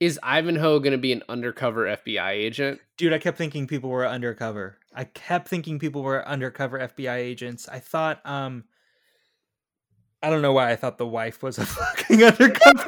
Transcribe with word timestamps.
is 0.00 0.18
Ivanhoe 0.22 0.80
going 0.80 0.92
to 0.92 0.98
be 0.98 1.12
an 1.12 1.22
undercover 1.28 1.84
FBI 1.84 2.30
agent? 2.30 2.80
Dude, 2.96 3.12
I 3.12 3.18
kept 3.18 3.38
thinking 3.38 3.66
people 3.66 3.90
were 3.90 4.06
undercover. 4.06 4.78
I 4.94 5.04
kept 5.04 5.48
thinking 5.48 5.78
people 5.78 6.02
were 6.02 6.26
undercover 6.26 6.78
FBI 6.78 7.16
agents. 7.16 7.68
I 7.68 7.78
thought, 7.78 8.24
um, 8.26 8.64
I 10.22 10.30
don't 10.30 10.42
know 10.42 10.52
why 10.52 10.70
I 10.70 10.76
thought 10.76 10.98
the 10.98 11.06
wife 11.06 11.42
was 11.42 11.58
a 11.58 11.66
fucking 11.66 12.22
undercover. 12.22 12.86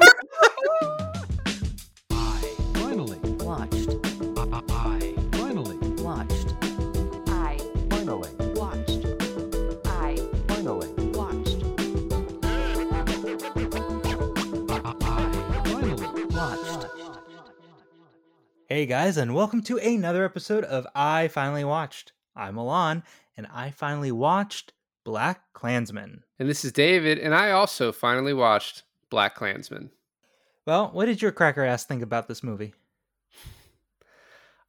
Hey 18.69 18.85
guys, 18.85 19.15
and 19.15 19.33
welcome 19.33 19.61
to 19.61 19.77
another 19.77 20.25
episode 20.25 20.65
of 20.65 20.85
I 20.93 21.29
Finally 21.29 21.63
Watched. 21.63 22.11
I'm 22.35 22.55
Milan, 22.55 23.01
and 23.37 23.47
I 23.47 23.71
finally 23.71 24.11
watched 24.11 24.73
Black 25.05 25.39
Klansman. 25.53 26.21
And 26.37 26.49
this 26.49 26.65
is 26.65 26.73
David, 26.73 27.17
and 27.17 27.33
I 27.33 27.51
also 27.51 27.93
finally 27.93 28.33
watched 28.33 28.83
BlacKkKlansman. 29.09 29.89
Well, 30.65 30.89
what 30.91 31.05
did 31.05 31.21
your 31.21 31.31
cracker 31.31 31.63
ass 31.63 31.85
think 31.85 32.03
about 32.03 32.27
this 32.27 32.43
movie? 32.43 32.73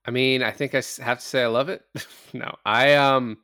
I 0.05 0.13
mean, 0.13 0.45
I 0.45 0.53
think 0.53 0.77
I 0.77 0.83
have 1.03 1.19
to 1.19 1.27
say 1.27 1.43
I 1.43 1.49
love 1.49 1.69
it. 1.69 1.83
no, 2.33 2.55
I 2.65 2.95
um, 2.95 3.39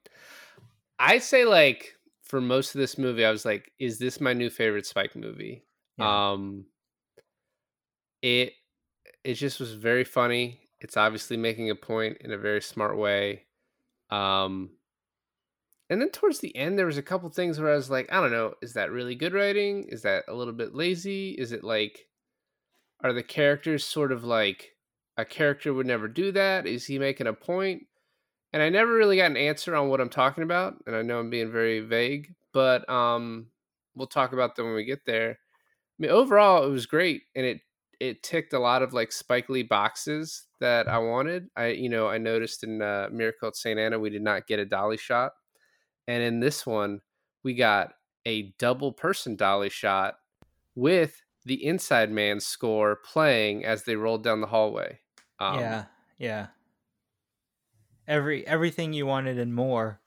I 1.00 1.18
say 1.18 1.44
like 1.46 1.96
for 2.22 2.40
most 2.40 2.76
of 2.76 2.78
this 2.78 2.96
movie, 2.96 3.24
I 3.24 3.32
was 3.32 3.44
like, 3.44 3.72
is 3.80 3.98
this 3.98 4.20
my 4.20 4.32
new 4.32 4.50
favorite 4.50 4.86
Spike 4.86 5.16
movie? 5.16 5.64
Yeah. 5.98 6.30
Um, 6.30 6.66
it 8.22 8.52
it 9.24 9.34
just 9.34 9.58
was 9.58 9.72
very 9.72 10.04
funny. 10.04 10.60
It's 10.80 10.96
obviously 10.96 11.36
making 11.36 11.70
a 11.70 11.74
point 11.74 12.18
in 12.20 12.30
a 12.32 12.38
very 12.38 12.60
smart 12.60 12.96
way. 12.96 13.44
Um, 14.10 14.70
and 15.90 16.00
then 16.00 16.10
towards 16.10 16.40
the 16.40 16.54
end, 16.56 16.78
there 16.78 16.86
was 16.86 16.98
a 16.98 17.02
couple 17.02 17.28
things 17.30 17.58
where 17.58 17.72
I 17.72 17.76
was 17.76 17.90
like, 17.90 18.10
I 18.12 18.20
don't 18.20 18.32
know, 18.32 18.54
is 18.62 18.74
that 18.74 18.90
really 18.90 19.14
good 19.14 19.32
writing? 19.32 19.84
Is 19.88 20.02
that 20.02 20.24
a 20.28 20.34
little 20.34 20.52
bit 20.52 20.74
lazy? 20.74 21.30
Is 21.30 21.52
it 21.52 21.64
like, 21.64 22.06
are 23.02 23.12
the 23.12 23.22
characters 23.22 23.84
sort 23.84 24.12
of 24.12 24.24
like 24.24 24.76
a 25.16 25.24
character 25.24 25.72
would 25.72 25.86
never 25.86 26.08
do 26.08 26.32
that? 26.32 26.66
Is 26.66 26.86
he 26.86 26.98
making 26.98 27.26
a 27.26 27.32
point? 27.32 27.86
And 28.52 28.62
I 28.62 28.68
never 28.68 28.94
really 28.94 29.16
got 29.16 29.30
an 29.30 29.36
answer 29.36 29.74
on 29.74 29.88
what 29.88 30.00
I'm 30.00 30.08
talking 30.08 30.44
about, 30.44 30.76
and 30.86 30.94
I 30.94 31.02
know 31.02 31.18
I'm 31.18 31.28
being 31.28 31.50
very 31.50 31.80
vague, 31.80 32.34
but 32.52 32.88
um, 32.88 33.48
we'll 33.96 34.06
talk 34.06 34.32
about 34.32 34.54
them 34.54 34.66
when 34.66 34.76
we 34.76 34.84
get 34.84 35.04
there. 35.04 35.30
I 35.30 35.96
mean, 35.98 36.12
overall, 36.12 36.64
it 36.64 36.70
was 36.70 36.86
great, 36.86 37.22
and 37.34 37.44
it 37.44 37.60
it 38.00 38.22
ticked 38.22 38.52
a 38.52 38.58
lot 38.58 38.82
of 38.82 38.92
like 38.92 39.12
Spike 39.12 39.48
Lee 39.48 39.62
boxes 39.62 40.44
that 40.60 40.88
I 40.88 40.98
wanted. 40.98 41.48
I 41.56 41.68
you 41.68 41.88
know 41.88 42.08
I 42.08 42.18
noticed 42.18 42.64
in 42.64 42.82
uh, 42.82 43.08
Miracle 43.12 43.48
at 43.48 43.56
St. 43.56 43.78
Anna 43.78 43.98
we 43.98 44.10
did 44.10 44.22
not 44.22 44.46
get 44.46 44.58
a 44.58 44.64
dolly 44.64 44.96
shot, 44.96 45.32
and 46.06 46.22
in 46.22 46.40
this 46.40 46.66
one 46.66 47.00
we 47.42 47.54
got 47.54 47.92
a 48.26 48.54
double 48.58 48.92
person 48.92 49.36
dolly 49.36 49.70
shot 49.70 50.16
with 50.74 51.22
the 51.44 51.64
Inside 51.64 52.10
Man 52.10 52.40
score 52.40 52.96
playing 52.96 53.64
as 53.64 53.84
they 53.84 53.96
rolled 53.96 54.24
down 54.24 54.40
the 54.40 54.46
hallway. 54.46 55.00
Um, 55.38 55.60
yeah, 55.60 55.84
yeah. 56.18 56.46
Every 58.06 58.46
everything 58.46 58.92
you 58.92 59.06
wanted 59.06 59.38
and 59.38 59.54
more. 59.54 60.00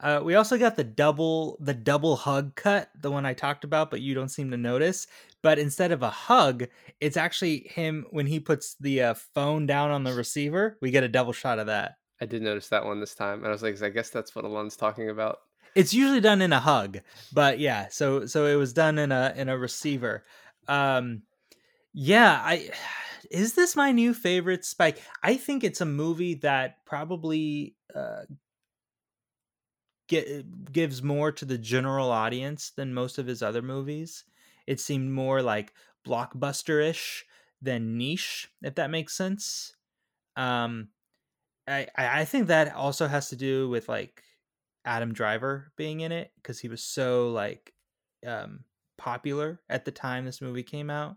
Uh, 0.00 0.20
we 0.22 0.36
also 0.36 0.56
got 0.56 0.76
the 0.76 0.84
double 0.84 1.56
the 1.60 1.74
double 1.74 2.16
hug 2.16 2.54
cut, 2.54 2.90
the 3.00 3.10
one 3.10 3.26
I 3.26 3.34
talked 3.34 3.64
about, 3.64 3.90
but 3.90 4.00
you 4.00 4.14
don't 4.14 4.28
seem 4.28 4.50
to 4.52 4.56
notice. 4.56 5.06
But 5.42 5.58
instead 5.58 5.92
of 5.92 6.02
a 6.02 6.10
hug, 6.10 6.66
it's 7.00 7.16
actually 7.16 7.68
him 7.68 8.06
when 8.10 8.26
he 8.26 8.40
puts 8.40 8.74
the 8.80 9.02
uh, 9.02 9.14
phone 9.14 9.66
down 9.66 9.90
on 9.90 10.04
the 10.04 10.12
receiver. 10.12 10.76
We 10.80 10.90
get 10.90 11.04
a 11.04 11.08
double 11.08 11.32
shot 11.32 11.58
of 11.58 11.66
that. 11.66 11.94
I 12.20 12.26
did 12.26 12.42
notice 12.42 12.68
that 12.68 12.84
one 12.84 13.00
this 13.00 13.14
time, 13.14 13.38
and 13.38 13.46
I 13.46 13.50
was 13.50 13.62
like, 13.62 13.80
I 13.80 13.90
guess 13.90 14.10
that's 14.10 14.34
what 14.34 14.44
Alon's 14.44 14.76
talking 14.76 15.10
about. 15.10 15.38
It's 15.74 15.94
usually 15.94 16.20
done 16.20 16.42
in 16.42 16.52
a 16.52 16.58
hug, 16.58 16.98
but 17.32 17.60
yeah. 17.60 17.86
So 17.90 18.26
so 18.26 18.46
it 18.46 18.56
was 18.56 18.72
done 18.72 18.98
in 18.98 19.12
a 19.12 19.32
in 19.36 19.48
a 19.48 19.56
receiver. 19.56 20.24
Um, 20.66 21.22
yeah, 21.92 22.40
I 22.44 22.70
is 23.30 23.54
this 23.54 23.76
my 23.76 23.92
new 23.92 24.14
favorite 24.14 24.64
Spike? 24.64 25.00
I 25.22 25.36
think 25.36 25.62
it's 25.62 25.80
a 25.80 25.86
movie 25.86 26.34
that 26.36 26.84
probably 26.84 27.76
uh, 27.94 28.22
get, 30.08 30.72
gives 30.72 31.02
more 31.02 31.30
to 31.32 31.44
the 31.44 31.58
general 31.58 32.10
audience 32.10 32.70
than 32.70 32.94
most 32.94 33.18
of 33.18 33.26
his 33.26 33.42
other 33.42 33.62
movies. 33.62 34.24
It 34.68 34.80
seemed 34.80 35.10
more 35.12 35.42
like 35.42 35.74
blockbuster-ish 36.06 37.26
than 37.62 37.98
niche, 37.98 38.48
if 38.62 38.76
that 38.76 38.90
makes 38.90 39.14
sense. 39.16 39.74
Um, 40.36 40.90
I 41.68 41.88
I 41.96 42.24
think 42.24 42.48
that 42.48 42.74
also 42.74 43.08
has 43.08 43.28
to 43.30 43.36
do 43.36 43.68
with 43.68 43.88
like 43.88 44.24
Adam 44.84 45.12
Driver 45.12 45.72
being 45.76 46.00
in 46.00 46.12
it 46.12 46.32
because 46.36 46.60
he 46.60 46.68
was 46.68 46.84
so 46.84 47.30
like 47.30 47.74
um 48.26 48.64
popular 48.98 49.62
at 49.68 49.84
the 49.84 49.92
time 49.92 50.24
this 50.24 50.40
movie 50.40 50.64
came 50.64 50.90
out. 50.90 51.16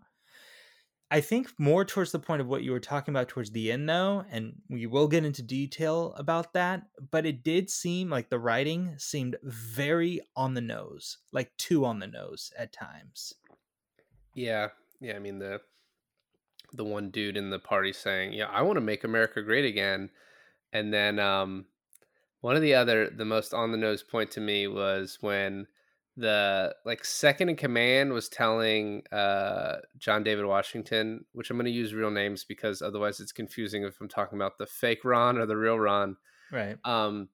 I 1.12 1.20
think 1.20 1.60
more 1.60 1.84
towards 1.84 2.14
the 2.14 2.20
point 2.20 2.42
of 2.42 2.48
what 2.48 2.64
you 2.64 2.72
were 2.72 2.80
talking 2.80 3.12
about 3.12 3.28
towards 3.28 3.52
the 3.52 3.70
end, 3.72 3.90
though, 3.90 4.26
and 4.30 4.62
we 4.70 4.86
will 4.86 5.10
get 5.10 5.26
into 5.26 5.42
detail 5.44 6.14
about 6.14 6.54
that. 6.54 6.88
But 7.12 7.26
it 7.26 7.44
did 7.44 7.70
seem 7.70 8.10
like 8.10 8.30
the 8.30 8.40
writing 8.40 8.98
seemed 8.98 9.36
very 9.44 10.22
on 10.38 10.54
the 10.54 10.62
nose, 10.62 11.18
like 11.34 11.56
too 11.58 11.84
on 11.86 12.00
the 12.00 12.08
nose 12.08 12.54
at 12.58 12.72
times. 12.72 13.34
Yeah, 14.34 14.70
yeah. 15.00 15.16
I 15.16 15.20
mean 15.20 15.40
the 15.40 15.62
the 16.74 16.86
one 16.86 17.10
dude 17.10 17.38
in 17.38 17.50
the 17.50 17.60
party 17.60 17.94
saying, 17.94 18.34
"Yeah, 18.34 18.46
I 18.46 18.62
want 18.62 18.78
to 18.78 18.82
make 18.82 19.04
America 19.04 19.42
great 19.42 19.66
again," 19.66 20.10
and 20.72 20.94
then 20.94 21.20
um, 21.20 21.66
one 22.42 22.56
of 22.56 22.62
the 22.62 22.74
other, 22.74 23.10
the 23.10 23.26
most 23.26 23.54
on 23.54 23.72
the 23.72 23.78
nose 23.78 24.04
point 24.04 24.32
to 24.32 24.42
me 24.42 24.68
was 24.68 25.18
when 25.22 25.68
the 26.18 26.76
like 26.86 27.06
second 27.06 27.50
in 27.50 27.56
command 27.56 28.12
was 28.12 28.28
telling 28.28 29.02
uh 29.14 29.78
John 29.98 30.24
David 30.24 30.46
Washington, 30.46 31.26
which 31.32 31.50
I'm 31.50 31.58
going 31.58 31.66
to 31.66 31.72
use 31.72 31.94
real 31.94 32.12
names 32.12 32.44
because 32.44 32.82
otherwise 32.82 33.20
it's 33.20 33.32
confusing 33.32 33.84
if 33.84 34.00
I'm 34.02 34.10
talking 34.10 34.38
about 34.38 34.58
the 34.58 34.66
fake 34.66 35.06
Ron 35.06 35.38
or 35.38 35.46
the 35.46 35.56
real 35.56 35.80
Ron. 35.80 36.18
Right. 36.52 36.78
Um, 36.84 37.30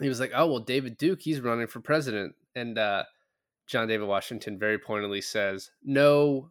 he 0.00 0.08
was 0.08 0.18
like, 0.18 0.32
"Oh 0.34 0.46
well, 0.46 0.60
David 0.60 0.96
Duke, 0.96 1.20
he's 1.22 1.40
running 1.40 1.66
for 1.66 1.80
president," 1.80 2.34
and 2.54 2.78
uh, 2.78 3.04
John 3.66 3.88
David 3.88 4.06
Washington 4.06 4.58
very 4.58 4.78
pointedly 4.78 5.20
says, 5.20 5.70
"No, 5.82 6.50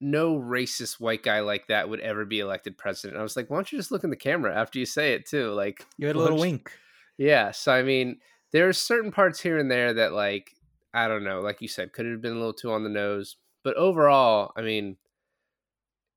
no 0.00 0.38
racist 0.38 1.00
white 1.00 1.22
guy 1.22 1.40
like 1.40 1.66
that 1.68 1.88
would 1.88 2.00
ever 2.00 2.24
be 2.24 2.40
elected 2.40 2.76
president." 2.78 3.18
I 3.18 3.22
was 3.22 3.36
like, 3.36 3.48
"Why 3.50 3.56
don't 3.56 3.70
you 3.72 3.78
just 3.78 3.90
look 3.90 4.04
in 4.04 4.10
the 4.10 4.16
camera 4.16 4.54
after 4.54 4.78
you 4.78 4.86
say 4.86 5.14
it 5.14 5.26
too?" 5.26 5.50
Like, 5.52 5.86
You 5.98 6.06
had 6.06 6.16
a 6.16 6.20
little 6.20 6.38
wink. 6.38 6.72
Yeah. 7.18 7.50
So 7.50 7.72
I 7.72 7.82
mean, 7.82 8.20
there 8.52 8.68
are 8.68 8.72
certain 8.72 9.12
parts 9.12 9.40
here 9.40 9.58
and 9.58 9.70
there 9.70 9.94
that, 9.94 10.12
like, 10.12 10.54
I 10.92 11.08
don't 11.08 11.24
know, 11.24 11.40
like 11.40 11.62
you 11.62 11.68
said, 11.68 11.92
could 11.92 12.06
have 12.06 12.20
been 12.20 12.32
a 12.32 12.36
little 12.36 12.52
too 12.52 12.72
on 12.72 12.82
the 12.84 12.90
nose, 12.90 13.36
but 13.62 13.76
overall, 13.76 14.52
I 14.56 14.62
mean, 14.62 14.96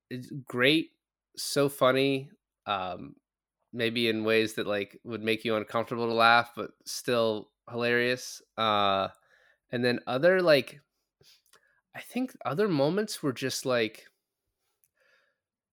it's 0.09 0.31
great, 0.47 0.91
so 1.37 1.69
funny. 1.69 2.29
Um, 2.65 3.15
maybe 3.73 4.07
in 4.07 4.23
ways 4.23 4.53
that 4.53 4.67
like 4.67 4.99
would 5.03 5.23
make 5.23 5.43
you 5.43 5.55
uncomfortable 5.55 6.07
to 6.07 6.13
laugh, 6.13 6.51
but 6.55 6.71
still 6.85 7.49
hilarious. 7.69 8.41
Uh, 8.57 9.09
and 9.73 9.84
then 9.84 10.00
other 10.06 10.39
like, 10.39 10.79
I 11.95 12.00
think 12.00 12.34
other 12.45 12.67
moments 12.69 13.23
were 13.23 13.34
just 13.34 13.66
like. 13.66 14.06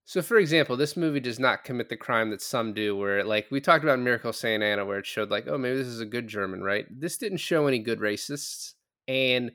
So, 0.07 0.23
for 0.23 0.39
example, 0.39 0.77
this 0.77 0.97
movie 0.97 1.21
does 1.21 1.39
not 1.39 1.63
commit 1.63 1.89
the 1.89 1.97
crime 1.97 2.31
that 2.31 2.43
some 2.43 2.75
do, 2.75 2.97
where, 2.97 3.23
like, 3.23 3.47
we 3.53 3.61
talked 3.61 3.85
about 3.85 4.01
Miracle 4.01 4.33
Saint 4.33 4.61
Anna, 4.61 4.85
where 4.85 4.99
it 4.99 5.07
showed, 5.07 5.31
like, 5.31 5.47
oh, 5.47 5.57
maybe 5.57 5.77
this 5.77 5.87
is 5.87 6.01
a 6.01 6.07
good 6.07 6.27
German, 6.27 6.65
right? 6.65 6.85
This 6.91 7.17
didn't 7.17 7.39
show 7.39 7.69
any 7.69 7.79
good 7.79 8.01
racists. 8.01 8.73
And 9.07 9.53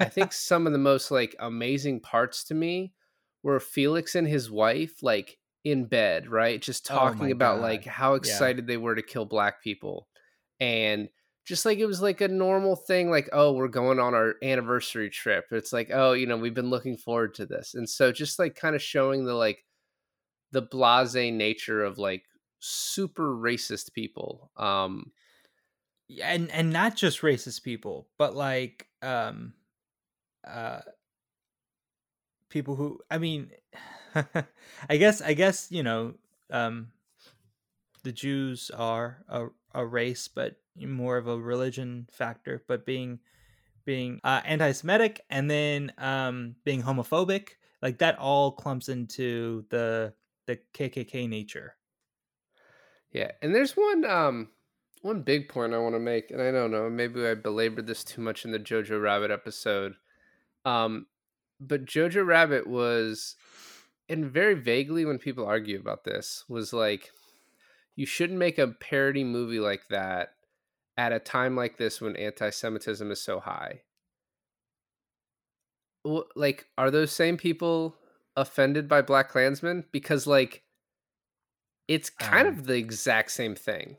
I 0.00 0.04
think 0.06 0.32
some 0.32 0.66
of 0.66 0.72
the 0.72 0.78
most, 0.78 1.10
like, 1.10 1.36
amazing 1.40 2.00
parts 2.00 2.44
to 2.44 2.54
me 2.54 2.94
were 3.42 3.60
Felix 3.60 4.14
and 4.14 4.26
his 4.26 4.50
wife, 4.50 5.02
like, 5.02 5.36
in 5.62 5.84
bed, 5.84 6.28
right? 6.30 6.62
Just 6.62 6.90
Oh 6.90 6.94
talking 6.94 7.24
my 7.26 7.28
about, 7.30 7.56
God. 7.56 7.62
like, 7.64 7.84
how 7.84 8.14
excited 8.14 8.66
they 8.66 8.78
were 8.78 8.94
to 8.94 9.02
kill 9.02 9.26
black 9.26 9.62
people. 9.62 10.08
And 10.58 11.10
just 11.48 11.64
like 11.64 11.78
it 11.78 11.86
was 11.86 12.02
like 12.02 12.20
a 12.20 12.28
normal 12.28 12.76
thing, 12.76 13.10
like, 13.10 13.28
oh, 13.32 13.52
we're 13.52 13.68
going 13.68 13.98
on 13.98 14.14
our 14.14 14.34
anniversary 14.42 15.08
trip. 15.10 15.46
It's 15.50 15.72
like, 15.72 15.90
oh, 15.92 16.12
you 16.12 16.26
know, 16.26 16.36
we've 16.36 16.54
been 16.54 16.70
looking 16.70 16.98
forward 16.98 17.34
to 17.36 17.46
this. 17.46 17.74
And 17.74 17.88
so 17.88 18.12
just 18.12 18.38
like 18.38 18.54
kind 18.54 18.76
of 18.76 18.82
showing 18.82 19.24
the, 19.24 19.34
like, 19.34 19.64
the 20.52 20.62
blase 20.62 21.14
nature 21.14 21.84
of 21.84 21.98
like 21.98 22.24
super 22.60 23.34
racist 23.34 23.92
people. 23.94 24.50
Um, 24.56 25.12
and 26.22 26.50
and 26.50 26.72
not 26.72 26.96
just 26.96 27.20
racist 27.20 27.62
people, 27.62 28.08
but 28.16 28.34
like 28.34 28.88
um 29.02 29.54
uh 30.46 30.80
people 32.48 32.76
who 32.76 33.00
I 33.10 33.18
mean 33.18 33.50
I 34.14 34.96
guess 34.96 35.20
I 35.20 35.34
guess, 35.34 35.70
you 35.70 35.82
know, 35.82 36.14
um 36.50 36.92
the 38.02 38.12
Jews 38.12 38.70
are 38.70 39.24
a 39.28 39.48
a 39.74 39.86
race 39.86 40.28
but 40.28 40.56
more 40.86 41.16
of 41.16 41.26
a 41.26 41.38
religion 41.38 42.08
factor, 42.10 42.62
but 42.66 42.86
being 42.86 43.20
being 43.84 44.20
uh 44.22 44.42
anti-Semitic 44.44 45.22
and 45.30 45.50
then 45.50 45.90
um 45.96 46.54
being 46.64 46.82
homophobic 46.82 47.52
like 47.80 47.98
that 47.98 48.18
all 48.18 48.52
clumps 48.52 48.88
into 48.88 49.64
the 49.70 50.12
the 50.46 50.58
KKK 50.74 51.28
nature. 51.28 51.74
Yeah, 53.12 53.30
and 53.40 53.54
there's 53.54 53.72
one 53.72 54.04
um 54.04 54.48
one 55.02 55.22
big 55.22 55.48
point 55.48 55.74
I 55.74 55.78
want 55.78 55.94
to 55.94 56.00
make, 56.00 56.30
and 56.30 56.42
I 56.42 56.50
don't 56.50 56.70
know, 56.70 56.90
maybe 56.90 57.24
I 57.26 57.34
belabored 57.34 57.86
this 57.86 58.04
too 58.04 58.20
much 58.20 58.44
in 58.44 58.50
the 58.50 58.58
Jojo 58.58 59.00
Rabbit 59.00 59.30
episode. 59.30 59.94
Um, 60.64 61.06
but 61.60 61.84
Jojo 61.84 62.26
Rabbit 62.26 62.66
was, 62.66 63.36
and 64.08 64.30
very 64.30 64.54
vaguely 64.54 65.04
when 65.04 65.18
people 65.18 65.46
argue 65.46 65.78
about 65.78 66.04
this, 66.04 66.44
was 66.48 66.72
like, 66.72 67.12
you 67.94 68.06
shouldn't 68.06 68.38
make 68.38 68.58
a 68.58 68.68
parody 68.68 69.24
movie 69.24 69.60
like 69.60 69.82
that 69.90 70.34
at 70.98 71.12
a 71.12 71.18
time 71.20 71.56
like 71.56 71.78
this 71.78 72.00
when 72.02 72.16
anti-Semitism 72.16 73.10
is 73.10 73.22
so 73.22 73.40
high. 73.40 73.82
Like, 76.36 76.66
are 76.78 76.90
those 76.90 77.12
same 77.12 77.36
people 77.36 77.96
offended 78.36 78.88
by 78.88 79.02
BlacKkKlansman? 79.02 79.84
Because 79.92 80.26
like, 80.26 80.62
it's 81.86 82.10
kind 82.10 82.46
Um, 82.48 82.54
of 82.58 82.66
the 82.66 82.76
exact 82.76 83.30
same 83.30 83.54
thing. 83.54 83.96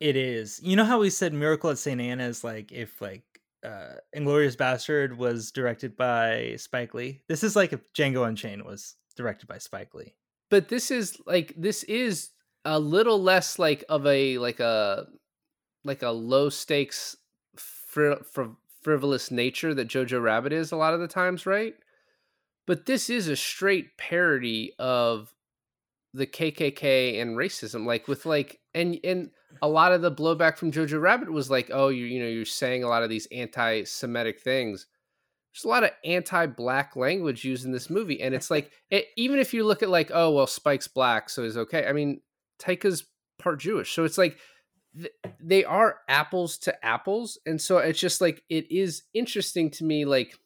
It 0.00 0.16
is. 0.16 0.60
You 0.62 0.76
know 0.76 0.84
how 0.84 0.98
we 1.00 1.10
said 1.10 1.32
Miracle 1.32 1.70
at 1.70 1.78
St. 1.78 2.00
Anna 2.00 2.24
is 2.26 2.42
like 2.44 2.72
if 2.72 3.00
like 3.00 3.24
uh 3.64 3.94
Inglorious 4.12 4.56
Bastard 4.56 5.16
was 5.16 5.52
directed 5.52 5.96
by 5.96 6.56
Spike 6.56 6.94
Lee. 6.94 7.22
This 7.28 7.44
is 7.44 7.54
like 7.54 7.72
if 7.72 7.80
Django 7.92 8.26
Unchained 8.26 8.64
was 8.64 8.96
directed 9.16 9.46
by 9.46 9.58
Spike 9.58 9.94
Lee. 9.94 10.14
but 10.50 10.68
this 10.68 10.90
is 10.90 11.18
like 11.26 11.54
this 11.56 11.84
is 11.84 12.30
a 12.64 12.78
little 12.78 13.20
less 13.22 13.58
like 13.58 13.84
of 13.88 14.06
a 14.06 14.38
like 14.38 14.60
a 14.60 15.06
like 15.84 16.02
a 16.02 16.10
low 16.10 16.48
stakes 16.48 17.16
fri- 17.56 18.22
fri- 18.30 18.56
frivolous 18.82 19.30
nature 19.30 19.74
that 19.74 19.88
jojo 19.88 20.22
rabbit 20.22 20.52
is 20.52 20.72
a 20.72 20.76
lot 20.76 20.94
of 20.94 21.00
the 21.00 21.08
times 21.08 21.46
right? 21.46 21.74
But 22.66 22.86
this 22.86 23.10
is 23.10 23.28
a 23.28 23.36
straight 23.36 23.96
parody 23.96 24.72
of 24.78 25.34
the 26.14 26.26
kkk 26.26 27.20
and 27.20 27.36
racism 27.36 27.86
like 27.86 28.06
with 28.06 28.26
like 28.26 28.60
and 28.74 28.98
and 29.02 29.30
a 29.62 29.68
lot 29.68 29.92
of 29.92 30.02
the 30.02 30.12
blowback 30.12 30.58
from 30.58 30.70
jojo 30.70 31.00
rabbit 31.00 31.32
was 31.32 31.50
like 31.50 31.70
oh 31.72 31.88
you 31.88 32.04
you 32.04 32.20
know 32.20 32.28
you're 32.28 32.44
saying 32.44 32.84
a 32.84 32.88
lot 32.88 33.02
of 33.02 33.10
these 33.10 33.26
anti-semitic 33.32 34.40
things. 34.40 34.86
There's 35.54 35.64
a 35.64 35.68
lot 35.68 35.84
of 35.84 35.90
anti-black 36.04 36.96
language 36.96 37.44
used 37.44 37.66
in 37.66 37.72
this 37.72 37.90
movie 37.90 38.20
and 38.20 38.34
it's 38.34 38.50
like 38.50 38.70
it, 38.90 39.06
even 39.16 39.38
if 39.38 39.52
you 39.54 39.64
look 39.64 39.82
at 39.82 39.90
like 39.90 40.10
oh 40.12 40.30
well 40.32 40.46
spike's 40.46 40.88
black 40.88 41.30
so 41.30 41.42
he's 41.44 41.56
okay 41.56 41.86
i 41.86 41.92
mean 41.92 42.20
taika's 42.58 43.04
part 43.38 43.58
jewish 43.58 43.92
so 43.92 44.04
it's 44.04 44.18
like 44.18 44.38
th- 44.96 45.12
they 45.40 45.64
are 45.64 45.98
apples 46.08 46.58
to 46.58 46.84
apples 46.84 47.38
and 47.46 47.60
so 47.60 47.78
it's 47.78 47.98
just 48.00 48.20
like 48.20 48.42
it 48.48 48.70
is 48.70 49.02
interesting 49.14 49.70
to 49.70 49.84
me 49.84 50.04
like 50.04 50.38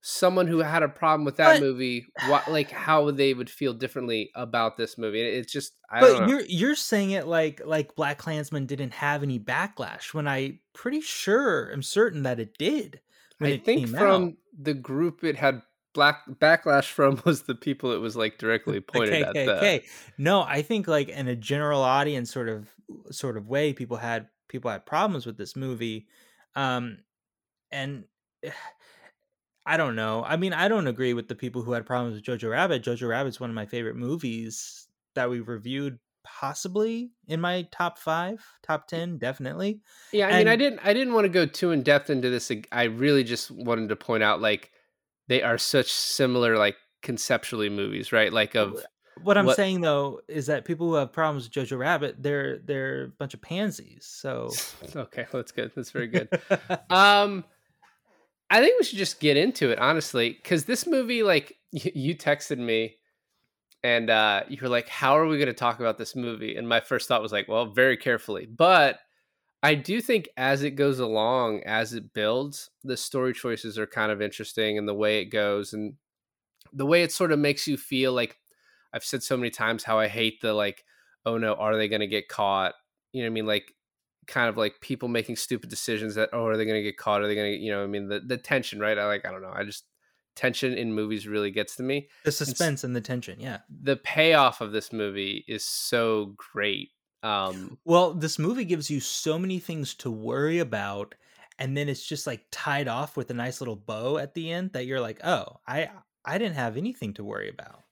someone 0.00 0.46
who 0.46 0.58
had 0.58 0.82
a 0.84 0.88
problem 0.88 1.24
with 1.24 1.36
that 1.36 1.54
But- 1.54 1.60
movie 1.60 2.06
what 2.28 2.50
like 2.50 2.70
how 2.70 3.10
they 3.10 3.34
would 3.34 3.50
feel 3.50 3.74
differently 3.74 4.30
about 4.34 4.76
this 4.76 4.96
movie 4.96 5.20
it's 5.20 5.52
just 5.52 5.72
i 5.90 6.00
But 6.00 6.06
don't 6.12 6.20
know 6.22 6.28
you're 6.28 6.44
you're 6.46 6.74
saying 6.76 7.10
it 7.10 7.26
like 7.26 7.60
like 7.64 7.94
BlacKkKlansman 7.96 8.66
didn't 8.68 8.92
have 8.94 9.22
any 9.24 9.38
backlash 9.40 10.14
when 10.14 10.28
I 10.28 10.60
pretty 10.72 11.00
sure 11.00 11.70
I'm 11.70 11.82
certain 11.82 12.22
that 12.22 12.38
it 12.38 12.56
did. 12.58 13.00
I 13.40 13.48
it 13.48 13.64
think 13.64 13.88
from 13.88 14.24
out. 14.24 14.32
the 14.60 14.74
group 14.74 15.24
it 15.24 15.36
had 15.36 15.62
black 15.94 16.20
backlash 16.28 16.84
from 16.86 17.20
was 17.24 17.42
the 17.42 17.54
people 17.56 17.92
it 17.92 17.98
was 17.98 18.16
like 18.16 18.38
directly 18.38 18.78
pointed 18.94 19.22
at 19.22 19.34
the. 19.34 19.82
No, 20.16 20.42
I 20.42 20.62
think 20.62 20.86
like 20.86 21.08
in 21.08 21.26
a 21.26 21.34
general 21.36 21.82
audience 21.82 22.32
sort 22.32 22.48
of 22.48 22.68
sort 23.10 23.36
of 23.36 23.46
way, 23.48 23.72
people 23.72 23.96
had 23.96 24.28
people 24.48 24.70
had 24.70 24.86
problems 24.86 25.26
with 25.26 25.36
this 25.36 25.56
movie, 25.56 26.06
um, 26.54 26.98
and 27.70 28.04
I 29.66 29.76
don't 29.76 29.96
know. 29.96 30.24
I 30.24 30.36
mean, 30.36 30.52
I 30.52 30.68
don't 30.68 30.86
agree 30.86 31.12
with 31.12 31.28
the 31.28 31.34
people 31.34 31.62
who 31.62 31.72
had 31.72 31.84
problems 31.84 32.14
with 32.14 32.24
Jojo 32.24 32.50
Rabbit. 32.50 32.82
Jojo 32.82 33.08
Rabbit's 33.08 33.40
one 33.40 33.50
of 33.50 33.54
my 33.54 33.66
favorite 33.66 33.96
movies 33.96 34.88
that 35.14 35.28
we 35.28 35.40
reviewed, 35.40 35.98
possibly 36.24 37.10
in 37.26 37.40
my 37.40 37.68
top 37.70 37.98
five, 37.98 38.42
top 38.62 38.86
ten, 38.86 39.18
definitely. 39.18 39.80
Yeah, 40.12 40.28
I 40.28 40.38
mean, 40.38 40.48
I 40.48 40.56
didn't, 40.56 40.80
I 40.82 40.94
didn't 40.94 41.12
want 41.12 41.24
to 41.26 41.28
go 41.30 41.44
too 41.44 41.72
in 41.72 41.82
depth 41.82 42.08
into 42.08 42.30
this. 42.30 42.50
I 42.72 42.84
really 42.84 43.24
just 43.24 43.50
wanted 43.50 43.88
to 43.90 43.96
point 43.96 44.22
out, 44.22 44.40
like, 44.40 44.70
they 45.26 45.42
are 45.42 45.58
such 45.58 45.92
similar, 45.92 46.56
like, 46.56 46.76
conceptually 47.02 47.68
movies, 47.68 48.12
right? 48.12 48.32
Like, 48.32 48.54
of 48.54 48.82
What 49.22 49.38
I'm 49.38 49.46
What- 49.46 49.56
saying 49.56 49.80
though 49.80 50.20
is 50.28 50.46
that 50.46 50.64
people 50.64 50.88
who 50.88 50.94
have 50.94 51.12
problems 51.12 51.44
with 51.44 51.52
Jojo 51.52 51.78
Rabbit, 51.78 52.16
they're 52.22 52.58
they're 52.58 53.04
a 53.04 53.08
bunch 53.08 53.34
of 53.34 53.40
pansies. 53.40 54.04
So 54.04 54.50
okay, 54.96 55.26
that's 55.32 55.52
good. 55.52 55.72
That's 55.74 55.90
very 55.90 56.08
good. 56.08 56.28
um, 56.90 57.44
I 58.50 58.60
think 58.62 58.80
we 58.80 58.84
should 58.84 58.98
just 58.98 59.20
get 59.20 59.36
into 59.36 59.70
it, 59.70 59.78
honestly, 59.78 60.30
because 60.30 60.64
this 60.64 60.86
movie, 60.86 61.22
like, 61.22 61.56
you, 61.72 61.90
you 61.94 62.14
texted 62.16 62.58
me, 62.58 62.96
and 63.82 64.08
uh, 64.10 64.44
you 64.48 64.58
were 64.60 64.68
like, 64.68 64.88
"How 64.88 65.16
are 65.18 65.26
we 65.26 65.36
going 65.36 65.48
to 65.48 65.52
talk 65.52 65.80
about 65.80 65.98
this 65.98 66.16
movie?" 66.16 66.56
And 66.56 66.68
my 66.68 66.80
first 66.80 67.08
thought 67.08 67.22
was 67.22 67.32
like, 67.32 67.48
"Well, 67.48 67.66
very 67.66 67.96
carefully," 67.96 68.46
but 68.46 69.00
I 69.62 69.74
do 69.74 70.00
think 70.00 70.28
as 70.36 70.62
it 70.62 70.72
goes 70.72 70.98
along, 70.98 71.62
as 71.64 71.92
it 71.92 72.14
builds, 72.14 72.70
the 72.84 72.96
story 72.96 73.32
choices 73.34 73.78
are 73.78 73.86
kind 73.86 74.10
of 74.12 74.22
interesting, 74.22 74.78
and 74.78 74.88
the 74.88 74.94
way 74.94 75.20
it 75.20 75.26
goes, 75.26 75.72
and 75.74 75.94
the 76.72 76.86
way 76.86 77.02
it 77.02 77.12
sort 77.12 77.32
of 77.32 77.38
makes 77.38 77.66
you 77.66 77.76
feel 77.76 78.12
like 78.12 78.36
I've 78.92 79.04
said 79.04 79.22
so 79.22 79.36
many 79.36 79.50
times 79.50 79.84
how 79.84 79.98
I 79.98 80.08
hate 80.08 80.40
the 80.40 80.54
like, 80.54 80.84
oh 81.26 81.38
no, 81.38 81.54
are 81.54 81.76
they 81.76 81.88
going 81.88 82.00
to 82.00 82.06
get 82.06 82.28
caught? 82.28 82.74
You 83.12 83.22
know 83.22 83.28
what 83.28 83.32
I 83.32 83.34
mean? 83.34 83.46
Like, 83.46 83.74
kind 84.26 84.48
of 84.48 84.56
like 84.56 84.80
people 84.80 85.08
making 85.08 85.36
stupid 85.36 85.70
decisions 85.70 86.14
that, 86.14 86.30
oh, 86.32 86.46
are 86.46 86.56
they 86.56 86.64
going 86.64 86.78
to 86.78 86.82
get 86.82 86.98
caught? 86.98 87.22
Are 87.22 87.28
they 87.28 87.34
going 87.34 87.52
to, 87.52 87.58
you 87.58 87.70
know, 87.72 87.78
what 87.78 87.84
I 87.84 87.88
mean, 87.88 88.08
the 88.08 88.20
the 88.20 88.36
tension, 88.36 88.78
right? 88.78 88.98
I 88.98 89.06
like, 89.06 89.26
I 89.26 89.30
don't 89.30 89.42
know. 89.42 89.52
I 89.54 89.64
just 89.64 89.84
tension 90.36 90.72
in 90.72 90.92
movies 90.92 91.26
really 91.26 91.50
gets 91.50 91.74
to 91.76 91.82
me. 91.82 92.08
the 92.24 92.30
suspense 92.30 92.84
and 92.84 92.94
the 92.94 93.00
tension, 93.00 93.40
yeah. 93.40 93.58
The 93.82 93.96
payoff 93.96 94.60
of 94.60 94.72
this 94.72 94.92
movie 94.92 95.44
is 95.48 95.64
so 95.64 96.34
great. 96.52 96.90
Um, 97.24 97.78
Well, 97.84 98.14
this 98.14 98.38
movie 98.38 98.64
gives 98.64 98.88
you 98.90 99.00
so 99.00 99.38
many 99.38 99.58
things 99.58 99.94
to 99.96 100.10
worry 100.10 100.60
about, 100.60 101.16
and 101.58 101.76
then 101.76 101.88
it's 101.88 102.06
just 102.06 102.26
like 102.26 102.46
tied 102.52 102.86
off 102.86 103.16
with 103.16 103.30
a 103.30 103.34
nice 103.34 103.60
little 103.60 103.76
bow 103.76 104.18
at 104.18 104.34
the 104.34 104.52
end 104.52 104.74
that 104.74 104.86
you're 104.86 105.00
like, 105.00 105.20
oh, 105.24 105.56
I 105.66 105.90
I 106.24 106.38
didn't 106.38 106.54
have 106.54 106.76
anything 106.76 107.14
to 107.14 107.24
worry 107.24 107.48
about. 107.48 107.82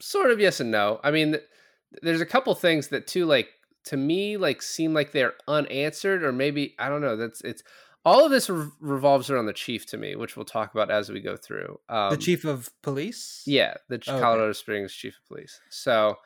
Sort 0.00 0.30
of 0.30 0.40
yes 0.40 0.60
and 0.60 0.70
no. 0.70 1.00
I 1.02 1.10
mean, 1.10 1.36
there's 2.02 2.20
a 2.20 2.26
couple 2.26 2.54
things 2.54 2.88
that 2.88 3.06
too 3.06 3.24
like 3.26 3.48
to 3.84 3.96
me 3.96 4.36
like 4.36 4.62
seem 4.62 4.92
like 4.92 5.12
they're 5.12 5.34
unanswered 5.48 6.22
or 6.22 6.32
maybe 6.32 6.74
I 6.78 6.88
don't 6.88 7.00
know. 7.00 7.16
That's 7.16 7.40
it's 7.42 7.62
all 8.04 8.24
of 8.24 8.30
this 8.30 8.48
re- 8.48 8.68
revolves 8.80 9.30
around 9.30 9.46
the 9.46 9.52
chief 9.52 9.86
to 9.86 9.96
me, 9.96 10.14
which 10.14 10.36
we'll 10.36 10.44
talk 10.44 10.72
about 10.72 10.90
as 10.90 11.10
we 11.10 11.20
go 11.20 11.36
through. 11.36 11.78
Um, 11.88 12.10
the 12.10 12.16
chief 12.16 12.44
of 12.44 12.70
police, 12.82 13.42
yeah, 13.46 13.74
the 13.88 13.96
Oh, 14.06 14.12
okay. 14.12 14.20
Colorado 14.20 14.52
Springs 14.52 14.92
chief 14.92 15.14
of 15.16 15.28
police. 15.28 15.60
So 15.70 16.16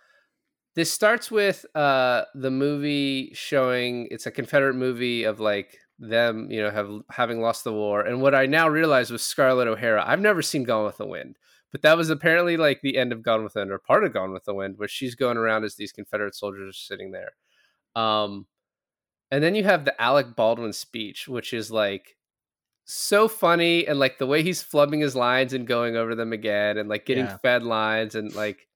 this 0.76 0.90
starts 0.92 1.30
with 1.30 1.64
uh 1.74 2.24
the 2.34 2.50
movie 2.50 3.32
showing 3.34 4.08
it's 4.10 4.26
a 4.26 4.30
Confederate 4.30 4.74
movie 4.74 5.24
of 5.24 5.40
like 5.40 5.78
them, 5.98 6.50
you 6.50 6.62
know, 6.62 6.70
have 6.70 6.90
having 7.10 7.40
lost 7.40 7.64
the 7.64 7.72
war. 7.72 8.00
And 8.00 8.22
what 8.22 8.34
I 8.34 8.46
now 8.46 8.68
realize 8.68 9.10
was 9.10 9.22
Scarlett 9.22 9.68
O'Hara. 9.68 10.02
I've 10.06 10.20
never 10.20 10.42
seen 10.42 10.64
Gone 10.64 10.84
with 10.86 10.96
the 10.96 11.06
Wind, 11.06 11.36
but 11.72 11.82
that 11.82 11.96
was 11.96 12.10
apparently 12.10 12.56
like 12.56 12.80
the 12.82 12.96
end 12.98 13.12
of 13.12 13.22
Gone 13.22 13.44
with 13.44 13.54
the 13.54 13.60
Wind 13.60 13.70
or 13.72 13.78
part 13.78 14.04
of 14.04 14.12
Gone 14.12 14.32
with 14.32 14.44
the 14.44 14.54
Wind, 14.54 14.78
where 14.78 14.88
she's 14.88 15.14
going 15.14 15.36
around 15.36 15.64
as 15.64 15.76
these 15.76 15.92
Confederate 15.92 16.34
soldiers 16.34 16.68
are 16.68 16.72
sitting 16.78 17.12
there. 17.12 17.32
Um, 17.94 18.46
and 19.30 19.42
then 19.42 19.54
you 19.54 19.64
have 19.64 19.84
the 19.84 20.00
Alec 20.00 20.34
Baldwin 20.36 20.72
speech, 20.72 21.28
which 21.28 21.52
is 21.52 21.70
like 21.70 22.16
so 22.84 23.28
funny 23.28 23.86
and 23.86 23.98
like 23.98 24.18
the 24.18 24.26
way 24.26 24.42
he's 24.42 24.64
flubbing 24.64 25.00
his 25.02 25.14
lines 25.14 25.52
and 25.52 25.66
going 25.66 25.96
over 25.96 26.14
them 26.16 26.32
again 26.32 26.76
and 26.78 26.88
like 26.88 27.06
getting 27.06 27.26
Yeah. 27.26 27.36
fed 27.36 27.62
lines 27.62 28.14
and 28.16 28.34
like 28.34 28.66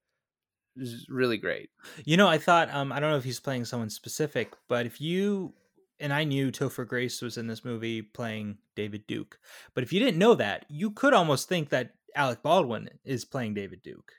is 0.76 1.06
really 1.08 1.36
great. 1.36 1.70
You 2.04 2.16
know, 2.16 2.28
I 2.28 2.38
thought 2.38 2.72
um 2.72 2.92
I 2.92 3.00
don't 3.00 3.10
know 3.10 3.16
if 3.16 3.24
he's 3.24 3.40
playing 3.40 3.64
someone 3.64 3.90
specific, 3.90 4.52
but 4.68 4.86
if 4.86 5.00
you 5.00 5.54
and 6.00 6.12
I 6.12 6.24
knew 6.24 6.50
Topher 6.50 6.86
Grace 6.86 7.22
was 7.22 7.38
in 7.38 7.46
this 7.46 7.64
movie 7.64 8.02
playing 8.02 8.58
David 8.76 9.06
Duke, 9.06 9.38
but 9.74 9.82
if 9.84 9.92
you 9.92 10.00
didn't 10.00 10.18
know 10.18 10.34
that, 10.36 10.66
you 10.68 10.90
could 10.90 11.14
almost 11.14 11.48
think 11.48 11.70
that 11.70 11.94
Alec 12.14 12.42
Baldwin 12.42 12.88
is 13.04 13.24
playing 13.24 13.54
David 13.54 13.82
Duke. 13.82 14.12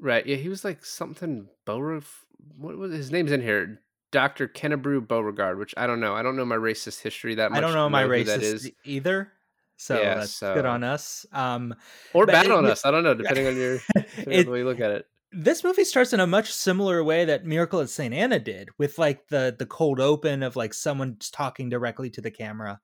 Right. 0.00 0.26
Yeah, 0.26 0.36
he 0.36 0.48
was 0.48 0.64
like 0.64 0.84
something 0.84 1.48
Beauregard. 1.64 2.04
What 2.58 2.76
was 2.76 2.92
his 2.92 3.10
name's 3.10 3.32
in 3.32 3.40
here? 3.40 3.80
Dr. 4.12 4.46
Kennebrew 4.48 5.08
Beauregard, 5.08 5.58
which 5.58 5.74
I 5.76 5.86
don't 5.86 6.00
know. 6.00 6.14
I 6.14 6.22
don't 6.22 6.36
know 6.36 6.44
my 6.44 6.56
racist 6.56 7.00
history 7.00 7.34
that 7.36 7.50
much. 7.50 7.58
I 7.58 7.60
don't 7.60 7.72
know 7.74 7.88
my 7.88 8.04
racist 8.04 8.26
that 8.26 8.42
is. 8.42 8.70
either. 8.84 9.32
So 9.76 10.00
Yeah, 10.00 10.14
that's 10.16 10.32
so- 10.34 10.54
good 10.54 10.66
on 10.66 10.84
us. 10.84 11.26
Um 11.32 11.74
Or 12.12 12.26
bad 12.26 12.46
it- 12.46 12.52
on 12.52 12.64
it- 12.64 12.70
us. 12.70 12.84
I 12.84 12.90
don't 12.90 13.02
know, 13.02 13.14
depending 13.22 13.46
on 13.46 13.56
your 13.56 13.78
depending 13.96 14.38
on 14.40 14.44
the 14.44 14.50
way 14.50 14.58
you 14.58 14.64
look 14.64 14.80
at 14.80 14.90
it. 14.92 15.06
this 15.32 15.64
movie 15.64 15.84
starts 15.84 16.12
in 16.12 16.20
a 16.20 16.26
much 16.28 16.52
similar 16.52 17.02
way 17.02 17.24
that 17.24 17.44
Miracle 17.44 17.80
at 17.80 17.90
St. 17.90 18.14
Anna 18.14 18.38
did, 18.38 18.68
with 18.78 18.98
like 18.98 19.26
the 19.28 19.54
the 19.58 19.66
cold 19.66 19.98
open 19.98 20.42
of 20.44 20.54
like 20.54 20.74
someone 20.74 21.16
talking 21.32 21.68
directly 21.68 22.08
to 22.10 22.20
the 22.20 22.30
camera. 22.30 22.80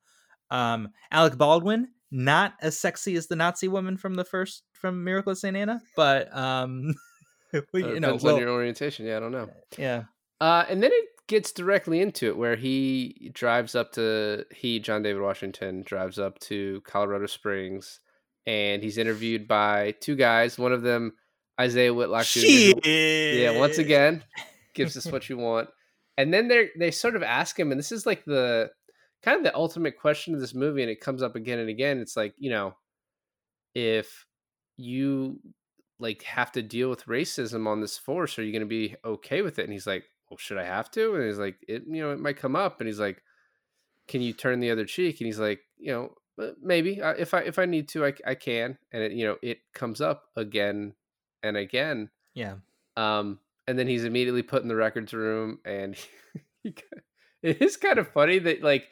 Um, 0.50 0.88
Alec 1.12 1.36
Baldwin, 1.38 1.88
not 2.10 2.54
as 2.60 2.78
sexy 2.78 3.14
as 3.16 3.26
the 3.28 3.36
Nazi 3.36 3.68
woman 3.68 3.96
from 3.96 4.14
the 4.14 4.24
first 4.24 4.62
from 4.72 5.04
Miracle 5.04 5.32
of 5.32 5.38
St. 5.38 5.56
Anna, 5.56 5.80
but 5.96 6.34
um, 6.36 6.94
we, 7.72 7.84
Uh, 7.84 7.88
you 7.88 8.00
know, 8.00 8.08
depends 8.08 8.24
well, 8.24 8.34
on 8.36 8.40
your 8.40 8.50
orientation. 8.50 9.06
Yeah, 9.06 9.18
I 9.18 9.20
don't 9.20 9.32
know. 9.32 9.48
yeah, 9.78 10.04
Uh, 10.40 10.64
and 10.68 10.82
then 10.82 10.90
it 10.92 11.04
gets 11.28 11.52
directly 11.52 12.00
into 12.00 12.26
it 12.26 12.36
where 12.36 12.56
he 12.56 13.30
drives 13.32 13.74
up 13.76 13.92
to 13.92 14.44
he 14.54 14.80
John 14.80 15.02
David 15.02 15.22
Washington 15.22 15.82
drives 15.82 16.18
up 16.18 16.38
to 16.40 16.80
Colorado 16.84 17.26
Springs 17.26 18.00
and 18.46 18.82
he's 18.82 18.98
interviewed 18.98 19.46
by 19.46 19.94
two 20.00 20.16
guys. 20.16 20.58
One 20.58 20.72
of 20.72 20.82
them, 20.82 21.12
Isaiah 21.60 21.94
Whitlock 21.94 22.26
Jr. 22.26 22.80
yeah, 22.84 23.56
once 23.58 23.78
again, 23.78 24.24
gives 24.74 24.96
us 24.96 25.06
what 25.12 25.28
you 25.28 25.36
want. 25.36 25.68
And 26.18 26.34
then 26.34 26.48
they 26.48 26.70
they 26.76 26.90
sort 26.90 27.16
of 27.16 27.22
ask 27.22 27.58
him, 27.58 27.70
and 27.70 27.78
this 27.78 27.92
is 27.92 28.06
like 28.06 28.24
the 28.24 28.70
kind 29.22 29.36
of 29.36 29.44
the 29.44 29.54
ultimate 29.54 29.98
question 29.98 30.34
of 30.34 30.40
this 30.40 30.54
movie, 30.54 30.82
and 30.82 30.90
it 30.90 31.00
comes 31.00 31.22
up 31.22 31.36
again 31.36 31.58
and 31.58 31.68
again. 31.68 31.98
It's 31.98 32.16
like 32.16 32.34
you 32.38 32.50
know, 32.50 32.74
if 33.74 34.26
you 34.76 35.40
like 35.98 36.22
have 36.22 36.52
to 36.52 36.62
deal 36.62 36.88
with 36.88 37.06
racism 37.06 37.66
on 37.66 37.80
this 37.80 37.98
force, 37.98 38.38
are 38.38 38.42
you 38.42 38.52
going 38.52 38.60
to 38.60 38.66
be 38.66 38.96
okay 39.04 39.42
with 39.42 39.58
it? 39.58 39.64
And 39.64 39.72
he's 39.72 39.86
like, 39.86 40.04
well, 40.30 40.38
should 40.38 40.58
I 40.58 40.64
have 40.64 40.90
to? 40.92 41.14
And 41.14 41.26
he's 41.26 41.38
like, 41.38 41.56
it 41.68 41.82
you 41.86 42.02
know, 42.02 42.12
it 42.12 42.20
might 42.20 42.38
come 42.38 42.56
up, 42.56 42.80
and 42.80 42.88
he's 42.88 43.00
like, 43.00 43.22
can 44.08 44.22
you 44.22 44.32
turn 44.32 44.60
the 44.60 44.70
other 44.70 44.84
cheek? 44.84 45.20
And 45.20 45.26
he's 45.26 45.38
like, 45.38 45.60
you 45.78 45.92
know, 45.92 46.14
"Uh, 46.42 46.52
maybe 46.62 47.00
uh, 47.00 47.14
if 47.18 47.34
I 47.34 47.40
if 47.40 47.58
I 47.58 47.66
need 47.66 47.88
to, 47.90 48.06
I 48.06 48.14
I 48.26 48.34
can. 48.34 48.78
And 48.92 49.02
it 49.02 49.12
you 49.12 49.26
know 49.26 49.36
it 49.42 49.58
comes 49.74 50.00
up 50.00 50.24
again 50.36 50.94
and 51.42 51.56
again. 51.56 52.10
Yeah. 52.34 52.56
Um, 52.96 53.38
and 53.66 53.78
then 53.78 53.86
he's 53.86 54.04
immediately 54.04 54.42
put 54.42 54.62
in 54.62 54.68
the 54.68 54.76
records 54.76 55.12
room, 55.12 55.60
and 55.64 55.96
he, 56.62 56.74
it 57.42 57.62
is 57.62 57.76
kind 57.76 57.98
of 57.98 58.08
funny 58.08 58.38
that 58.40 58.62
like 58.62 58.88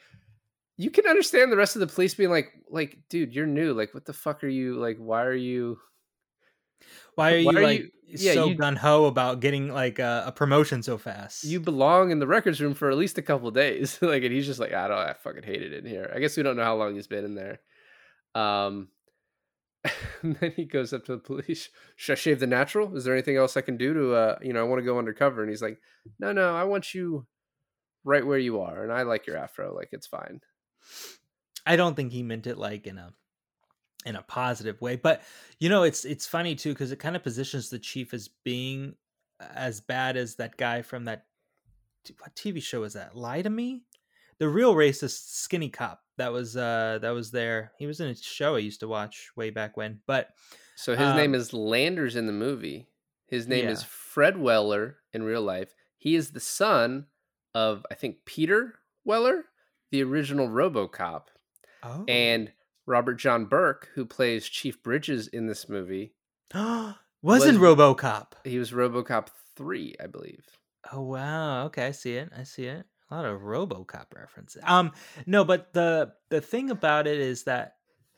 you 0.79 0.89
can 0.89 1.05
understand 1.07 1.51
the 1.51 1.57
rest 1.57 1.75
of 1.75 1.81
the 1.81 1.87
police 1.87 2.13
being 2.13 2.29
like, 2.29 2.53
like, 2.69 2.99
dude, 3.09 3.35
you're 3.35 3.45
new. 3.45 3.73
Like, 3.73 3.93
what 3.93 4.05
the 4.05 4.13
fuck 4.13 4.45
are 4.45 4.47
you 4.47 4.75
like? 4.75 4.95
Why 4.97 5.23
are 5.23 5.33
you? 5.35 5.77
Why 7.15 7.33
are 7.33 7.37
you 7.37 7.45
Why 7.47 7.53
are 7.55 7.63
like 7.63 7.79
you- 7.81 7.89
yeah, 8.17 8.33
so 8.33 8.45
you- 8.47 8.55
gun 8.55 8.77
ho 8.77 9.03
about 9.03 9.41
getting 9.41 9.73
like 9.73 9.99
a, 9.99 10.23
a 10.27 10.31
promotion 10.31 10.81
so 10.81 10.97
fast? 10.97 11.43
You 11.43 11.59
belong 11.59 12.11
in 12.11 12.19
the 12.19 12.27
records 12.27 12.61
room 12.61 12.75
for 12.75 12.89
at 12.89 12.97
least 12.97 13.17
a 13.17 13.21
couple 13.21 13.51
days. 13.51 13.99
like, 14.01 14.23
and 14.23 14.31
he's 14.31 14.45
just 14.45 14.61
like, 14.61 14.71
I 14.71 14.87
don't, 14.87 14.97
I 14.97 15.13
fucking 15.13 15.43
hate 15.43 15.61
it 15.61 15.73
in 15.73 15.85
here. 15.85 16.09
I 16.15 16.19
guess 16.19 16.37
we 16.37 16.43
don't 16.43 16.55
know 16.55 16.63
how 16.63 16.77
long 16.77 16.95
he's 16.95 17.07
been 17.07 17.25
in 17.25 17.35
there. 17.35 17.59
Um, 18.33 18.87
and 20.23 20.37
then 20.37 20.53
he 20.55 20.63
goes 20.63 20.93
up 20.93 21.03
to 21.05 21.11
the 21.11 21.17
police. 21.21 21.67
Should 21.97 22.13
I 22.13 22.15
shave 22.15 22.39
the 22.39 22.47
natural? 22.47 22.95
Is 22.95 23.03
there 23.03 23.13
anything 23.13 23.35
else 23.35 23.57
I 23.57 23.61
can 23.61 23.75
do 23.75 23.93
to, 23.93 24.13
uh, 24.13 24.39
you 24.41 24.53
know, 24.53 24.61
I 24.61 24.63
want 24.63 24.79
to 24.79 24.85
go 24.85 24.97
undercover? 24.97 25.41
And 25.41 25.49
he's 25.49 25.61
like, 25.61 25.77
No, 26.19 26.31
no, 26.31 26.55
I 26.55 26.63
want 26.63 26.93
you 26.93 27.27
right 28.05 28.25
where 28.25 28.39
you 28.39 28.61
are, 28.61 28.81
and 28.83 28.93
I 28.93 29.01
like 29.01 29.27
your 29.27 29.35
afro. 29.35 29.75
Like, 29.75 29.89
it's 29.91 30.07
fine. 30.07 30.39
I 31.65 31.75
don't 31.75 31.95
think 31.95 32.11
he 32.11 32.23
meant 32.23 32.47
it 32.47 32.57
like 32.57 32.87
in 32.87 32.97
a 32.97 33.13
in 34.05 34.15
a 34.15 34.21
positive 34.23 34.81
way. 34.81 34.95
But 34.95 35.21
you 35.59 35.69
know, 35.69 35.83
it's 35.83 36.05
it's 36.05 36.25
funny 36.27 36.55
too 36.55 36.73
because 36.73 36.91
it 36.91 36.99
kind 36.99 37.15
of 37.15 37.23
positions 37.23 37.69
the 37.69 37.79
chief 37.79 38.13
as 38.13 38.29
being 38.43 38.95
as 39.39 39.81
bad 39.81 40.17
as 40.17 40.35
that 40.35 40.57
guy 40.57 40.81
from 40.81 41.05
that 41.05 41.25
what 42.19 42.35
TV 42.35 42.61
show 42.61 42.81
was 42.81 42.93
that? 42.93 43.15
Lie 43.15 43.41
to 43.41 43.49
Me, 43.49 43.83
the 44.39 44.49
real 44.49 44.73
racist 44.73 45.27
skinny 45.29 45.69
cop 45.69 46.01
that 46.17 46.31
was 46.31 46.55
uh 46.57 46.99
that 47.01 47.11
was 47.11 47.31
there. 47.31 47.71
He 47.77 47.85
was 47.87 47.99
in 47.99 48.07
a 48.07 48.15
show 48.15 48.55
I 48.55 48.59
used 48.59 48.79
to 48.79 48.87
watch 48.87 49.29
way 49.35 49.49
back 49.49 49.77
when. 49.77 49.99
But 50.07 50.29
So 50.75 50.95
his 50.95 51.13
name 51.15 51.31
Um, 51.31 51.35
is 51.35 51.53
Landers 51.53 52.15
in 52.15 52.25
the 52.25 52.33
movie. 52.33 52.87
His 53.27 53.47
name 53.47 53.67
is 53.67 53.83
Fred 53.83 54.37
Weller 54.37 54.97
in 55.13 55.21
real 55.21 55.43
life. 55.43 55.73
He 55.97 56.15
is 56.15 56.31
the 56.31 56.39
son 56.39 57.05
of 57.53 57.85
I 57.91 57.93
think 57.95 58.25
Peter 58.25 58.79
Weller, 59.05 59.45
the 59.91 60.03
original 60.03 60.47
RoboCop, 60.47 61.23
oh, 61.83 62.05
and 62.07 62.51
Robert 62.85 63.15
John 63.15 63.45
Burke, 63.45 63.89
who 63.95 64.05
plays 64.05 64.47
Chief 64.47 64.81
Bridges 64.81 65.27
in 65.27 65.47
this 65.47 65.69
movie. 65.69 66.13
was 67.21 67.45
in 67.45 67.57
RoboCop. 67.57 68.27
He 68.43 68.57
was 68.57 68.71
RoboCop 68.71 69.27
3, 69.55 69.95
I 70.01 70.07
believe. 70.07 70.45
Oh 70.91 71.01
wow. 71.01 71.65
Okay, 71.65 71.85
I 71.87 71.91
see 71.91 72.15
it. 72.15 72.29
I 72.35 72.43
see 72.43 72.65
it. 72.65 72.85
A 73.11 73.15
lot 73.15 73.25
of 73.25 73.41
RoboCop 73.41 74.05
references. 74.15 74.63
Um 74.65 74.91
no, 75.25 75.43
but 75.43 75.73
the 75.73 76.13
the 76.29 76.41
thing 76.41 76.71
about 76.71 77.07
it 77.07 77.19
is 77.19 77.43
that 77.43 77.75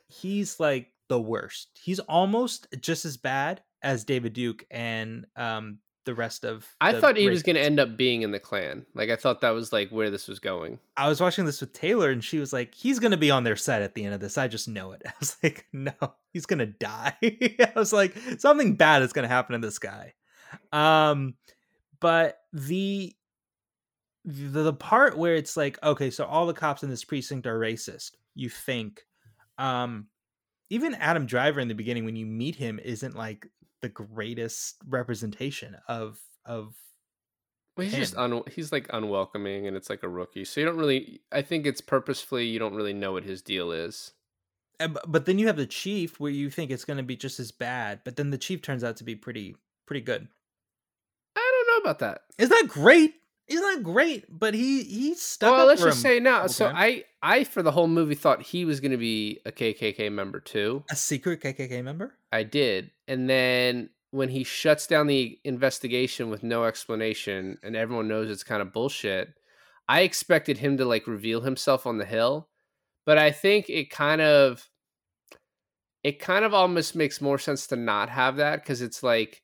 he's 0.07 0.59
like 0.59 0.91
the 1.09 1.19
worst. 1.19 1.69
He's 1.81 1.99
almost 1.99 2.67
just 2.79 3.05
as 3.05 3.17
bad 3.17 3.61
as 3.81 4.03
David 4.05 4.33
Duke 4.33 4.65
and 4.69 5.25
um 5.35 5.79
the 6.05 6.15
rest 6.15 6.43
of 6.43 6.67
I 6.81 6.91
the 6.91 7.01
thought 7.01 7.17
he 7.17 7.29
was 7.29 7.43
going 7.43 7.55
to 7.55 7.61
end 7.61 7.79
up 7.79 7.95
being 7.95 8.21
in 8.21 8.31
the 8.31 8.39
Klan. 8.39 8.85
Like 8.93 9.09
I 9.09 9.15
thought 9.15 9.41
that 9.41 9.51
was 9.51 9.71
like 9.71 9.89
where 9.89 10.09
this 10.09 10.27
was 10.27 10.39
going. 10.39 10.79
I 10.97 11.07
was 11.07 11.21
watching 11.21 11.45
this 11.45 11.61
with 11.61 11.73
Taylor 11.73 12.09
and 12.09 12.23
she 12.23 12.39
was 12.39 12.51
like, 12.51 12.73
he's 12.73 12.99
gonna 12.99 13.17
be 13.17 13.31
on 13.31 13.43
their 13.43 13.55
set 13.55 13.81
at 13.81 13.95
the 13.95 14.05
end 14.05 14.13
of 14.13 14.19
this. 14.19 14.37
I 14.37 14.47
just 14.47 14.67
know 14.67 14.91
it. 14.91 15.01
I 15.05 15.13
was 15.19 15.37
like, 15.43 15.67
no, 15.71 15.93
he's 16.31 16.45
gonna 16.45 16.65
die. 16.65 17.15
I 17.23 17.71
was 17.75 17.93
like, 17.93 18.15
something 18.37 18.75
bad 18.75 19.01
is 19.01 19.13
gonna 19.13 19.27
happen 19.27 19.59
to 19.59 19.65
this 19.65 19.79
guy. 19.79 20.13
Um, 20.71 21.35
but 21.99 22.39
the 22.53 23.15
the, 24.23 24.63
the 24.63 24.73
part 24.73 25.17
where 25.17 25.35
it's 25.35 25.57
like, 25.57 25.81
okay, 25.83 26.11
so 26.11 26.25
all 26.25 26.45
the 26.45 26.53
cops 26.53 26.83
in 26.83 26.89
this 26.89 27.03
precinct 27.03 27.47
are 27.47 27.59
racist, 27.59 28.11
you 28.35 28.49
think. 28.49 29.01
Um, 29.57 30.07
even 30.69 30.93
Adam 30.95 31.25
Driver 31.25 31.59
in 31.59 31.67
the 31.67 31.75
beginning, 31.75 32.05
when 32.05 32.15
you 32.15 32.25
meet 32.25 32.55
him, 32.55 32.79
isn't 32.83 33.15
like 33.15 33.47
the 33.81 33.89
greatest 33.89 34.77
representation 34.87 35.77
of 35.87 36.19
of 36.45 36.75
Well, 37.77 37.85
he's 37.85 37.95
just 37.95 38.13
him. 38.15 38.33
un- 38.33 38.43
he's 38.51 38.71
like 38.71 38.87
unwelcoming 38.93 39.67
and 39.67 39.75
it's 39.77 39.89
like 39.89 40.03
a 40.03 40.09
rookie. 40.09 40.45
So 40.45 40.59
you 40.59 40.65
don't 40.65 40.77
really 40.77 41.21
I 41.31 41.41
think 41.41 41.65
it's 41.65 41.81
purposefully 41.81 42.47
you 42.47 42.59
don't 42.59 42.75
really 42.75 42.93
know 42.93 43.13
what 43.13 43.23
his 43.23 43.41
deal 43.41 43.71
is. 43.71 44.11
Uh, 44.79 44.87
bu- 44.89 44.99
but 45.07 45.25
then 45.25 45.39
you 45.39 45.47
have 45.47 45.57
the 45.57 45.65
chief 45.67 46.19
where 46.19 46.31
you 46.31 46.49
think 46.49 46.71
it's 46.71 46.85
going 46.85 46.97
to 46.97 47.03
be 47.03 47.15
just 47.15 47.39
as 47.39 47.51
bad 47.51 48.01
but 48.03 48.15
then 48.15 48.29
the 48.31 48.37
chief 48.37 48.61
turns 48.61 48.83
out 48.83 48.97
to 48.97 49.03
be 49.03 49.15
pretty 49.15 49.55
pretty 49.85 50.01
good 50.01 50.27
I 51.35 51.65
don't 51.65 51.67
know 51.85 51.89
about 51.89 51.99
that. 51.99 52.23
isn't 52.39 52.49
that 52.49 52.67
great 52.67 53.15
isn't 53.47 53.83
great 53.83 54.25
but 54.29 54.53
he 54.53 54.83
he's 54.83 55.21
stuck 55.21 55.51
well, 55.51 55.61
up 55.61 55.67
let's 55.67 55.81
just 55.81 56.01
say 56.01 56.19
now. 56.19 56.47
So 56.47 56.67
time. 56.67 56.75
I, 56.77 57.03
I 57.21 57.43
for 57.43 57.61
the 57.61 57.71
whole 57.71 57.87
movie 57.87 58.15
thought 58.15 58.41
he 58.41 58.65
was 58.65 58.79
going 58.79 58.91
to 58.91 58.97
be 58.97 59.39
a 59.45 59.51
KKK 59.51 60.11
member 60.11 60.39
too. 60.39 60.83
a 60.89 60.95
secret 60.95 61.41
kkk 61.41 61.83
member 61.83 62.15
I 62.31 62.43
did, 62.43 62.91
and 63.07 63.29
then 63.29 63.89
when 64.11 64.29
he 64.29 64.43
shuts 64.43 64.87
down 64.87 65.07
the 65.07 65.39
investigation 65.43 66.29
with 66.29 66.43
no 66.43 66.65
explanation, 66.65 67.57
and 67.63 67.75
everyone 67.75 68.07
knows 68.07 68.29
it's 68.29 68.43
kind 68.43 68.61
of 68.61 68.73
bullshit, 68.73 69.33
I 69.87 70.01
expected 70.01 70.57
him 70.57 70.77
to 70.77 70.85
like 70.85 71.07
reveal 71.07 71.41
himself 71.41 71.87
on 71.87 71.97
the 71.97 72.05
hill, 72.05 72.49
but 73.05 73.17
I 73.17 73.31
think 73.31 73.69
it 73.69 73.89
kind 73.89 74.21
of, 74.21 74.69
it 76.03 76.19
kind 76.19 76.43
of 76.43 76.53
almost 76.53 76.95
makes 76.95 77.21
more 77.21 77.39
sense 77.39 77.67
to 77.67 77.77
not 77.77 78.09
have 78.09 78.35
that 78.35 78.61
because 78.61 78.81
it's 78.81 79.01
like 79.01 79.43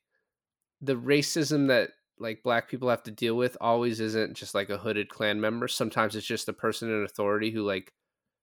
the 0.82 0.96
racism 0.96 1.68
that 1.68 1.90
like 2.20 2.42
black 2.42 2.68
people 2.68 2.88
have 2.90 3.02
to 3.04 3.10
deal 3.10 3.36
with 3.36 3.56
always 3.60 4.00
isn't 4.00 4.34
just 4.36 4.54
like 4.54 4.70
a 4.70 4.78
hooded 4.78 5.08
Klan 5.08 5.40
member. 5.40 5.68
Sometimes 5.68 6.16
it's 6.16 6.26
just 6.26 6.48
a 6.48 6.52
person 6.52 6.90
in 6.90 7.04
authority 7.04 7.50
who 7.50 7.62
like 7.62 7.92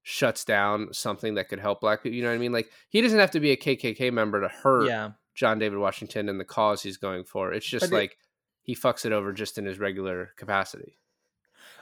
shuts 0.04 0.46
down 0.46 0.90
something 0.94 1.36
that 1.36 1.50
could 1.50 1.60
help 1.60 1.82
black 1.82 2.04
people. 2.04 2.16
You 2.16 2.24
know 2.24 2.30
what 2.30 2.36
I 2.36 2.40
mean? 2.40 2.52
Like 2.52 2.70
he 2.90 3.02
doesn't 3.02 3.20
have 3.20 3.32
to 3.32 3.40
be 3.40 3.52
a 3.52 3.58
KKK 3.58 4.12
member 4.14 4.42
to 4.42 4.48
hurt 4.48 4.88
yeah 4.88 5.12
John 5.34 5.60
David 5.60 5.80
Washington 5.80 6.30
and 6.30 6.40
the 6.40 6.46
cause 6.46 6.82
he's 6.84 6.98
going 6.98 7.24
for. 7.26 7.52
It's 7.54 7.66
just 7.66 7.90
But 7.90 7.96
it- 7.96 8.00
like 8.00 8.18
he 8.62 8.76
fucks 8.76 9.06
it 9.06 9.12
over 9.12 9.32
just 9.34 9.58
in 9.58 9.66
his 9.66 9.78
regular 9.80 10.32
capacity. 10.38 10.98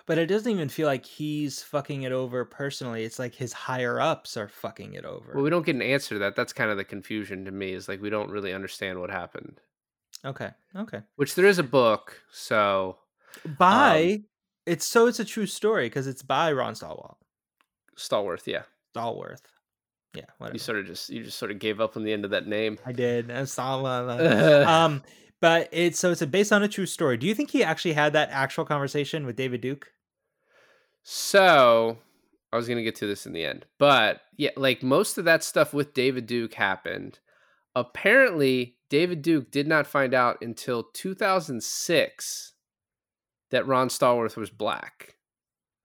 but 0.05 0.17
it 0.17 0.25
doesn't 0.25 0.51
even 0.51 0.67
feel 0.69 0.85
like 0.87 1.05
he's 1.05 1.61
fucking 1.61 2.01
it 2.03 2.11
over 2.11 2.43
personally 2.43 3.03
it's 3.05 3.19
like 3.19 3.33
his 3.35 3.53
higher 3.53 4.01
ups 4.01 4.35
are 4.35 4.49
fucking 4.49 4.93
it 4.93 5.05
over 5.05 5.31
Well, 5.33 5.43
we 5.45 5.49
don't 5.49 5.65
get 5.65 5.75
an 5.75 5.81
answer 5.81 6.15
to 6.15 6.19
that. 6.19 6.35
That's 6.35 6.51
kind 6.51 6.69
of 6.71 6.75
the 6.77 6.83
confusion 6.83 7.45
to 7.45 7.51
me. 7.51 7.71
Is 7.73 7.87
like 7.87 8.01
we 8.01 8.09
don't 8.09 8.29
really 8.31 8.51
understand 8.53 8.99
what 8.99 9.09
happened. 9.11 9.59
Okay 10.25 10.51
okay 10.75 11.01
Which 11.15 11.35
there 11.35 11.45
is 11.45 11.59
a 11.59 11.63
book, 11.63 12.21
so 12.31 12.97
by 13.57 14.21
it's 14.65 14.85
so 14.85 15.07
it's 15.07 15.19
a 15.19 15.25
true 15.25 15.45
story 15.45 15.87
because 15.87 16.07
it's 16.07 16.21
by 16.21 16.51
ron 16.51 16.73
stallworth 16.73 17.15
Stallworth, 17.97 18.47
yeah. 18.47 18.63
stallworth 18.95 19.41
yeah 20.15 20.25
whatever 20.37 20.55
You 20.55 20.59
sort 20.59 20.79
of 20.79 20.85
just 20.85 21.09
you 21.09 21.23
just 21.23 21.37
sort 21.37 21.51
of 21.51 21.59
gave 21.59 21.81
up 21.81 21.97
on 21.97 22.03
the 22.03 22.13
end 22.13 22.25
of 22.25 22.31
that 22.31 22.47
name. 22.47 22.77
i 22.85 22.91
did 22.91 23.31
uh, 23.31 24.65
um 24.67 25.03
but 25.41 25.67
it's 25.71 25.99
so 25.99 26.11
it's 26.11 26.21
a, 26.21 26.27
based 26.27 26.53
on 26.53 26.63
a 26.63 26.67
true 26.67 26.85
story 26.85 27.17
do 27.17 27.27
you 27.27 27.35
think 27.35 27.51
he 27.51 27.63
actually 27.63 27.93
had 27.93 28.13
that 28.13 28.29
actual 28.31 28.65
conversation 28.65 29.25
with 29.25 29.35
david 29.35 29.61
duke 29.61 29.91
So 31.03 31.97
I 32.51 32.55
was 32.55 32.67
gonna 32.67 32.83
get 32.83 32.95
to 32.97 33.07
this 33.07 33.25
in 33.25 33.33
the 33.33 33.43
end, 33.43 33.65
but 33.79 34.21
yeah, 34.37 34.51
like 34.55 34.83
most 34.83 35.17
of 35.17 35.25
that 35.25 35.43
stuff 35.43 35.73
with 35.73 35.93
David 35.93 36.27
Duke 36.27 36.53
happened. 36.53 37.19
Apparently, 37.75 38.77
David 38.93 39.23
Duke 39.23 39.49
did 39.49 39.65
not 39.65 39.87
find 39.87 40.13
out 40.13 40.37
until 40.43 40.83
2006 40.83 42.53
that 43.49 43.65
Ron 43.65 43.87
Stallworth 43.87 44.37
was 44.37 44.51
black. 44.51 45.15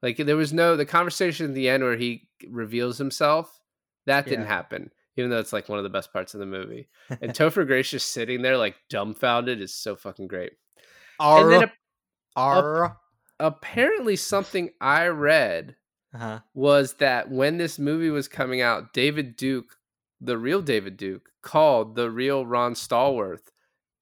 Like 0.02 0.18
there 0.18 0.36
was 0.36 0.52
no 0.52 0.76
the 0.76 0.84
conversation 0.84 1.46
at 1.46 1.54
the 1.54 1.70
end 1.70 1.82
where 1.82 1.96
he 1.96 2.28
reveals 2.46 2.98
himself. 2.98 3.62
That 4.04 4.26
didn't 4.26 4.44
Yeah. 4.44 4.48
happen, 4.48 4.90
even 5.16 5.30
though 5.30 5.38
it's 5.38 5.54
like 5.54 5.70
one 5.70 5.78
of 5.78 5.84
the 5.84 5.88
best 5.88 6.12
parts 6.12 6.34
of 6.34 6.40
the 6.40 6.44
movie. 6.44 6.90
And 7.08 7.32
Topher 7.34 7.66
Grace 7.66 7.88
just 7.88 8.12
sitting 8.12 8.42
there 8.42 8.58
like 8.58 8.76
dumbfounded 8.90 9.62
is 9.62 9.72
so 9.72 9.96
fucking 9.96 10.28
great. 10.28 10.52
And 11.18 11.50
then 11.50 11.72
R. 12.36 12.98
apparently, 13.40 14.16
something 14.16 14.68
I 14.82 15.06
read 15.06 15.76
uh-huh. 16.12 16.40
was 16.52 16.92
that 16.96 17.30
when 17.30 17.56
this 17.56 17.78
movie 17.78 18.10
was 18.10 18.28
coming 18.28 18.60
out, 18.60 18.92
David 18.92 19.34
Duke, 19.34 19.77
the 20.20 20.36
real 20.38 20.62
David 20.62 20.96
Duke, 20.96 21.28
called 21.42 21.94
the 21.94 22.10
real 22.10 22.44
Ron 22.46 22.74
Stallworth 22.74 23.50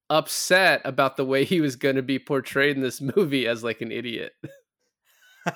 upset 0.08 0.80
about 0.84 1.16
the 1.16 1.24
way 1.24 1.44
he 1.44 1.60
was 1.60 1.76
going 1.76 1.96
to 1.96 2.02
be 2.02 2.18
portrayed 2.18 2.76
in 2.76 2.82
this 2.82 3.00
movie 3.16 3.46
as 3.46 3.62
like 3.64 3.80
an 3.80 3.92
idiot. 3.92 4.32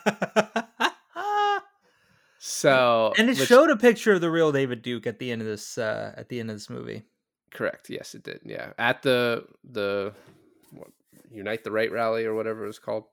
So 2.42 3.12
and 3.18 3.28
it 3.28 3.38
which- 3.38 3.48
showed 3.48 3.68
a 3.70 3.76
picture 3.76 4.12
of 4.14 4.22
the 4.22 4.30
real 4.30 4.50
David 4.50 4.80
Duke 4.80 5.06
at 5.06 5.18
the 5.18 5.30
end 5.30 5.42
of 5.42 5.46
this 5.46 5.76
uh 5.76 6.14
at 6.16 6.30
the 6.30 6.40
end 6.40 6.50
of 6.50 6.56
this 6.56 6.70
movie. 6.70 7.02
correct. 7.50 7.90
Yes, 7.90 8.14
it 8.14 8.22
did. 8.22 8.40
Yeah, 8.44 8.72
at 8.78 9.02
the 9.02 9.44
the 9.62 10.14
what, 10.72 10.88
Unite 11.30 11.64
the 11.64 11.70
Right 11.70 11.92
rally 11.92 12.24
or 12.24 12.34
whatever 12.34 12.64
it 12.64 12.68
was 12.68 12.78
called. 12.78 13.04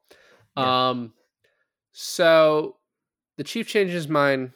Yeah. 0.55 0.89
Um, 0.89 1.13
so 1.91 2.77
the 3.37 3.43
chief 3.43 3.67
changes 3.67 3.93
his 3.95 4.07
mind 4.07 4.51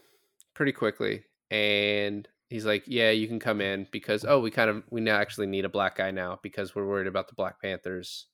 pretty 0.54 0.72
quickly, 0.72 1.26
and 1.50 2.26
he's 2.52 2.66
like, 2.66 2.84
"Yeah, 2.86 3.10
you 3.10 3.28
can 3.28 3.40
come 3.40 3.62
in 3.62 3.88
because 3.92 4.24
oh, 4.28 4.40
we 4.40 4.52
kind 4.52 4.70
of 4.70 4.84
we 4.92 5.02
now 5.02 5.18
actually 5.18 5.48
need 5.48 5.66
a 5.66 5.70
black 5.70 5.96
guy 5.96 6.12
now 6.12 6.40
because 6.44 6.76
we're 6.76 6.86
worried 6.86 7.08
about 7.08 7.28
the 7.28 7.36
Black 7.36 7.62
Panthers." 7.62 8.28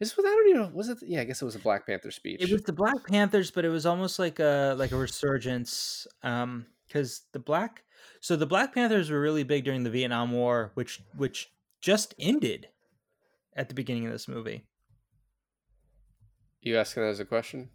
This 0.00 0.16
was 0.16 0.26
I 0.26 0.30
don't 0.30 0.48
even 0.48 0.62
know 0.62 0.70
was 0.74 0.88
it 0.88 0.98
yeah 1.02 1.20
I 1.20 1.24
guess 1.24 1.40
it 1.40 1.44
was 1.44 1.54
a 1.54 1.60
Black 1.60 1.86
Panther 1.86 2.10
speech. 2.10 2.40
It 2.40 2.50
was 2.50 2.62
the 2.62 2.72
Black 2.72 3.06
Panthers, 3.06 3.52
but 3.52 3.64
it 3.64 3.68
was 3.68 3.86
almost 3.86 4.18
like 4.18 4.40
a 4.40 4.74
like 4.76 4.90
a 4.90 4.96
resurgence. 4.96 6.08
Um, 6.24 6.66
because 6.92 7.22
the 7.32 7.38
black 7.38 7.84
so 8.20 8.36
the 8.36 8.46
Black 8.46 8.74
Panthers 8.74 9.10
were 9.10 9.20
really 9.20 9.42
big 9.42 9.64
during 9.64 9.82
the 9.82 9.90
Vietnam 9.90 10.32
War, 10.32 10.72
which 10.74 11.00
which 11.16 11.50
just 11.80 12.14
ended 12.18 12.68
at 13.54 13.68
the 13.68 13.74
beginning 13.74 14.06
of 14.06 14.12
this 14.12 14.28
movie. 14.28 14.64
you 16.60 16.76
asking 16.76 17.02
that 17.02 17.10
as 17.10 17.20
a 17.20 17.24
question? 17.24 17.70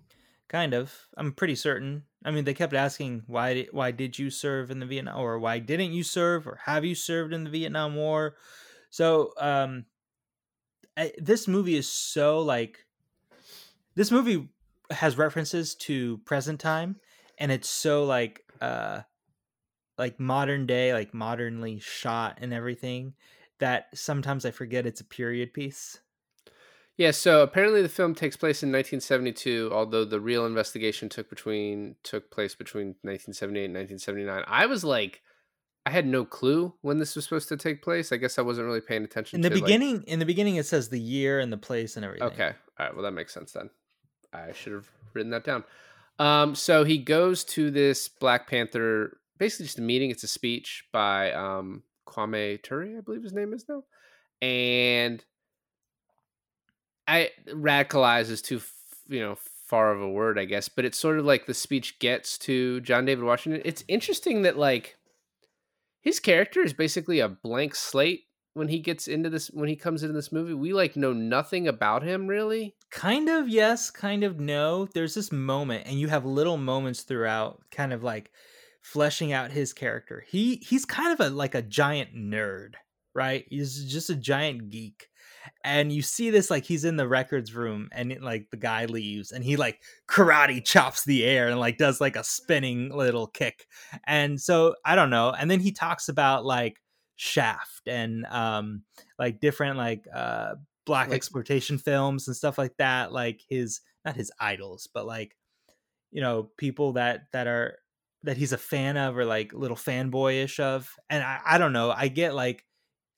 Kind 0.48 0.74
of. 0.74 1.08
I'm 1.17 1.34
pretty 1.34 1.56
certain. 1.56 2.03
I 2.26 2.32
mean, 2.32 2.46
they 2.46 2.54
kept 2.54 2.74
asking 2.74 3.24
why 3.28 3.54
di- 3.54 3.70
why 3.72 3.92
did 3.92 4.18
you 4.20 4.30
serve 4.30 4.72
in 4.72 4.80
the 4.80 4.86
Vietnam 4.86 5.20
or 5.20 5.40
why 5.40 5.60
didn't 5.60 5.94
you 5.94 6.04
serve 6.04 6.48
or 6.48 6.60
have 6.66 6.84
you 6.84 6.96
served 6.96 7.34
in 7.34 7.44
the 7.44 7.50
Vietnam 7.50 7.96
War? 7.96 8.36
So, 8.90 9.34
um 9.38 9.86
I, 10.96 11.14
this 11.18 11.48
movie 11.48 11.76
is 11.76 11.90
so 11.90 12.40
like 12.42 12.86
this 13.96 14.12
movie 14.12 14.50
has 14.92 15.18
references 15.18 15.76
to 15.76 16.18
present 16.20 16.60
time 16.60 17.00
and 17.38 17.52
it's 17.52 17.70
so 17.70 18.06
like 18.06 18.46
uh 18.62 19.02
like 19.98 20.20
modern 20.20 20.66
day, 20.66 20.94
like 20.94 21.14
modernly 21.14 21.80
shot 21.80 22.38
and 22.42 22.54
everything 22.54 23.16
that 23.60 23.88
sometimes 23.98 24.46
I 24.46 24.52
forget 24.52 24.86
it's 24.86 25.02
a 25.02 25.06
period 25.06 25.54
piece. 25.54 26.00
Yeah, 26.98 27.12
so 27.12 27.44
apparently 27.44 27.84
the 27.84 27.89
film 27.89 28.16
takes 28.16 28.36
place 28.36 28.63
in 28.63 28.70
1972, 28.70 29.70
although 29.72 30.04
the 30.04 30.20
real 30.20 30.48
investigation 30.48 31.10
took 31.10 31.30
between 31.30 31.96
took 32.01 32.32
place 32.32 32.56
between 32.56 32.96
1978 33.04 33.66
and 33.66 33.74
1979. 33.75 34.44
I 34.48 34.66
was 34.66 34.84
like, 34.84 35.22
I 35.86 35.92
had 35.92 36.08
no 36.08 36.25
clue 36.25 36.74
when 36.82 36.98
this 36.98 37.16
was 37.16 37.24
supposed 37.25 37.50
to 37.50 37.58
take 37.58 37.84
place. 37.84 38.12
I 38.12 38.18
guess 38.18 38.39
I 38.39 38.42
wasn't 38.42 38.66
really 38.66 38.82
paying 38.82 39.04
attention. 39.04 39.38
In 39.38 39.42
the 39.42 39.50
to, 39.50 39.56
like- 39.56 39.63
beginning, 39.63 40.04
in 40.08 40.18
the 40.18 40.25
beginning, 40.25 40.56
it 40.56 40.66
says 40.66 40.89
the 40.89 41.00
year 41.00 41.39
and 41.39 41.54
the 41.54 41.58
place 41.58 41.98
and 41.98 42.04
everything. 42.04 42.27
okay, 42.30 42.54
all 42.80 42.86
right, 42.88 42.94
well 42.96 43.04
that 43.04 43.12
makes 43.12 43.34
sense 43.34 43.51
then. 43.51 43.70
I 44.34 44.51
should 44.54 44.74
have 44.74 44.89
written 45.13 45.30
that 45.32 45.44
down. 45.44 45.63
Um, 46.18 46.56
so 46.56 46.84
he 46.84 46.98
goes 46.98 47.44
to 47.46 47.70
this 47.70 48.10
Black 48.10 48.50
Panther, 48.50 49.20
basically 49.38 49.68
just 49.68 49.77
a 49.77 49.84
meeting. 49.84 50.10
It's 50.10 50.24
a 50.24 50.27
speech 50.27 50.86
by 50.92 51.32
um, 51.32 51.84
Kwame 52.08 52.62
Ture, 52.63 52.98
I 52.98 53.01
believe 53.01 53.22
his 53.22 53.34
name 53.34 53.54
is 53.54 53.66
now, 53.70 53.84
and 54.42 55.24
I 57.08 57.32
radicalize 57.50 58.30
is 58.30 58.42
too 58.42 58.62
you 59.08 59.22
know 59.22 59.38
far 59.68 59.92
of 59.92 60.02
a 60.02 60.10
word, 60.10 60.40
I 60.40 60.46
guess, 60.46 60.70
but 60.70 60.86
it's 60.86 60.98
sort 60.98 61.20
of 61.20 61.26
like 61.26 61.46
the 61.46 61.54
speech 61.54 62.00
gets 62.00 62.38
to 62.40 62.80
John 62.82 63.06
David 63.06 63.24
Washington. 63.24 63.62
It's 63.66 63.84
interesting 63.88 64.44
that 64.44 64.58
like 64.58 64.98
his 66.02 66.20
character 66.20 66.62
is 66.62 66.74
basically 66.74 67.20
a 67.20 67.28
blank 67.28 67.76
slate 67.76 68.24
when 68.54 68.70
he 68.70 68.80
gets 68.80 69.08
into 69.08 69.30
this 69.30 69.48
when 69.48 69.70
he 69.70 69.76
comes 69.76 70.04
into 70.04 70.14
this 70.14 70.32
movie. 70.32 70.54
We 70.54 70.74
like 70.74 70.96
know 70.96 71.14
nothing 71.14 71.68
about 71.68 72.04
him 72.04 72.28
really. 72.28 72.76
Kind 72.90 73.30
of 73.30 73.48
yes, 73.48 73.92
kind 73.92 74.24
of 74.24 74.40
no. 74.40 74.88
There's 74.94 75.14
this 75.14 75.32
moment, 75.32 75.86
and 75.86 76.00
you 76.00 76.08
have 76.08 76.26
little 76.26 76.58
moments 76.58 77.04
throughout, 77.04 77.62
kind 77.72 77.94
of 77.94 78.04
like 78.04 78.32
fleshing 78.82 79.34
out 79.34 79.52
his 79.52 79.74
character. 79.74 80.24
He 80.28 80.56
he's 80.58 80.86
kind 80.86 81.12
of 81.12 81.20
a 81.20 81.30
like 81.30 81.56
a 81.56 81.62
giant 81.62 82.16
nerd, 82.16 82.76
right? 83.14 83.46
He's 83.50 83.84
just 83.84 84.10
a 84.10 84.16
giant 84.16 84.70
geek. 84.70 85.10
And 85.63 85.92
you 85.92 86.01
see 86.01 86.30
this 86.30 86.50
like 86.50 86.66
he's 86.66 86.86
in 86.86 86.98
the 86.98 87.08
records 87.08 87.54
room 87.54 87.89
and 87.92 88.12
it, 88.12 88.22
like 88.22 88.50
the 88.51 88.58
guy 88.58 88.86
leaves 88.86 89.31
and 89.31 89.44
he 89.44 89.55
like 89.57 89.81
karate 90.10 90.64
chops 90.64 91.03
the 91.05 91.24
air 91.25 91.48
and 91.50 91.60
like 91.60 91.77
does 91.77 92.00
like 92.01 92.16
a 92.16 92.24
spinning 92.24 92.90
little 92.96 93.27
kick. 93.27 93.68
And 94.05 94.40
so 94.40 94.75
I 94.86 94.96
don't 94.96 95.10
know. 95.10 95.31
And 95.31 95.50
then 95.50 95.60
he 95.60 95.72
talks 95.72 96.10
about 96.10 96.46
like 96.46 96.77
Shaft 97.20 97.88
and 97.88 98.25
um 98.27 98.83
like 99.18 99.40
different 99.40 99.77
like 99.77 100.05
uh 100.14 100.53
black 100.86 101.07
Like- 101.10 101.18
exploitation 101.18 101.79
films 101.79 102.27
and 102.27 102.38
stuff 102.38 102.57
like 102.60 102.77
that 102.77 103.12
like 103.12 103.42
his 103.50 103.81
not 104.05 104.16
his 104.16 104.31
idols 104.40 104.88
but 104.94 105.07
like 105.07 105.36
you 106.12 106.22
know 106.22 106.51
people 106.57 106.94
that 106.94 107.24
that 107.33 107.48
are 107.48 107.79
that 108.22 108.38
he's 108.38 108.53
a 108.53 108.57
fan 108.57 108.98
of 108.98 109.18
or 109.18 109.25
like 109.25 109.51
little 109.51 109.75
fanboyish 109.75 110.60
of 110.60 110.94
and 111.10 111.24
I, 111.24 111.40
I 111.44 111.57
don't 111.57 111.74
know 111.74 111.92
i 111.92 112.07
get 112.07 112.36
like 112.36 112.64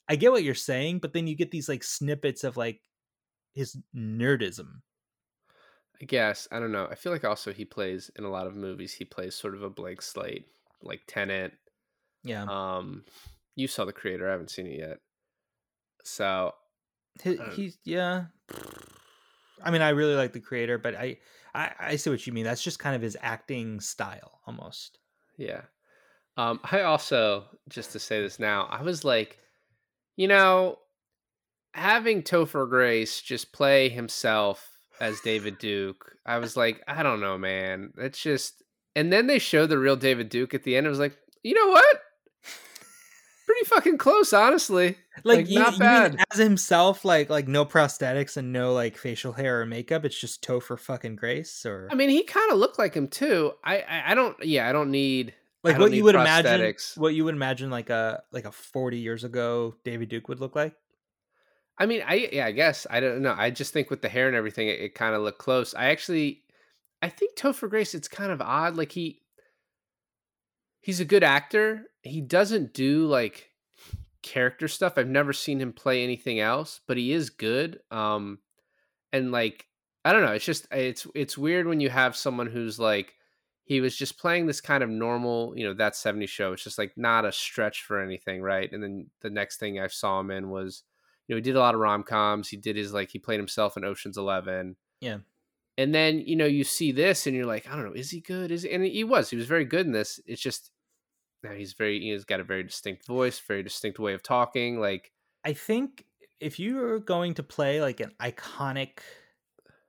i 0.10 0.15
get 0.15 0.32
what 0.32 0.43
you're 0.43 0.56
saying 0.56 1.00
but 1.00 1.13
then 1.13 1.28
you 1.28 1.36
get 1.36 1.52
these 1.52 1.69
like 1.69 1.84
snippets 1.84 2.43
of 2.43 2.58
like 2.58 2.82
his 3.54 3.78
nerdism 3.95 4.82
I 6.02 6.06
guess 6.06 6.48
I 6.52 6.60
don't 6.60 6.72
know. 6.72 6.88
I 6.89 6.95
feel 6.95 7.12
like 7.12 7.26
also 7.26 7.52
he 7.52 7.65
plays 7.65 8.10
in 8.15 8.24
a 8.24 8.30
lot 8.30 8.48
of 8.48 8.56
movies. 8.56 8.93
He 8.93 9.04
plays 9.06 9.36
sort 9.36 9.54
of 9.54 9.63
a 9.63 9.69
blank 9.69 10.02
slate, 10.02 10.48
like 10.82 11.02
Tenant. 11.08 11.54
yeah 12.24 12.43
Um, 12.43 13.04
you 13.56 13.67
saw 13.67 13.86
the 13.86 13.93
creator. 13.93 14.28
I 14.28 14.32
haven't 14.32 14.52
seen 14.52 14.67
it 14.67 14.80
yet. 14.80 15.00
So 16.04 16.54
He, 17.22 17.38
uh, 17.38 17.52
he's 17.52 17.78
yeah 17.84 18.28
i 19.63 19.72
mean 19.72 19.82
i 19.82 19.89
really 19.89 20.15
like 20.15 20.34
the 20.34 20.39
creator 20.39 20.78
but 20.78 20.95
I, 20.95 21.17
I 21.54 21.74
i 21.80 21.95
see 21.95 22.10
what 22.10 22.26
you 22.26 22.34
mean 22.34 22.43
that's 22.45 22.63
just 22.63 22.80
kind 22.80 22.95
of 22.95 23.02
his 23.02 23.17
acting 23.22 23.80
style 23.80 24.41
almost 24.45 25.00
Yeah. 25.38 25.63
Um, 26.38 26.60
I 26.63 26.82
also, 26.82 27.60
just 27.67 27.91
to 27.93 28.00
say 28.00 28.22
this 28.22 28.39
now, 28.39 28.63
I 28.65 28.82
was 28.82 29.04
like, 29.04 29.39
you 30.20 30.28
know, 30.28 30.78
having 31.74 32.22
Topher 32.24 32.70
Grace 32.70 33.22
just 33.22 33.54
play 33.54 33.88
himself 33.88 34.70
as 35.00 35.22
David 35.22 35.58
Duke, 35.60 36.12
I 36.26 36.40
was 36.40 36.58
like, 36.58 36.84
I 36.90 37.04
don't 37.04 37.22
know, 37.22 37.38
man. 37.38 37.94
It's 37.98 38.22
just, 38.22 38.62
and 38.98 39.14
then 39.14 39.28
they 39.28 39.40
show 39.40 39.66
the 39.66 39.78
real 39.78 39.96
David 39.96 40.28
Duke 40.28 40.54
at 40.54 40.64
the 40.64 40.76
end. 40.76 40.86
I 40.88 40.90
was 40.90 41.00
like, 41.00 41.18
you 41.42 41.54
know 41.54 41.70
what? 41.70 42.02
Pretty 43.46 43.66
fucking 43.68 43.98
close, 43.98 44.34
honestly. 44.34 44.98
like, 45.24 45.38
Like, 45.38 45.50
you, 45.50 45.60
not 45.60 45.80
bad. 45.80 46.18
as 46.34 46.38
himself 46.38 47.06
like 47.06 47.30
like 47.30 47.48
no 47.48 47.64
prosthetics 47.64 48.36
and 48.36 48.52
no 48.52 48.74
like 48.74 48.98
facial 48.98 49.32
hair 49.32 49.62
or 49.62 49.66
makeup 49.66 50.04
it's 50.04 50.20
just 50.20 50.44
topher 50.46 50.78
fucking 50.78 51.16
grace 51.16 51.66
or 51.66 51.88
I 51.90 51.96
mean, 51.96 52.10
he 52.10 52.24
kind 52.24 52.52
of 52.52 52.58
looked 52.58 52.78
like 52.78 52.94
him 52.94 53.08
too. 53.08 53.54
I, 53.64 53.78
I, 53.80 54.12
I 54.12 54.16
don't, 54.16 54.36
yeah, 54.44 54.68
I 54.68 54.74
don't 54.74 54.92
need. 54.92 55.34
Like 55.63 55.78
what 55.78 55.91
you 55.91 56.04
would 56.06 56.15
imagine 56.15 56.74
what 56.95 57.13
you 57.13 57.26
would 57.26 57.36
imagine 57.36 57.69
like 57.69 57.89
a 57.89 58.24
like 58.32 58.45
a 58.45 58.52
40 58.52 58.98
years 58.98 59.26
ago 59.26 59.76
david 59.84 60.08
duke 60.08 60.30
would 60.30 60.39
look 60.39 60.56
like 60.56 60.74
I 61.80 61.86
mean, 61.86 62.04
I 62.06 62.30
yeah, 62.34 62.45
I 62.45 62.52
guess 62.52 62.86
I 62.89 63.00
don't 63.00 63.22
know. 63.22 63.34
I 63.36 63.50
just 63.52 63.72
think 63.72 63.89
with 63.89 64.02
the 64.02 64.10
hair 64.10 64.28
and 64.28 64.36
everything, 64.36 64.67
it, 64.67 64.82
it 64.82 64.95
kind 64.95 65.15
of 65.15 65.22
looked 65.22 65.39
close. 65.39 65.74
I 65.74 65.86
actually, 65.86 66.43
I 67.02 67.08
think 67.08 67.38
Topher 67.38 67.69
Grace. 67.69 67.95
It's 67.95 68.10
kind 68.10 68.32
of 68.32 68.41
odd. 68.41 68.76
Like 68.76 68.91
he, 68.91 69.22
he's 70.82 71.00
a 71.00 71.06
good 71.06 71.24
actor. 71.24 71.86
He 72.04 72.19
doesn't 72.19 72.74
do 72.74 73.08
like 73.08 73.52
character 74.22 74.67
stuff. 74.67 74.98
I've 74.98 75.08
never 75.08 75.32
seen 75.32 75.62
him 75.62 75.72
play 75.72 76.04
anything 76.04 76.41
else, 76.41 76.82
but 76.86 76.98
he 76.98 77.13
is 77.13 77.30
good. 77.30 77.80
Um, 77.91 78.39
and 79.13 79.32
like 79.32 79.65
I 80.04 80.12
don't 80.12 80.26
know. 80.26 80.34
It's 80.34 80.45
just 80.45 80.67
it's 80.72 81.08
it's 81.15 81.38
weird 81.38 81.65
when 81.65 81.80
you 81.80 81.89
have 81.89 82.17
someone 82.17 82.48
who's 82.48 82.78
like 82.78 83.13
he 83.70 83.82
was 83.82 83.96
just 83.96 84.18
playing 84.18 84.48
this 84.48 84.62
kind 84.62 84.84
of 84.84 84.90
normal, 84.90 85.54
you 85.56 85.64
know, 85.64 85.76
that 85.76 85.96
70 85.96 86.26
show. 86.26 86.54
It's 86.54 86.64
just 86.64 86.80
like 86.80 86.98
not 86.98 87.24
a 87.24 87.32
stretch 87.32 87.84
for 87.84 88.02
anything, 88.02 88.42
right? 88.42 88.68
And 88.72 88.82
then 88.82 89.12
the 89.22 89.30
next 89.30 89.58
thing 89.58 89.80
I 89.80 89.86
saw 89.86 90.20
him 90.20 90.32
in 90.32 90.50
was 90.50 90.82
you 91.28 91.36
know, 91.36 91.38
he 91.38 91.44
did 91.44 91.56
a 91.56 91.60
lot 91.60 91.76
of 91.76 91.80
rom 91.80 92.02
coms. 92.02 92.50
He 92.50 92.58
did 92.58 92.76
his 92.76 92.92
like 92.92 93.12
he 93.12 93.20
played 93.20 93.40
himself 93.40 93.78
in 93.78 93.86
Ocean's 93.86 94.18
Eleven. 94.18 94.76
Yeah. 95.00 95.20
And 95.78 95.94
then 95.94 96.24
you 96.26 96.36
know 96.36 96.48
you 96.48 96.64
see 96.64 96.92
this 96.92 97.28
and 97.28 97.36
you're 97.36 97.46
like, 97.46 97.70
I 97.70 97.76
don't 97.76 97.86
know, 97.86 97.94
is 97.94 98.10
he 98.10 98.20
good? 98.20 98.50
Is 98.50 98.64
he? 98.64 98.72
and 98.72 98.84
he 98.84 99.04
was. 99.04 99.30
He 99.30 99.36
was 99.36 99.46
very 99.46 99.66
good 99.66 99.86
in 99.86 99.92
this. 99.92 100.20
It's 100.26 100.42
just 100.42 100.72
now 101.44 101.52
he's 101.52 101.74
very 101.74 102.00
he's 102.00 102.26
got 102.26 102.40
a 102.40 102.44
very 102.44 102.64
distinct 102.64 103.06
voice, 103.06 103.40
very 103.40 103.62
distinct 103.62 104.00
way 104.00 104.16
of 104.16 104.24
talking. 104.24 104.80
Like 104.80 105.12
i 105.46 105.54
think 105.54 106.04
if 106.42 106.60
you're 106.60 107.00
going 107.00 107.34
to 107.36 107.44
play 107.44 107.82
like 107.82 108.00
an 108.00 108.12
iconic 108.20 109.00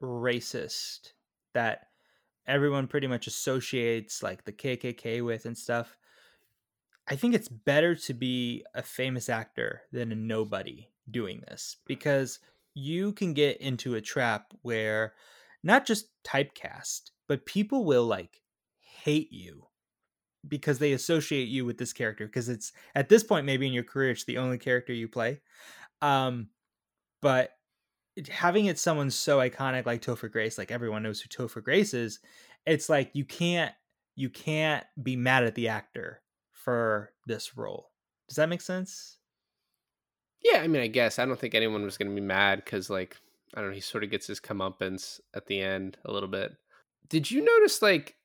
racist 0.02 1.12
that 1.54 1.86
everyone 2.46 2.86
pretty 2.86 3.06
much 3.06 3.26
associates 3.26 4.22
like 4.22 4.44
the 4.44 4.52
kkk 4.52 5.24
with 5.24 5.44
and 5.46 5.56
stuff 5.56 5.96
I 7.10 7.16
think 7.16 7.34
it's 7.34 7.48
better 7.48 7.96
to 7.96 8.14
be 8.14 8.64
a 8.72 8.82
famous 8.82 9.28
actor 9.28 9.82
than 9.90 10.12
a 10.12 10.14
nobody 10.14 10.88
doing 11.10 11.42
this 11.48 11.76
because 11.84 12.38
you 12.74 13.12
can 13.12 13.34
get 13.34 13.60
into 13.60 13.96
a 13.96 14.00
trap 14.00 14.52
where 14.62 15.14
not 15.64 15.84
just 15.84 16.06
typecast, 16.22 17.10
but 17.26 17.46
people 17.46 17.84
will 17.84 18.06
like 18.06 18.42
hate 18.78 19.32
you 19.32 19.66
because 20.46 20.78
they 20.78 20.92
associate 20.92 21.48
you 21.48 21.64
with 21.64 21.78
this 21.78 21.92
character 21.92 22.26
because 22.26 22.48
it's 22.48 22.72
at 22.94 23.08
this 23.08 23.24
point 23.24 23.44
maybe 23.44 23.66
in 23.66 23.72
your 23.72 23.82
career 23.82 24.12
it's 24.12 24.24
the 24.24 24.38
only 24.38 24.56
character 24.56 24.92
you 24.92 25.08
play. 25.08 25.40
Um 26.00 26.48
but 27.20 27.50
having 28.30 28.66
it 28.66 28.78
someone 28.78 29.10
so 29.10 29.38
iconic 29.38 29.86
like 29.86 30.02
Topher 30.02 30.30
Grace, 30.30 30.58
like 30.58 30.70
everyone 30.70 31.02
knows 31.02 31.20
who 31.20 31.28
Topher 31.28 31.62
Grace 31.62 31.94
is, 31.94 32.20
it's 32.66 32.88
like 32.88 33.10
you 33.14 33.24
can't 33.24 33.72
you 34.16 34.28
can't 34.28 34.84
be 35.02 35.16
mad 35.16 35.44
at 35.44 35.54
the 35.54 35.68
actor 35.68 36.20
for 36.52 37.12
this 37.26 37.56
role. 37.56 37.90
Does 38.28 38.36
that 38.36 38.48
make 38.48 38.60
sense? 38.60 39.18
Yeah, 40.42 40.60
I 40.60 40.68
mean, 40.68 40.82
I 40.82 40.86
guess 40.86 41.18
I 41.18 41.26
don't 41.26 41.38
think 41.38 41.54
anyone 41.54 41.82
was 41.82 41.98
going 41.98 42.08
to 42.08 42.14
be 42.14 42.20
mad 42.20 42.62
because, 42.64 42.88
like, 42.88 43.16
I 43.54 43.60
don't 43.60 43.70
know, 43.70 43.74
he 43.74 43.80
sort 43.80 44.04
of 44.04 44.10
gets 44.10 44.26
his 44.26 44.40
comeuppance 44.40 45.20
at 45.34 45.46
the 45.46 45.60
end 45.60 45.98
a 46.04 46.12
little 46.12 46.28
bit. 46.28 46.56
Did 47.08 47.30
you 47.30 47.44
notice, 47.44 47.82
like, 47.82 48.16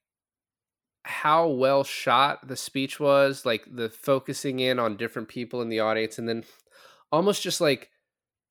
how 1.03 1.47
well 1.47 1.83
shot 1.83 2.47
the 2.47 2.55
speech 2.55 2.99
was? 2.99 3.45
Like, 3.45 3.65
the 3.69 3.89
focusing 3.89 4.59
in 4.59 4.79
on 4.79 4.97
different 4.97 5.27
people 5.27 5.61
in 5.61 5.69
the 5.69 5.81
audience 5.81 6.17
and 6.17 6.29
then 6.29 6.43
almost 7.11 7.41
just 7.41 7.59
like 7.59 7.89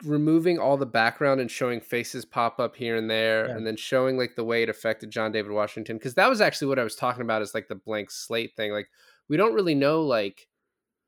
removing 0.03 0.59
all 0.59 0.77
the 0.77 0.87
background 0.87 1.41
and 1.41 1.51
showing 1.51 1.81
faces 1.81 2.25
pop 2.25 2.59
up 2.59 2.75
here 2.75 2.97
and 2.97 3.09
there 3.09 3.47
Yeah. 3.47 3.57
and 3.57 3.67
then 3.67 3.77
showing 3.77 4.17
like 4.19 4.35
the 4.35 4.45
way 4.45 4.63
it 4.63 4.69
affected 4.69 5.11
John 5.11 5.31
David 5.33 5.53
Washington 5.53 5.97
because 5.99 6.15
that 6.15 6.29
was 6.29 6.41
actually 6.41 6.69
what 6.69 6.79
I 6.79 6.85
was 6.85 6.97
talking 6.97 7.23
about 7.23 7.43
is 7.43 7.55
like 7.55 7.69
the 7.69 7.77
blank 7.77 8.11
slate 8.11 8.57
thing 8.57 8.73
like 8.73 8.89
we 9.29 9.37
don't 9.37 9.55
really 9.55 9.75
know 9.75 10.03
like 10.03 10.49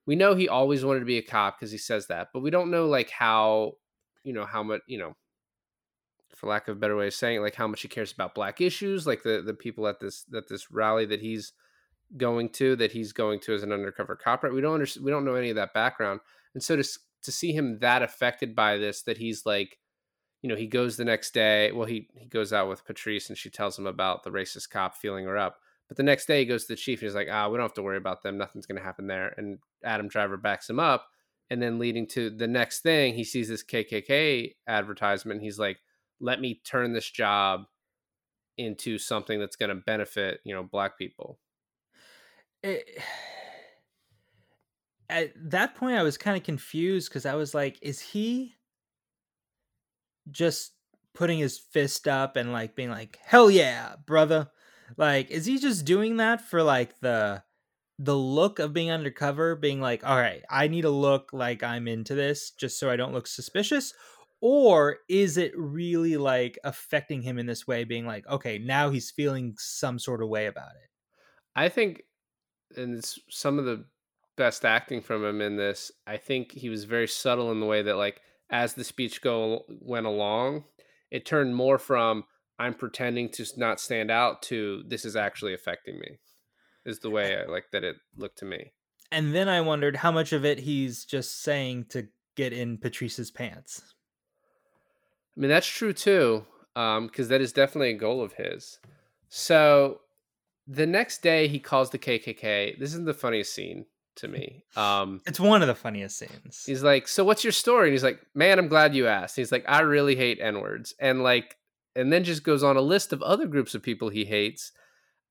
we 0.07 0.15
know 0.15 0.35
he 0.35 0.49
always 0.49 0.85
wanted 0.85 1.01
to 1.01 1.07
be 1.07 1.19
a 1.19 1.23
cop 1.23 1.59
because 1.59 1.73
he 1.73 1.79
says 1.79 2.07
that 2.07 2.29
but 2.33 2.41
we 2.41 2.51
don't 2.51 2.71
know 2.71 2.87
like 2.87 3.11
how 3.11 3.73
you 4.23 4.33
know 4.33 4.47
how 4.47 4.63
much 4.63 4.83
you 4.87 4.99
know 4.99 5.17
for 6.37 6.47
lack 6.49 6.69
of 6.69 6.77
a 6.77 6.81
better 6.81 6.97
way 6.97 7.09
of 7.09 7.15
saying 7.15 7.39
it 7.39 7.41
like 7.41 7.55
how 7.57 7.67
much 7.67 7.83
he 7.83 7.89
cares 7.89 8.13
about 8.13 8.35
black 8.35 8.61
issues 8.61 9.07
like 9.07 9.23
the 9.25 9.43
the 9.45 9.55
people 9.55 9.89
at 9.89 9.99
this 10.01 10.25
at 10.35 10.47
this 10.49 10.71
rally 10.71 11.07
that 11.07 11.21
he's 11.21 11.53
going 12.17 12.49
to 12.51 12.77
that 12.77 12.93
he's 12.93 13.13
going 13.13 13.41
to 13.41 13.53
as 13.53 13.65
an 13.65 13.73
undercover 13.73 14.15
cop 14.15 14.45
right 14.45 14.53
we 14.53 14.61
don't 14.61 14.75
understand 14.75 15.05
we 15.05 15.11
don't 15.11 15.25
know 15.25 15.35
any 15.35 15.51
of 15.51 15.57
that 15.57 15.75
background 15.75 16.21
and 16.55 16.63
so 16.63 16.77
to 16.77 16.85
to 17.27 17.33
see 17.33 17.53
him 17.53 17.79
that 17.81 18.03
affected 18.03 18.57
by 18.57 18.79
this 18.79 19.03
that 19.03 19.19
he's 19.19 19.45
like 19.45 19.79
you 20.43 20.49
know 20.49 20.57
he 20.57 20.67
goes 20.67 20.97
the 20.97 21.05
next 21.05 21.35
day 21.35 21.71
well 21.73 21.87
he 21.87 22.09
he 22.15 22.27
goes 22.27 22.53
out 22.53 22.69
with 22.69 22.85
patrice 22.85 23.29
and 23.29 23.39
she 23.39 23.51
tells 23.51 23.79
him 23.79 23.87
about 23.87 24.23
the 24.23 24.31
racist 24.31 24.71
cop 24.71 24.97
feeling 24.97 25.25
her 25.25 25.37
up 25.37 25.59
but 25.89 25.97
the 25.97 26.03
next 26.03 26.27
day 26.27 26.41
he 26.41 26.47
goes 26.47 26.65
to 26.65 26.73
the 26.73 26.77
chief 26.77 27.01
and 27.01 27.07
he's 27.07 27.15
like 27.15 27.29
ah 27.31 27.49
we 27.49 27.57
don't 27.57 27.65
have 27.65 27.75
to 27.75 27.83
worry 27.83 27.97
about 27.97 28.23
them. 28.23 28.37
Nothing's 28.37 28.67
going 28.67 28.79
to 28.79 28.85
happen 28.85 29.07
there. 29.07 29.35
And 29.37 29.59
adam 29.85 30.09
driver 30.09 30.37
backs 30.37 30.69
him 30.69 30.81
up 30.81 31.07
and 31.51 31.63
then 31.63 31.79
leading 31.79 32.07
to 32.09 32.31
the 32.31 32.49
next 32.49 32.81
thing 32.81 33.15
he 33.15 33.23
sees 33.23 33.49
this 33.49 33.63
kkk 33.63 34.53
advertisement 34.67 35.43
he's 35.43 35.61
like 35.61 35.79
let 36.21 36.41
me 36.41 36.61
turn 36.65 36.93
this 36.93 37.09
job 37.09 37.67
into 38.59 38.99
something 38.99 39.39
that's 39.39 39.57
going 39.57 39.69
to 39.69 39.75
benefit 39.75 40.41
you 40.45 40.55
know 40.55 40.63
black 40.63 40.99
people. 40.99 41.39
It, 42.63 43.01
at 45.09 45.33
that 45.51 45.75
point, 45.75 45.97
I 45.97 46.03
was 46.03 46.19
kind 46.19 46.37
of 46.37 46.43
confused 46.43 47.09
because 47.09 47.27
I 47.27 47.35
was 47.35 47.55
like, 47.55 47.79
is 47.83 48.01
he 48.01 48.55
just 50.31 50.73
putting 51.15 51.39
his 51.39 51.59
fist 51.59 52.09
up 52.09 52.37
and 52.37 52.53
like 52.53 52.75
being 52.75 52.91
like, 52.91 53.19
hell 53.25 53.51
yeah, 53.51 53.95
brother? 54.07 54.51
Like, 54.97 55.31
is 55.31 55.47
he 55.47 55.59
just 55.59 55.85
doing 55.85 56.19
that 56.19 56.41
for 56.41 56.63
like 56.63 57.01
the 57.01 57.43
the 57.99 58.17
look 58.17 58.59
of 58.59 58.75
being 58.75 58.91
undercover, 58.91 59.57
being 59.57 59.81
like, 59.81 60.05
all 60.05 60.19
right, 60.19 60.43
I 60.51 60.69
need 60.69 60.83
to 60.83 60.91
look 60.91 61.31
like 61.33 61.63
I'm 61.63 61.89
into 61.89 62.15
this 62.15 62.51
just 62.51 62.79
so 62.79 62.91
I 62.91 62.97
don't 62.97 63.15
look 63.15 63.27
suspicious? 63.27 63.95
Or 64.43 64.99
is 65.09 65.39
it 65.39 65.53
really 65.57 66.19
like 66.19 66.59
affecting 66.63 67.23
him 67.23 67.39
in 67.39 67.47
this 67.47 67.67
way, 67.67 67.85
being 67.85 68.07
like, 68.07 68.27
okay, 68.29 68.59
now 68.59 68.91
he's 68.91 69.11
feeling 69.11 69.55
some 69.57 69.99
sort 69.99 70.23
of 70.23 70.29
way 70.29 70.47
about 70.47 70.73
it? 70.73 70.91
I 71.55 71.71
think, 71.71 72.03
and 72.77 72.99
it's 72.99 73.19
some 73.31 73.59
of 73.59 73.65
the 73.65 73.87
best 74.37 74.65
acting 74.65 75.01
from 75.01 75.25
him 75.25 75.41
in 75.41 75.57
this. 75.57 75.91
I 76.07 76.17
think 76.17 76.53
he 76.53 76.69
was 76.69 76.85
very 76.85 77.09
subtle 77.09 77.51
in 77.51 77.61
the 77.61 77.67
way 77.67 77.83
that, 77.83 77.97
like, 77.97 78.21
as 78.51 78.75
the 78.75 78.85
speech 78.85 79.23
go 79.23 79.65
went 79.69 80.07
along, 80.07 80.65
it 81.11 81.27
turned 81.27 81.57
more 81.57 81.79
from 81.79 82.25
"I'm 82.59 82.75
pretending 82.75 83.31
to 83.31 83.47
not 83.57 83.81
stand 83.81 84.11
out" 84.11 84.43
to 84.43 84.85
"This 84.87 85.05
is 85.05 85.17
actually 85.17 85.55
affecting 85.55 85.99
me." 85.99 86.19
Is 86.85 87.01
the 87.01 87.11
way 87.11 87.37
I 87.37 87.51
like 87.51 87.71
that 87.73 87.83
it 87.83 87.97
looked 88.17 88.39
to 88.39 88.45
me. 88.45 88.73
And 89.11 89.35
then 89.35 89.49
I 89.49 89.61
wondered 89.61 89.97
how 89.97 90.13
much 90.13 90.33
of 90.33 90.45
it 90.45 90.61
he's 90.61 91.05
just 91.05 91.43
saying 91.43 91.87
to 91.91 92.09
get 92.37 92.53
in 92.53 92.79
Patrice's 92.79 93.31
pants. 93.31 93.83
I 95.37 95.41
mean, 95.41 95.51
that's 95.51 95.67
true 95.67 95.93
too, 95.93 96.47
um, 96.77 97.07
because 97.07 97.29
that 97.29 97.41
is 97.41 97.53
definitely 97.53 97.91
a 97.91 97.99
goal 97.99 98.23
of 98.23 98.35
his. 98.35 98.79
So 99.29 100.01
the 100.67 100.87
next 100.87 101.23
day, 101.23 101.49
he 101.49 101.59
calls 101.59 101.91
the 101.91 101.99
KKK. 101.99 102.79
This 102.79 102.95
is 102.95 103.05
the 103.05 103.15
funniest 103.15 103.55
scene 103.55 103.87
to 104.17 104.29
me. 104.29 104.65
Um, 104.77 105.21
It's 105.27 105.41
one 105.41 105.63
of 105.63 105.69
the 105.69 105.75
funniest 105.75 106.19
scenes. 106.19 106.65
He's 106.67 106.83
like, 106.83 107.09
"So 107.09 107.25
what's 107.25 107.45
your 107.45 107.53
story?" 107.53 107.89
And 107.89 107.93
he's 107.93 108.05
like, 108.05 108.21
"Man, 108.35 108.59
I'm 108.59 108.69
glad 108.69 108.95
you 108.95 109.07
asked." 109.07 109.37
He's 109.37 109.53
like, 109.53 109.65
"I 109.69 109.81
really 109.81 110.17
hate 110.17 110.39
n 110.41 110.61
words," 110.61 110.95
and 110.99 111.23
like, 111.23 111.57
and 111.95 112.13
then 112.13 112.25
just 112.25 112.43
goes 112.43 112.63
on 112.63 112.77
a 112.77 112.81
list 112.81 113.13
of 113.13 113.23
other 113.23 113.47
groups 113.47 113.75
of 113.75 113.83
people 113.83 114.09
he 114.09 114.25
hates, 114.25 114.73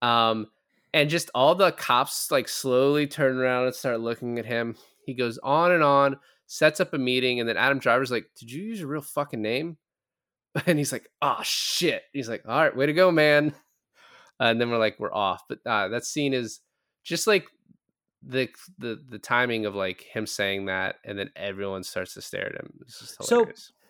um, 0.01 0.47
and 0.93 1.09
just 1.09 1.29
all 1.35 1.55
the 1.55 1.71
cops 1.71 2.31
like 2.31 2.47
slowly 2.47 3.07
turn 3.07 3.37
around 3.37 3.65
and 3.65 3.75
start 3.75 3.99
looking 3.99 4.39
at 4.39 4.45
him. 4.45 4.75
He 5.05 5.13
goes 5.13 5.37
on 5.39 5.71
and 5.71 5.83
on, 5.83 6.19
sets 6.47 6.79
up 6.79 6.93
a 6.93 6.97
meeting, 6.97 7.39
and 7.39 7.47
then 7.49 7.57
Adam 7.57 7.79
Driver's 7.79 8.11
like, 8.11 8.29
"Did 8.39 8.51
you 8.51 8.63
use 8.63 8.79
your 8.79 8.89
real 8.89 9.01
fucking 9.01 9.41
name?" 9.41 9.77
And 10.67 10.77
he's 10.79 10.91
like, 10.93 11.09
"Oh 11.21 11.39
shit!" 11.43 12.03
He's 12.13 12.29
like, 12.29 12.43
"All 12.47 12.57
right, 12.57 12.75
way 12.75 12.85
to 12.85 12.93
go, 12.93 13.11
man." 13.11 13.53
and 14.39 14.59
then 14.59 14.69
we're 14.69 14.77
like, 14.77 14.99
"We're 14.99 15.13
off." 15.13 15.43
But 15.47 15.59
uh, 15.65 15.87
that 15.89 16.05
scene 16.05 16.33
is 16.33 16.59
just 17.03 17.27
like 17.27 17.47
the 18.27 18.49
the 18.79 18.99
the 19.09 19.19
timing 19.19 19.65
of 19.65 19.75
like 19.75 20.01
him 20.01 20.25
saying 20.25 20.65
that 20.65 20.95
and 21.03 21.17
then 21.19 21.29
everyone 21.35 21.83
starts 21.83 22.13
to 22.15 22.21
stare 22.21 22.47
at 22.47 22.55
him 22.55 22.79
it's 22.81 22.99
just 22.99 23.23
So- 23.23 23.45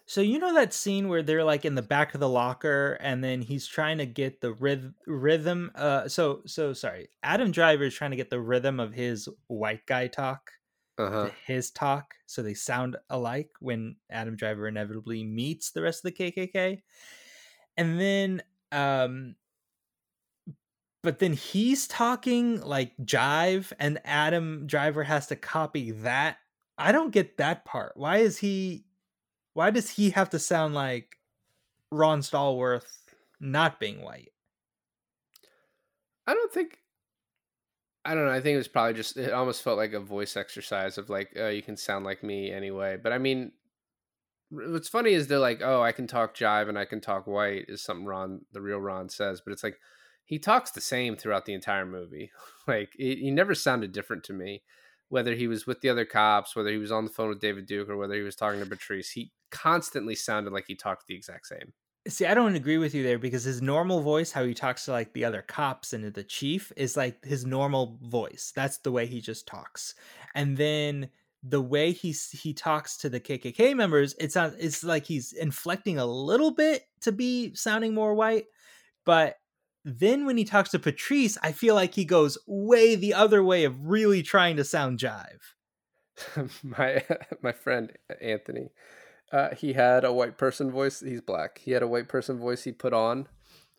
So 0.07 0.21
you 0.21 0.37
know 0.37 0.53
that 0.53 0.71
scene 0.71 1.07
where 1.07 1.23
they're 1.23 1.43
like 1.43 1.65
in 1.65 1.73
the 1.73 1.81
back 1.81 2.13
of 2.13 2.19
the 2.19 2.29
locker 2.29 2.93
and 3.01 3.23
then 3.23 3.41
he's 3.41 3.65
trying 3.65 3.97
to 3.97 4.05
get 4.05 4.39
the 4.41 4.53
ryth- 4.53 4.93
rhythm 5.07 5.71
uh 5.73 6.07
so 6.07 6.41
so 6.45 6.73
sorry. 6.73 7.09
Adam 7.23 7.49
Driver 7.51 7.85
is 7.85 7.95
trying 7.95 8.11
to 8.11 8.17
get 8.17 8.29
the 8.29 8.39
rhythm 8.39 8.79
of 8.79 8.93
his 8.93 9.27
white 9.47 9.85
guy 9.87 10.05
talk 10.07 10.51
uh-huh 10.99 11.25
to 11.29 11.31
his 11.47 11.71
talk 11.71 12.13
so 12.27 12.43
they 12.43 12.53
sound 12.53 12.97
alike 13.09 13.49
when 13.61 13.95
Adam 14.11 14.35
Driver 14.35 14.67
inevitably 14.67 15.23
meets 15.23 15.71
the 15.71 15.81
rest 15.81 16.05
of 16.05 16.13
the 16.13 16.31
KKK. 16.31 16.83
And 17.77 17.99
then 17.99 18.43
um 18.71 19.35
but 21.05 21.19
then 21.19 21.33
he's 21.33 21.87
talking 21.87 22.59
like 22.61 22.91
jive 22.97 23.71
and 23.79 23.99
Adam 24.03 24.67
Driver 24.67 25.03
has 25.03 25.27
to 25.27 25.35
copy 25.35 25.91
that. 25.91 26.37
I 26.77 26.91
don't 26.91 27.11
get 27.11 27.37
that 27.37 27.63
part. 27.63 27.93
Why 27.95 28.17
is 28.17 28.37
he 28.37 28.85
why 29.53 29.71
does 29.71 29.89
he 29.91 30.09
have 30.09 30.31
to 30.31 30.39
sound 30.39 30.75
like 30.75 31.17
Ron 31.91 32.19
Stallworth 32.19 32.91
not 33.39 33.79
being 33.79 34.01
white? 34.01 34.31
i 36.27 36.33
don't 36.33 36.51
think 36.51 36.79
i 38.03 38.13
don't 38.13 38.25
know 38.25 38.31
i 38.31 38.41
think 38.41 38.55
it 38.55 38.57
was 38.57 38.67
probably 38.67 38.93
just 38.93 39.17
it 39.17 39.31
almost 39.31 39.63
felt 39.63 39.77
like 39.77 39.93
a 39.93 39.99
voice 39.99 40.35
exercise 40.35 40.97
of 40.97 41.09
like 41.09 41.29
oh 41.37 41.49
you 41.49 41.61
can 41.61 41.77
sound 41.77 42.05
like 42.05 42.23
me 42.23 42.51
anyway 42.51 42.97
but 43.01 43.11
i 43.11 43.17
mean 43.17 43.51
what's 44.49 44.89
funny 44.89 45.13
is 45.13 45.27
they're 45.27 45.39
like 45.39 45.61
oh 45.63 45.81
i 45.81 45.91
can 45.91 46.07
talk 46.07 46.35
jive 46.35 46.69
and 46.69 46.77
i 46.77 46.85
can 46.85 47.01
talk 47.01 47.27
white 47.27 47.65
is 47.67 47.81
something 47.81 48.05
ron 48.05 48.41
the 48.51 48.61
real 48.61 48.79
ron 48.79 49.09
says 49.09 49.41
but 49.41 49.51
it's 49.51 49.63
like 49.63 49.77
he 50.25 50.39
talks 50.39 50.71
the 50.71 50.81
same 50.81 51.15
throughout 51.15 51.45
the 51.45 51.53
entire 51.53 51.85
movie 51.85 52.31
like 52.67 52.89
he, 52.97 53.15
he 53.15 53.31
never 53.31 53.55
sounded 53.55 53.91
different 53.91 54.23
to 54.23 54.33
me 54.33 54.61
whether 55.09 55.35
he 55.35 55.47
was 55.47 55.67
with 55.67 55.81
the 55.81 55.89
other 55.89 56.05
cops 56.05 56.55
whether 56.55 56.71
he 56.71 56.77
was 56.77 56.91
on 56.91 57.05
the 57.05 57.11
phone 57.11 57.29
with 57.29 57.39
david 57.39 57.65
duke 57.65 57.89
or 57.89 57.97
whether 57.97 58.15
he 58.15 58.21
was 58.21 58.35
talking 58.35 58.59
to 58.59 58.65
patrice 58.65 59.11
he 59.11 59.31
constantly 59.51 60.15
sounded 60.15 60.51
like 60.51 60.65
he 60.67 60.75
talked 60.75 61.07
the 61.07 61.15
exact 61.15 61.47
same 61.47 61.73
See, 62.07 62.27
I 62.27 62.35
don't 62.35 62.55
agree 62.55 62.77
with 62.77 62.93
you 62.93 63.01
there 63.01 63.17
because 63.17 63.45
his 63.45 63.63
normal 63.63 64.01
voice, 64.01 64.31
how 64.31 64.43
he 64.43 64.53
talks 64.53 64.85
to 64.85 64.91
like 64.91 65.13
the 65.13 65.25
other 65.25 65.41
cops 65.41 65.91
and 65.91 66.13
the 66.13 66.23
chief, 66.23 66.71
is 66.77 66.95
like 66.95 67.23
his 67.25 67.47
normal 67.47 67.97
voice. 68.03 68.53
That's 68.55 68.77
the 68.77 68.91
way 68.91 69.07
he 69.07 69.21
just 69.21 69.47
talks. 69.47 69.95
And 70.35 70.55
then 70.55 71.09
the 71.41 71.61
way 71.61 71.91
he 71.91 72.11
he 72.31 72.53
talks 72.53 72.97
to 72.97 73.09
the 73.09 73.19
KKK 73.19 73.75
members, 73.75 74.13
it 74.19 74.31
sounds 74.31 74.55
it's 74.59 74.83
like 74.83 75.05
he's 75.05 75.33
inflecting 75.33 75.97
a 75.97 76.05
little 76.05 76.51
bit 76.51 76.83
to 77.01 77.11
be 77.11 77.55
sounding 77.55 77.95
more 77.95 78.13
white. 78.13 78.45
But 79.03 79.37
then 79.85 80.25
when 80.25 80.35
he 80.35 80.43
talks 80.43 80.71
to 80.71 80.79
Patrice, 80.79 81.37
I 81.43 81.51
feel 81.51 81.75
like 81.75 81.93
he 81.93 82.05
goes 82.05 82.39
way 82.47 82.95
the 82.95 83.13
other 83.13 83.43
way 83.43 83.65
of 83.65 83.85
really 83.85 84.23
trying 84.23 84.57
to 84.57 84.63
sound 84.63 84.97
jive. 84.97 86.49
my 86.63 87.03
my 87.43 87.51
friend 87.51 87.93
Anthony, 88.19 88.71
uh, 89.31 89.53
he 89.53 89.73
had 89.73 90.03
a 90.03 90.11
white 90.11 90.39
person 90.39 90.71
voice. 90.71 91.01
He's 91.01 91.21
black. 91.21 91.59
He 91.59 91.71
had 91.71 91.83
a 91.83 91.87
white 91.87 92.09
person 92.09 92.39
voice 92.39 92.63
he 92.63 92.71
put 92.71 92.93
on 92.93 93.27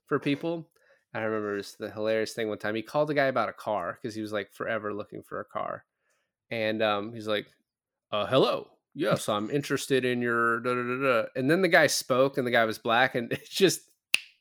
for 0.06 0.20
people. 0.20 0.68
I 1.12 1.22
remember 1.22 1.56
it 1.56 1.66
the 1.78 1.90
hilarious 1.90 2.34
thing 2.34 2.48
one 2.48 2.58
time. 2.58 2.76
He 2.76 2.82
called 2.82 3.10
a 3.10 3.14
guy 3.14 3.24
about 3.24 3.48
a 3.48 3.54
car 3.54 3.98
because 4.00 4.14
he 4.14 4.22
was 4.22 4.32
like 4.32 4.52
forever 4.52 4.94
looking 4.94 5.22
for 5.22 5.40
a 5.40 5.44
car, 5.44 5.84
and 6.52 6.82
um, 6.82 7.14
he's 7.14 7.26
like, 7.26 7.46
uh, 8.12 8.26
"Hello, 8.26 8.68
yes, 8.94 9.28
I'm 9.28 9.50
interested 9.50 10.04
in 10.04 10.22
your 10.22 10.60
da 10.60 10.74
da 10.74 10.82
da 10.82 11.02
da." 11.02 11.28
And 11.34 11.50
then 11.50 11.62
the 11.62 11.68
guy 11.68 11.88
spoke, 11.88 12.38
and 12.38 12.46
the 12.46 12.52
guy 12.52 12.64
was 12.64 12.78
black, 12.78 13.16
and 13.16 13.32
it 13.32 13.48
just 13.50 13.80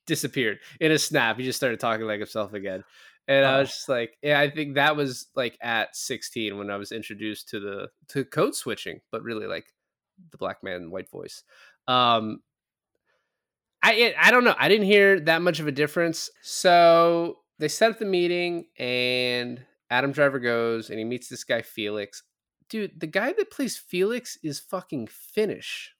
disappeared 0.06 0.60
in 0.80 0.91
a 0.91 1.00
snap. 1.00 1.38
He 1.38 1.44
just 1.44 1.58
started 1.58 1.80
talking 1.80 2.06
like 2.06 2.20
himself 2.20 2.54
again. 2.54 2.84
And 3.28 3.44
I 3.46 3.60
was 3.60 3.70
Oh. 3.70 3.72
just 3.72 3.89
like, 3.89 4.18
yeah, 4.22 4.39
I 4.39 4.50
think 4.52 4.76
that 4.76 4.96
was 4.96 5.28
like 5.36 5.58
at 5.62 5.96
16 5.96 6.58
when 6.58 6.70
I 6.70 6.78
was 6.78 6.91
introduced 6.91 7.50
to 7.50 7.60
the 7.60 7.89
to 8.10 8.24
code 8.26 8.56
switching, 8.56 9.02
but 9.12 9.24
really 9.24 9.48
like 9.48 9.65
the 10.32 10.38
black 10.38 10.63
man 10.63 10.91
white 10.91 11.10
voice. 11.10 11.44
Um 11.88 12.41
I 13.82 13.94
it- 13.94 14.15
I 14.20 14.32
don't 14.32 14.44
know. 14.44 14.56
I 14.58 14.68
didn't 14.70 14.88
hear 14.88 15.20
that 15.22 15.41
much 15.41 15.60
of 15.60 15.68
a 15.68 15.72
difference. 15.72 16.30
So 16.41 17.39
they 17.60 17.68
set 17.68 17.91
up 17.91 18.00
the 18.00 18.06
meeting, 18.06 18.68
and 18.78 19.65
Adam 19.89 20.12
Driver 20.12 20.39
goes 20.39 20.89
and 20.89 20.98
he 21.00 21.06
meets 21.06 21.28
this 21.30 21.44
guy 21.44 21.62
Felix. 21.62 22.24
Dude, 22.70 23.00
the 23.00 23.08
guy 23.08 23.32
that 23.34 23.52
plays 23.52 23.78
Felix 23.78 24.38
is 24.44 24.60
fucking 24.60 25.08
Finnish. 25.08 25.94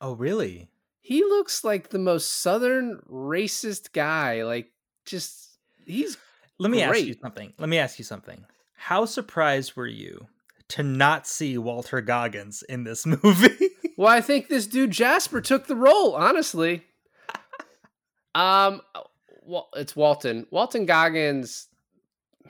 Oh, 0.00 0.14
really? 0.14 0.68
He 1.06 1.22
looks 1.22 1.62
like 1.62 1.90
the 1.90 2.00
most 2.00 2.42
southern 2.42 3.00
racist 3.08 3.92
guy. 3.92 4.42
Like, 4.42 4.72
just 5.04 5.50
he's 5.84 6.18
Let 6.58 6.72
me 6.72 6.82
ask 6.82 7.00
you 7.00 7.14
something. 7.22 7.52
Let 7.58 7.68
me 7.68 7.78
ask 7.78 8.00
you 8.00 8.04
something. 8.04 8.44
How 8.74 9.04
surprised 9.04 9.76
were 9.76 9.86
you 9.86 10.26
to 10.70 10.82
not 10.82 11.28
see 11.28 11.58
Walter 11.58 12.00
Goggins 12.00 12.64
in 12.64 12.82
this 12.82 13.06
movie? 13.22 13.70
Well, 13.96 14.08
I 14.08 14.20
think 14.20 14.48
this 14.48 14.66
dude 14.66 14.90
Jasper 14.90 15.40
took 15.40 15.68
the 15.68 15.76
role, 15.76 16.16
honestly. 16.16 16.82
Um 18.34 18.80
well, 19.44 19.68
it's 19.76 19.94
Walton. 19.94 20.48
Walton 20.50 20.86
Goggins 20.86 21.68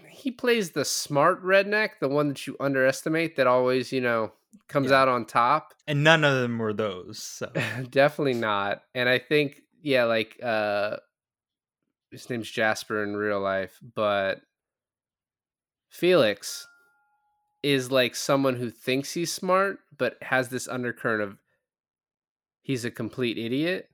he 0.08 0.30
plays 0.30 0.70
the 0.70 0.86
smart 0.86 1.44
redneck, 1.44 1.90
the 2.00 2.08
one 2.08 2.28
that 2.28 2.46
you 2.46 2.56
underestimate 2.58 3.36
that 3.36 3.46
always, 3.46 3.92
you 3.92 4.00
know, 4.00 4.32
comes 4.68 4.90
Yeah. 4.90 5.02
out 5.02 5.08
on 5.08 5.24
top. 5.24 5.74
and 5.86 6.02
none 6.04 6.24
of 6.24 6.40
them 6.40 6.58
were 6.58 6.72
those. 6.72 7.22
So 7.22 7.50
Definitely 7.90 8.34
not. 8.34 8.82
And 8.94 9.08
I 9.08 9.18
think 9.18 9.62
yeah, 9.82 10.04
like 10.04 10.38
uh 10.42 10.96
his 12.10 12.30
name's 12.30 12.50
Jasper 12.50 13.02
in 13.02 13.16
real 13.16 13.40
life, 13.40 13.78
but 13.94 14.40
Felix 15.88 16.66
is 17.62 17.90
like 17.90 18.14
someone 18.14 18.56
who 18.56 18.70
thinks 18.70 19.12
he's 19.14 19.32
smart 19.32 19.78
but 19.96 20.16
has 20.22 20.48
this 20.48 20.68
undercurrent 20.68 21.22
of 21.22 21.38
he's 22.62 22.84
a 22.84 22.90
complete 22.90 23.38
idiot. 23.38 23.88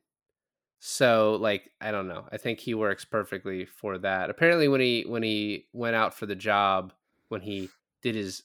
So 0.81 1.37
like 1.41 1.71
I 1.81 1.91
don't 1.91 2.09
know. 2.09 2.25
I 2.33 2.37
think 2.39 2.59
he 2.61 2.75
works 2.75 3.05
perfectly 3.05 3.65
for 3.67 3.99
that. 3.99 4.31
Apparently 4.31 4.69
when 4.69 4.81
he 4.81 5.05
when 5.07 5.23
he 5.23 5.67
went 5.73 5.95
out 5.97 6.15
for 6.15 6.27
the 6.27 6.35
job, 6.35 6.93
when 7.29 7.41
he 7.41 7.69
did 8.03 8.15
his 8.15 8.43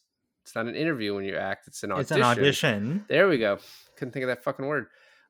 it's 0.47 0.55
not 0.55 0.65
an 0.65 0.75
interview 0.75 1.13
when 1.13 1.25
you 1.25 1.35
act, 1.35 1.67
it's 1.67 1.83
an 1.83 1.91
audition. 1.91 2.01
it's 2.01 2.11
an 2.11 2.23
audition. 2.23 3.05
There 3.09 3.27
we 3.27 3.37
go. 3.37 3.59
Couldn't 3.97 4.13
think 4.13 4.23
of 4.23 4.27
that 4.27 4.45
fucking 4.45 4.65
word. 4.65 4.85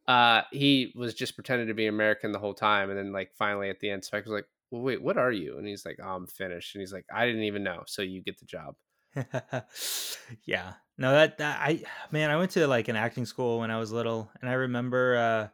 Uh, 0.07 0.43
he 0.51 0.93
was 0.95 1.15
just 1.15 1.33
pretending 1.33 1.67
to 1.69 1.73
be 1.73 1.87
American 1.87 2.31
the 2.31 2.37
whole 2.37 2.53
time, 2.53 2.91
and 2.91 2.99
then 2.99 3.11
like 3.11 3.31
finally 3.35 3.71
at 3.71 3.79
the 3.79 3.89
end, 3.89 4.05
Spike 4.05 4.25
was 4.25 4.31
like, 4.31 4.45
"Well, 4.69 4.83
wait, 4.83 5.01
what 5.01 5.17
are 5.17 5.31
you?" 5.31 5.57
And 5.57 5.67
he's 5.67 5.87
like, 5.87 5.97
oh, 6.01 6.07
"I'm 6.07 6.27
finished." 6.27 6.75
and 6.75 6.81
he's 6.81 6.93
like, 6.93 7.05
"I 7.11 7.25
didn't 7.25 7.43
even 7.43 7.63
know, 7.63 7.81
so 7.87 8.03
you 8.03 8.21
get 8.21 8.39
the 8.39 8.45
job." 8.45 8.75
yeah. 10.45 10.73
No, 10.99 11.11
that, 11.11 11.39
that 11.39 11.59
I 11.59 11.81
man, 12.11 12.29
I 12.29 12.37
went 12.37 12.51
to 12.51 12.67
like 12.67 12.89
an 12.89 12.95
acting 12.95 13.25
school 13.25 13.59
when 13.59 13.71
I 13.71 13.79
was 13.79 13.91
little, 13.91 14.29
and 14.39 14.49
I 14.49 14.53
remember 14.53 15.17
uh 15.17 15.47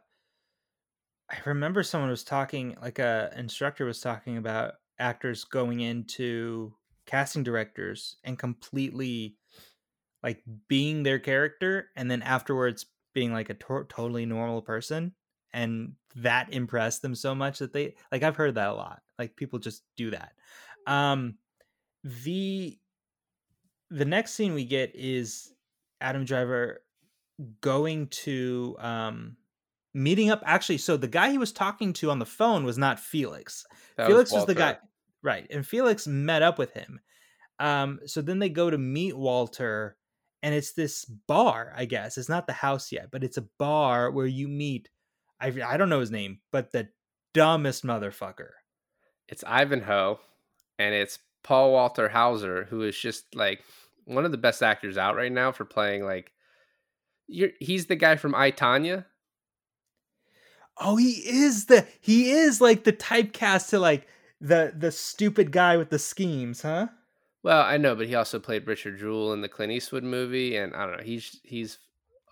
I 1.30 1.38
remember 1.46 1.82
someone 1.82 2.10
was 2.10 2.22
talking, 2.22 2.76
like 2.82 2.98
a 2.98 3.32
instructor 3.36 3.86
was 3.86 4.00
talking 4.00 4.36
about 4.36 4.74
actors 4.98 5.44
going 5.44 5.80
into 5.80 6.74
casting 7.06 7.42
directors 7.42 8.16
and 8.24 8.38
completely 8.38 9.36
like 10.24 10.42
being 10.66 11.04
their 11.04 11.20
character, 11.20 11.90
and 11.94 12.10
then 12.10 12.22
afterwards 12.22 12.86
being 13.12 13.32
like 13.32 13.50
a 13.50 13.54
to- 13.54 13.86
totally 13.88 14.26
normal 14.26 14.62
person, 14.62 15.12
and 15.52 15.92
that 16.16 16.52
impressed 16.52 17.02
them 17.02 17.14
so 17.14 17.34
much 17.34 17.60
that 17.60 17.72
they 17.72 17.94
like 18.10 18.24
I've 18.24 18.36
heard 18.36 18.56
that 18.56 18.70
a 18.70 18.74
lot. 18.74 19.02
Like 19.18 19.36
people 19.36 19.60
just 19.60 19.82
do 19.96 20.10
that. 20.10 20.32
Um, 20.86 21.36
the 22.02 22.78
the 23.90 24.04
next 24.04 24.32
scene 24.32 24.54
we 24.54 24.64
get 24.64 24.92
is 24.94 25.52
Adam 26.00 26.24
Driver 26.24 26.82
going 27.60 28.06
to 28.08 28.76
um 28.78 29.36
meeting 29.92 30.30
up 30.30 30.42
actually 30.44 30.78
so 30.78 30.96
the 30.96 31.08
guy 31.08 31.30
he 31.30 31.38
was 31.38 31.52
talking 31.52 31.92
to 31.92 32.10
on 32.10 32.18
the 32.18 32.26
phone 32.26 32.64
was 32.64 32.78
not 32.78 33.00
Felix. 33.00 33.64
That 33.96 34.06
Felix 34.06 34.32
was, 34.32 34.46
the 34.46 34.54
guy 34.54 34.78
right 35.22 35.46
and 35.50 35.66
Felix 35.66 36.06
met 36.06 36.42
up 36.42 36.58
with 36.58 36.72
him. 36.72 37.00
Um 37.58 38.00
so 38.06 38.20
then 38.20 38.38
they 38.38 38.48
go 38.48 38.70
to 38.70 38.78
meet 38.78 39.16
Walter 39.16 39.96
and 40.44 40.54
it's 40.54 40.72
this 40.72 41.06
bar, 41.06 41.72
I 41.74 41.86
guess. 41.86 42.18
It's 42.18 42.28
not 42.28 42.46
the 42.46 42.52
house 42.52 42.92
yet, 42.92 43.10
but 43.10 43.24
it's 43.24 43.38
a 43.38 43.48
bar 43.58 44.10
where 44.10 44.26
you 44.26 44.46
meet 44.46 44.90
I 45.40 45.52
I 45.66 45.78
don't 45.78 45.88
know 45.88 46.00
his 46.00 46.10
name, 46.10 46.40
but 46.52 46.70
the 46.70 46.88
dumbest 47.32 47.82
motherfucker. 47.84 48.50
It's 49.26 49.42
Ivanhoe, 49.44 50.20
and 50.78 50.94
it's 50.94 51.18
Paul 51.42 51.72
Walter 51.72 52.10
Hauser, 52.10 52.64
who 52.64 52.82
is 52.82 52.96
just 52.96 53.34
like 53.34 53.64
one 54.04 54.26
of 54.26 54.32
the 54.32 54.38
best 54.38 54.62
actors 54.62 54.98
out 54.98 55.16
right 55.16 55.32
now 55.32 55.50
for 55.50 55.64
playing 55.64 56.04
like. 56.04 56.30
You're, 57.26 57.50
he's 57.58 57.86
the 57.86 57.96
guy 57.96 58.16
from 58.16 58.34
I 58.34 58.52
Tonya. 58.52 59.06
Oh, 60.78 60.96
he 60.96 61.12
is 61.26 61.66
the 61.66 61.86
he 62.02 62.32
is 62.32 62.60
like 62.60 62.84
the 62.84 62.92
typecast 62.92 63.70
to 63.70 63.78
like 63.78 64.06
the 64.42 64.74
the 64.76 64.92
stupid 64.92 65.52
guy 65.52 65.78
with 65.78 65.88
the 65.88 65.98
schemes, 65.98 66.60
huh? 66.60 66.88
Well, 67.44 67.60
I 67.60 67.76
know, 67.76 67.94
but 67.94 68.08
he 68.08 68.14
also 68.14 68.38
played 68.40 68.66
Richard 68.66 68.98
Jewell 68.98 69.34
in 69.34 69.42
the 69.42 69.50
Clint 69.50 69.70
Eastwood 69.70 70.02
movie, 70.02 70.56
and 70.56 70.74
I 70.74 70.86
don't 70.86 70.96
know. 70.96 71.04
He's 71.04 71.38
he's 71.44 71.78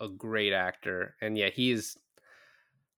a 0.00 0.08
great 0.08 0.54
actor, 0.54 1.16
and 1.20 1.36
yeah, 1.36 1.50
he's 1.50 1.98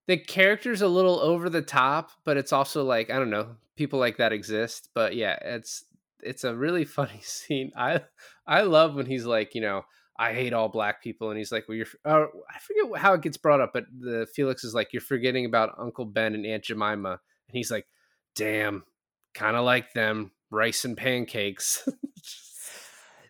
the 0.07 0.17
character's 0.17 0.81
a 0.81 0.87
little 0.87 1.19
over 1.19 1.49
the 1.49 1.61
top, 1.61 2.11
but 2.23 2.37
it's 2.37 2.53
also 2.53 2.85
like 2.85 3.09
I 3.09 3.19
don't 3.19 3.29
know, 3.29 3.57
people 3.75 3.99
like 3.99 4.15
that 4.17 4.31
exist. 4.31 4.89
But 4.95 5.17
yeah, 5.17 5.37
it's 5.41 5.83
it's 6.21 6.45
a 6.45 6.55
really 6.55 6.85
funny 6.99 7.19
scene. 7.21 7.73
I 7.75 8.01
I 8.47 8.61
love 8.61 8.95
when 8.95 9.07
he's 9.07 9.25
like, 9.25 9.53
you 9.53 9.59
know, 9.59 9.83
I 10.17 10.33
hate 10.33 10.53
all 10.53 10.69
black 10.69 11.03
people, 11.03 11.31
and 11.31 11.37
he's 11.37 11.51
like, 11.51 11.67
well, 11.67 11.75
you're 11.75 11.87
oh, 12.05 12.29
I 12.49 12.59
forget 12.59 13.01
how 13.01 13.13
it 13.15 13.23
gets 13.23 13.35
brought 13.35 13.59
up, 13.59 13.71
but 13.73 13.87
the 13.91 14.25
Felix 14.33 14.63
is 14.63 14.73
like, 14.73 14.93
you're 14.93 15.01
forgetting 15.01 15.45
about 15.45 15.77
Uncle 15.77 16.05
Ben 16.05 16.33
and 16.33 16.45
Aunt 16.45 16.63
Jemima, 16.63 17.09
and 17.09 17.57
he's 17.57 17.71
like, 17.71 17.87
damn, 18.35 18.85
kind 19.33 19.57
of 19.57 19.65
like 19.65 19.91
them, 19.91 20.31
rice 20.49 20.85
and 20.85 20.97
pancakes. 20.97 21.87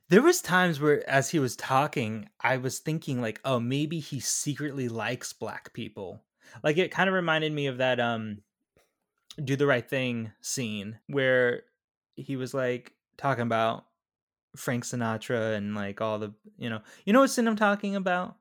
There 0.10 0.21
was 0.21 0.41
times 0.41 0.80
where 0.80 1.08
as 1.10 1.32
he 1.32 1.39
was 1.39 1.56
talking, 1.56 2.30
I 2.39 2.58
was 2.58 2.80
thinking 2.80 3.21
like, 3.21 3.41
oh, 3.43 3.60
maybe 3.60 3.99
he 3.99 4.19
secretly 4.19 4.88
likes 4.88 5.34
black 5.34 5.73
people. 5.73 6.21
Like 6.63 6.78
it 6.78 6.91
kind 6.91 7.10
of 7.10 7.15
reminded 7.15 7.51
me 7.51 7.67
of 7.67 7.78
that 7.80 7.99
um 7.99 8.39
do 9.43 9.56
the 9.56 9.65
right 9.65 9.88
thing 9.88 10.32
scene 10.41 10.99
where 11.08 11.63
he 12.15 12.36
was 12.36 12.54
like 12.54 12.93
talking 13.17 13.41
about 13.41 13.86
Frank 14.56 14.86
Sinatra 14.86 15.58
and 15.58 15.75
like 15.75 16.01
all 16.01 16.19
the, 16.19 16.34
you 16.58 16.69
know, 16.69 16.82
you 17.04 17.12
know 17.12 17.21
what 17.21 17.32
scene 17.32 17.47
I'm 17.47 17.56
talking 17.56 17.95
about? 17.95 18.36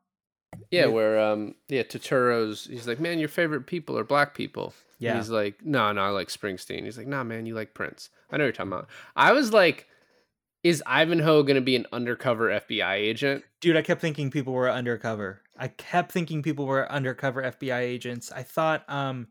Yeah, 0.70 0.87
where 0.87 1.18
um 1.18 1.54
yeah, 1.68 1.82
Turturro's 1.82 2.66
he's 2.66 2.87
like, 2.87 3.00
Man, 3.00 3.18
your 3.18 3.28
favorite 3.30 3.66
people 3.66 3.96
are 3.96 4.04
black 4.04 4.34
people. 4.34 4.74
Yeah. 4.98 5.16
he's 5.16 5.30
like, 5.30 5.64
No, 5.64 5.92
no, 5.92 6.02
I 6.02 6.09
like 6.09 6.28
Springsteen. 6.28 6.85
He's 6.85 6.98
like, 6.98 7.07
Nah, 7.07 7.24
man, 7.24 7.46
you 7.46 7.54
like 7.54 7.74
Prince. 7.74 8.11
I 8.30 8.37
know 8.37 8.44
what 8.44 8.46
you're 8.46 8.52
talking 8.52 8.72
about. 8.72 8.88
I 9.16 9.33
was 9.33 9.52
like, 9.52 9.88
Is 10.62 10.83
Ivanhoe 10.87 11.42
gonna 11.42 11.61
be 11.61 11.76
an 11.76 11.87
undercover 11.92 12.48
FBI 12.48 12.94
agent? 12.94 13.44
Dude, 13.61 13.76
I 13.76 13.83
kept 13.83 14.00
thinking 14.00 14.30
people 14.30 14.52
were 14.52 14.70
undercover. 14.70 15.40
I 15.59 15.68
kept 15.68 16.11
thinking 16.12 16.42
people 16.42 16.66
were 16.66 16.90
undercover 16.90 17.42
FBI 17.42 17.80
agents. 17.80 18.33
I 18.33 18.42
thought, 18.42 18.88
um, 18.88 19.28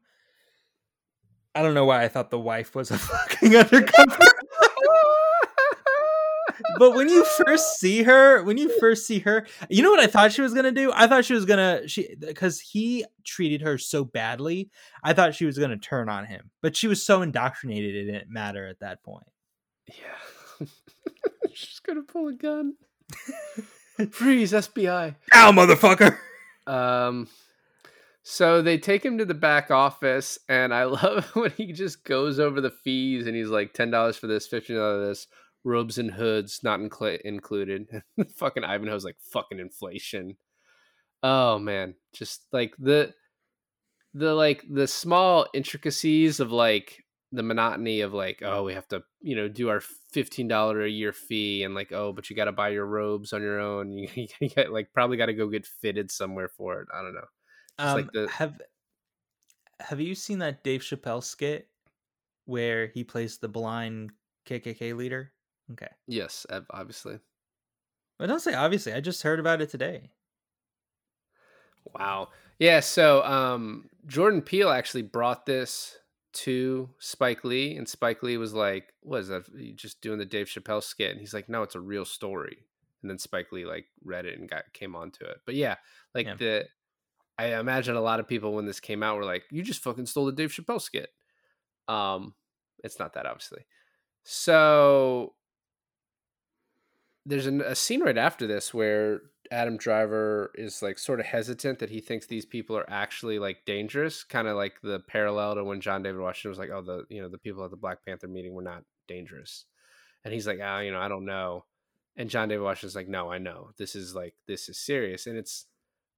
I 1.56 1.62
don't 1.62 1.74
know 1.74 1.86
why 1.86 2.04
I 2.04 2.08
thought 2.08 2.30
the 2.32 2.40
wife 2.40 2.76
was 2.76 2.92
a 2.92 2.98
fucking 3.00 3.56
undercover. 3.56 4.18
But 6.78 6.92
when 6.96 7.10
you 7.10 7.26
first 7.46 7.80
see 7.80 8.04
her, 8.04 8.44
when 8.44 8.58
you 8.58 8.70
first 8.80 9.06
see 9.06 9.20
her, 9.20 9.46
you 9.70 9.82
know 9.82 9.92
what 9.92 10.00
I 10.00 10.08
thought 10.08 10.32
she 10.32 10.42
was 10.42 10.54
gonna 10.54 10.72
do? 10.72 10.92
I 10.94 11.08
thought 11.08 11.26
she 11.26 11.34
was 11.34 11.46
gonna 11.46 11.88
she 11.88 12.16
because 12.20 12.60
he 12.60 13.06
treated 13.24 13.62
her 13.62 13.78
so 13.78 14.04
badly. 14.04 14.70
I 15.04 15.14
thought 15.14 15.36
she 15.36 15.46
was 15.46 15.58
gonna 15.58 15.78
turn 15.78 16.10
on 16.10 16.26
him, 16.26 16.52
but 16.62 16.76
she 16.76 16.88
was 16.88 17.04
so 17.04 17.22
indoctrinated 17.22 17.96
it 17.96 18.12
didn't 18.12 18.32
matter 18.32 18.68
at 18.68 18.80
that 18.80 19.04
point. 19.04 19.28
Yeah. 19.88 20.68
She's 21.54 21.80
gonna 21.80 22.04
pull 22.04 22.28
a 22.28 22.34
gun. 22.34 22.76
Freeze, 24.12 24.54
FBI. 24.54 25.16
Ow, 25.36 25.52
motherfucker! 25.52 26.18
Um, 26.66 27.28
so 28.24 28.62
they 28.62 28.78
take 28.78 29.04
him 29.04 29.18
to 29.18 29.26
the 29.26 29.34
back 29.34 29.70
office, 29.70 30.40
and 30.50 30.74
I 30.74 30.84
love 30.86 31.26
when 31.36 31.52
he 31.52 31.74
just 31.74 32.04
goes 32.04 32.40
over 32.40 32.62
the 32.62 32.72
fees, 32.72 33.28
and 33.28 33.36
he's 33.36 33.50
like 33.50 33.74
ten 33.74 33.92
dollars 33.92 34.18
for 34.18 34.28
this, 34.28 34.48
fifteen 34.48 34.78
dollars 34.78 35.02
for 35.02 35.08
this, 35.08 35.28
robes 35.64 35.98
and 35.98 36.12
hoods 36.12 36.62
not 36.64 36.80
incl- 36.80 37.22
included. 37.22 37.88
fucking 38.36 38.64
Ivanhoe's 38.64 39.06
like 39.06 39.18
fucking 39.32 39.60
inflation. 39.60 40.38
Oh 41.22 41.60
man, 41.60 41.96
just 42.14 42.46
like 42.52 42.74
the 42.78 43.14
the 44.14 44.34
like 44.34 44.64
the 44.70 44.88
small 44.88 45.48
intricacies 45.54 46.40
of 46.40 46.52
like 46.52 47.04
the 47.32 47.42
monotony 47.42 48.02
of 48.02 48.14
like 48.14 48.44
oh 48.44 48.64
we 48.64 48.76
have 48.76 48.88
to 48.88 49.02
you 49.22 49.36
know 49.36 49.48
do 49.48 49.68
our 49.70 49.82
fifteen 50.12 50.48
dollar 50.48 50.84
a 50.84 50.90
year 50.90 51.12
fee 51.12 51.64
and 51.64 51.74
like 51.74 51.92
oh 51.92 52.14
but 52.14 52.30
you 52.30 52.36
got 52.36 52.46
to 52.46 52.52
buy 52.52 52.70
your 52.70 52.86
robes 52.86 53.34
on 53.34 53.42
your 53.42 53.60
own 53.60 53.92
you, 53.98 54.08
you 54.40 54.50
got, 54.56 54.70
like 54.70 54.94
probably 54.94 55.18
got 55.18 55.26
to 55.26 55.34
go 55.34 55.48
get 55.48 55.66
fitted 55.66 56.12
somewhere 56.12 56.48
for 56.48 56.82
it 56.82 56.88
I 56.94 57.02
don't 57.02 57.16
know 57.16 57.26
Um, 57.80 57.96
like 57.96 58.12
the- 58.12 58.30
have 58.30 58.62
Have 59.80 60.00
you 60.00 60.14
seen 60.14 60.38
that 60.40 60.64
Dave 60.64 60.82
Chappelle 60.82 61.24
skit 61.24 61.70
where 62.46 62.88
he 62.88 63.04
plays 63.04 63.40
the 63.40 63.48
blind 63.50 64.12
KKK 64.48 64.96
leader? 64.96 65.34
Okay, 65.72 65.90
yes 66.08 66.46
obviously 66.70 67.20
but 68.18 68.28
don't 68.28 68.40
say 68.40 68.54
obviously. 68.54 68.94
I 68.94 69.02
just 69.02 69.24
heard 69.24 69.40
about 69.40 69.62
it 69.62 69.70
today. 69.70 70.12
wow 71.94 72.30
yeah 72.60 72.80
so 72.80 73.24
um 73.24 73.90
Jordan 74.06 74.42
Peele 74.42 74.70
actually 74.70 75.02
brought 75.04 75.46
this 75.46 75.98
to 76.34 76.90
Spike 76.98 77.44
Lee, 77.44 77.78
and 77.78 77.88
Spike 77.88 78.24
Lee 78.24 78.38
was 78.38 78.56
like, 78.56 78.92
"What 79.02 79.20
is 79.20 79.28
that? 79.28 79.48
You 79.56 79.72
just 79.72 80.02
doing 80.02 80.18
the 80.18 80.26
Dave 80.26 80.48
Chappelle 80.48 80.82
skit?" 80.82 81.12
And 81.12 81.20
he's 81.20 81.34
like, 81.34 81.48
"No, 81.48 81.62
it's 81.62 81.76
a 81.76 81.80
real 81.80 82.06
story." 82.06 82.66
And 83.02 83.10
then 83.12 83.20
Spike 83.20 83.52
Lee 83.52 83.66
like 83.66 83.86
read 84.04 84.26
it 84.26 84.40
and 84.40 84.50
got 84.50 84.74
came 84.74 84.96
onto 84.96 85.24
it. 85.26 85.38
But 85.46 85.54
yeah, 85.56 85.76
like 86.16 86.26
Yeah. 86.28 86.36
the 86.40 86.66
I 87.38 87.60
imagine 87.60 87.96
a 87.96 88.02
lot 88.02 88.20
of 88.20 88.28
people 88.28 88.54
when 88.54 88.66
this 88.66 88.80
came 88.80 89.04
out 89.04 89.18
were 89.18 89.26
like, 89.26 89.46
"You 89.52 89.64
just 89.64 89.84
fucking 89.84 90.08
stole 90.08 90.26
the 90.26 90.32
Dave 90.34 90.52
Chappelle 90.52 90.82
skit." 90.82 91.10
Um, 91.88 92.36
it's 92.84 93.00
not 93.00 93.14
that 93.14 93.26
obviously. 93.28 93.66
So 94.24 95.36
there's 97.26 97.48
an, 97.48 97.62
a 97.62 97.76
scene 97.76 98.02
right 98.02 98.18
after 98.18 98.48
this 98.48 98.74
where 98.74 99.22
Adam 99.52 99.78
Driver 99.78 100.52
is 100.56 100.82
like 100.82 100.98
sort 100.98 101.20
of 101.20 101.26
hesitant 101.26 101.80
that 101.80 101.90
he 101.90 102.00
thinks 102.02 102.26
these 102.26 102.46
people 102.46 102.78
are 102.78 102.90
actually 102.90 103.40
like 103.40 103.66
dangerous, 103.66 104.24
kind 104.24 104.48
of 104.48 104.56
like 104.58 104.74
the 104.82 105.00
parallel 105.08 105.56
to 105.56 105.64
when 105.64 105.82
John 105.82 106.04
David 106.04 106.20
Washington 106.22 106.50
was 106.52 106.60
like, 106.60 106.70
"Oh, 106.70 106.82
the 106.82 107.06
you 107.10 107.22
know 107.22 107.30
the 107.30 107.38
people 107.38 107.64
at 107.64 107.72
the 107.72 107.78
Black 107.78 108.06
Panther 108.06 108.28
meeting 108.28 108.54
were 108.54 108.62
not 108.64 108.84
dangerous," 109.08 109.66
and 110.26 110.34
he's 110.34 110.48
like, 110.48 110.60
"Ah, 110.62 110.80
you 110.80 110.92
know, 110.92 111.00
I 111.00 111.08
don't 111.08 111.26
know," 111.26 111.66
and 112.18 112.30
John 112.30 112.50
David 112.50 112.64
Washington's 112.64 112.96
like, 112.96 113.08
"No, 113.10 113.32
I 113.32 113.38
know. 113.38 113.72
This 113.78 113.96
is 113.96 114.16
like 114.16 114.36
this 114.48 114.70
is 114.70 114.78
serious," 114.80 115.28
and 115.28 115.38
it's 115.38 115.68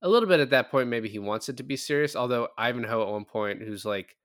a 0.01 0.09
little 0.09 0.29
bit 0.29 0.39
at 0.39 0.51
that 0.51 0.71
point 0.71 0.89
maybe 0.89 1.09
he 1.09 1.19
wants 1.19 1.49
it 1.49 1.57
to 1.57 1.63
be 1.63 1.77
serious. 1.77 2.15
Although 2.15 2.49
Ivanhoe 2.57 3.03
at 3.03 3.11
one 3.11 3.25
point, 3.25 3.61
who's 3.61 3.85
like 3.85 4.15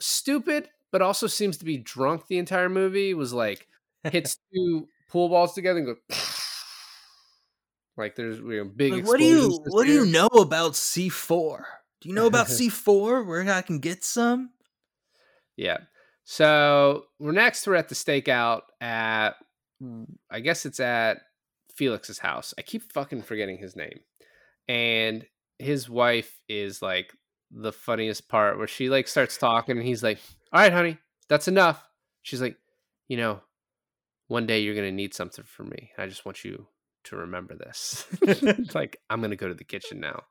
stupid 0.00 0.68
but 0.92 1.02
also 1.02 1.26
seems 1.26 1.56
to 1.58 1.64
be 1.64 1.76
drunk 1.76 2.26
the 2.28 2.38
entire 2.38 2.68
movie, 2.68 3.14
was 3.14 3.32
like 3.32 3.66
hits 4.04 4.38
two 4.54 4.88
pool 5.08 5.28
balls 5.28 5.54
together 5.54 5.78
and 5.78 5.86
go 5.86 6.16
like 7.96 8.16
there's 8.16 8.38
you 8.38 8.64
know, 8.64 8.64
big. 8.64 8.92
Like, 8.92 9.06
what 9.06 9.18
do 9.18 9.24
you 9.24 9.60
What 9.66 9.86
do 9.86 9.92
you 9.92 10.06
know 10.06 10.26
about 10.26 10.76
C 10.76 11.08
four? 11.08 11.66
Do 12.00 12.08
you 12.08 12.14
know 12.14 12.26
about 12.26 12.48
C 12.48 12.68
four? 12.68 13.22
Where 13.22 13.48
I 13.48 13.62
can 13.62 13.78
get 13.78 14.04
some? 14.04 14.50
Yeah. 15.56 15.78
So 16.24 17.04
we're 17.18 17.32
next. 17.32 17.66
We're 17.66 17.74
at 17.76 17.88
the 17.88 17.94
stakeout 17.94 18.62
at, 18.80 19.34
I 20.30 20.40
guess 20.40 20.66
it's 20.66 20.80
at 20.80 21.18
Felix's 21.76 22.18
house. 22.18 22.54
I 22.58 22.62
keep 22.62 22.90
fucking 22.92 23.22
forgetting 23.22 23.58
his 23.58 23.76
name, 23.76 24.00
and 24.66 25.24
his 25.58 25.88
wife 25.88 26.40
is 26.48 26.82
like 26.82 27.12
the 27.52 27.72
funniest 27.72 28.28
part 28.28 28.58
where 28.58 28.66
she 28.66 28.88
like 28.88 29.06
starts 29.06 29.36
talking 29.36 29.76
and 29.76 29.86
he's 29.86 30.02
like, 30.02 30.18
"All 30.52 30.60
right, 30.60 30.72
honey, 30.72 30.98
that's 31.28 31.46
enough." 31.46 31.86
She's 32.22 32.40
like, 32.40 32.56
"You 33.06 33.18
know, 33.18 33.40
one 34.28 34.46
day 34.46 34.60
you're 34.60 34.74
gonna 34.74 34.92
need 34.92 35.14
something 35.14 35.44
from 35.44 35.68
me. 35.70 35.92
I 35.98 36.06
just 36.06 36.24
want 36.24 36.44
you 36.44 36.66
to 37.04 37.16
remember 37.16 37.54
this." 37.54 38.06
It's 38.22 38.74
like 38.74 39.00
I'm 39.10 39.20
gonna 39.20 39.36
go 39.36 39.48
to 39.48 39.54
the 39.54 39.64
kitchen 39.64 40.00
now. 40.00 40.24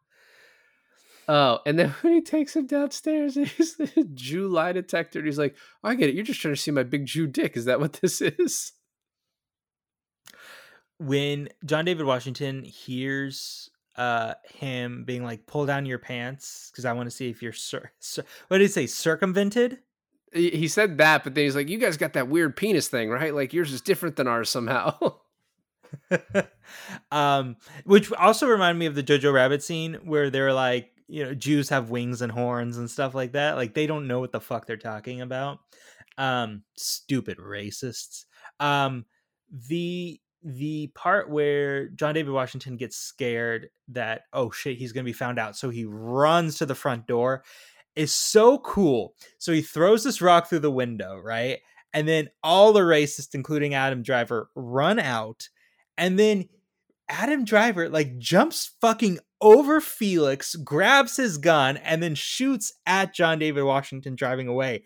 Oh, 1.28 1.60
and 1.66 1.80
then 1.80 1.90
when 2.02 2.14
he 2.14 2.22
takes 2.22 2.56
him 2.56 2.68
downstairs, 2.68 3.36
he's 3.36 3.76
the 3.78 4.10
Jew 4.14 4.48
lie 4.48 4.74
detector. 4.74 5.20
And 5.20 5.28
he's 5.28 5.40
like, 5.40 5.56
I 5.84 5.96
get 5.96 6.10
it. 6.10 6.16
You're 6.16 6.26
just 6.26 6.42
trying 6.42 6.54
to 6.54 6.60
see 6.60 6.72
my 6.72 6.84
big 6.84 7.06
Jew 7.06 7.28
dick. 7.28 7.56
Is 7.56 7.66
that 7.66 7.80
what 7.80 7.94
this 7.94 8.22
is? 8.22 8.74
when 11.00 11.50
John 11.66 11.86
David 11.86 12.06
Washington 12.06 12.64
hears 12.64 13.70
uh 13.96 14.34
him 14.46 15.04
being 15.06 15.24
like 15.24 15.46
pull 15.46 15.66
down 15.66 15.86
your 15.86 16.00
pants 16.00 16.70
because 16.72 16.86
I 16.86 16.94
want 16.94 17.08
to 17.08 17.16
see 17.16 17.30
if 17.30 17.44
you're 17.44 17.52
cir- 17.54 17.92
cir- 18.00 18.24
what 18.48 18.58
did 18.58 18.64
he 18.64 18.70
say 18.70 18.88
circumvented 18.88 19.80
He 20.34 20.68
said 20.68 20.98
that, 20.98 21.24
but 21.24 21.36
then 21.36 21.44
he's 21.44 21.56
like, 21.56 21.70
You 21.70 21.78
guys 21.78 21.98
got 21.98 22.14
that 22.14 22.28
weird 22.28 22.56
penis 22.56 22.88
thing, 22.88 23.10
right? 23.10 23.34
Like 23.34 23.54
yours 23.54 23.72
is 23.72 23.82
different 23.82 24.16
than 24.16 24.28
ours 24.28 24.50
somehow. 24.50 24.98
um 27.12 27.56
which 27.86 28.12
also 28.14 28.48
reminded 28.48 28.80
me 28.80 28.86
of 28.86 28.96
the 28.96 29.04
Jojo 29.04 29.34
Rabbit 29.34 29.64
scene 29.64 30.00
where 30.04 30.30
they're 30.30 30.54
like 30.54 30.92
you 31.08 31.24
know 31.24 31.34
Jews 31.34 31.70
have 31.70 31.90
wings 31.90 32.22
and 32.22 32.32
horns 32.32 32.78
and 32.78 32.90
stuff 32.90 33.14
like 33.14 33.34
that 33.34 33.56
like 33.56 33.74
they 33.74 33.88
don't 33.88 34.08
know 34.08 34.20
what 34.20 34.32
the 34.32 34.42
fuck 34.42 34.66
they're 34.66 34.78
talking 34.78 35.22
about 35.22 35.60
um 36.18 36.64
stupid 36.76 37.38
racists 37.38 38.26
um 38.60 39.06
the 39.70 40.20
the 40.44 40.88
part 40.94 41.30
where 41.30 41.88
John 41.90 42.16
David 42.16 42.34
Washington 42.34 42.76
gets 42.76 42.98
scared 42.98 43.70
that 43.90 44.24
oh 44.34 44.52
shit 44.52 44.78
he's 44.78 44.92
going 44.92 45.06
to 45.06 45.10
be 45.10 45.14
found 45.14 45.40
out 45.40 45.56
so 45.56 45.70
he 45.70 45.86
runs 45.86 46.58
to 46.58 46.66
the 46.66 46.76
front 46.76 47.08
door 47.08 47.44
is 47.96 48.14
so 48.14 48.58
cool 48.60 49.14
so 49.38 49.52
he 49.52 49.62
throws 49.62 50.04
this 50.04 50.22
rock 50.22 50.48
through 50.48 50.60
the 50.60 50.72
window 50.72 51.20
right 51.20 51.60
and 51.94 52.08
then 52.08 52.28
all 52.44 52.74
the 52.74 52.82
racists 52.82 53.36
including 53.36 53.74
Adam 53.74 54.02
Driver 54.02 54.50
run 54.56 55.00
out 55.00 55.50
and 55.98 56.18
then 56.18 56.50
Adam 57.10 57.46
Driver 57.46 57.90
like 57.90 58.18
jumps 58.18 58.72
fucking 58.82 59.20
over 59.42 59.82
Felix, 59.82 60.56
grabs 60.56 61.18
his 61.18 61.38
gun, 61.38 61.76
and 61.78 62.02
then 62.02 62.16
shoots 62.16 62.74
at 62.86 63.14
John 63.14 63.40
David 63.40 63.64
Washington 63.64 64.16
driving 64.16 64.48
away. 64.48 64.84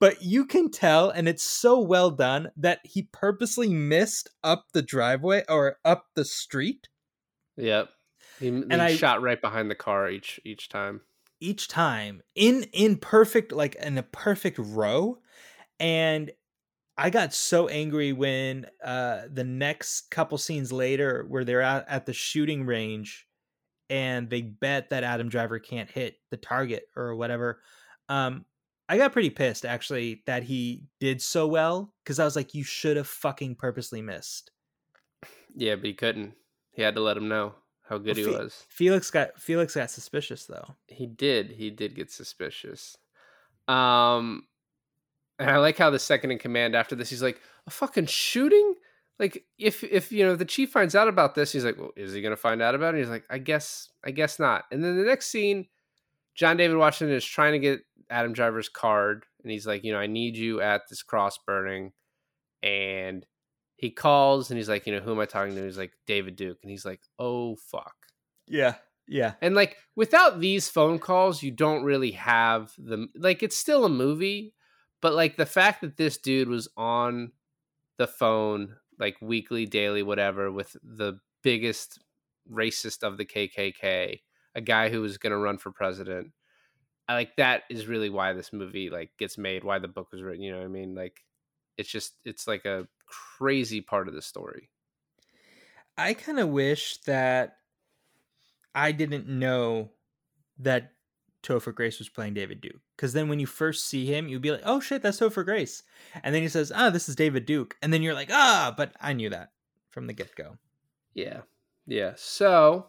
But 0.00 0.22
you 0.22 0.44
can 0.44 0.70
tell, 0.72 1.10
and 1.10 1.28
it's 1.28 1.44
so 1.44 1.78
well 1.80 2.10
done, 2.10 2.50
that 2.56 2.80
he 2.82 3.08
purposely 3.12 3.68
missed 3.68 4.28
up 4.42 4.66
the 4.74 4.82
driveway 4.82 5.44
or 5.48 5.76
up 5.84 6.06
the 6.16 6.24
street 6.24 6.88
yep. 7.56 7.90
He, 8.40 8.46
he 8.46 8.62
And 8.68 8.82
I- 8.82 8.96
shot 8.96 9.22
right 9.22 9.40
behind 9.40 9.70
the 9.70 9.76
car 9.76 10.10
each 10.10 10.40
each 10.44 10.68
time. 10.68 11.02
Each 11.42 11.68
time 11.68 12.22
in 12.34 12.64
in 12.72 12.96
perfect 12.96 13.52
like 13.52 13.74
in 13.76 13.98
a 13.98 14.02
perfect 14.02 14.58
row 14.58 15.18
and 15.80 16.30
i 16.98 17.10
got 17.10 17.34
so 17.34 17.68
angry 17.68 18.12
when 18.12 18.66
uh 18.84 19.22
the 19.30 19.44
next 19.44 20.10
couple 20.10 20.38
scenes 20.38 20.72
later 20.72 21.24
where 21.28 21.44
they're 21.44 21.62
at, 21.62 21.88
at 21.88 22.06
the 22.06 22.12
shooting 22.12 22.64
range 22.66 23.26
and 23.90 24.30
they 24.30 24.42
bet 24.42 24.90
that 24.90 25.04
adam 25.04 25.28
driver 25.28 25.58
can't 25.58 25.90
hit 25.90 26.16
the 26.30 26.36
target 26.36 26.84
or 26.96 27.16
whatever 27.16 27.62
um 28.08 28.44
i 28.88 28.96
got 28.96 29.12
pretty 29.12 29.30
pissed 29.30 29.64
actually 29.64 30.22
that 30.26 30.44
he 30.44 30.84
did 31.00 31.20
so 31.22 31.46
well 31.48 31.94
because 32.04 32.18
i 32.18 32.24
was 32.24 32.36
like 32.36 32.54
you 32.54 32.64
should 32.64 32.96
have 32.96 33.08
fucking 33.08 33.54
purposely 33.56 34.02
missed 34.02 34.52
Yeah, 35.54 35.76
but 35.76 35.84
he 35.84 35.94
couldn't. 35.94 36.34
He 36.72 36.82
had 36.82 36.94
to 36.94 37.00
let 37.00 37.16
him 37.16 37.28
know 37.28 37.54
how 37.92 37.98
good 37.98 38.16
Well, 38.16 38.26
he 38.26 38.32
Fe- 38.32 38.38
was. 38.38 38.64
felix 38.68 39.10
got 39.10 39.38
felix 39.40 39.74
got 39.74 39.90
suspicious 39.90 40.46
though 40.46 40.74
He 40.88 41.06
did. 41.06 41.50
He 41.50 41.70
did 41.70 41.94
get 41.94 42.10
suspicious. 42.10 42.96
Um 43.68 44.46
and 45.38 45.50
I 45.50 45.58
like 45.58 45.78
how 45.78 45.90
the 45.90 45.98
second 45.98 46.30
in 46.30 46.38
command 46.38 46.74
after 46.76 46.94
this 46.94 47.10
he's 47.10 47.22
like, 47.22 47.40
"A 47.66 47.70
fucking 47.70 48.06
shooting?" 48.06 48.74
Like 49.18 49.44
if 49.58 49.82
if 49.84 50.12
you 50.12 50.24
know 50.24 50.36
the 50.36 50.44
chief 50.44 50.70
finds 50.70 50.94
out 50.94 51.08
about 51.08 51.34
this, 51.34 51.52
he's 51.52 51.64
like, 51.64 51.78
"Well, 51.78 51.90
is 51.96 52.12
he 52.12 52.22
going 52.22 52.30
to 52.32 52.36
find 52.36 52.60
out 52.62 52.74
about 52.74 52.94
it?" 52.94 52.98
He's 52.98 53.08
like, 53.08 53.24
"I 53.30 53.38
guess 53.38 53.88
I 54.04 54.10
guess 54.10 54.38
not." 54.38 54.64
And 54.70 54.82
then 54.84 54.96
the 54.96 55.04
next 55.04 55.26
scene 55.28 55.66
John 56.34 56.56
David 56.56 56.76
Washington 56.76 57.16
is 57.16 57.24
trying 57.24 57.52
to 57.52 57.58
get 57.58 57.80
Adam 58.10 58.32
Driver's 58.32 58.68
card 58.68 59.24
and 59.42 59.50
he's 59.50 59.66
like, 59.66 59.84
"You 59.84 59.92
know, 59.92 59.98
I 59.98 60.06
need 60.06 60.36
you 60.36 60.60
at 60.60 60.82
this 60.88 61.02
cross 61.02 61.38
burning." 61.46 61.92
And 62.62 63.26
he 63.82 63.90
calls 63.90 64.50
and 64.50 64.56
he's 64.56 64.68
like, 64.70 64.86
"You 64.86 64.94
know, 64.94 65.00
who 65.00 65.12
am 65.12 65.20
I 65.20 65.26
talking 65.26 65.54
to?" 65.56 65.64
He's 65.64 65.76
like, 65.76 65.92
"David 66.06 66.36
Duke." 66.36 66.58
And 66.62 66.70
he's 66.70 66.86
like, 66.86 67.00
"Oh 67.18 67.56
fuck." 67.56 67.96
yeah 68.48 68.74
yeah 69.08 69.34
And 69.40 69.54
like 69.54 69.76
without 69.96 70.40
these 70.40 70.68
phone 70.68 70.98
calls, 70.98 71.42
you 71.42 71.50
don't 71.50 71.84
really 71.84 72.12
have 72.12 72.72
the 72.78 73.08
like 73.16 73.42
it's 73.42 73.56
still 73.56 73.84
a 73.84 73.88
movie, 73.90 74.54
but 75.00 75.14
like 75.14 75.36
the 75.36 75.46
fact 75.46 75.80
that 75.82 75.96
this 75.96 76.18
dude 76.18 76.48
was 76.48 76.68
on 76.76 77.32
the 77.98 78.06
phone 78.06 78.76
like 78.98 79.16
weekly, 79.20 79.66
daily, 79.66 80.02
whatever 80.02 80.50
with 80.50 80.76
the 80.82 81.18
biggest 81.42 81.98
racist 82.50 83.02
of 83.02 83.16
the 83.18 83.24
KKK, 83.24 84.20
a 84.54 84.60
guy 84.60 84.88
who 84.88 85.00
was 85.00 85.18
going 85.18 85.32
to 85.32 85.38
run 85.38 85.58
for 85.58 85.72
president. 85.72 86.32
I 87.08 87.14
like 87.14 87.36
that 87.36 87.64
is 87.68 87.86
really 87.86 88.10
why 88.10 88.32
this 88.32 88.52
movie 88.52 88.90
like 88.90 89.10
gets 89.18 89.36
made, 89.36 89.64
why 89.64 89.78
the 89.78 89.88
book 89.88 90.12
was 90.12 90.22
written, 90.22 90.42
you 90.42 90.52
know 90.52 90.58
what 90.58 90.64
I 90.64 90.68
mean? 90.68 90.94
Like 90.94 91.20
it's 91.76 91.90
just 91.90 92.14
it's 92.24 92.46
like 92.46 92.64
a 92.64 92.86
crazy 93.38 93.80
part 93.80 94.08
of 94.08 94.14
the 94.14 94.22
story. 94.22 94.70
I 95.96 96.14
kind 96.14 96.38
of 96.38 96.48
wish 96.48 96.98
that 97.02 97.56
I 98.74 98.92
didn't 98.92 99.28
know 99.28 99.90
that 100.58 100.92
Topher 101.42 101.74
Grace 101.74 101.98
was 101.98 102.08
playing 102.08 102.34
David 102.34 102.60
Duke. 102.60 102.80
Because 102.96 103.12
then 103.12 103.28
when 103.28 103.40
you 103.40 103.46
first 103.46 103.88
see 103.88 104.06
him, 104.06 104.28
you'd 104.28 104.42
be 104.42 104.52
like, 104.52 104.62
oh 104.64 104.80
shit, 104.80 105.02
that's 105.02 105.20
Topher 105.20 105.44
Grace. 105.44 105.82
And 106.22 106.34
then 106.34 106.42
he 106.42 106.48
says, 106.48 106.72
ah, 106.74 106.90
this 106.90 107.08
is 107.08 107.16
David 107.16 107.46
Duke. 107.46 107.76
And 107.82 107.92
then 107.92 108.02
you're 108.02 108.14
like, 108.14 108.30
ah, 108.30 108.72
but 108.76 108.94
I 109.00 109.12
knew 109.12 109.30
that 109.30 109.50
from 109.90 110.06
the 110.06 110.12
get 110.12 110.34
go. 110.36 110.56
Yeah. 111.14 111.40
Yeah. 111.86 112.12
So 112.16 112.86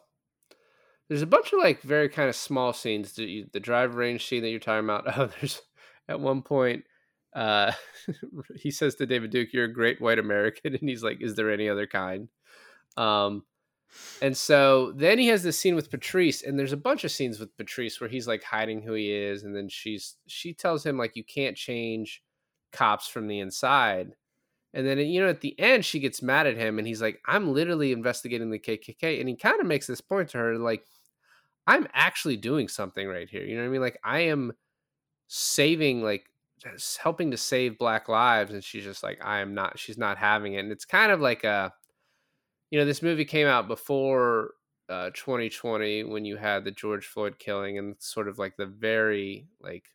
there's 1.07 1.21
a 1.21 1.27
bunch 1.27 1.51
of 1.51 1.59
like 1.59 1.81
very 1.81 2.09
kind 2.09 2.29
of 2.29 2.35
small 2.35 2.73
scenes. 2.73 3.13
The, 3.13 3.47
the 3.51 3.59
drive 3.59 3.95
range 3.95 4.27
scene 4.27 4.43
that 4.43 4.49
you're 4.49 4.59
talking 4.59 4.85
about. 4.85 5.05
Oh, 5.17 5.29
there's 5.39 5.61
at 6.07 6.19
one 6.19 6.41
point, 6.41 6.85
uh, 7.35 7.71
he 8.55 8.71
says 8.71 8.95
to 8.95 9.05
David 9.05 9.31
Duke, 9.31 9.49
You're 9.53 9.65
a 9.65 9.73
great 9.73 10.01
white 10.01 10.19
American. 10.19 10.73
And 10.79 10.89
he's 10.89 11.03
like, 11.03 11.21
Is 11.21 11.35
there 11.35 11.51
any 11.51 11.69
other 11.69 11.87
kind? 11.87 12.29
Um, 12.97 13.43
and 14.21 14.35
so 14.35 14.91
then 14.95 15.19
he 15.19 15.27
has 15.27 15.43
this 15.43 15.57
scene 15.57 15.75
with 15.75 15.91
Patrice, 15.91 16.41
and 16.41 16.57
there's 16.57 16.71
a 16.71 16.77
bunch 16.77 17.03
of 17.03 17.11
scenes 17.11 17.39
with 17.39 17.55
Patrice 17.57 17.99
where 17.99 18.09
he's 18.09 18.27
like 18.27 18.43
hiding 18.43 18.81
who 18.81 18.93
he 18.93 19.11
is, 19.11 19.43
and 19.43 19.55
then 19.55 19.69
she's 19.69 20.15
she 20.27 20.53
tells 20.53 20.85
him 20.85 20.97
like 20.97 21.15
you 21.15 21.23
can't 21.23 21.55
change 21.57 22.23
cops 22.71 23.07
from 23.07 23.27
the 23.27 23.39
inside. 23.39 24.13
And 24.73 24.87
then 24.87 24.97
you 24.97 25.21
know 25.21 25.29
at 25.29 25.41
the 25.41 25.57
end 25.59 25.85
she 25.85 25.99
gets 25.99 26.21
mad 26.21 26.47
at 26.47 26.57
him, 26.57 26.79
and 26.79 26.87
he's 26.87 27.01
like, 27.01 27.21
"I'm 27.25 27.53
literally 27.53 27.91
investigating 27.91 28.49
the 28.49 28.59
KKK," 28.59 29.19
and 29.19 29.29
he 29.29 29.35
kind 29.35 29.59
of 29.59 29.67
makes 29.67 29.87
this 29.87 30.01
point 30.01 30.29
to 30.29 30.39
her 30.39 30.57
like, 30.57 30.85
"I'm 31.67 31.87
actually 31.93 32.37
doing 32.37 32.67
something 32.67 33.07
right 33.07 33.29
here." 33.29 33.43
You 33.43 33.55
know 33.55 33.61
what 33.61 33.67
I 33.67 33.71
mean? 33.71 33.81
Like 33.81 33.99
I 34.03 34.21
am 34.21 34.53
saving 35.27 36.03
like 36.03 36.25
helping 37.01 37.31
to 37.31 37.37
save 37.37 37.77
black 37.77 38.07
lives 38.07 38.53
and 38.53 38.63
she's 38.63 38.83
just 38.83 39.03
like 39.03 39.19
I 39.23 39.39
am 39.39 39.53
not 39.53 39.77
she's 39.77 39.97
not 39.97 40.17
having 40.17 40.53
it 40.53 40.59
and 40.59 40.71
it's 40.71 40.85
kind 40.85 41.11
of 41.11 41.19
like 41.19 41.43
a 41.43 41.73
you 42.71 42.79
know 42.79 42.85
this 42.85 43.01
movie 43.01 43.25
came 43.25 43.47
out 43.47 43.67
before 43.67 44.51
uh 44.89 45.09
2020 45.13 46.03
when 46.05 46.25
you 46.25 46.37
had 46.37 46.63
the 46.63 46.71
George 46.71 47.05
Floyd 47.05 47.37
killing 47.39 47.77
and 47.77 47.95
sort 47.99 48.27
of 48.27 48.39
like 48.39 48.55
the 48.57 48.65
very 48.65 49.47
like 49.61 49.85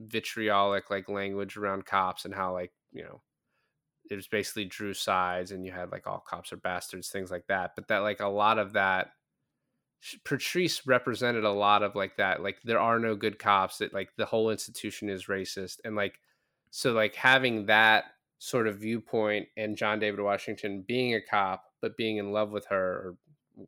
vitriolic 0.00 0.90
like 0.90 1.08
language 1.08 1.56
around 1.56 1.84
cops 1.86 2.24
and 2.24 2.34
how 2.34 2.52
like 2.52 2.72
you 2.92 3.02
know 3.02 3.20
it 4.10 4.16
was 4.16 4.26
basically 4.26 4.64
drew 4.64 4.92
sides 4.92 5.52
and 5.52 5.64
you 5.64 5.70
had 5.70 5.92
like 5.92 6.06
all 6.06 6.24
cops 6.26 6.52
are 6.52 6.56
bastards 6.58 7.08
things 7.08 7.30
like 7.30 7.46
that 7.46 7.72
but 7.76 7.86
that 7.86 7.98
like 7.98 8.20
a 8.20 8.26
lot 8.26 8.58
of 8.58 8.72
that 8.72 9.12
Patrice 10.24 10.86
represented 10.86 11.44
a 11.44 11.52
lot 11.52 11.82
of 11.82 11.94
like 11.94 12.16
that 12.16 12.42
like 12.42 12.60
there 12.62 12.80
are 12.80 12.98
no 12.98 13.14
good 13.14 13.38
cops 13.38 13.78
that 13.78 13.92
like 13.92 14.10
the 14.16 14.26
whole 14.26 14.50
institution 14.50 15.10
is 15.10 15.26
racist 15.26 15.78
and 15.84 15.94
like 15.94 16.20
so 16.70 16.92
like 16.92 17.14
having 17.14 17.66
that 17.66 18.04
sort 18.38 18.66
of 18.66 18.78
viewpoint 18.78 19.48
and 19.56 19.76
John 19.76 19.98
David 19.98 20.20
Washington 20.20 20.82
being 20.86 21.14
a 21.14 21.20
cop 21.20 21.64
but 21.82 21.96
being 21.96 22.16
in 22.16 22.32
love 22.32 22.50
with 22.50 22.66
her 22.66 22.76
or 22.76 23.16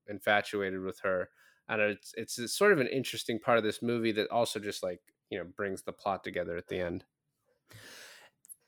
infatuated 0.08 0.80
with 0.80 1.00
her 1.00 1.28
And 1.68 1.80
it's 1.80 2.14
it's 2.16 2.56
sort 2.56 2.72
of 2.72 2.80
an 2.80 2.86
interesting 2.88 3.38
part 3.38 3.58
of 3.58 3.64
this 3.64 3.82
movie 3.82 4.12
that 4.12 4.30
also 4.30 4.58
just 4.58 4.82
like 4.82 5.00
you 5.30 5.38
know 5.38 5.44
brings 5.44 5.82
the 5.82 5.92
plot 5.92 6.24
together 6.24 6.56
at 6.56 6.68
the 6.68 6.78
end. 6.78 7.04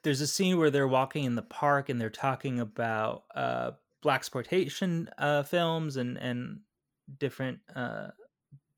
There's 0.02 0.20
a 0.20 0.26
scene 0.26 0.58
where 0.58 0.70
they're 0.70 0.88
walking 0.88 1.24
in 1.24 1.34
the 1.34 1.42
park 1.42 1.88
and 1.88 1.98
they're 2.00 2.10
talking 2.10 2.60
about 2.60 3.24
uh 3.34 3.72
blaxploitation 4.02 5.08
uh 5.16 5.42
films 5.44 5.96
and 5.96 6.18
and 6.18 6.60
different 7.18 7.58
uh 7.74 8.08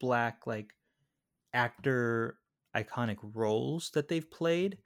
black 0.01 0.47
like 0.47 0.73
actor 1.53 2.39
iconic 2.77 3.17
roles 3.35 3.91
that 3.91 4.09
they've 4.09 4.31
played 4.31 4.79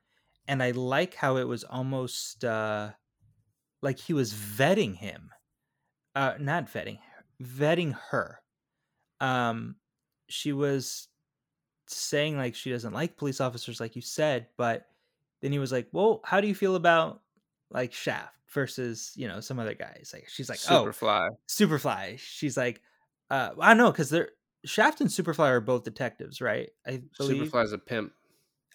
and 0.47 0.63
i 0.63 0.71
like 0.73 1.15
how 1.15 1.37
it 1.37 1.49
was 1.49 1.65
almost 1.65 2.45
uh 2.45 2.91
like 3.83 3.99
he 3.99 4.13
was 4.13 4.33
vetting 4.33 4.95
him 4.95 5.31
uh 6.15 6.35
not 6.39 6.71
vetting 6.73 6.99
vetting 7.43 7.97
her. 8.11 8.41
Um 9.21 9.77
she 10.29 10.53
was 10.53 11.09
saying 11.89 12.37
like 12.37 12.55
she 12.55 12.71
doesn't 12.71 12.93
like 12.93 13.17
police 13.17 13.41
officers 13.41 13.81
like 13.81 13.97
you 13.97 14.03
said 14.03 14.47
but 14.57 14.87
then 15.41 15.51
he 15.51 15.59
was 15.59 15.73
like 15.73 15.89
well 15.93 16.21
how 16.25 16.41
do 16.41 16.47
you 16.47 16.55
feel 16.55 16.77
about 16.77 17.23
like 17.71 17.93
shaft 17.93 18.35
versus 18.53 19.13
you 19.17 19.29
know 19.29 19.41
some 19.41 19.59
other 19.59 19.75
guys? 19.75 20.11
Like 20.13 20.29
she's 20.29 20.49
like 20.49 20.61
oh 20.69 20.85
Superfly. 20.87 21.29
Superfly. 21.49 22.19
She's 22.19 22.57
like 22.57 22.81
uh 23.31 23.51
i 23.61 23.75
know 23.75 23.91
because 23.91 24.11
they're 24.11 24.31
shaft 24.65 25.01
and 25.01 25.11
superfly 25.11 25.49
are 25.49 25.61
both 25.61 25.85
detectives 25.85 26.41
right? 26.41 26.71
I 26.87 27.03
believe 27.17 27.51
Superfly's 27.51 27.73
a 27.73 27.79
pimp. 27.79 28.13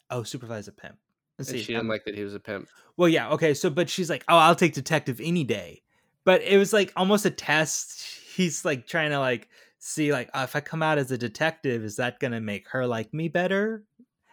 Oh 0.10 0.22
superfly 0.22 0.60
is 0.60 0.68
a 0.68 0.72
pimp. 0.72 0.98
Let's 1.38 1.50
and 1.50 1.60
see 1.60 1.64
she 1.64 1.74
didn't 1.74 1.82
I'm- 1.82 1.88
like 1.90 2.06
that 2.06 2.16
he 2.16 2.24
was 2.24 2.34
a 2.36 2.40
pimp. 2.40 2.68
Well 2.98 3.10
yeah 3.10 3.30
okay 3.32 3.54
so 3.54 3.70
but 3.70 3.90
she's 3.90 4.10
like 4.10 4.24
oh 4.28 4.38
i'll 4.38 4.56
take 4.56 4.74
detective 4.74 5.20
any 5.24 5.44
day. 5.44 5.82
But 6.24 6.42
it 6.42 6.58
was 6.58 6.74
like 6.74 6.92
almost 6.96 7.26
a 7.26 7.30
test. 7.30 8.04
He's 8.36 8.66
like 8.66 8.88
trying 8.88 9.12
to 9.12 9.20
like 9.20 9.48
see 9.78 10.12
like 10.12 10.30
oh, 10.34 10.44
if 10.44 10.56
i 10.56 10.60
come 10.60 10.82
out 10.82 10.98
as 10.98 11.12
a 11.12 11.18
detective 11.18 11.84
is 11.84 11.98
that 11.98 12.20
gonna 12.20 12.42
make 12.42 12.70
her 12.70 12.88
like 12.88 13.14
me 13.14 13.28
better? 13.28 13.84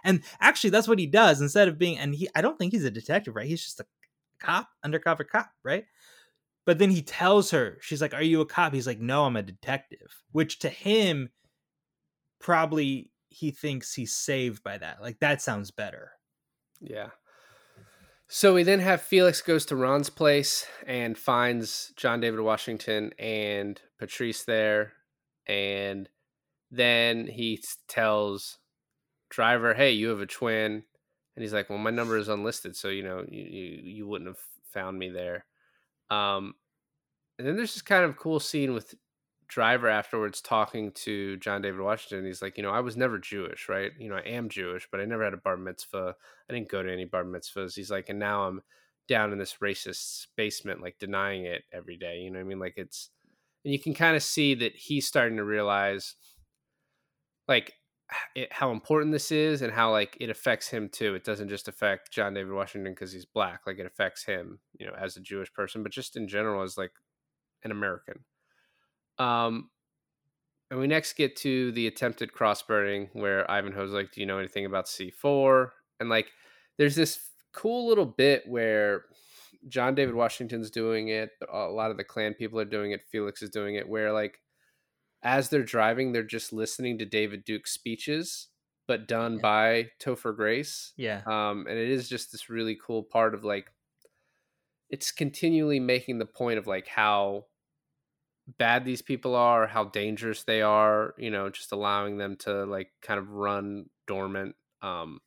And 0.04 0.22
actually 0.40 0.70
that's 0.70 0.88
what 0.88 0.98
he 0.98 1.06
does 1.06 1.40
instead 1.40 1.68
of 1.68 1.78
being 1.78 1.98
and 1.98 2.14
he 2.14 2.28
i 2.34 2.40
don't 2.40 2.58
think 2.58 2.72
he's 2.72 2.84
a 2.84 2.90
detective 2.90 3.36
right? 3.36 3.46
He's 3.46 3.62
just 3.62 3.80
a 3.80 3.86
cop 4.40 4.68
undercover 4.82 5.22
cop 5.22 5.50
right 5.62 5.84
but 6.64 6.78
then 6.78 6.90
he 6.90 7.02
tells 7.02 7.50
her 7.50 7.78
she's 7.80 8.00
like 8.00 8.14
are 8.14 8.22
you 8.22 8.40
a 8.40 8.46
cop 8.46 8.72
he's 8.72 8.86
like 8.86 9.00
no 9.00 9.24
i'm 9.24 9.36
a 9.36 9.42
detective 9.42 10.22
which 10.32 10.58
to 10.58 10.68
him 10.68 11.30
probably 12.40 13.10
he 13.28 13.50
thinks 13.50 13.94
he's 13.94 14.14
saved 14.14 14.62
by 14.62 14.78
that 14.78 15.00
like 15.00 15.18
that 15.20 15.40
sounds 15.42 15.70
better 15.70 16.12
Yeah. 16.82 17.10
So 18.28 18.54
we 18.54 18.62
then 18.62 18.80
have 18.80 19.02
Felix 19.02 19.42
goes 19.42 19.66
to 19.66 19.76
Ron's 19.76 20.10
place 20.10 20.66
and 20.86 21.18
finds 21.18 21.92
John 21.96 22.20
David 22.20 22.40
Washington 22.40 23.12
and 23.18 23.80
Patrice 23.98 24.44
there. 24.44 24.94
And 25.46 26.08
then 26.70 27.26
he 27.26 27.62
tells 27.88 28.58
Driver, 29.28 29.74
hey, 29.74 29.92
you 29.92 30.08
have 30.08 30.20
a 30.20 30.26
twin. 30.26 30.82
And 31.36 31.42
he's 31.42 31.52
like, 31.52 31.68
well, 31.68 31.78
my 31.78 31.90
number 31.90 32.16
is 32.16 32.28
unlisted. 32.28 32.74
So, 32.74 32.88
you 32.88 33.02
know, 33.02 33.24
you, 33.28 33.42
you, 33.42 33.80
you 33.84 34.06
wouldn't 34.08 34.28
have 34.28 34.40
found 34.72 34.98
me 34.98 35.10
there. 35.10 35.44
Um, 36.12 36.54
and 37.38 37.48
then 37.48 37.56
there's 37.56 37.74
this 37.74 37.82
kind 37.82 38.04
of 38.04 38.16
cool 38.16 38.40
scene 38.40 38.74
with 38.74 38.94
Driver 39.48 39.88
afterwards 39.88 40.40
talking 40.40 40.92
to 40.92 41.36
John 41.38 41.62
David 41.62 41.80
Washington. 41.80 42.26
He's 42.26 42.42
like, 42.42 42.56
you 42.56 42.62
know, 42.62 42.70
I 42.70 42.80
was 42.80 42.96
never 42.96 43.18
Jewish, 43.18 43.68
right? 43.68 43.92
You 43.98 44.08
know, 44.08 44.16
I 44.16 44.20
am 44.20 44.48
Jewish, 44.48 44.88
but 44.90 45.00
I 45.00 45.04
never 45.04 45.24
had 45.24 45.34
a 45.34 45.38
bar 45.38 45.56
mitzvah. 45.56 46.14
I 46.48 46.52
didn't 46.52 46.70
go 46.70 46.82
to 46.82 46.92
any 46.92 47.04
bar 47.04 47.24
mitzvahs. 47.24 47.74
He's 47.74 47.90
like, 47.90 48.08
and 48.08 48.18
now 48.18 48.44
I'm 48.44 48.62
down 49.08 49.32
in 49.32 49.38
this 49.38 49.56
racist 49.62 50.26
basement, 50.36 50.82
like 50.82 50.98
denying 50.98 51.44
it 51.44 51.62
every 51.72 51.96
day. 51.96 52.18
You 52.18 52.30
know 52.30 52.38
what 52.38 52.46
I 52.46 52.48
mean? 52.48 52.60
Like 52.60 52.74
it's, 52.76 53.10
and 53.64 53.72
you 53.72 53.78
can 53.78 53.94
kind 53.94 54.16
of 54.16 54.22
see 54.22 54.54
that 54.54 54.74
he's 54.74 55.06
starting 55.06 55.36
to 55.36 55.44
realize, 55.44 56.16
like, 57.48 57.74
it, 58.34 58.52
how 58.52 58.70
important 58.70 59.12
this 59.12 59.30
is 59.30 59.62
and 59.62 59.72
how 59.72 59.90
like 59.90 60.16
it 60.20 60.30
affects 60.30 60.68
him 60.68 60.88
too. 60.88 61.14
It 61.14 61.24
doesn't 61.24 61.48
just 61.48 61.68
affect 61.68 62.12
John 62.12 62.34
David 62.34 62.52
Washington 62.52 62.92
because 62.92 63.12
he's 63.12 63.24
black. 63.24 63.60
Like 63.66 63.78
it 63.78 63.86
affects 63.86 64.24
him, 64.24 64.58
you 64.78 64.86
know, 64.86 64.94
as 64.98 65.16
a 65.16 65.20
Jewish 65.20 65.52
person, 65.52 65.82
but 65.82 65.92
just 65.92 66.16
in 66.16 66.28
general 66.28 66.62
as 66.62 66.78
like 66.78 66.92
an 67.64 67.70
American. 67.70 68.24
Um, 69.18 69.70
and 70.70 70.80
we 70.80 70.86
next 70.86 71.14
get 71.14 71.36
to 71.36 71.70
the 71.72 71.86
attempted 71.86 72.32
cross 72.32 72.62
burning 72.62 73.08
where 73.12 73.48
Ivanhoe's 73.50 73.92
like, 73.92 74.12
Do 74.12 74.20
you 74.20 74.26
know 74.26 74.38
anything 74.38 74.64
about 74.64 74.86
C4? 74.86 75.70
And 76.00 76.08
like, 76.08 76.32
there's 76.78 76.96
this 76.96 77.28
cool 77.52 77.86
little 77.86 78.06
bit 78.06 78.44
where 78.48 79.04
John 79.68 79.94
David 79.94 80.14
Washington's 80.14 80.70
doing 80.70 81.08
it, 81.08 81.30
but 81.38 81.50
a 81.52 81.68
lot 81.68 81.90
of 81.90 81.98
the 81.98 82.04
Klan 82.04 82.34
people 82.34 82.58
are 82.58 82.64
doing 82.64 82.92
it. 82.92 83.02
Felix 83.10 83.42
is 83.42 83.50
doing 83.50 83.76
it, 83.76 83.88
where 83.88 84.12
like, 84.12 84.40
as 85.22 85.48
they're 85.48 85.62
driving, 85.64 86.12
they're 86.12 86.22
just 86.22 86.52
listening 86.52 86.98
to 86.98 87.06
David 87.06 87.44
Duke's 87.44 87.72
speeches, 87.72 88.48
but 88.86 89.06
done 89.08 89.34
Yeah. 89.34 89.40
by 89.40 89.90
Topher 90.00 90.34
Grace. 90.34 90.94
yeah 90.96 91.24
Um, 91.26 91.66
and 91.68 91.78
it 91.78 91.88
is 91.88 92.08
just 92.08 92.32
this 92.32 92.48
really 92.50 92.76
cool 92.76 93.02
part 93.02 93.34
of 93.34 93.44
like, 93.44 93.72
it's 94.88 95.10
continually 95.10 95.80
making 95.80 96.18
the 96.18 96.26
point 96.26 96.58
of 96.58 96.66
like 96.66 96.86
how 96.86 97.46
bad 98.58 98.84
these 98.84 99.02
people 99.02 99.34
are, 99.34 99.66
how 99.66 99.84
dangerous 99.84 100.42
they 100.44 100.62
are, 100.62 101.14
you 101.16 101.30
know, 101.30 101.48
just 101.48 101.72
allowing 101.72 102.18
them 102.18 102.36
to 102.36 102.64
like 102.64 102.92
kind 103.00 103.18
of 103.18 103.30
run 103.30 103.88
dormant. 104.06 104.56
Um, 104.82 105.20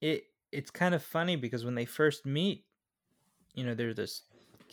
it 0.00 0.24
it's 0.52 0.70
kind 0.70 0.94
of 0.94 1.02
funny 1.02 1.36
because 1.36 1.64
when 1.64 1.74
they 1.74 1.84
first 1.84 2.24
meet, 2.24 2.66
you 3.54 3.64
know, 3.64 3.74
they're 3.74 3.94
this 3.94 4.22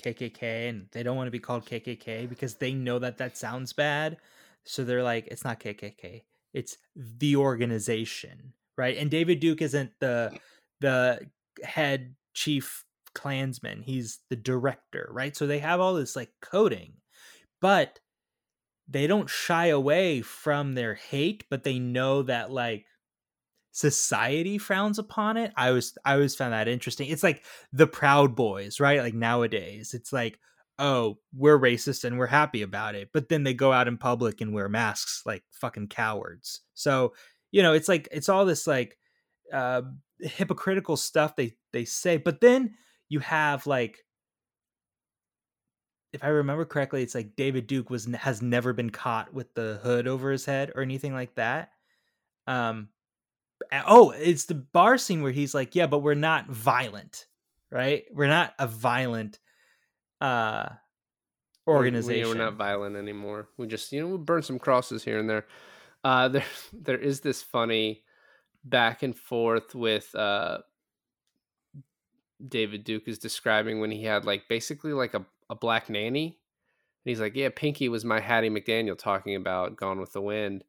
KKK 0.01 0.69
and 0.69 0.87
they 0.91 1.03
don't 1.03 1.17
want 1.17 1.27
to 1.27 1.31
be 1.31 1.39
called 1.39 1.65
KKK 1.65 2.27
because 2.29 2.55
they 2.55 2.73
know 2.73 2.99
that 2.99 3.17
that 3.17 3.37
sounds 3.37 3.73
bad. 3.73 4.17
So 4.63 4.83
they're 4.83 5.03
like, 5.03 5.27
it's 5.27 5.43
not 5.43 5.59
KKK, 5.59 6.23
it's 6.53 6.77
the 6.95 7.35
organization, 7.35 8.53
right? 8.77 8.97
And 8.97 9.11
David 9.11 9.39
Duke 9.39 9.61
isn't 9.61 9.91
the 9.99 10.37
the 10.81 11.27
head 11.63 12.15
chief 12.33 12.83
Klansman; 13.13 13.83
he's 13.83 14.19
the 14.29 14.35
director, 14.35 15.09
right? 15.11 15.35
So 15.35 15.47
they 15.47 15.59
have 15.59 15.79
all 15.79 15.93
this 15.93 16.15
like 16.15 16.31
coding, 16.41 16.93
but 17.61 17.99
they 18.87 19.07
don't 19.07 19.29
shy 19.29 19.67
away 19.67 20.21
from 20.21 20.73
their 20.73 20.95
hate, 20.95 21.45
but 21.49 21.63
they 21.63 21.79
know 21.79 22.21
that 22.23 22.51
like 22.51 22.85
society 23.75 24.57
frowns 24.57 24.97
upon 24.97 25.35
it. 25.35 25.51
I 25.57 25.71
was 25.71 25.97
I 26.05 26.13
always 26.13 26.33
found 26.33 26.53
that 26.53 26.69
interesting. 26.69 27.09
It's 27.09 27.23
like 27.23 27.43
the 27.73 27.85
Proud 27.85 28.33
Boys, 28.33 28.79
right? 28.79 29.01
Like 29.01 29.13
nowadays, 29.13 29.93
it's 29.93 30.13
like, 30.13 30.39
oh, 30.79 31.17
we're 31.35 31.59
racist 31.59 32.05
and 32.05 32.17
we're 32.17 32.27
happy 32.27 32.61
about 32.61 32.95
it, 32.95 33.09
but 33.13 33.27
then 33.27 33.43
they 33.43 33.53
go 33.53 33.73
out 33.73 33.89
in 33.89 33.97
public 33.97 34.39
and 34.39 34.53
wear 34.53 34.69
masks 34.69 35.23
like 35.25 35.43
fucking 35.51 35.89
cowards. 35.89 36.61
So 36.73 37.13
you 37.51 37.61
know, 37.61 37.73
it's 37.73 37.89
like 37.89 38.07
it's 38.13 38.29
all 38.29 38.45
this 38.45 38.65
like 38.65 38.97
uh, 39.51 39.81
hypocritical 40.21 40.95
stuff 40.95 41.35
they 41.35 41.57
they 41.73 41.83
say, 41.83 42.15
but 42.15 42.39
then 42.39 42.75
you 43.09 43.19
have 43.19 43.67
like. 43.67 43.99
If 46.13 46.23
I 46.23 46.27
remember 46.27 46.63
correctly, 46.63 47.03
it's 47.03 47.13
like 47.13 47.35
David 47.35 47.67
Duke 47.67 47.89
was 47.89 48.05
has 48.05 48.41
never 48.41 48.71
been 48.71 48.89
caught 48.89 49.33
with 49.33 49.53
the 49.53 49.81
hood 49.83 50.07
over 50.07 50.31
his 50.31 50.45
head 50.45 50.71
or 50.73 50.81
anything 50.81 51.13
like 51.13 51.35
that. 51.35 51.71
Um, 52.47 52.87
oh 53.87 54.11
it's 54.11 54.45
the 54.45 54.55
bar 54.55 54.97
scene 54.97 55.21
where 55.21 55.31
he's 55.31 55.53
like 55.53 55.75
yeah 55.75 55.87
but 55.87 55.99
we're 55.99 56.13
not 56.13 56.47
violent 56.49 57.25
right 57.71 58.05
we're 58.13 58.27
not 58.27 58.53
a 58.59 58.67
violent 58.67 59.39
uh 60.21 60.67
we- 61.65 61.71
we- 61.73 61.77
organization 61.77 62.27
we're 62.29 62.45
not 62.45 62.53
violent 62.55 62.95
anymore. 62.95 63.49
We 63.57 63.65
just, 63.67 63.91
you 63.91 63.99
know, 64.01 64.07
we 64.07 64.17
burn 64.17 64.43
some 64.43 64.59
crosses 64.59 65.03
here 65.03 65.17
and 65.17 65.27
there. 65.29 65.45
Uh, 66.03 66.27
there, 66.29 66.45
there 66.71 66.97
is 66.97 67.21
this 67.21 67.41
funny 67.41 68.03
back 68.63 69.01
and 69.01 69.17
forth 69.17 69.73
with 69.73 70.13
uh, 70.13 70.59
David 72.47 72.83
Duke 72.83 73.07
is 73.07 73.17
describing 73.17 73.79
when 73.79 73.89
he 73.91 74.03
had 74.03 74.25
like 74.25 74.47
basically 74.47 74.93
like 74.93 75.13
a, 75.15 75.25
a 75.49 75.55
black 75.55 75.89
nanny. 75.89 76.25
And 77.03 77.09
he's 77.09 77.19
like, 77.19 77.35
yeah, 77.35 77.49
Pinky 77.49 77.89
was 77.89 78.05
my 78.05 78.19
Hattie 78.19 78.49
McDaniel 78.49 78.97
talking 78.97 79.35
about 79.35 79.75
Gone 79.75 79.99
with 79.99 80.13
the 80.13 80.21
Wind. 80.21 80.63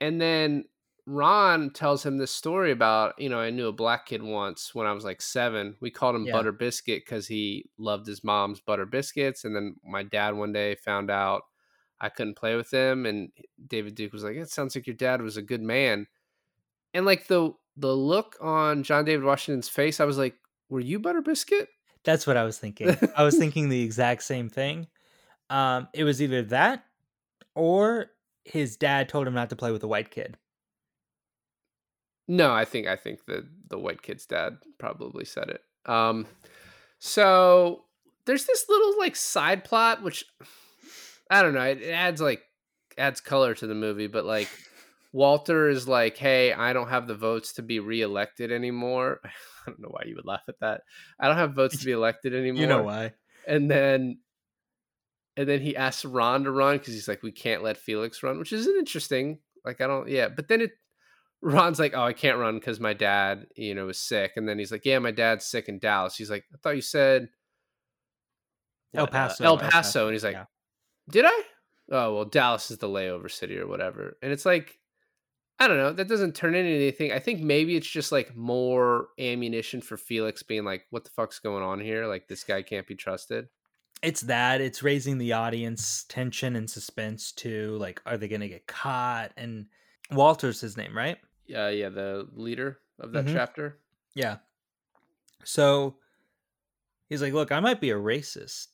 And 0.00 0.20
then 0.20 0.64
Ron 1.06 1.70
tells 1.70 2.04
him 2.04 2.18
this 2.18 2.30
story 2.30 2.70
about, 2.72 3.14
you 3.18 3.28
know, 3.28 3.38
I 3.40 3.50
knew 3.50 3.68
a 3.68 3.72
black 3.72 4.06
kid 4.06 4.22
once 4.22 4.74
when 4.74 4.86
I 4.86 4.92
was 4.92 5.04
like 5.04 5.20
seven. 5.22 5.76
We 5.80 5.90
called 5.90 6.14
him 6.16 6.24
Yeah. 6.26 6.32
Butter 6.32 6.52
Biscuit 6.52 7.02
because 7.04 7.26
he 7.26 7.70
loved 7.78 8.06
his 8.06 8.22
mom's 8.24 8.60
butter 8.60 8.86
biscuits. 8.86 9.44
And 9.44 9.54
then 9.54 9.76
my 9.84 10.02
dad 10.02 10.34
one 10.34 10.52
day 10.52 10.74
found 10.74 11.10
out 11.10 11.42
I 12.00 12.08
couldn't 12.08 12.36
play 12.36 12.56
with 12.56 12.70
him. 12.72 13.06
And 13.06 13.30
David 13.66 13.94
Duke 13.94 14.12
was 14.12 14.24
like, 14.24 14.36
It 14.36 14.50
sounds 14.50 14.74
like 14.74 14.86
your 14.86 14.96
dad 14.96 15.22
was 15.22 15.36
a 15.36 15.42
good 15.42 15.62
man. 15.62 16.06
And 16.94 17.06
like 17.06 17.26
the 17.26 17.52
the 17.76 17.94
look 17.94 18.36
on 18.40 18.82
John 18.82 19.04
David 19.04 19.24
Washington's 19.24 19.68
face, 19.68 20.00
I 20.00 20.04
was 20.04 20.18
like, 20.18 20.34
Were 20.68 20.80
you 20.80 20.98
Butter 20.98 21.22
Biscuit? 21.22 21.68
That's 22.04 22.26
what 22.26 22.36
I 22.36 22.44
was 22.44 22.58
thinking. 22.58 22.96
I 23.16 23.24
was 23.24 23.36
thinking 23.36 23.68
the 23.68 23.82
exact 23.82 24.22
same 24.22 24.48
thing. 24.48 24.86
Um, 25.50 25.88
it 25.92 26.04
was 26.04 26.22
either 26.22 26.42
that 26.44 26.84
or 27.54 28.06
his 28.44 28.76
dad 28.76 29.08
told 29.08 29.26
him 29.26 29.34
not 29.34 29.50
to 29.50 29.56
play 29.56 29.70
with 29.70 29.82
a 29.82 29.88
white 29.88 30.10
kid. 30.10 30.36
No, 32.30 32.52
I 32.54 32.64
think 32.64 32.86
I 32.86 32.94
think 32.94 33.26
the 33.26 33.44
the 33.68 33.76
white 33.76 34.02
kid's 34.02 34.24
dad 34.24 34.58
probably 34.78 35.24
said 35.24 35.48
it. 35.48 35.62
Um, 35.84 36.28
so 37.00 37.86
there's 38.24 38.44
this 38.44 38.66
little 38.68 38.96
like 39.00 39.16
side 39.16 39.64
plot, 39.64 40.04
which 40.04 40.24
I 41.28 41.42
don't 41.42 41.54
know. 41.54 41.64
It, 41.64 41.82
it 41.82 41.90
adds 41.90 42.20
like 42.20 42.44
adds 42.96 43.20
color 43.20 43.52
to 43.54 43.66
the 43.66 43.74
movie, 43.74 44.06
but 44.06 44.24
like 44.24 44.48
Walter 45.12 45.68
is 45.68 45.88
like, 45.88 46.16
"Hey, 46.16 46.52
I 46.52 46.72
don't 46.72 46.88
have 46.88 47.08
the 47.08 47.16
votes 47.16 47.54
to 47.54 47.62
be 47.62 47.80
reelected 47.80 48.52
anymore." 48.52 49.18
I 49.24 49.70
don't 49.70 49.80
know 49.80 49.88
why 49.90 50.04
you 50.06 50.14
would 50.14 50.24
laugh 50.24 50.44
at 50.46 50.60
that. 50.60 50.82
I 51.18 51.26
don't 51.26 51.36
have 51.36 51.54
votes 51.54 51.78
to 51.80 51.84
be 51.84 51.90
elected 51.90 52.32
anymore. 52.32 52.60
You 52.60 52.68
know 52.68 52.84
why? 52.84 53.14
And 53.44 53.68
then 53.68 54.18
and 55.36 55.48
then 55.48 55.60
he 55.60 55.74
asks 55.74 56.04
Ron 56.04 56.44
to 56.44 56.52
run 56.52 56.78
because 56.78 56.94
he's 56.94 57.08
like, 57.08 57.24
we 57.24 57.32
can't 57.32 57.64
let 57.64 57.76
Felix 57.76 58.22
run, 58.22 58.38
which 58.38 58.52
is 58.52 58.68
an 58.68 58.76
interesting. 58.78 59.38
Like, 59.64 59.80
I 59.80 59.88
don't, 59.88 60.08
yeah. 60.08 60.28
But 60.28 60.48
then 60.48 60.60
it, 60.60 60.72
Ron's 61.42 61.78
like, 61.78 61.94
oh, 61.94 62.02
I 62.02 62.12
can't 62.12 62.38
run 62.38 62.58
because 62.58 62.80
my 62.80 62.92
dad, 62.92 63.46
you 63.56 63.74
know, 63.74 63.88
is 63.88 63.98
sick. 63.98 64.32
And 64.36 64.48
then 64.48 64.58
he's 64.58 64.70
like, 64.70 64.84
yeah, 64.84 64.98
my 64.98 65.10
dad's 65.10 65.46
sick 65.46 65.68
in 65.68 65.78
Dallas. 65.78 66.16
He's 66.16 66.30
like, 66.30 66.44
I 66.52 66.56
thought 66.62 66.76
you 66.76 66.82
said 66.82 67.28
El 68.94 69.04
what, 69.04 69.10
uh, 69.10 69.12
Paso. 69.12 69.44
El 69.44 69.58
Paso. 69.58 70.06
And 70.06 70.14
he's 70.14 70.24
like, 70.24 70.34
yeah. 70.34 70.44
did 71.10 71.24
I? 71.26 71.42
Oh, 71.90 72.14
well, 72.14 72.24
Dallas 72.24 72.70
is 72.70 72.78
the 72.78 72.88
layover 72.88 73.30
city 73.30 73.58
or 73.58 73.66
whatever. 73.66 74.16
And 74.22 74.32
it's 74.32 74.44
like, 74.44 74.78
I 75.58 75.68
don't 75.68 75.76
know. 75.78 75.92
That 75.92 76.08
doesn't 76.08 76.34
turn 76.34 76.54
into 76.54 76.70
anything. 76.70 77.12
I 77.12 77.18
think 77.18 77.40
maybe 77.40 77.76
it's 77.76 77.88
just 77.88 78.12
like 78.12 78.36
more 78.36 79.08
ammunition 79.18 79.80
for 79.80 79.96
Felix 79.96 80.42
being 80.42 80.64
like, 80.64 80.84
what 80.90 81.04
the 81.04 81.10
fuck's 81.10 81.38
going 81.38 81.62
on 81.62 81.80
here? 81.80 82.06
Like, 82.06 82.28
this 82.28 82.44
guy 82.44 82.62
can't 82.62 82.86
be 82.86 82.94
trusted. 82.94 83.48
it's 84.02 84.22
that 84.22 84.60
it's 84.60 84.82
raising 84.82 85.18
the 85.18 85.32
audience 85.32 86.04
tension 86.08 86.56
and 86.56 86.70
suspense 86.70 87.32
too 87.32 87.76
like 87.78 88.00
are 88.06 88.16
they 88.16 88.28
gonna 88.28 88.48
get 88.48 88.66
caught 88.66 89.32
and 89.36 89.66
walter's 90.10 90.60
his 90.60 90.76
name 90.76 90.96
right 90.96 91.18
Yeah, 91.50 91.68
yeah, 91.70 91.88
the 91.90 92.28
leader 92.34 92.78
of 92.98 93.12
that 93.12 93.26
Mhm. 93.26 93.32
chapter. 93.32 93.78
yeah 94.14 94.36
so 95.44 95.96
he's 97.08 97.22
like 97.22 97.32
look 97.32 97.50
i 97.52 97.60
might 97.60 97.80
be 97.80 97.90
a 97.90 97.94
racist 97.96 98.66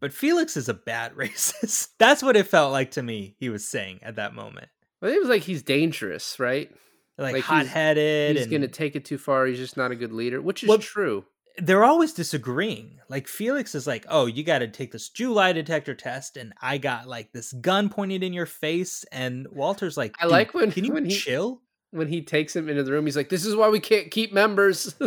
but 0.00 0.12
felix 0.12 0.56
is 0.56 0.68
a 0.68 0.74
bad 0.74 1.12
racist 1.16 1.88
that's 1.98 2.22
what 2.22 2.36
it 2.36 2.46
felt 2.46 2.70
like 2.72 2.90
to 2.92 3.02
me 3.02 3.34
he 3.38 3.48
was 3.48 3.66
saying 3.66 3.98
at 4.02 4.16
that 4.16 4.34
moment 4.34 4.68
Well, 5.00 5.10
it 5.12 5.18
was 5.20 5.28
like 5.28 5.42
he's 5.42 5.62
dangerous, 5.62 6.38
right? 6.38 6.70
like, 7.18 7.34
Like, 7.34 7.44
he's- 7.44 7.46
hot-headed 7.46 8.36
He's 8.36 8.44
and 8.46 8.52
gonna 8.52 8.68
take 8.68 8.96
it 8.96 9.04
too 9.04 9.18
far. 9.18 9.46
He's 9.46 9.58
just 9.58 9.76
not 9.76 9.90
a 9.92 9.96
good 9.96 10.12
leader, 10.12 10.40
which 10.40 10.62
is 10.62 10.68
Well, 10.68 10.78
true. 10.78 11.24
they're 11.58 11.84
always 11.84 12.12
disagreeing. 12.12 12.98
Like 13.08 13.28
Felix 13.28 13.74
is 13.74 13.86
like, 13.86 14.04
"Oh, 14.08 14.26
you 14.26 14.42
got 14.44 14.58
to 14.60 14.68
take 14.68 14.90
this 14.92 15.08
Jew 15.10 15.32
lie 15.32 15.52
detector 15.52 15.94
test," 15.94 16.36
and 16.36 16.52
I 16.62 16.78
got 16.78 17.06
like 17.06 17.32
this 17.32 17.52
gun 17.52 17.88
pointed 17.90 18.22
in 18.24 18.32
your 18.32 18.46
face, 18.46 19.04
and 19.12 19.46
Walter's 19.52 19.96
like, 19.96 20.14
I 20.20 20.26
like 20.26 20.54
when- 20.54 20.72
can 20.72 20.84
you 20.86 20.92
when 20.92 21.04
he- 21.06 21.14
chill?" 21.16 21.60
When 21.94 22.08
he 22.08 22.22
takes 22.22 22.56
him 22.56 22.68
into 22.68 22.82
the 22.82 22.90
room, 22.90 23.06
he's 23.06 23.16
like, 23.16 23.28
"This 23.28 23.46
is 23.46 23.54
why 23.54 23.68
we 23.68 23.80
can't 23.80 24.10
keep 24.10 24.32
members." 24.32 24.94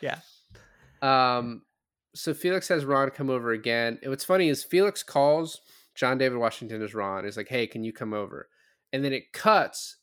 Yeah. 0.00 0.18
Um. 1.02 1.62
So 2.14 2.32
Felix 2.34 2.68
has 2.68 2.84
Ron 2.86 3.10
come 3.10 3.28
over 3.28 3.52
again. 3.52 3.98
And 4.02 4.10
what's 4.10 4.24
funny 4.24 4.48
is 4.48 4.64
Felix 4.64 5.02
calls 5.02 5.60
John 5.94 6.16
David 6.16 6.38
Washington 6.38 6.82
as 6.82 6.94
Ron. 6.94 7.26
Is 7.26 7.36
like, 7.36 7.48
"Hey, 7.48 7.66
can 7.66 7.84
you 7.84 7.92
come 7.92 8.14
over?" 8.14 8.48
And 8.92 9.04
then 9.04 9.12
it 9.12 9.32
cuts 9.32 9.98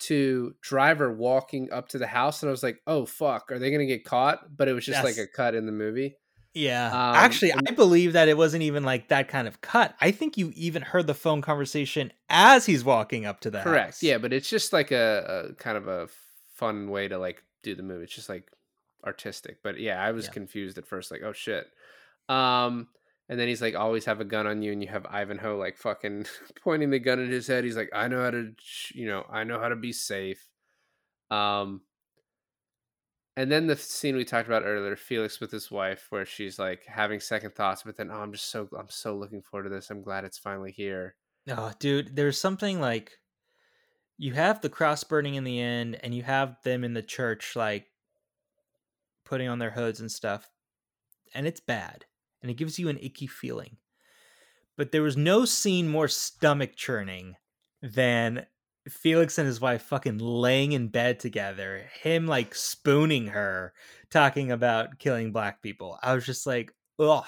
to 0.00 0.54
Driver 0.62 1.12
walking 1.12 1.70
up 1.72 1.88
to 1.88 1.98
the 1.98 2.06
house, 2.06 2.42
and 2.42 2.48
I 2.48 2.52
was 2.52 2.62
like, 2.62 2.80
"Oh 2.86 3.04
fuck, 3.04 3.50
are 3.50 3.58
they 3.58 3.70
gonna 3.70 3.86
get 3.86 4.04
caught?" 4.04 4.56
But 4.56 4.68
it 4.68 4.72
was 4.72 4.86
just 4.86 5.02
like 5.04 5.18
a 5.18 5.26
cut 5.26 5.54
in 5.56 5.66
the 5.66 5.72
movie. 5.72 6.16
Yeah. 6.54 6.88
Um, 6.88 7.16
Actually, 7.16 7.52
I 7.52 7.70
believe 7.72 8.12
that 8.14 8.28
it 8.28 8.36
wasn't 8.36 8.62
even 8.64 8.82
like 8.82 9.08
that 9.08 9.28
kind 9.28 9.46
of 9.46 9.60
cut. 9.60 9.94
I 10.00 10.10
think 10.10 10.36
you 10.36 10.52
even 10.56 10.82
heard 10.82 11.06
the 11.06 11.14
phone 11.14 11.42
conversation 11.42 12.12
as 12.28 12.66
he's 12.66 12.84
walking 12.84 13.24
up 13.26 13.40
to 13.42 13.50
the 13.50 13.60
Correct. 13.60 13.86
house. 13.86 14.02
Yeah, 14.02 14.18
but 14.18 14.32
it's 14.32 14.48
just 14.50 14.72
like 14.72 14.90
a, 14.90 15.46
a 15.50 15.54
kind 15.54 15.76
of 15.76 15.86
a 15.88 16.08
fun 16.54 16.90
way 16.90 17.06
to 17.08 17.18
like 17.18 17.42
do 17.62 17.74
the 17.74 17.82
movie. 17.82 18.04
It's 18.04 18.14
just 18.14 18.28
like 18.28 18.50
artistic. 19.04 19.62
But 19.62 19.78
yeah, 19.78 20.02
I 20.02 20.10
was 20.12 20.26
Yeah. 20.26 20.32
confused 20.32 20.76
at 20.78 20.86
first, 20.86 21.10
like, 21.10 21.22
oh 21.22 21.32
shit. 21.32 21.66
Um, 22.28 22.88
and 23.28 23.38
then 23.38 23.46
he's 23.46 23.62
like, 23.62 23.76
always 23.76 24.04
have 24.06 24.20
a 24.20 24.24
gun 24.24 24.48
on 24.48 24.60
you, 24.60 24.72
and 24.72 24.82
you 24.82 24.88
have 24.88 25.06
Ivanhoe 25.06 25.56
like 25.56 25.76
fucking 25.78 26.26
pointing 26.64 26.90
the 26.90 26.98
gun 26.98 27.22
at 27.24 27.30
his 27.30 27.46
head. 27.46 27.62
He's 27.64 27.76
like, 27.76 27.90
I 27.94 28.08
know 28.08 28.22
how 28.24 28.30
to, 28.32 28.52
you 28.92 29.06
know, 29.06 29.24
I 29.30 29.44
know 29.44 29.60
how 29.60 29.68
to 29.68 29.76
be 29.76 29.92
safe. 29.92 30.48
Um, 31.30 31.82
and 33.40 33.50
then 33.50 33.66
the 33.66 33.76
scene 33.76 34.16
we 34.16 34.24
talked 34.26 34.48
about 34.48 34.64
earlier, 34.66 34.96
Felix 34.96 35.40
with 35.40 35.50
his 35.50 35.70
wife, 35.70 36.08
where 36.10 36.26
she's 36.26 36.58
like 36.58 36.84
having 36.84 37.20
second 37.20 37.54
thoughts, 37.54 37.82
but 37.82 37.96
then, 37.96 38.10
oh, 38.10 38.20
I'm 38.20 38.32
just 38.32 38.50
so, 38.50 38.68
I'm 38.78 38.90
so 38.90 39.16
looking 39.16 39.40
forward 39.40 39.64
to 39.64 39.74
this. 39.74 39.88
I'm 39.88 40.02
glad 40.02 40.26
it's 40.26 40.36
finally 40.36 40.72
here. 40.72 41.16
Oh, 41.48 41.72
dude, 41.78 42.14
there's 42.14 42.38
something 42.38 42.80
like 42.80 43.12
you 44.18 44.34
have 44.34 44.60
the 44.60 44.68
cross 44.68 45.04
burning 45.04 45.36
in 45.36 45.44
the 45.44 45.58
end, 45.58 45.98
and 46.02 46.14
you 46.14 46.22
have 46.22 46.56
them 46.64 46.84
in 46.84 46.92
the 46.92 47.02
church 47.02 47.56
like 47.56 47.86
putting 49.24 49.48
on 49.48 49.58
their 49.58 49.70
hoods 49.70 50.00
and 50.00 50.12
stuff, 50.12 50.46
and 51.32 51.46
it's 51.46 51.60
bad, 51.60 52.04
and 52.42 52.50
it 52.50 52.58
gives 52.58 52.78
you 52.78 52.90
an 52.90 52.98
icky 53.00 53.26
feeling. 53.26 53.78
But 54.76 54.92
there 54.92 55.02
was 55.02 55.16
no 55.16 55.46
scene 55.46 55.88
more 55.88 56.08
stomach 56.08 56.76
churning 56.76 57.36
than 57.80 58.44
Felix 58.88 59.36
and 59.38 59.46
his 59.46 59.60
wife 59.60 59.82
fucking 59.82 60.18
laying 60.18 60.72
in 60.72 60.88
bed 60.88 61.20
together, 61.20 61.84
him 62.02 62.26
like 62.26 62.54
spooning 62.54 63.26
her, 63.28 63.72
talking 64.10 64.50
about 64.50 64.98
killing 64.98 65.32
black 65.32 65.60
people. 65.62 65.98
I 66.02 66.14
was 66.14 66.24
just 66.24 66.46
like, 66.46 66.72
ugh, 66.98 67.24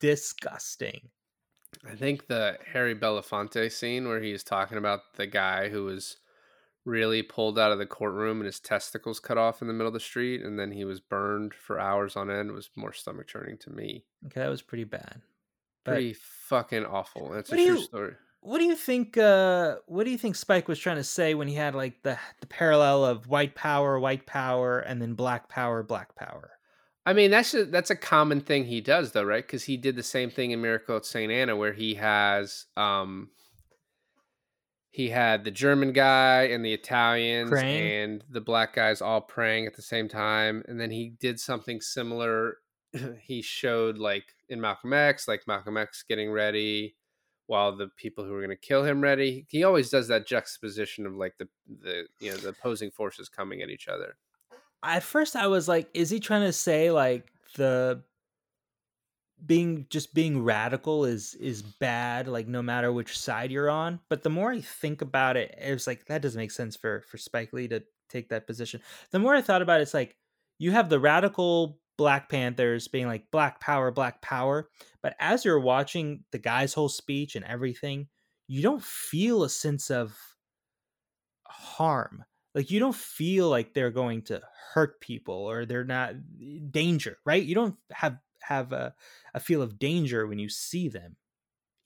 disgusting. 0.00 1.08
I 1.90 1.94
think 1.96 2.26
the 2.26 2.58
Harry 2.72 2.94
Belafonte 2.94 3.72
scene 3.72 4.06
where 4.06 4.20
he's 4.20 4.44
talking 4.44 4.76
about 4.78 5.00
the 5.16 5.26
guy 5.26 5.68
who 5.70 5.84
was 5.84 6.18
really 6.84 7.22
pulled 7.22 7.58
out 7.58 7.72
of 7.72 7.78
the 7.78 7.86
courtroom 7.86 8.38
and 8.38 8.46
his 8.46 8.60
testicles 8.60 9.20
cut 9.20 9.38
off 9.38 9.62
in 9.62 9.68
the 9.68 9.74
middle 9.74 9.86
of 9.88 9.94
the 9.94 10.00
street 10.00 10.42
and 10.42 10.58
then 10.58 10.72
he 10.72 10.84
was 10.84 11.00
burned 11.00 11.54
for 11.54 11.78
hours 11.80 12.16
on 12.16 12.30
end 12.30 12.52
was 12.52 12.70
more 12.76 12.92
stomach 12.92 13.28
churning 13.28 13.56
to 13.58 13.70
me. 13.70 14.04
Okay, 14.26 14.40
that 14.40 14.48
was 14.50 14.62
pretty 14.62 14.84
bad. 14.84 15.22
But 15.84 15.92
Pretty 15.92 16.14
fucking 16.14 16.84
awful. 16.84 17.30
That's 17.30 17.50
a 17.50 17.56
What 17.56 17.64
true 17.66 17.76
you- 17.78 17.82
story. 17.82 18.14
What 18.42 18.58
do 18.58 18.64
you 18.64 18.74
think 18.74 19.16
uh 19.16 19.76
what 19.86 20.04
do 20.04 20.10
you 20.10 20.18
think 20.18 20.34
Spike 20.34 20.66
was 20.66 20.78
trying 20.78 20.96
to 20.96 21.04
say 21.04 21.34
when 21.34 21.46
he 21.46 21.54
had 21.54 21.74
like 21.74 22.02
the 22.02 22.18
the 22.40 22.46
parallel 22.46 23.04
of 23.04 23.28
white 23.28 23.54
power, 23.54 23.98
white 23.98 24.26
power 24.26 24.80
and 24.80 25.00
then 25.00 25.14
black 25.14 25.48
power, 25.48 25.82
black 25.82 26.16
power? 26.16 26.50
I 27.06 27.14
mean, 27.14 27.32
that's 27.32 27.54
a, 27.54 27.64
that's 27.64 27.90
a 27.90 27.96
common 27.96 28.40
thing 28.40 28.64
he 28.64 28.80
does 28.80 29.12
though, 29.12 29.22
right? 29.22 29.46
Cuz 29.46 29.64
he 29.64 29.76
did 29.76 29.94
the 29.94 30.02
same 30.02 30.28
thing 30.28 30.50
in 30.50 30.60
Miracle 30.60 30.96
at 30.96 31.06
St. 31.06 31.30
Anna 31.30 31.56
where 31.56 31.72
he 31.72 31.94
has 31.94 32.66
um 32.76 33.30
he 34.90 35.08
had 35.08 35.44
the 35.44 35.50
German 35.52 35.92
guy 35.92 36.42
and 36.42 36.64
the 36.64 36.74
Italians 36.74 37.48
Praying? 37.48 37.92
and 37.92 38.24
the 38.28 38.40
black 38.40 38.74
guys 38.74 39.00
all 39.00 39.22
praying 39.22 39.66
at 39.66 39.74
the 39.74 39.82
same 39.82 40.06
time. 40.08 40.64
And 40.68 40.78
then 40.78 40.90
he 40.90 41.14
did 41.18 41.40
something 41.40 41.80
similar. 41.80 42.58
he 43.22 43.40
showed 43.40 43.98
like 43.98 44.34
in 44.48 44.60
Malcolm 44.60 44.92
X, 44.92 45.28
like 45.28 45.46
Malcolm 45.46 45.76
X 45.78 46.04
getting 46.06 46.30
ready 46.30 46.96
while 47.46 47.74
the 47.76 47.88
people 47.96 48.24
who 48.24 48.34
are 48.34 48.40
going 48.40 48.50
to 48.50 48.56
kill 48.56 48.84
him 48.84 49.00
ready. 49.00 49.46
He 49.48 49.64
always 49.64 49.90
does 49.90 50.08
that 50.08 50.26
juxtaposition 50.26 51.06
of 51.06 51.14
like 51.14 51.36
the 51.38 51.48
the 51.82 52.06
you 52.20 52.30
know 52.30 52.36
the 52.36 52.50
opposing 52.50 52.90
forces 52.90 53.28
coming 53.28 53.62
at 53.62 53.70
each 53.70 53.88
other. 53.88 54.16
At 54.82 55.02
first 55.02 55.36
I 55.36 55.46
was 55.46 55.68
like 55.68 55.88
is 55.94 56.10
he 56.10 56.20
trying 56.20 56.42
to 56.42 56.52
say 56.52 56.90
like 56.90 57.32
the 57.56 58.02
being 59.44 59.86
just 59.90 60.14
being 60.14 60.42
radical 60.42 61.04
is 61.04 61.34
is 61.34 61.62
bad 61.62 62.28
like 62.28 62.46
no 62.46 62.62
matter 62.62 62.92
which 62.92 63.18
side 63.18 63.50
you're 63.50 63.70
on 63.70 63.98
but 64.08 64.22
the 64.22 64.30
more 64.30 64.52
i 64.52 64.60
think 64.60 65.02
about 65.02 65.36
it 65.36 65.54
it 65.60 65.72
was 65.72 65.86
like 65.86 66.06
that 66.06 66.22
doesn't 66.22 66.38
make 66.38 66.50
sense 66.50 66.76
for 66.76 67.00
for 67.00 67.18
spike 67.18 67.52
lee 67.52 67.66
to 67.66 67.82
take 68.08 68.28
that 68.28 68.46
position 68.46 68.80
the 69.10 69.18
more 69.18 69.34
i 69.34 69.40
thought 69.40 69.62
about 69.62 69.80
it 69.80 69.82
it's 69.82 69.94
like 69.94 70.16
you 70.58 70.70
have 70.70 70.88
the 70.88 71.00
radical 71.00 71.80
black 72.02 72.28
panthers 72.28 72.88
being 72.88 73.06
like 73.06 73.30
black 73.30 73.60
power 73.60 73.92
black 73.92 74.20
power 74.20 74.68
but 75.02 75.14
as 75.20 75.44
you're 75.44 75.60
watching 75.60 76.24
the 76.32 76.38
guy's 76.38 76.74
whole 76.74 76.88
speech 76.88 77.36
and 77.36 77.44
everything 77.44 78.08
you 78.48 78.60
don't 78.60 78.82
feel 78.82 79.44
a 79.44 79.48
sense 79.48 79.88
of 79.88 80.18
harm. 81.52 82.24
Like 82.54 82.70
you 82.70 82.80
don't 82.80 82.94
feel 82.94 83.48
like 83.48 83.72
they're 83.72 83.90
going 83.90 84.22
to 84.22 84.42
hurt 84.74 85.00
people 85.00 85.34
or 85.34 85.64
they're 85.64 85.84
not 85.84 86.14
eh, 86.40 86.58
danger 86.70 87.18
right? 87.24 87.42
You 87.42 87.54
don't 87.54 87.76
have 87.90 88.18
have 88.42 88.72
a, 88.72 88.94
a 89.34 89.40
feel 89.40 89.62
of 89.62 89.78
danger 89.78 90.26
when 90.26 90.38
you 90.38 90.48
see 90.48 90.88
them. 90.88 91.16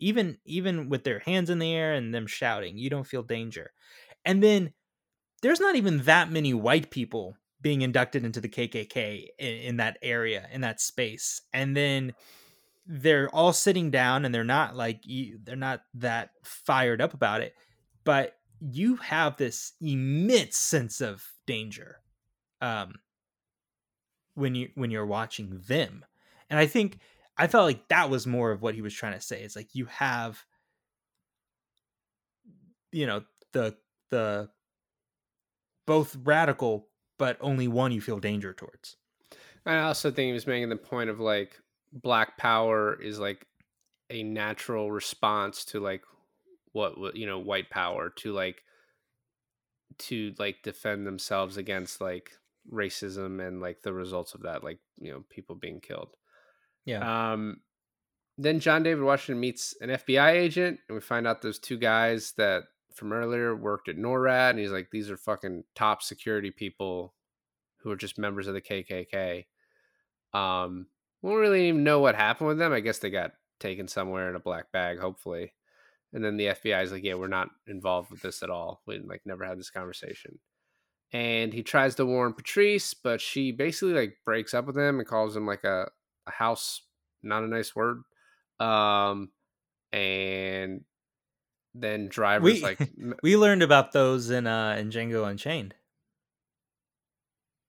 Even 0.01 0.39
even 0.45 0.89
with 0.89 1.05
their 1.05 1.21
hands 1.21 1.51
in 1.51 1.59
the 1.59 1.73
air 1.73 1.95
and 1.95 2.13
them 2.13 2.27
shouting 2.27 2.79
you 2.79 2.91
don't 2.91 3.07
feel 3.07 3.23
danger. 3.23 3.73
And 4.25 4.43
then 4.43 4.73
there's 5.43 5.61
not 5.61 5.77
even 5.77 6.03
that 6.03 6.31
many 6.31 6.53
white 6.53 6.91
people 6.91 7.37
being 7.61 7.83
inducted 7.83 8.25
into 8.25 8.41
the 8.41 8.49
KKK 8.49 9.29
in, 9.39 9.55
in 9.55 9.77
that 9.79 9.99
area 10.03 10.47
in 10.53 10.61
that 10.61 10.81
space. 10.81 11.41
And 11.53 11.77
then 11.77 12.13
they're 12.87 13.29
all 13.31 13.53
sitting 13.53 13.91
down 13.91 14.25
and 14.25 14.35
they're 14.35 14.45
not 14.45 14.77
like 14.77 15.03
they're 15.45 15.57
not 15.57 15.83
that 15.95 16.31
fired 16.45 17.01
up 17.01 17.15
about 17.15 17.41
it 17.41 17.53
but 18.05 18.37
you 18.61 18.97
have 18.97 19.37
this 19.37 19.73
immense 19.81 20.57
sense 20.57 21.01
of 21.01 21.25
danger 21.47 21.97
um 22.63 22.95
when 24.35 24.55
you 24.55 24.69
when 24.75 24.91
you're 24.91 25.07
watching 25.07 25.61
them. 25.67 26.05
And 26.49 26.59
i 26.61 26.67
think 26.67 27.01
i 27.37 27.49
felt 27.49 27.67
like 27.67 27.89
that 27.89 28.09
was 28.09 28.27
more 28.27 28.53
of 28.53 28.63
what 28.63 28.75
he 28.77 28.83
was 28.83 28.95
trying 28.95 29.15
to 29.15 29.21
say 29.21 29.43
it's 29.43 29.57
like 29.57 29.75
you 29.75 29.87
have 29.87 30.45
you 32.93 33.07
know 33.07 33.23
the 33.53 33.77
the 34.11 34.49
both 35.87 36.17
radical 36.23 36.89
but 37.19 37.37
only 37.41 37.69
one 37.69 37.93
you 37.93 38.01
feel 38.01 38.19
danger 38.19 38.53
towards 38.53 38.97
I 39.65 39.81
also 39.81 40.11
think 40.11 40.29
he 40.29 40.33
was 40.33 40.47
making 40.47 40.69
the 40.69 40.77
point 40.77 41.11
of 41.11 41.19
like 41.19 41.59
black 41.93 42.39
power 42.39 43.01
is 43.01 43.19
like 43.19 43.47
a 44.11 44.23
natural 44.23 44.93
response 44.93 45.65
to 45.67 45.81
like 45.81 46.03
what 46.73 47.17
you 47.17 47.27
know 47.27 47.39
white 47.39 47.71
power 47.71 48.11
to 48.11 48.33
like 48.33 48.63
to 49.99 50.35
like 50.39 50.63
defend 50.63 51.07
themselves 51.07 51.57
against 51.57 52.01
like 52.01 52.33
racism 52.73 53.47
and 53.47 53.61
like 53.61 53.83
the 53.83 53.93
results 53.93 54.35
of 54.35 54.43
that 54.43 54.63
like 54.63 54.79
you 54.99 55.13
know 55.13 55.25
people 55.31 55.55
being 55.57 55.81
killed. 55.81 56.11
yeah 56.85 57.33
Um, 57.33 57.61
then 58.39 58.61
John 58.61 58.83
David 58.83 59.03
Washington 59.03 59.41
meets 59.41 59.75
an 59.81 59.89
FBI 59.89 60.33
agent, 60.33 60.79
and 60.89 60.95
we 60.95 61.01
find 61.01 61.27
out 61.27 61.41
those 61.41 61.59
two 61.59 61.79
guys 61.79 62.35
that 62.37 62.65
from 62.97 63.13
earlier 63.13 63.55
worked 63.55 63.89
at 63.89 63.97
NORAD, 63.97 64.51
and 64.51 64.59
he's 64.59 64.73
like, 64.73 64.91
these 64.91 65.11
are 65.11 65.17
fucking 65.17 65.65
top 65.75 66.03
security 66.03 66.51
people 66.51 67.15
who 67.79 67.91
are 67.91 67.97
just 67.97 68.19
members 68.19 68.49
of 68.49 68.55
the 68.55 68.61
KKK. 68.61 69.47
Um, 70.33 70.87
we 71.23 71.31
don't 71.31 71.41
really 71.41 71.69
even 71.69 71.85
know 71.85 72.01
what 72.01 72.15
happened 72.15 72.49
with 72.49 72.59
them. 72.59 72.73
I 72.73 72.81
guess 72.81 72.99
they 72.99 73.11
got 73.11 73.33
taken 73.61 73.87
somewhere 73.87 74.29
in 74.29 74.37
a 74.37 74.41
black 74.41 74.73
bag, 74.73 74.99
hopefully. 74.99 75.53
And 76.13 76.25
then 76.25 76.37
the 76.37 76.47
FBI 76.47 76.83
is 76.83 76.93
like, 76.93 77.05
yeah, 77.05 77.15
we're 77.15 77.29
not 77.29 77.51
involved 77.67 78.11
with 78.11 78.23
this 78.23 78.43
at 78.43 78.51
all. 78.51 78.83
We 78.87 78.99
like 78.99 79.23
never 79.25 79.45
had 79.45 79.59
this 79.59 79.71
conversation. 79.71 80.39
And 81.13 81.53
he 81.53 81.63
tries 81.63 81.95
to 81.97 82.07
warn 82.07 82.33
Patrice, 82.33 82.95
but 82.95 83.21
she 83.21 83.53
basically 83.53 83.95
like 83.95 84.17
breaks 84.25 84.55
up 84.55 84.67
with 84.67 84.77
him 84.77 84.99
and 84.99 85.07
calls 85.07 85.37
him 85.37 85.47
like 85.47 85.65
a, 85.65 85.89
a 86.27 86.31
house, 86.31 86.83
not 87.23 87.45
a 87.45 87.49
nice 87.49 87.77
word. 87.77 88.03
Um, 88.59 89.31
and 89.93 90.83
then 91.81 92.09
driver's 92.09 92.55
We- 92.55 92.63
like, 92.63 92.79
we 93.23 93.37
learned 93.37 93.63
about 93.63 93.93
those 93.93 94.31
in 94.31 94.47
uh 94.47 94.77
in 94.79 94.91
django 94.91 95.29
unchained 95.29 95.75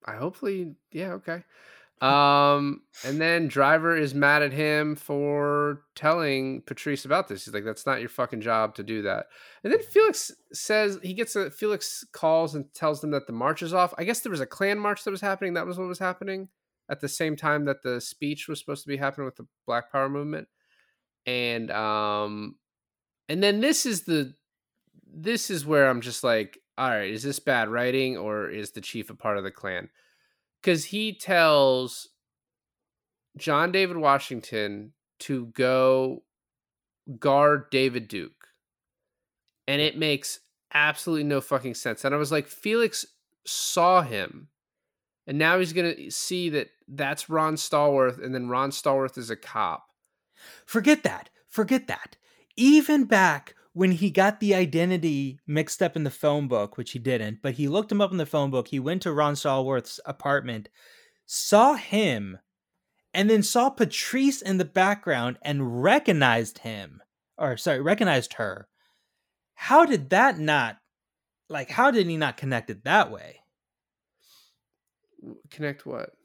I 0.05 0.15
hopefully, 0.15 0.75
yeah, 0.91 1.13
okay. 1.13 1.43
Um, 1.99 2.81
and 3.03 3.19
then 3.19 3.47
driver 3.47 3.97
is 3.97 4.13
mad 4.13 4.43
at 4.43 4.53
him 4.53 4.95
for 4.95 5.81
telling 5.95 6.61
Patrice 6.61 7.05
about 7.05 7.27
this. 7.27 7.43
He's 7.45 7.55
like, 7.55 7.65
"That's 7.65 7.87
not 7.87 8.01
your 8.01 8.09
fucking 8.09 8.41
job 8.41 8.75
to 8.75 8.83
do 8.83 9.01
that." 9.01 9.25
And 9.63 9.73
then 9.73 9.79
Felix 9.81 10.31
says 10.53 10.99
he 11.01 11.15
gets 11.15 11.35
a 11.35 11.49
Felix 11.49 12.05
calls 12.13 12.53
and 12.53 12.71
tells 12.75 13.01
them 13.01 13.09
that 13.11 13.25
the 13.25 13.33
march 13.33 13.63
is 13.63 13.73
off. 13.73 13.95
I 13.97 14.03
guess 14.03 14.19
there 14.19 14.29
was 14.29 14.41
a 14.41 14.45
Klan 14.45 14.77
march 14.77 15.05
that 15.05 15.09
was 15.09 15.21
happening. 15.21 15.55
That 15.55 15.65
was 15.65 15.79
what 15.79 15.87
was 15.87 15.97
happening 15.97 16.49
at 16.87 17.01
the 17.01 17.09
same 17.09 17.35
time 17.35 17.65
that 17.65 17.81
the 17.81 17.99
speech 17.99 18.47
was 18.47 18.59
supposed 18.59 18.83
to 18.83 18.89
be 18.89 18.97
happening 18.97 19.25
with 19.25 19.37
the 19.37 19.47
Black 19.65 19.91
Power 19.91 20.07
movement. 20.07 20.49
And 21.25 21.71
um, 21.71 22.57
and 23.29 23.41
then 23.43 23.61
this 23.61 23.85
is 23.85 24.03
the 24.03 24.33
this 25.11 25.49
is 25.49 25.65
where 25.65 25.87
I'm 25.89 26.01
just 26.01 26.23
like, 26.23 26.59
all 26.77 26.89
right, 26.89 27.09
is 27.09 27.23
this 27.23 27.39
bad 27.39 27.69
writing 27.69 28.17
or 28.17 28.49
is 28.49 28.71
the 28.71 28.81
chief 28.81 29.09
a 29.09 29.15
part 29.15 29.37
of 29.37 29.43
the 29.43 29.51
Klan? 29.51 29.89
Because 30.61 30.85
he 30.85 31.13
tells 31.13 32.09
John 33.37 33.71
David 33.71 33.97
Washington 33.97 34.93
to 35.19 35.47
go 35.47 36.23
guard 37.19 37.69
David 37.71 38.07
Duke. 38.07 38.31
And 39.67 39.81
it 39.81 39.97
makes 39.97 40.39
absolutely 40.73 41.23
no 41.23 41.41
fucking 41.41 41.73
sense. 41.73 42.05
And 42.05 42.13
I 42.13 42.17
was 42.17 42.31
like, 42.31 42.47
Felix 42.47 43.05
saw 43.45 44.01
him. 44.01 44.49
And 45.25 45.37
now 45.37 45.59
he's 45.59 45.73
going 45.73 45.95
to 45.95 46.11
see 46.11 46.49
that 46.51 46.69
that's 46.87 47.29
Ron 47.29 47.55
Stallworth. 47.55 48.23
And 48.23 48.33
then 48.33 48.49
Ron 48.49 48.71
Stallworth 48.71 49.17
is 49.17 49.29
a 49.29 49.35
cop. 49.35 49.87
Forget 50.65 51.03
that. 51.03 51.29
Forget 51.49 51.87
that. 51.87 52.17
Even 52.57 53.05
back 53.05 53.55
when 53.73 53.91
he 53.91 54.09
got 54.09 54.39
the 54.39 54.55
identity 54.55 55.39
mixed 55.47 55.81
up 55.81 55.95
in 55.95 56.03
the 56.03 56.11
phone 56.11 56.47
book, 56.47 56.77
which 56.77 56.91
he 56.91 56.99
didn't, 56.99 57.41
but 57.41 57.53
he 57.53 57.67
looked 57.67 57.91
him 57.91 58.01
up 58.01 58.11
in 58.11 58.17
the 58.17 58.25
phone 58.25 58.49
book. 58.49 58.67
He 58.67 58.79
went 58.79 59.03
to 59.03 59.13
Ron 59.13 59.35
Stallworth's 59.35 59.99
apartment, 60.05 60.67
saw 61.25 61.75
him, 61.75 62.39
and 63.13 63.29
then 63.29 63.43
saw 63.43 63.69
Patrice 63.69 64.41
in 64.41 64.57
the 64.57 64.65
background 64.65 65.37
and 65.43 65.81
recognized 65.83 66.59
him. 66.59 67.01
Or, 67.37 67.55
sorry, 67.55 67.81
recognized 67.81 68.33
her. 68.33 68.67
How 69.53 69.85
did 69.85 70.09
that 70.09 70.39
not, 70.39 70.77
like, 71.49 71.69
how 71.69 71.91
did 71.91 72.07
he 72.07 72.17
not 72.17 72.37
connect 72.37 72.69
it 72.69 72.83
that 72.83 73.11
way? 73.11 73.41
Connect 75.49 75.85
what? 75.85 76.17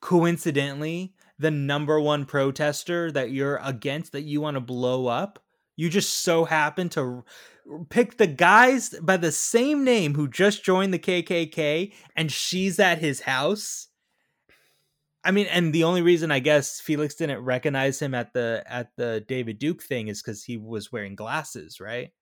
coincidentally 0.00 1.14
the 1.38 1.50
number 1.50 2.00
one 2.00 2.24
protester 2.24 3.12
that 3.12 3.30
you're 3.30 3.60
against 3.62 4.12
that 4.12 4.22
you 4.22 4.40
want 4.40 4.56
to 4.56 4.60
blow 4.60 5.06
up 5.06 5.38
you 5.80 5.88
just 5.88 6.12
so 6.12 6.44
happen 6.44 6.90
to 6.90 7.24
pick 7.88 8.18
the 8.18 8.26
guys 8.26 8.90
by 9.00 9.16
the 9.16 9.32
same 9.32 9.82
name 9.82 10.14
who 10.14 10.28
just 10.28 10.62
joined 10.62 10.92
the 10.92 10.98
KKK 10.98 11.94
and 12.14 12.30
she's 12.30 12.78
at 12.78 12.98
his 12.98 13.22
house. 13.22 13.88
I 15.24 15.30
mean 15.30 15.46
and 15.46 15.72
the 15.72 15.84
only 15.84 16.02
reason 16.02 16.30
I 16.30 16.40
guess 16.40 16.80
Felix 16.80 17.14
didn't 17.14 17.40
recognize 17.40 17.98
him 17.98 18.12
at 18.12 18.34
the 18.34 18.62
at 18.66 18.90
the 18.96 19.24
David 19.26 19.58
Duke 19.58 19.82
thing 19.82 20.08
is 20.08 20.20
cuz 20.20 20.44
he 20.44 20.58
was 20.58 20.92
wearing 20.92 21.14
glasses 21.14 21.80
right? 21.80 22.12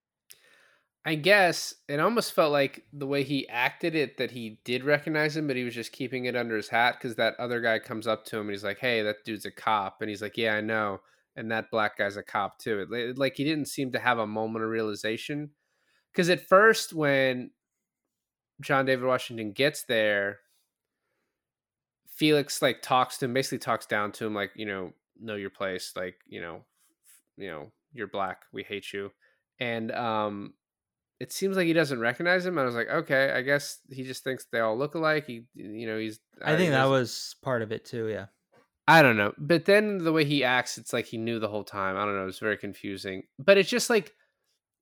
I 1.04 1.16
guess 1.16 1.74
it 1.88 1.98
almost 1.98 2.34
felt 2.34 2.52
like 2.52 2.84
the 2.92 3.06
way 3.08 3.24
he 3.24 3.48
acted 3.48 3.96
it 3.96 4.18
that 4.18 4.30
he 4.30 4.60
did 4.62 4.84
recognize 4.84 5.36
him, 5.36 5.48
but 5.48 5.56
he 5.56 5.64
was 5.64 5.74
just 5.74 5.90
keeping 5.90 6.26
it 6.26 6.36
under 6.36 6.56
his 6.56 6.68
hat 6.68 6.96
because 6.98 7.16
that 7.16 7.34
other 7.40 7.60
guy 7.60 7.80
comes 7.80 8.06
up 8.06 8.24
to 8.26 8.36
him 8.36 8.42
and 8.42 8.50
he's 8.50 8.64
like, 8.64 8.78
"Hey, 8.78 9.02
that 9.02 9.24
dude's 9.24 9.46
a 9.46 9.50
cop," 9.50 10.02
and 10.02 10.10
he's 10.10 10.20
like, 10.20 10.36
"Yeah, 10.36 10.54
I 10.54 10.60
know," 10.60 11.00
and 11.38 11.50
that 11.52 11.70
black 11.70 11.96
guy's 11.96 12.16
a 12.16 12.22
cop 12.22 12.58
too. 12.58 12.86
It, 12.92 13.16
like 13.16 13.36
he 13.36 13.44
didn't 13.44 13.66
seem 13.66 13.92
to 13.92 13.98
have 13.98 14.18
a 14.18 14.26
moment 14.26 14.64
of 14.64 14.70
realization 14.70 15.50
because 16.12 16.28
at 16.28 16.46
first 16.46 16.92
when 16.92 17.50
John 18.60 18.84
David 18.84 19.06
Washington 19.06 19.52
gets 19.52 19.84
there, 19.84 20.40
Felix 22.08 22.60
like 22.60 22.82
talks 22.82 23.18
to 23.18 23.26
him, 23.26 23.34
basically 23.34 23.58
talks 23.58 23.86
down 23.86 24.10
to 24.12 24.26
him, 24.26 24.34
like 24.34 24.50
you 24.56 24.66
know, 24.66 24.92
know 25.20 25.36
your 25.36 25.50
place, 25.50 25.92
like 25.94 26.16
you 26.26 26.40
know, 26.40 26.64
you 27.36 27.48
know, 27.48 27.70
you're 27.92 28.08
black, 28.08 28.42
we 28.52 28.64
hate 28.64 28.92
you, 28.92 29.10
and 29.60 29.92
um 29.92 30.54
it 31.20 31.32
seems 31.32 31.56
like 31.56 31.66
he 31.66 31.72
doesn't 31.72 31.98
recognize 31.98 32.46
him. 32.46 32.58
I 32.58 32.64
was 32.64 32.76
like, 32.76 32.88
okay, 32.88 33.32
I 33.32 33.42
guess 33.42 33.78
he 33.90 34.04
just 34.04 34.22
thinks 34.22 34.46
they 34.52 34.60
all 34.60 34.78
look 34.78 34.94
alike. 34.94 35.26
He, 35.26 35.42
you 35.54 35.84
know, 35.88 35.98
he's. 35.98 36.20
I 36.40 36.56
think 36.56 36.70
that 36.70 36.88
was 36.88 37.34
part 37.42 37.62
of 37.62 37.72
it 37.72 37.84
too 37.84 38.06
yeah 38.06 38.26
I 38.88 39.02
don't 39.02 39.16
know, 39.18 39.32
but 39.36 39.66
then 39.66 39.98
the 39.98 40.12
way 40.12 40.24
he 40.24 40.42
acts, 40.42 40.78
it's 40.78 40.92
like 40.94 41.04
he 41.06 41.18
knew 41.18 41.38
the 41.38 41.48
whole 41.48 41.62
time. 41.62 41.96
I 41.96 42.04
don't 42.06 42.16
know. 42.16 42.26
It's 42.26 42.38
very 42.38 42.56
confusing, 42.56 43.24
but 43.38 43.58
it's 43.58 43.68
just 43.68 43.90
like 43.90 44.14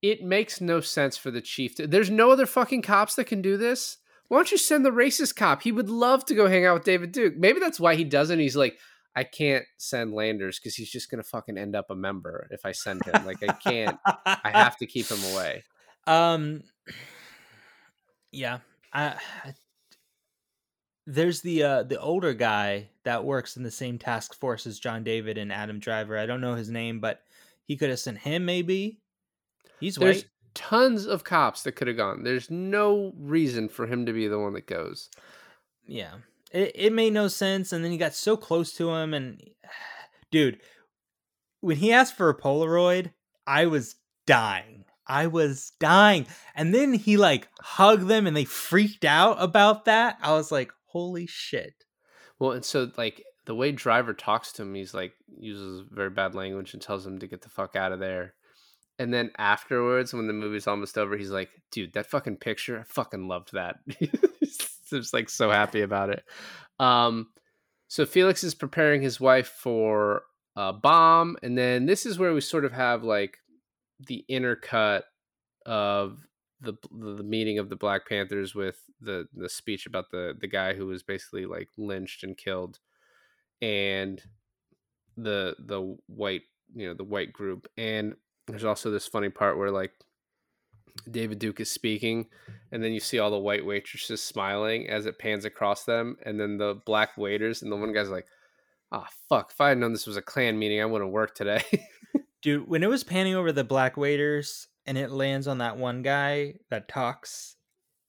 it 0.01 0.23
makes 0.23 0.61
no 0.61 0.81
sense 0.81 1.17
for 1.17 1.31
the 1.33 1.41
chief. 1.41 1.75
To, 1.75 1.87
there's 1.89 2.09
no 2.09 2.31
other 2.31 2.47
fucking 2.47 2.83
cops 2.83 3.17
that 3.17 3.25
can 3.25 3.43
do 3.43 3.57
this. 3.57 3.99
Why 4.29 4.39
don't 4.39 4.53
you 4.53 4.59
send 4.59 4.85
the 4.87 4.91
racist 4.91 5.35
cop? 5.37 5.63
He 5.63 5.73
would 5.73 5.89
love 5.91 6.25
to 6.27 6.35
go 6.35 6.47
hang 6.49 6.65
out 6.65 6.75
with 6.75 6.85
David 6.85 7.11
Duke. 7.13 7.35
Maybe 7.37 7.59
that's 7.59 7.81
why 7.81 7.97
he 7.97 8.05
doesn't. 8.05 8.39
He's 8.39 8.57
like, 8.57 8.77
I 9.17 9.25
can't 9.25 9.65
send 9.79 10.13
Landers 10.15 10.59
because 10.61 10.77
he's 10.77 10.91
just 10.91 11.11
gonna 11.11 11.23
fucking 11.25 11.59
end 11.59 11.75
up 11.75 11.87
a 11.91 11.97
member 11.97 12.47
if 12.53 12.65
I 12.65 12.73
send 12.73 13.05
him. 13.05 13.27
Like 13.27 13.43
I 13.43 13.53
can't. 13.55 13.99
I 14.25 14.51
have 14.53 14.77
to 14.79 14.87
keep 14.87 15.09
him 15.09 15.23
away. 15.35 15.65
Um, 16.09 16.63
yeah, 18.31 18.59
I, 18.93 19.17
I- 19.45 19.55
there's 21.07 21.41
the 21.41 21.63
uh 21.63 21.83
the 21.85 22.01
older 22.01 22.35
guy 22.35 22.89
that 23.05 23.25
works 23.25 23.57
in 23.57 23.63
the 23.63 23.71
same 23.71 23.99
task 23.99 24.35
force 24.35 24.67
as 24.67 24.79
John 24.79 25.05
David 25.05 25.39
and 25.39 25.53
Adam 25.53 25.79
Driver. 25.79 26.19
I 26.19 26.27
don't 26.27 26.41
know 26.41 26.55
his 26.55 26.71
name, 26.71 27.01
but 27.01 27.23
he 27.65 27.77
could 27.77 27.91
have 27.91 28.01
sent 28.01 28.19
him. 28.19 28.45
Maybe 28.45 29.01
he's 29.81 29.97
There's 29.97 30.17
white. 30.17 30.31
tons 30.55 31.07
of 31.07 31.25
cops 31.25 31.63
that 31.63 31.73
could 31.73 31.89
have 31.89 31.97
gone. 31.97 32.25
There's 32.25 32.51
no 32.51 33.13
reason 33.17 33.69
for 33.69 33.87
him 33.87 34.07
to 34.07 34.13
be 34.13 34.27
the 34.27 34.39
one 34.39 34.55
that 34.55 34.67
goes. 34.67 35.09
Yeah, 35.87 36.15
it 36.51 36.73
it 36.75 36.93
made 36.93 37.13
no 37.13 37.29
sense, 37.29 37.73
and 37.73 37.85
then 37.85 37.93
he 37.93 37.99
got 37.99 38.15
so 38.15 38.37
close 38.37 38.73
to 38.75 38.91
him, 38.91 39.15
and 39.15 39.41
dude, 40.33 40.61
when 41.61 41.77
he 41.77 41.93
asked 41.93 42.17
for 42.17 42.29
a 42.29 42.37
Polaroid, 42.37 43.13
I 43.47 43.67
was 43.67 43.95
dying. 44.27 44.85
I 45.07 45.29
was 45.29 45.73
dying. 45.79 46.27
And 46.55 46.75
then 46.75 46.93
he 46.93 47.17
like 47.17 47.49
hugged 47.61 48.09
them 48.09 48.27
and 48.27 48.37
they 48.37 48.45
freaked 48.45 49.05
out 49.05 49.37
about 49.41 49.85
that. 49.85 50.19
I 50.21 50.33
was 50.33 50.51
like, 50.51 50.73
holy 50.87 51.27
shit. 51.27 51.85
Well, 52.39 52.53
and 52.53 52.65
so 52.65 52.91
like 52.97 53.23
the 53.47 53.55
way 53.55 53.73
Driver 53.73 54.13
talks 54.13 54.53
to 54.53 54.63
him, 54.63 54.75
he's 54.75 54.95
like 54.95 55.13
uses 55.39 55.85
very 55.91 56.11
bad 56.11 56.35
language 56.35 56.73
and 56.73 56.83
tells 56.83 57.07
him 57.07 57.19
to 57.19 57.27
get 57.27 57.43
the 57.43 57.49
fuck 57.49 57.77
out 57.77 57.93
of 57.93 58.01
there. 58.01 58.35
And 58.99 59.13
then 59.13 59.31
afterwards, 59.37 60.15
when 60.15 60.27
the 60.27 60.33
movie's 60.33 60.67
almost 60.67 60.97
over, 60.97 61.17
he's 61.17 61.31
like, 61.31 61.51
"Dude, 61.71 61.93
that 61.95 62.07
fucking 62.07 62.39
picture, 62.39 62.81
I 62.81 62.83
fucking 62.85 63.29
loved 63.29 63.53
that." 63.53 63.77
he's 64.41 64.59
just 64.91 65.13
like 65.13 65.29
so 65.29 65.51
happy 65.51 65.83
about 65.83 66.11
it. 66.11 66.25
Um, 66.79 67.29
so 67.89 68.07
Felix 68.07 68.43
is 68.43 68.55
preparing 68.55 69.03
his 69.03 69.21
wife 69.21 69.49
for 69.49 70.23
a 70.57 70.73
bomb, 70.73 71.37
and 71.43 71.57
then 71.57 71.87
this 71.87 72.07
is 72.07 72.19
where 72.19 72.33
we 72.33 72.41
sort 72.41 72.65
of 72.65 72.73
have 72.73 73.05
like 73.05 73.39
the 74.07 74.25
inner 74.29 74.57
cut 74.57 75.05
of 75.65 76.19
the 76.61 76.75
the 76.91 77.23
meeting 77.23 77.59
of 77.59 77.69
the 77.69 77.77
Black 77.77 78.09
Panthers 78.09 78.55
with 78.55 78.79
the 79.01 79.29
the 79.35 79.49
speech 79.49 79.87
about 79.87 80.11
the 80.11 80.35
the 80.39 80.47
guy 80.47 80.75
who 80.75 80.87
was 80.87 81.03
basically 81.03 81.47
like 81.47 81.69
lynched 81.77 82.23
and 82.23 82.37
killed, 82.37 82.79
and 83.61 84.23
the 85.17 85.57
the 85.59 85.97
white 86.07 86.43
you 86.75 86.87
know 86.87 86.95
the 86.95 87.05
white 87.05 87.33
group. 87.33 87.69
And 87.77 88.17
there's 88.47 88.65
also 88.65 88.91
this 88.91 89.07
funny 89.07 89.29
part 89.29 89.59
where 89.59 89.71
like 89.71 89.93
David 91.11 91.39
Duke 91.39 91.61
is 91.61 91.71
speaking 91.71 92.27
and 92.73 92.83
then 92.83 92.93
you 92.93 93.01
see 93.01 93.19
all 93.19 93.31
the 93.31 93.39
white 93.39 93.65
waitresses 93.65 94.23
smiling 94.23 94.89
as 94.89 95.07
it 95.07 95.19
pans 95.19 95.45
across 95.45 95.85
them 95.85 96.17
and 96.25 96.41
then 96.41 96.57
the 96.57 96.81
black 96.87 97.17
waiters 97.19 97.63
and 97.63 97.71
the 97.71 97.77
one 97.77 97.93
guy's 97.93 98.09
like 98.09 98.27
ah 98.93 99.07
fuck 99.29 99.51
if 99.51 99.61
I 99.61 99.71
had 99.71 99.79
known 99.79 99.93
this 99.93 100.07
was 100.07 100.17
a 100.17 100.23
Klan 100.23 100.59
meeting 100.59 100.81
I 100.81 100.87
wouldn't 100.87 101.13
work 101.13 101.35
today. 101.35 101.63
Dude, 102.43 102.69
when 102.69 102.83
it 102.83 102.89
was 102.89 103.05
panning 103.05 103.35
over 103.35 103.53
the 103.53 103.65
black 103.65 103.97
waiters 103.97 104.69
and 104.87 104.97
it 104.97 105.11
lands 105.11 105.47
on 105.49 105.59
that 105.59 105.77
one 105.77 106.03
guy 106.03 106.55
that 106.71 106.89
talks, 106.89 107.57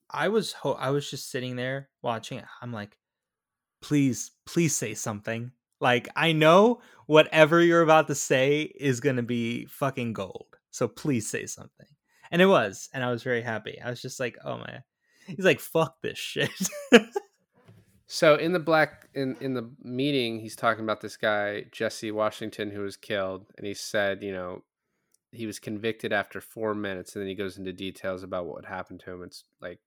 I 0.09 0.29
was 0.29 0.53
ho- 0.53 0.77
I 0.79 0.91
was 0.91 1.09
just 1.09 1.29
sitting 1.29 1.55
there 1.55 1.89
watching 2.01 2.37
it. 2.39 2.45
I'm 2.61 2.71
like, 2.71 2.97
please, 3.81 4.31
please 4.45 4.75
say 4.75 4.93
something. 4.93 5.51
Like 5.79 6.07
I 6.15 6.31
know 6.31 6.81
whatever 7.05 7.61
you're 7.61 7.81
about 7.81 8.07
to 8.07 8.15
say 8.15 8.61
is 8.61 8.99
gonna 8.99 9.23
be 9.23 9.65
fucking 9.65 10.13
gold. 10.13 10.47
So 10.71 10.87
please 10.87 11.29
say 11.29 11.45
something. 11.45 11.87
And 12.31 12.41
it 12.41 12.45
was, 12.45 12.89
and 12.93 13.03
I 13.03 13.11
was 13.11 13.23
very 13.23 13.41
happy. 13.41 13.79
I 13.83 13.89
was 13.89 14.01
just 14.01 14.19
like, 14.19 14.37
oh 14.43 14.57
my. 14.57 14.79
He's 15.27 15.45
like, 15.45 15.59
fuck 15.59 16.01
this 16.01 16.17
shit. 16.17 16.49
So 18.07 18.35
in 18.35 18.53
the 18.53 18.59
black 18.59 19.09
in 19.13 19.35
in 19.41 19.53
the 19.53 19.69
meeting, 19.83 20.39
he's 20.39 20.55
talking 20.55 20.83
about 20.83 21.01
this 21.01 21.17
guy 21.17 21.65
Jesse 21.71 22.11
Washington 22.11 22.71
who 22.71 22.81
was 22.81 22.95
killed, 22.95 23.45
and 23.57 23.67
he 23.67 23.73
said, 23.73 24.23
you 24.23 24.31
know, 24.31 24.63
he 25.31 25.45
was 25.45 25.59
convicted 25.59 26.13
after 26.13 26.41
four 26.41 26.73
minutes, 26.73 27.15
and 27.15 27.21
then 27.21 27.29
he 27.29 27.35
goes 27.35 27.57
into 27.57 27.73
details 27.73 28.23
about 28.23 28.45
what 28.45 28.65
happened 28.65 29.01
to 29.01 29.11
him. 29.11 29.23
It's 29.23 29.43
like 29.61 29.79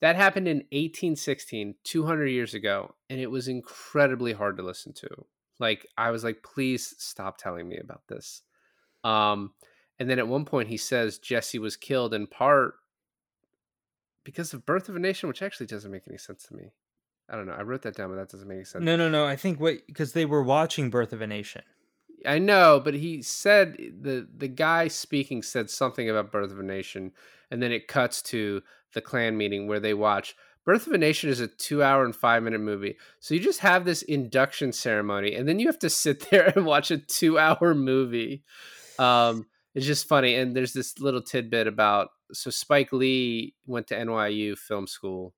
that 0.00 0.16
happened 0.16 0.48
in 0.48 0.58
1816, 0.72 1.76
200 1.84 2.26
years 2.26 2.54
ago, 2.54 2.94
and 3.08 3.20
it 3.20 3.30
was 3.30 3.48
incredibly 3.48 4.32
hard 4.32 4.56
to 4.56 4.62
listen 4.62 4.92
to. 4.94 5.08
Like 5.58 5.86
I 5.96 6.10
was 6.10 6.24
like, 6.24 6.42
please 6.42 6.94
stop 6.98 7.38
telling 7.38 7.68
me 7.68 7.78
about 7.78 8.02
this. 8.08 8.42
Um, 9.04 9.52
and 9.98 10.10
then 10.10 10.18
at 10.18 10.28
one 10.28 10.44
point 10.44 10.68
he 10.68 10.76
says 10.76 11.18
Jesse 11.18 11.58
was 11.58 11.76
killed 11.76 12.12
in 12.12 12.26
part 12.26 12.74
because 14.24 14.52
of 14.52 14.66
Birth 14.66 14.88
of 14.88 14.96
a 14.96 14.98
Nation, 14.98 15.28
which 15.28 15.40
actually 15.42 15.66
doesn't 15.66 15.90
make 15.90 16.08
any 16.08 16.18
sense 16.18 16.44
to 16.48 16.54
me. 16.54 16.72
I 17.28 17.36
don't 17.36 17.46
know. 17.46 17.54
I 17.54 17.62
wrote 17.62 17.82
that 17.82 17.96
down, 17.96 18.10
but 18.10 18.16
that 18.16 18.28
doesn't 18.28 18.46
make 18.46 18.56
any 18.56 18.64
sense. 18.64 18.84
no, 18.84 18.96
no, 18.96 19.08
no. 19.08 19.24
I 19.24 19.36
think 19.36 19.58
what 19.58 19.86
because 19.86 20.12
they 20.12 20.24
were 20.26 20.42
watching 20.42 20.90
Birth 20.90 21.12
of 21.12 21.20
a 21.20 21.26
Nation. 21.26 21.62
I 22.24 22.38
know, 22.38 22.80
but 22.82 22.94
he 22.94 23.22
said 23.22 23.76
the 24.00 24.26
the 24.36 24.48
guy 24.48 24.88
speaking 24.88 25.42
said 25.42 25.70
something 25.70 26.08
about 26.08 26.32
Birth 26.32 26.52
of 26.52 26.60
a 26.60 26.62
Nation, 26.62 27.12
and 27.50 27.62
then 27.62 27.72
it 27.72 27.88
cuts 27.88 28.22
to 28.22 28.62
the 28.94 29.00
Klan 29.00 29.36
meeting 29.36 29.66
where 29.66 29.80
they 29.80 29.94
watch 29.94 30.34
Birth 30.66 30.88
of 30.88 30.92
a 30.92 30.98
Nation 30.98 31.30
is 31.30 31.38
a 31.38 31.46
two 31.46 31.82
hour 31.82 32.04
and 32.04 32.14
five 32.14 32.42
minute 32.42 32.60
movie. 32.60 32.96
So 33.20 33.34
you 33.34 33.40
just 33.40 33.60
have 33.60 33.84
this 33.84 34.02
induction 34.02 34.72
ceremony, 34.72 35.34
and 35.34 35.48
then 35.48 35.60
you 35.60 35.68
have 35.68 35.78
to 35.78 35.90
sit 35.90 36.28
there 36.30 36.52
and 36.54 36.66
watch 36.66 36.90
a 36.90 36.98
two 36.98 37.38
hour 37.38 37.72
movie. 37.74 38.42
Um, 38.98 39.46
it's 39.74 39.86
just 39.86 40.08
funny, 40.08 40.34
and 40.34 40.56
there's 40.56 40.72
this 40.72 40.98
little 40.98 41.22
tidbit 41.22 41.68
about 41.68 42.08
so 42.32 42.50
Spike 42.50 42.92
Lee 42.92 43.54
went 43.66 43.86
to 43.88 43.94
NYU 43.94 44.58
film 44.58 44.88
school. 44.88 45.34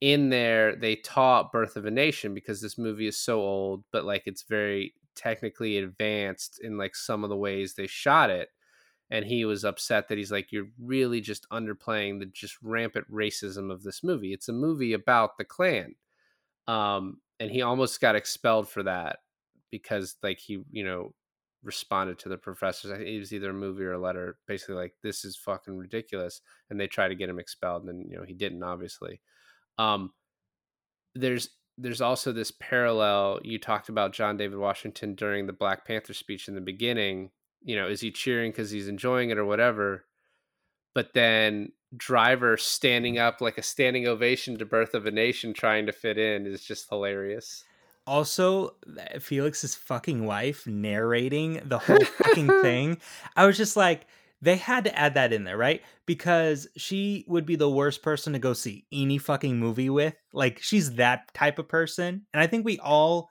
In 0.00 0.30
there, 0.30 0.74
they 0.74 0.96
taught 0.96 1.52
Birth 1.52 1.76
of 1.76 1.84
a 1.84 1.90
Nation 1.90 2.32
because 2.32 2.62
this 2.62 2.78
movie 2.78 3.06
is 3.06 3.18
so 3.18 3.40
old, 3.40 3.84
but 3.92 4.06
like 4.06 4.22
it's 4.24 4.44
very 4.44 4.94
technically 5.20 5.76
advanced 5.76 6.60
in 6.62 6.78
like 6.78 6.96
some 6.96 7.24
of 7.24 7.30
the 7.30 7.36
ways 7.36 7.74
they 7.74 7.86
shot 7.86 8.30
it 8.30 8.48
and 9.10 9.24
he 9.24 9.44
was 9.44 9.64
upset 9.64 10.08
that 10.08 10.16
he's 10.16 10.32
like 10.32 10.50
you're 10.50 10.68
really 10.80 11.20
just 11.20 11.46
underplaying 11.50 12.18
the 12.18 12.26
just 12.26 12.56
rampant 12.62 13.04
racism 13.12 13.70
of 13.70 13.82
this 13.82 14.02
movie. 14.02 14.32
It's 14.32 14.48
a 14.48 14.52
movie 14.52 14.94
about 14.94 15.36
the 15.36 15.44
Klan. 15.44 15.94
Um 16.66 17.18
and 17.38 17.50
he 17.50 17.60
almost 17.60 18.00
got 18.00 18.16
expelled 18.16 18.68
for 18.68 18.82
that 18.84 19.18
because 19.70 20.16
like 20.22 20.38
he 20.38 20.62
you 20.70 20.84
know 20.84 21.12
responded 21.62 22.18
to 22.20 22.30
the 22.30 22.38
professors. 22.38 22.90
I 22.90 22.96
think 22.96 23.08
it 23.08 23.18
was 23.18 23.34
either 23.34 23.50
a 23.50 23.54
movie 23.54 23.84
or 23.84 23.92
a 23.92 23.98
letter 23.98 24.38
basically 24.46 24.76
like 24.76 24.94
this 25.02 25.26
is 25.26 25.36
fucking 25.36 25.76
ridiculous 25.76 26.40
and 26.70 26.80
they 26.80 26.86
tried 26.86 27.08
to 27.08 27.14
get 27.14 27.28
him 27.28 27.38
expelled 27.38 27.84
and 27.84 28.10
you 28.10 28.16
know 28.16 28.24
he 28.24 28.32
didn't 28.32 28.62
obviously. 28.62 29.20
Um 29.76 30.12
there's 31.14 31.50
there's 31.82 32.00
also 32.00 32.32
this 32.32 32.50
parallel 32.50 33.40
you 33.42 33.58
talked 33.58 33.88
about 33.88 34.12
John 34.12 34.36
David 34.36 34.58
Washington 34.58 35.14
during 35.14 35.46
the 35.46 35.52
Black 35.52 35.86
Panther 35.86 36.14
speech 36.14 36.48
in 36.48 36.54
the 36.54 36.60
beginning 36.60 37.30
you 37.62 37.76
know 37.76 37.88
is 37.88 38.00
he 38.00 38.10
cheering 38.10 38.50
because 38.50 38.70
he's 38.70 38.88
enjoying 38.88 39.30
it 39.30 39.38
or 39.38 39.44
whatever 39.44 40.04
but 40.94 41.14
then 41.14 41.72
driver 41.96 42.56
standing 42.56 43.18
up 43.18 43.40
like 43.40 43.58
a 43.58 43.62
standing 43.62 44.06
ovation 44.06 44.56
to 44.58 44.64
birth 44.64 44.94
of 44.94 45.06
a 45.06 45.10
nation 45.10 45.52
trying 45.52 45.86
to 45.86 45.92
fit 45.92 46.18
in 46.18 46.46
is 46.46 46.64
just 46.64 46.88
hilarious 46.88 47.64
Also, 48.06 48.74
Felix's 49.20 49.76
fucking 49.76 50.24
wife 50.24 50.66
narrating 50.66 51.60
the 51.64 51.78
whole 51.78 52.04
fucking 52.04 52.48
thing. 52.62 52.98
I 53.36 53.46
was 53.46 53.56
just 53.56 53.76
like, 53.76 54.06
they 54.42 54.56
had 54.56 54.84
to 54.84 54.98
add 54.98 55.14
that 55.14 55.32
in 55.32 55.44
there, 55.44 55.56
right? 55.58 55.82
Because 56.06 56.66
she 56.76 57.24
would 57.28 57.44
be 57.46 57.56
the 57.56 57.68
worst 57.70 58.02
person 58.02 58.32
to 58.32 58.38
go 58.38 58.52
see 58.54 58.86
any 58.92 59.18
fucking 59.18 59.58
movie 59.58 59.90
with. 59.90 60.14
Like, 60.32 60.60
she's 60.62 60.94
that 60.94 61.32
type 61.34 61.58
of 61.58 61.68
person. 61.68 62.26
And 62.32 62.42
I 62.42 62.46
think 62.46 62.64
we 62.64 62.78
all 62.78 63.28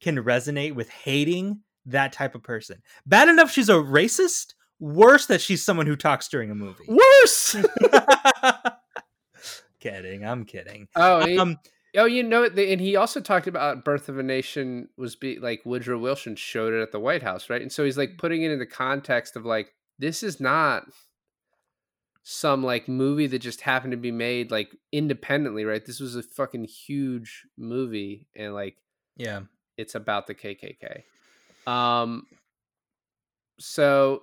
can 0.00 0.16
resonate 0.18 0.74
with 0.74 0.88
hating 0.88 1.60
that 1.86 2.12
type 2.12 2.34
of 2.36 2.42
person. 2.44 2.80
Bad 3.06 3.28
enough 3.28 3.50
she's 3.50 3.68
a 3.68 3.72
racist, 3.74 4.54
worse 4.78 5.26
that 5.26 5.40
she's 5.40 5.64
someone 5.64 5.86
who 5.86 5.96
talks 5.96 6.28
during 6.28 6.50
a 6.50 6.54
movie. 6.54 6.84
worse 6.88 7.56
kidding. 9.80 10.24
I'm 10.24 10.44
kidding. 10.44 10.88
oh 10.96 11.26
he- 11.26 11.38
Um, 11.38 11.58
oh 11.96 12.04
you 12.04 12.22
know 12.22 12.48
the- 12.48 12.72
and 12.72 12.80
he 12.80 12.96
also 12.96 13.20
talked 13.20 13.46
about 13.46 13.84
birth 13.84 14.08
of 14.08 14.18
a 14.18 14.22
nation 14.22 14.88
was 14.96 15.16
be 15.16 15.38
like 15.38 15.60
woodrow 15.64 15.98
wilson 15.98 16.36
showed 16.36 16.72
it 16.72 16.80
at 16.80 16.90
the 16.92 17.00
white 17.00 17.22
house 17.22 17.50
right 17.50 17.60
and 17.60 17.70
so 17.72 17.84
he's 17.84 17.98
like 17.98 18.16
putting 18.16 18.42
it 18.42 18.50
in 18.50 18.58
the 18.58 18.66
context 18.66 19.36
of 19.36 19.44
like 19.44 19.74
this 20.02 20.22
is 20.22 20.40
not 20.40 20.84
some 22.24 22.62
like 22.62 22.86
movie 22.86 23.26
that 23.26 23.38
just 23.38 23.62
happened 23.62 23.92
to 23.92 23.96
be 23.96 24.12
made 24.12 24.50
like 24.50 24.76
independently 24.92 25.64
right 25.64 25.86
this 25.86 25.98
was 25.98 26.14
a 26.14 26.22
fucking 26.22 26.64
huge 26.64 27.44
movie 27.56 28.28
and 28.36 28.54
like 28.54 28.76
yeah. 29.16 29.40
it's 29.76 29.94
about 29.94 30.26
the 30.26 30.34
KKK. 30.34 31.02
Um, 31.70 32.26
so 33.58 34.22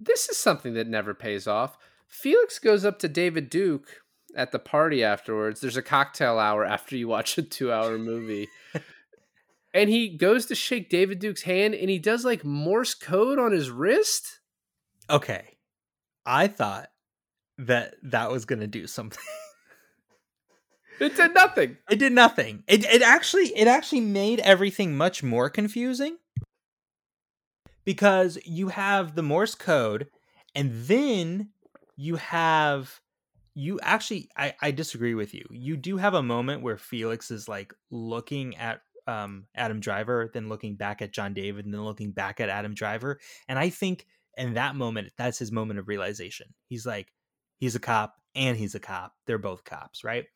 this 0.00 0.28
is 0.28 0.36
something 0.36 0.74
that 0.74 0.86
never 0.86 1.14
pays 1.14 1.46
off. 1.46 1.76
Felix 2.08 2.58
goes 2.58 2.84
up 2.84 2.98
to 3.00 3.08
David 3.08 3.50
Duke 3.50 4.02
at 4.36 4.52
the 4.52 4.58
party 4.58 5.02
afterwards. 5.02 5.60
There's 5.60 5.76
a 5.76 5.82
cocktail 5.82 6.38
hour 6.38 6.64
after 6.64 6.96
you 6.96 7.08
watch 7.08 7.36
a 7.38 7.42
two 7.42 7.72
hour 7.72 7.98
movie. 7.98 8.48
and 9.76 9.90
he 9.90 10.08
goes 10.08 10.46
to 10.46 10.54
shake 10.54 10.88
David 10.88 11.18
Duke's 11.18 11.42
hand 11.42 11.74
and 11.74 11.90
he 11.90 11.98
does 11.98 12.24
like 12.24 12.44
Morse 12.44 12.94
code 12.94 13.38
on 13.38 13.52
his 13.52 13.70
wrist. 13.70 14.40
Okay. 15.10 15.58
I 16.24 16.48
thought 16.48 16.88
that 17.58 17.94
that 18.02 18.32
was 18.32 18.46
going 18.46 18.60
to 18.60 18.66
do 18.66 18.86
something. 18.86 19.22
It 20.98 21.14
did 21.14 21.34
nothing. 21.34 21.76
It 21.90 21.98
did 21.98 22.14
nothing. 22.14 22.62
It 22.66 22.82
it 22.86 23.02
actually 23.02 23.48
it 23.48 23.68
actually 23.68 24.00
made 24.00 24.40
everything 24.40 24.96
much 24.96 25.22
more 25.22 25.50
confusing 25.50 26.16
because 27.84 28.38
you 28.46 28.68
have 28.68 29.14
the 29.14 29.22
Morse 29.22 29.54
code 29.54 30.06
and 30.54 30.72
then 30.72 31.50
you 31.96 32.16
have 32.16 33.02
you 33.54 33.78
actually 33.82 34.30
I 34.38 34.54
I 34.62 34.70
disagree 34.70 35.14
with 35.14 35.34
you. 35.34 35.44
You 35.50 35.76
do 35.76 35.98
have 35.98 36.14
a 36.14 36.22
moment 36.22 36.62
where 36.62 36.78
Felix 36.78 37.30
is 37.30 37.46
like 37.46 37.74
looking 37.90 38.56
at 38.56 38.80
um 39.06 39.46
Adam 39.54 39.80
Driver, 39.80 40.30
then 40.32 40.48
looking 40.48 40.76
back 40.76 41.02
at 41.02 41.12
John 41.12 41.34
David, 41.34 41.64
and 41.64 41.74
then 41.74 41.84
looking 41.84 42.12
back 42.12 42.40
at 42.40 42.48
Adam 42.48 42.74
Driver, 42.74 43.20
and 43.48 43.58
I 43.58 43.70
think 43.70 44.06
in 44.36 44.54
that 44.54 44.76
moment 44.76 45.12
that's 45.16 45.38
his 45.38 45.52
moment 45.52 45.78
of 45.78 45.88
realization. 45.88 46.54
He's 46.68 46.86
like 46.86 47.12
he's 47.58 47.74
a 47.74 47.80
cop 47.80 48.16
and 48.34 48.56
he's 48.56 48.74
a 48.74 48.80
cop. 48.80 49.14
They're 49.26 49.38
both 49.38 49.64
cops, 49.64 50.04
right? 50.04 50.26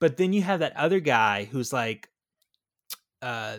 But 0.00 0.16
then 0.16 0.32
you 0.32 0.42
have 0.42 0.60
that 0.60 0.76
other 0.76 1.00
guy 1.00 1.44
who's 1.44 1.72
like, 1.72 2.08
uh, 3.22 3.58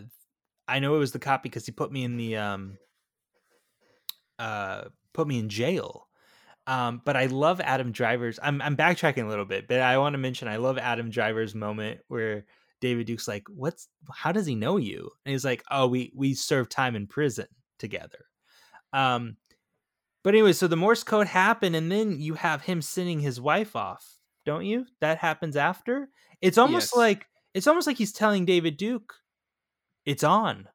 I 0.68 0.80
know 0.80 0.95
it 0.95 1.00
was 1.00 1.12
the 1.12 1.20
cop 1.20 1.43
because 1.43 1.66
he 1.66 1.72
put 1.72 1.91
me 1.91 2.04
in 2.04 2.18
the 2.18 2.38
um, 2.38 2.78
uh, 4.38 4.86
put 5.14 5.28
me 5.28 5.39
in 5.39 5.50
jail. 5.50 6.08
Um, 6.68 7.02
but 7.06 7.16
I 7.16 7.28
love 7.28 7.62
Adam 7.62 7.91
Driver's. 7.91 8.39
I'm 8.43 8.62
I'm 8.62 8.76
backtracking 8.76 9.26
a 9.26 9.30
little 9.30 9.45
bit, 9.45 9.68
but 9.68 9.80
I 9.80 9.98
want 9.98 10.16
to 10.16 10.18
mention 10.18 10.48
I 10.48 10.58
love 10.58 10.78
Adam 10.78 11.10
Driver's 11.10 11.56
moment 11.56 12.02
where 12.10 12.45
David 12.82 13.07
Duke's 13.07 13.28
like, 13.28 13.43
"What's? 13.49 13.89
How 14.13 14.32
does 14.32 14.45
he 14.45 14.55
know 14.55 14.78
you?" 14.78 15.11
And 15.25 15.32
he's 15.34 15.45
like, 15.45 15.63
"Oh, 15.71 15.88
we 15.88 16.11
we 16.15 16.34
served 16.34 16.71
time 16.71 16.95
in 16.95 17.07
prison 17.07 17.47
together." 17.80 18.25
Um, 18.93 19.38
but 20.23 20.34
anyway, 20.36 20.53
so 20.53 20.67
the 20.67 20.75
Morse 20.78 21.03
code 21.03 21.28
happened, 21.28 21.75
and 21.75 21.91
then 21.91 22.19
you 22.21 22.36
have 22.36 22.63
him 22.63 22.82
sending 22.82 23.19
his 23.21 23.39
wife 23.41 23.75
off, 23.75 24.19
don't 24.45 24.65
you? 24.65 24.88
That 25.01 25.19
happens 25.19 25.55
after. 25.57 26.09
It's 26.41 26.57
almost 26.57 26.95
Yes. 26.95 26.95
like 26.95 27.28
it's 27.53 27.67
almost 27.67 27.88
like 27.88 27.97
he's 27.97 28.13
telling 28.13 28.45
David 28.45 28.78
Duke, 28.78 29.15
"It's 30.05 30.23
on." 30.23 30.69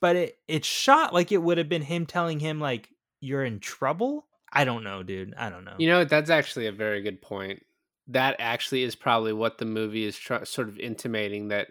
But 0.00 0.14
it 0.16 0.38
it's 0.48 0.66
shot 0.68 1.12
like 1.14 1.32
it 1.32 1.38
would 1.42 1.58
have 1.58 1.68
been 1.68 1.82
him 1.82 2.06
telling 2.06 2.38
him 2.40 2.60
like 2.60 2.90
you're 3.20 3.44
in 3.44 3.58
trouble. 3.60 4.28
I 4.52 4.64
don't 4.64 4.84
know, 4.84 5.02
dude. 5.02 5.34
I 5.34 5.50
don't 5.50 5.64
know. 5.64 5.80
You 5.80 5.88
know, 5.88 6.04
that's 6.04 6.30
actually 6.30 6.66
a 6.66 6.72
very 6.72 7.02
good 7.02 7.20
point. 7.20 7.62
That 8.08 8.36
actually 8.38 8.82
is 8.82 8.94
probably 8.94 9.32
what 9.32 9.58
the 9.58 9.64
movie 9.64 10.04
is 10.04 10.16
try- 10.16 10.44
sort 10.44 10.68
of 10.68 10.78
intimating 10.78 11.48
that 11.48 11.68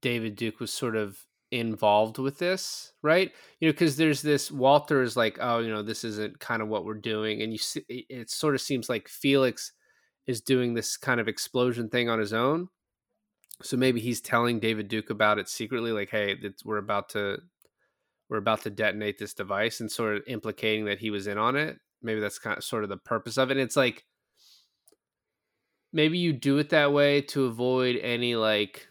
David 0.00 0.36
Duke 0.36 0.60
was 0.60 0.72
sort 0.72 0.96
of 0.96 1.18
involved 1.50 2.18
with 2.18 2.38
this, 2.38 2.92
right? 3.02 3.30
You 3.60 3.68
know, 3.68 3.72
because 3.72 3.96
there's 3.96 4.22
this 4.22 4.50
Walter 4.50 5.02
is 5.02 5.16
like, 5.16 5.38
oh, 5.40 5.58
you 5.58 5.68
know, 5.68 5.82
this 5.82 6.04
isn't 6.04 6.40
kind 6.40 6.62
of 6.62 6.68
what 6.68 6.84
we're 6.84 6.94
doing, 6.94 7.42
and 7.42 7.52
you 7.52 7.58
see, 7.58 7.84
it, 7.88 8.30
sort 8.30 8.54
of 8.54 8.60
seems 8.60 8.88
like 8.88 9.08
Felix 9.08 9.72
is 10.26 10.40
doing 10.40 10.74
this 10.74 10.96
kind 10.96 11.20
of 11.20 11.28
explosion 11.28 11.88
thing 11.88 12.08
on 12.08 12.18
his 12.18 12.32
own. 12.32 12.68
So 13.62 13.76
maybe 13.76 14.00
he's 14.00 14.20
telling 14.20 14.60
David 14.60 14.88
Duke 14.88 15.10
about 15.10 15.38
it 15.38 15.48
secretly, 15.48 15.92
like, 15.92 16.10
hey, 16.10 16.36
we're 16.64 16.78
about 16.78 17.08
to 17.10 17.38
we're 18.28 18.38
about 18.38 18.62
to 18.62 18.70
detonate 18.70 19.18
this 19.18 19.34
device, 19.34 19.80
and 19.80 19.90
sort 19.90 20.16
of 20.16 20.22
implicating 20.26 20.86
that 20.86 20.98
he 20.98 21.10
was 21.10 21.26
in 21.26 21.38
on 21.38 21.56
it. 21.56 21.78
Maybe 22.02 22.20
that's 22.20 22.38
kind 22.38 22.58
of 22.58 22.64
sort 22.64 22.82
of 22.82 22.90
the 22.90 22.96
purpose 22.96 23.38
of 23.38 23.50
it. 23.50 23.56
It's 23.56 23.76
like 23.76 24.04
maybe 25.92 26.18
you 26.18 26.32
do 26.32 26.58
it 26.58 26.70
that 26.70 26.92
way 26.92 27.20
to 27.22 27.46
avoid 27.46 27.96
any 27.96 28.36
like 28.36 28.88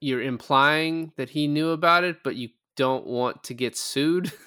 you're 0.00 0.22
implying 0.22 1.12
that 1.16 1.30
he 1.30 1.46
knew 1.46 1.70
about 1.70 2.04
it, 2.04 2.22
but 2.24 2.36
you 2.36 2.48
don't 2.76 3.06
want 3.06 3.44
to 3.44 3.54
get 3.54 3.76
sued. 3.76 4.32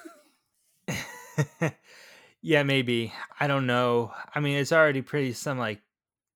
yeah, 2.42 2.64
maybe. 2.64 3.14
I 3.40 3.48
don't 3.48 3.66
know. 3.66 4.12
I 4.34 4.40
mean, 4.40 4.58
it's 4.58 4.72
already 4.72 5.02
pretty 5.02 5.34
some 5.34 5.58
like 5.58 5.82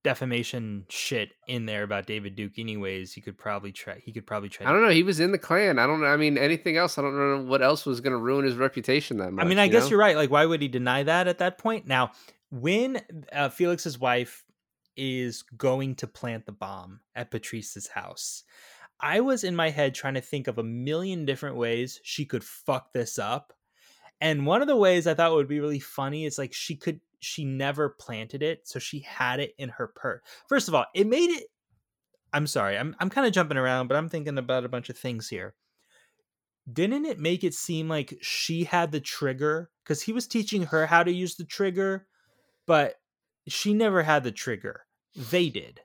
defamation 0.04 0.86
shit 0.90 1.32
in 1.48 1.66
there 1.66 1.84
about 1.84 2.06
David 2.06 2.36
Duke 2.36 2.58
anyways. 2.58 3.14
He 3.14 3.22
could 3.22 3.38
probably 3.38 3.72
try 3.72 4.02
he 4.04 4.12
could 4.12 4.26
probably 4.26 4.50
try 4.50 4.68
I 4.68 4.72
don't 4.72 4.84
know. 4.84 4.90
He 4.90 5.04
was 5.04 5.20
in 5.20 5.32
the 5.32 5.38
Klan. 5.38 5.80
I 5.80 5.88
don't 5.88 6.02
know. 6.02 6.08
I 6.08 6.18
mean, 6.18 6.38
anything 6.38 6.78
else? 6.78 6.98
I 6.98 7.02
don't 7.02 7.18
know 7.18 7.50
what 7.50 7.62
else 7.62 7.86
was 7.86 8.02
going 8.02 8.14
to 8.14 8.18
ruin 8.18 8.46
his 8.46 8.56
reputation 8.56 9.18
that 9.18 9.32
much. 9.34 9.44
I 9.44 9.48
mean, 9.48 9.60
I 9.60 9.66
you 9.66 9.72
guess 9.72 9.84
know? 9.84 9.92
you're 9.92 10.00
right. 10.00 10.16
Like, 10.16 10.32
why 10.32 10.46
would 10.46 10.62
he 10.62 10.68
deny 10.68 11.04
that 11.04 11.28
at 11.28 11.40
that 11.40 11.58
point? 11.58 11.88
Now, 11.88 12.12
when 12.52 13.02
uh, 13.32 13.50
Felix's 13.50 14.00
wife 14.00 14.46
is 14.98 15.44
going 15.58 15.96
to 15.96 16.08
plant 16.08 16.46
the 16.46 16.52
bomb 16.52 17.02
at 17.16 17.32
Patrice's 17.32 17.88
house, 17.88 18.44
I 19.00 19.22
was 19.22 19.44
in 19.44 19.56
my 19.56 19.70
head 19.70 19.94
trying 19.94 20.16
to 20.16 20.22
think 20.22 20.48
of 20.48 20.58
a 20.58 20.64
million 20.64 21.26
different 21.26 21.56
ways 21.56 22.00
she 22.04 22.26
could 22.26 22.44
fuck 22.44 22.94
this 22.94 23.20
up. 23.20 23.54
And 24.20 24.46
one 24.46 24.62
of 24.62 24.68
the 24.68 24.76
ways 24.76 25.06
I 25.06 25.14
thought 25.14 25.34
would 25.34 25.48
be 25.48 25.60
really 25.60 25.80
funny 25.80 26.26
is 26.26 26.38
like 26.38 26.54
she 26.54 26.76
could, 26.76 27.00
she 27.20 27.46
never 27.46 27.90
planted 27.90 28.42
it. 28.42 28.68
So 28.68 28.80
she 28.80 29.00
had 29.02 29.40
it 29.40 29.54
in 29.60 29.70
her 29.70 29.88
purse. 29.88 30.22
First 30.50 30.68
of 30.68 30.74
all, 30.74 30.86
it 30.96 31.06
made 31.06 31.30
it, 31.30 31.46
I'm 32.34 32.48
sorry, 32.48 32.78
I'm, 32.78 32.96
I'm 33.00 33.10
kind 33.10 33.28
of 33.28 33.34
jumping 33.34 33.58
around, 33.58 33.88
but 33.88 33.98
I'm 33.98 34.10
thinking 34.10 34.38
about 34.38 34.66
a 34.66 34.70
bunch 34.70 34.90
of 34.90 34.98
things 34.98 35.30
here 35.30 35.54
didn't 36.72 37.06
it 37.06 37.20
make 37.20 37.44
it 37.44 37.54
seem 37.54 37.88
like 37.88 38.18
she 38.22 38.66
had 38.66 38.92
the 38.92 39.00
trigger 39.00 39.70
because 39.84 40.02
he 40.02 40.12
was 40.12 40.28
teaching 40.28 40.64
her 40.64 40.86
how 40.86 41.04
to 41.04 41.12
use 41.12 41.36
the 41.36 41.46
trigger 41.46 42.08
but 42.66 42.96
she 43.48 43.74
never 43.74 44.04
had 44.04 44.24
the 44.24 44.32
trigger 44.32 44.82
they 45.18 45.50
did 45.50 45.82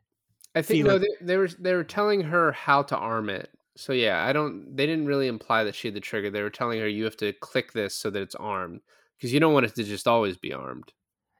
I 0.54 0.62
think 0.62 0.84
no, 0.84 0.98
they, 0.98 1.08
they 1.20 1.36
were 1.36 1.48
they 1.48 1.74
were 1.74 1.84
telling 1.84 2.20
her 2.24 2.52
how 2.52 2.82
to 2.82 2.96
arm 2.96 3.30
it. 3.30 3.48
So 3.74 3.94
yeah, 3.94 4.22
I 4.26 4.34
don't. 4.34 4.76
They 4.76 4.84
didn't 4.84 5.06
really 5.06 5.26
imply 5.26 5.64
that 5.64 5.74
she 5.74 5.88
had 5.88 5.94
the 5.94 6.00
trigger. 6.00 6.30
They 6.30 6.42
were 6.42 6.50
telling 6.50 6.78
her 6.78 6.86
you 6.86 7.04
have 7.04 7.16
to 7.16 7.32
click 7.32 7.72
this 7.72 7.94
so 7.94 8.10
that 8.10 8.20
it's 8.20 8.34
armed 8.34 8.82
because 9.22 9.32
you 9.32 9.38
don't 9.38 9.54
want 9.54 9.66
it 9.66 9.74
to 9.76 9.84
just 9.84 10.08
always 10.08 10.36
be 10.36 10.52
armed. 10.52 10.92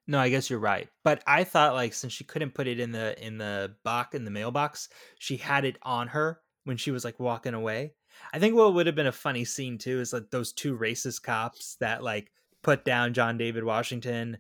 no 0.07 0.19
i 0.21 0.29
guess 0.29 0.49
you're 0.49 0.59
right 0.59 0.89
but 1.03 1.23
i 1.27 1.43
thought 1.43 1.75
like 1.75 1.93
since 1.93 2.13
she 2.13 2.23
couldn't 2.23 2.55
put 2.55 2.69
it 2.69 2.79
in 2.79 2.93
the 2.93 3.21
in 3.25 3.39
the 3.39 3.75
box 3.83 4.15
in 4.15 4.25
the 4.25 4.31
mailbox 4.31 4.89
she 5.19 5.37
had 5.37 5.65
it 5.65 5.77
on 5.83 6.07
her 6.07 6.41
when 6.65 6.77
she 6.77 6.93
was 6.93 7.05
like 7.05 7.19
walking 7.19 7.55
away 7.55 7.93
i 8.33 8.39
think 8.39 8.55
what 8.55 8.73
would 8.75 8.87
have 8.87 8.95
been 8.95 9.07
a 9.09 9.13
funny 9.13 9.45
scene 9.45 9.79
too 9.79 10.01
is 10.01 10.13
like 10.13 10.31
those 10.31 10.53
two 10.53 10.79
racist 10.79 11.23
cops 11.23 11.77
that 11.81 12.05
like 12.05 12.31
put 12.63 12.85
down 12.85 13.15
john 13.15 13.37
david 13.37 13.65
washington 13.65 14.39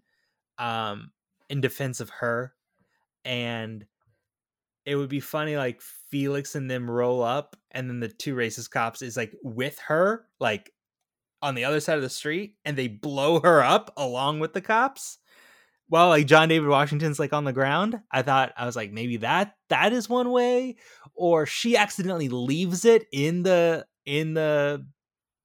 um 0.58 1.10
in 1.48 1.60
defense 1.60 1.98
of 2.00 2.10
her 2.10 2.54
and 3.24 3.84
it 4.84 4.96
would 4.96 5.08
be 5.08 5.20
funny 5.20 5.56
like 5.56 5.80
felix 6.10 6.54
and 6.54 6.70
them 6.70 6.90
roll 6.90 7.22
up 7.22 7.56
and 7.70 7.88
then 7.88 8.00
the 8.00 8.08
two 8.08 8.34
racist 8.34 8.70
cops 8.70 9.02
is 9.02 9.16
like 9.16 9.32
with 9.42 9.78
her 9.78 10.26
like 10.40 10.72
on 11.40 11.54
the 11.54 11.64
other 11.64 11.80
side 11.80 11.96
of 11.96 12.02
the 12.02 12.10
street 12.10 12.56
and 12.64 12.76
they 12.76 12.88
blow 12.88 13.40
her 13.40 13.62
up 13.62 13.92
along 13.96 14.38
with 14.40 14.52
the 14.52 14.60
cops. 14.60 15.18
While 15.88 16.08
like 16.08 16.26
john 16.26 16.48
david 16.48 16.68
washington's 16.68 17.18
like 17.18 17.34
on 17.34 17.44
the 17.44 17.52
ground 17.52 18.00
i 18.10 18.22
thought 18.22 18.54
i 18.56 18.64
was 18.64 18.76
like 18.76 18.92
maybe 18.92 19.18
that 19.18 19.56
that 19.68 19.92
is 19.92 20.08
one 20.08 20.30
way 20.30 20.76
or 21.14 21.44
she 21.44 21.76
accidentally 21.76 22.30
leaves 22.30 22.86
it 22.86 23.06
in 23.12 23.42
the 23.42 23.84
in 24.06 24.32
the 24.32 24.86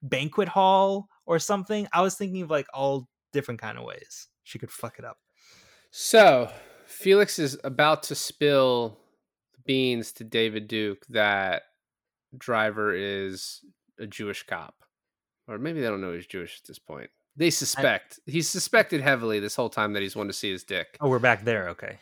banquet 0.01 0.47
hall 0.47 1.09
or 1.25 1.39
something. 1.39 1.87
I 1.93 2.01
was 2.01 2.15
thinking 2.15 2.41
of 2.41 2.49
like 2.49 2.67
all 2.73 3.07
different 3.33 3.61
kind 3.61 3.77
of 3.77 3.83
ways 3.83 4.27
she 4.43 4.59
could 4.59 4.71
fuck 4.71 4.97
it 4.97 5.05
up. 5.05 5.17
So 5.91 6.51
Felix 6.97 7.37
is 7.37 7.59
about 7.63 8.03
to 8.03 8.15
spill 8.15 8.97
beans 9.65 10.11
to 10.13 10.23
David 10.23 10.67
Duke 10.67 11.05
that 11.09 11.63
Driver 12.35 12.91
is 12.93 13.61
a 13.99 14.07
Jewish 14.07 14.43
cop, 14.43 14.73
or 15.47 15.59
maybe 15.59 15.79
they 15.79 15.87
don't 15.87 16.01
know 16.01 16.13
he's 16.13 16.25
Jewish 16.25 16.59
at 16.59 16.67
this 16.67 16.79
point. 16.79 17.11
They 17.35 17.51
suspect 17.51 18.19
he's 18.25 18.49
suspected 18.49 19.01
heavily 19.01 19.39
this 19.39 19.55
whole 19.55 19.69
time 19.69 19.93
that 19.93 20.01
he's 20.01 20.15
wanted 20.15 20.31
to 20.31 20.37
see 20.39 20.51
his 20.51 20.63
dick. 20.63 20.97
oh 20.99 21.07
we're 21.07 21.19
back 21.19 21.45
there 21.45 21.69
okay 21.69 21.99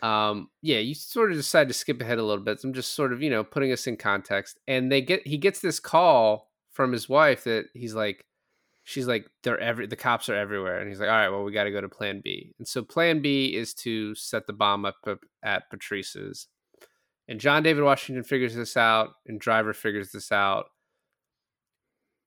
um 0.00 0.48
yeah 0.62 0.78
you 0.78 0.94
sort 0.94 1.30
of 1.30 1.36
decide 1.36 1.68
to 1.68 1.74
skip 1.74 2.00
ahead 2.00 2.18
a 2.18 2.22
little 2.22 2.42
bit 2.42 2.58
i'm 2.64 2.72
just 2.72 2.94
sort 2.94 3.12
of 3.12 3.20
you 3.20 3.28
know 3.28 3.44
putting 3.44 3.70
us 3.70 3.86
in 3.86 3.96
context 3.96 4.58
and 4.66 4.90
they 4.90 5.02
get 5.02 5.26
he 5.26 5.36
gets 5.36 5.60
this 5.60 5.78
call 5.78 6.48
from 6.72 6.92
his 6.92 7.06
wife 7.08 7.44
that 7.44 7.66
he's 7.74 7.94
like 7.94 8.24
she's 8.88 9.06
like 9.06 9.28
they're 9.42 9.60
every 9.60 9.86
the 9.86 9.96
cops 9.96 10.30
are 10.30 10.34
everywhere 10.34 10.78
and 10.78 10.88
he's 10.88 10.98
like 10.98 11.10
all 11.10 11.14
right 11.14 11.28
well 11.28 11.44
we 11.44 11.52
got 11.52 11.64
to 11.64 11.70
go 11.70 11.80
to 11.80 11.88
plan 11.88 12.22
b 12.24 12.52
and 12.58 12.66
so 12.66 12.82
plan 12.82 13.20
b 13.20 13.54
is 13.54 13.74
to 13.74 14.14
set 14.14 14.46
the 14.46 14.52
bomb 14.52 14.86
up 14.86 14.96
at 15.42 15.68
patrice's 15.70 16.48
and 17.28 17.38
john 17.38 17.62
david 17.62 17.84
washington 17.84 18.24
figures 18.24 18.54
this 18.54 18.76
out 18.76 19.10
and 19.26 19.40
driver 19.40 19.74
figures 19.74 20.10
this 20.10 20.32
out 20.32 20.66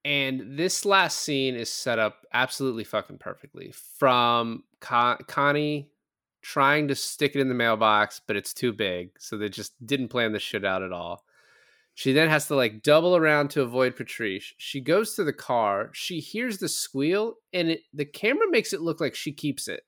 and 0.06 0.58
this 0.58 0.86
last 0.86 1.20
scene 1.20 1.56
is 1.56 1.72
set 1.72 1.98
up 1.98 2.26
absolutely 2.34 2.84
fucking 2.84 3.18
perfectly 3.18 3.74
from 3.98 4.64
Con- 4.80 5.18
connie 5.28 5.90
trying 6.42 6.88
to 6.88 6.96
stick 6.96 7.36
it 7.36 7.40
in 7.40 7.50
the 7.50 7.54
mailbox, 7.54 8.20
but 8.26 8.36
it's 8.36 8.54
too 8.54 8.74
big. 8.74 9.12
So 9.20 9.38
they 9.38 9.50
just 9.50 9.74
didn't 9.86 10.10
plan 10.10 10.32
this 10.32 10.42
shit 10.42 10.66
out 10.66 10.84
at 10.84 10.92
all. 10.92 11.24
She 11.94 12.14
then 12.14 12.30
has 12.30 12.48
to 12.48 12.56
like 12.56 12.84
double 12.84 13.16
around 13.16 13.50
to 13.52 13.62
avoid 13.62 13.96
Patrice. 13.96 14.54
She 14.58 14.82
goes 14.82 15.16
to 15.16 15.24
the 15.24 15.34
car. 15.34 15.90
She 15.94 16.20
hears 16.20 16.58
the 16.58 16.70
squeal, 16.70 17.36
and 17.54 17.70
it, 17.72 17.82
the 17.94 18.06
camera 18.06 18.50
makes 18.50 18.74
it 18.74 18.82
look 18.82 19.02
like 19.02 19.14
she 19.14 19.32
keeps 19.34 19.68
it. 19.68 19.84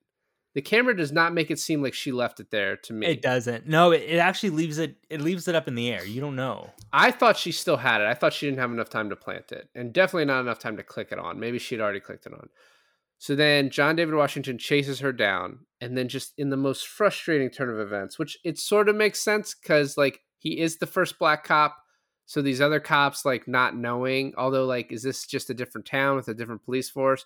The 0.54 0.62
camera 0.62 0.96
does 0.96 1.12
not 1.12 1.34
make 1.34 1.50
it 1.50 1.58
seem 1.58 1.82
like 1.82 1.96
she 1.96 2.12
left 2.12 2.40
it 2.40 2.52
there 2.52 2.78
to 2.78 2.94
me. 2.94 3.08
it 3.08 3.24
doesn't 3.24 3.66
no 3.68 3.92
it, 3.92 4.04
it 4.04 4.18
actually 4.18 4.52
leaves 4.52 4.78
it 4.78 4.98
it 5.10 5.20
leaves 5.20 5.48
it 5.48 5.56
up 5.56 5.68
in 5.68 5.74
the 5.74 5.90
air 5.90 6.06
you 6.06 6.22
don't 6.22 6.36
know 6.36 6.70
I 6.96 7.10
thought 7.10 7.38
she 7.38 7.52
still 7.52 7.78
had 7.78 8.02
it. 8.02 8.08
I 8.08 8.14
thought 8.14 8.34
she 8.34 8.46
didn't 8.46 8.60
have 8.60 8.72
enough 8.72 8.90
time 8.90 9.10
to 9.10 9.16
plant 9.16 9.52
it, 9.52 9.68
and 9.74 9.92
definitely 9.92 10.26
not 10.26 10.42
enough 10.42 10.60
time 10.60 10.78
to 10.78 10.84
click 10.84 11.08
it 11.12 11.18
on. 11.18 11.40
Maybe 11.40 11.58
she'd 11.58 11.82
already 11.82 12.00
clicked 12.00 12.28
it 12.28 12.34
on. 12.34 12.50
So 13.18 13.36
then 13.36 13.72
John 13.72 13.96
David 13.96 14.14
Washington 14.14 14.60
chases 14.60 15.00
her 15.00 15.12
down, 15.12 15.60
and 15.82 15.98
then 15.98 16.08
just 16.08 16.34
in 16.38 16.52
the 16.52 16.58
most 16.58 16.88
frustrating 16.88 17.50
turn 17.50 17.70
of 17.70 17.80
events, 17.80 18.20
which 18.20 18.38
it 18.44 18.60
sort 18.60 18.90
of 18.90 18.96
makes 18.96 19.20
sense 19.22 19.56
because 19.56 19.98
like 19.98 20.20
he 20.38 20.60
is 20.60 20.78
the 20.78 20.86
first 20.86 21.18
black 21.18 21.44
cop. 21.44 21.78
So 22.26 22.42
these 22.42 22.62
other 22.62 22.80
cops 22.80 23.26
like 23.26 23.48
not 23.48 23.76
knowing, 23.76 24.34
although 24.38 24.66
like 24.66 24.92
is 24.92 25.04
this 25.04 25.26
just 25.26 25.50
a 25.50 25.54
different 25.54 25.86
town 25.86 26.16
with 26.16 26.28
a 26.28 26.34
different 26.34 26.64
police 26.64 26.90
force? 26.90 27.26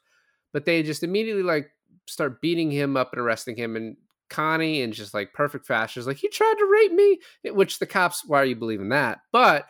But 0.54 0.66
they 0.66 0.84
just 0.84 1.04
immediately 1.04 1.44
like 1.44 1.70
start 2.08 2.42
beating 2.42 2.72
him 2.72 2.98
up 2.98 3.14
and 3.14 3.22
arresting 3.22 3.56
him 3.56 3.76
and 3.76 3.98
Connie 4.30 4.82
in 4.82 4.92
just 4.92 5.14
like 5.14 5.34
perfect 5.34 5.66
fashion 5.66 6.02
is 6.02 6.08
like 6.08 6.18
he 6.18 6.28
tried 6.28 6.56
to 6.58 6.66
rape 6.66 6.92
me, 6.94 7.20
which 7.52 7.80
the 7.80 7.86
cops 7.86 8.26
why 8.26 8.42
are 8.42 8.46
you 8.46 8.56
believing 8.56 8.90
that? 8.90 9.20
But 9.32 9.68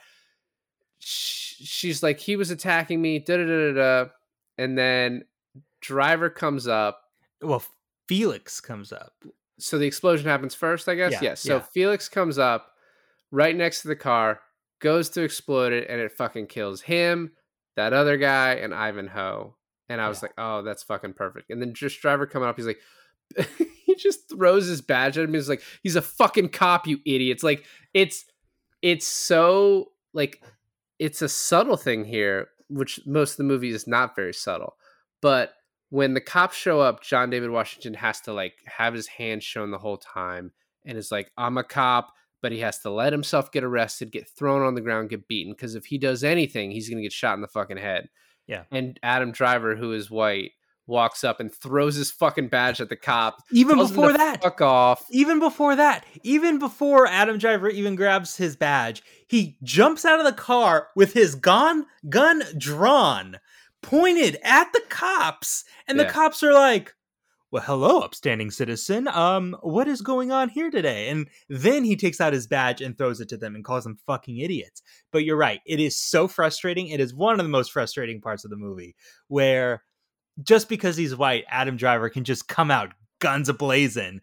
she's 0.99 2.01
like 2.01 2.19
he 2.19 2.35
was 2.35 2.49
attacking 2.51 3.01
me, 3.01 3.19
da 3.19 3.37
da 3.37 3.45
da 3.45 3.71
da, 3.71 3.73
da. 3.73 4.09
and 4.57 4.77
then 4.77 5.25
driver 5.81 6.29
comes 6.29 6.67
up. 6.67 7.01
well 7.41 7.63
felix 8.07 8.59
comes 8.59 8.91
up 8.91 9.13
So 9.59 9.77
the 9.77 9.85
explosion 9.85 10.27
happens 10.27 10.55
first, 10.55 10.87
I 10.87 10.95
guess. 10.95 11.13
Yeah, 11.13 11.19
yes. 11.21 11.41
So 11.41 11.57
yeah. 11.57 11.61
Felix 11.73 12.07
comes 12.09 12.37
up 12.39 12.71
right 13.31 13.55
next 13.55 13.81
to 13.81 13.87
the 13.87 13.95
car, 13.95 14.39
goes 14.79 15.09
to 15.11 15.23
explode 15.23 15.73
it, 15.73 15.87
and 15.89 15.99
it 16.01 16.11
fucking 16.11 16.47
kills 16.47 16.81
him, 16.81 17.31
that 17.75 17.93
other 17.93 18.17
guy, 18.17 18.53
and 18.55 18.73
Ivanhoe. 18.73 19.55
And 19.89 20.01
I 20.01 20.09
was 20.09 20.17
Yeah. 20.17 20.23
like, 20.23 20.33
oh, 20.37 20.61
that's 20.63 20.83
fucking 20.83 21.13
perfect. 21.13 21.49
And 21.49 21.61
then 21.61 21.73
just 21.73 22.01
driver 22.01 22.25
coming 22.27 22.47
up, 22.49 22.57
he's 22.57 22.65
like, 22.67 22.79
he 23.85 23.95
just 23.95 24.29
throws 24.29 24.67
his 24.67 24.81
badge 24.81 25.17
at 25.17 25.23
him. 25.25 25.33
He's 25.33 25.49
like, 25.49 25.61
he's 25.83 25.95
a 25.95 26.01
fucking 26.01 26.49
cop, 26.49 26.87
you 26.87 26.99
idiots. 27.05 27.43
Like, 27.43 27.65
it's 27.93 28.25
it's 28.81 29.07
so 29.07 29.91
like 30.13 30.41
it's 30.99 31.21
a 31.21 31.29
subtle 31.29 31.77
thing 31.77 32.05
here. 32.05 32.47
which 32.69 32.99
most 33.05 33.31
of 33.31 33.37
the 33.37 33.43
movie 33.45 33.69
is 33.69 33.87
not 33.87 34.15
very 34.15 34.33
subtle. 34.33 34.75
But 35.21 35.53
when 35.89 36.13
the 36.13 36.21
cops 36.21 36.55
show 36.57 36.81
up, 36.81 37.01
John 37.01 37.29
David 37.29 37.49
Washington 37.49 37.93
has 37.93 38.19
to 38.21 38.33
like 38.33 38.53
have 38.65 38.93
his 38.93 39.07
hand 39.07 39.41
shown 39.41 39.71
the 39.71 39.77
whole 39.77 39.97
time 39.97 40.51
and 40.85 40.97
is 40.97 41.11
like, 41.11 41.31
I'm 41.37 41.57
a 41.57 41.63
cop, 41.63 42.11
but 42.41 42.51
he 42.51 42.59
has 42.59 42.79
to 42.79 42.89
let 42.89 43.13
himself 43.13 43.51
get 43.51 43.63
arrested, 43.63 44.11
get 44.11 44.27
thrown 44.29 44.61
on 44.61 44.75
the 44.75 44.81
ground, 44.81 45.09
get 45.09 45.27
beaten. 45.27 45.53
Because 45.53 45.75
if 45.75 45.85
he 45.85 45.97
does 45.97 46.23
anything, 46.23 46.71
he's 46.71 46.89
gonna 46.89 47.01
get 47.01 47.13
shot 47.13 47.35
in 47.35 47.41
the 47.41 47.47
fucking 47.47 47.77
head. 47.77 48.09
Yeah. 48.47 48.63
And 48.71 48.99
Adam 49.03 49.31
Driver, 49.31 49.75
who 49.75 49.91
is 49.93 50.09
white, 50.09 50.51
walks 50.85 51.25
up 51.25 51.41
and 51.41 51.53
throws 51.53 51.95
his 51.95 52.11
fucking 52.11 52.47
badge 52.47 52.79
at 52.79 52.87
the 52.87 52.95
cop. 52.95 53.43
Even 53.51 53.77
before 53.77 54.13
that, 54.13 54.41
fuck 54.41 54.61
off. 54.61 55.05
even 55.11 55.37
before 55.37 55.75
that, 55.75 56.05
even 56.23 56.59
before 56.59 57.05
Adam 57.07 57.37
Driver 57.37 57.67
even 57.67 57.95
grabs 57.95 58.37
his 58.37 58.55
badge, 58.55 59.03
he 59.27 59.57
jumps 59.63 60.05
out 60.05 60.19
of 60.19 60.25
the 60.25 60.31
car 60.31 60.87
with 60.95 61.11
his 61.11 61.35
gun 61.35 61.85
gun 62.07 62.41
drawn, 62.57 63.37
pointed 63.81 64.37
at 64.43 64.71
the 64.71 64.81
cops, 64.87 65.65
and 65.87 65.97
Yeah. 65.97 66.05
the 66.05 66.09
cops 66.11 66.41
are 66.41 66.53
like, 66.53 66.93
"Well, 67.57 67.65
hello, 67.65 68.01
upstanding 68.01 68.51
citizen. 68.51 69.07
Um, 69.07 69.57
what 69.61 69.87
is 69.87 70.01
going 70.01 70.31
on 70.31 70.49
here 70.49 70.69
today?" 70.69 71.09
And 71.09 71.27
then 71.49 71.85
he 71.85 71.95
takes 71.95 72.21
out 72.21 72.33
his 72.33 72.45
badge 72.45 72.81
and 72.81 72.95
throws 72.95 73.19
it 73.19 73.29
to 73.29 73.37
them 73.37 73.55
and 73.55 73.63
calls 73.63 73.83
them 73.83 73.97
fucking 74.05 74.37
idiots. 74.37 74.83
But 75.11 75.25
you're 75.25 75.37
right; 75.37 75.59
it 75.65 75.79
is 75.79 75.97
so 75.97 76.27
frustrating. 76.27 76.89
It 76.89 76.99
is 76.99 77.15
one 77.15 77.39
of 77.39 77.43
the 77.43 77.49
most 77.49 77.71
frustrating 77.71 78.21
parts 78.21 78.45
of 78.45 78.51
the 78.51 78.57
movie 78.57 78.95
where 79.27 79.81
just 80.43 80.69
because 80.69 80.97
he's 80.97 81.15
white, 81.15 81.45
Adam 81.49 81.77
Driver 81.77 82.11
can 82.11 82.23
just 82.23 82.47
come 82.47 82.69
out 82.69 82.91
guns 83.17 83.49
ablazing. 83.49 84.19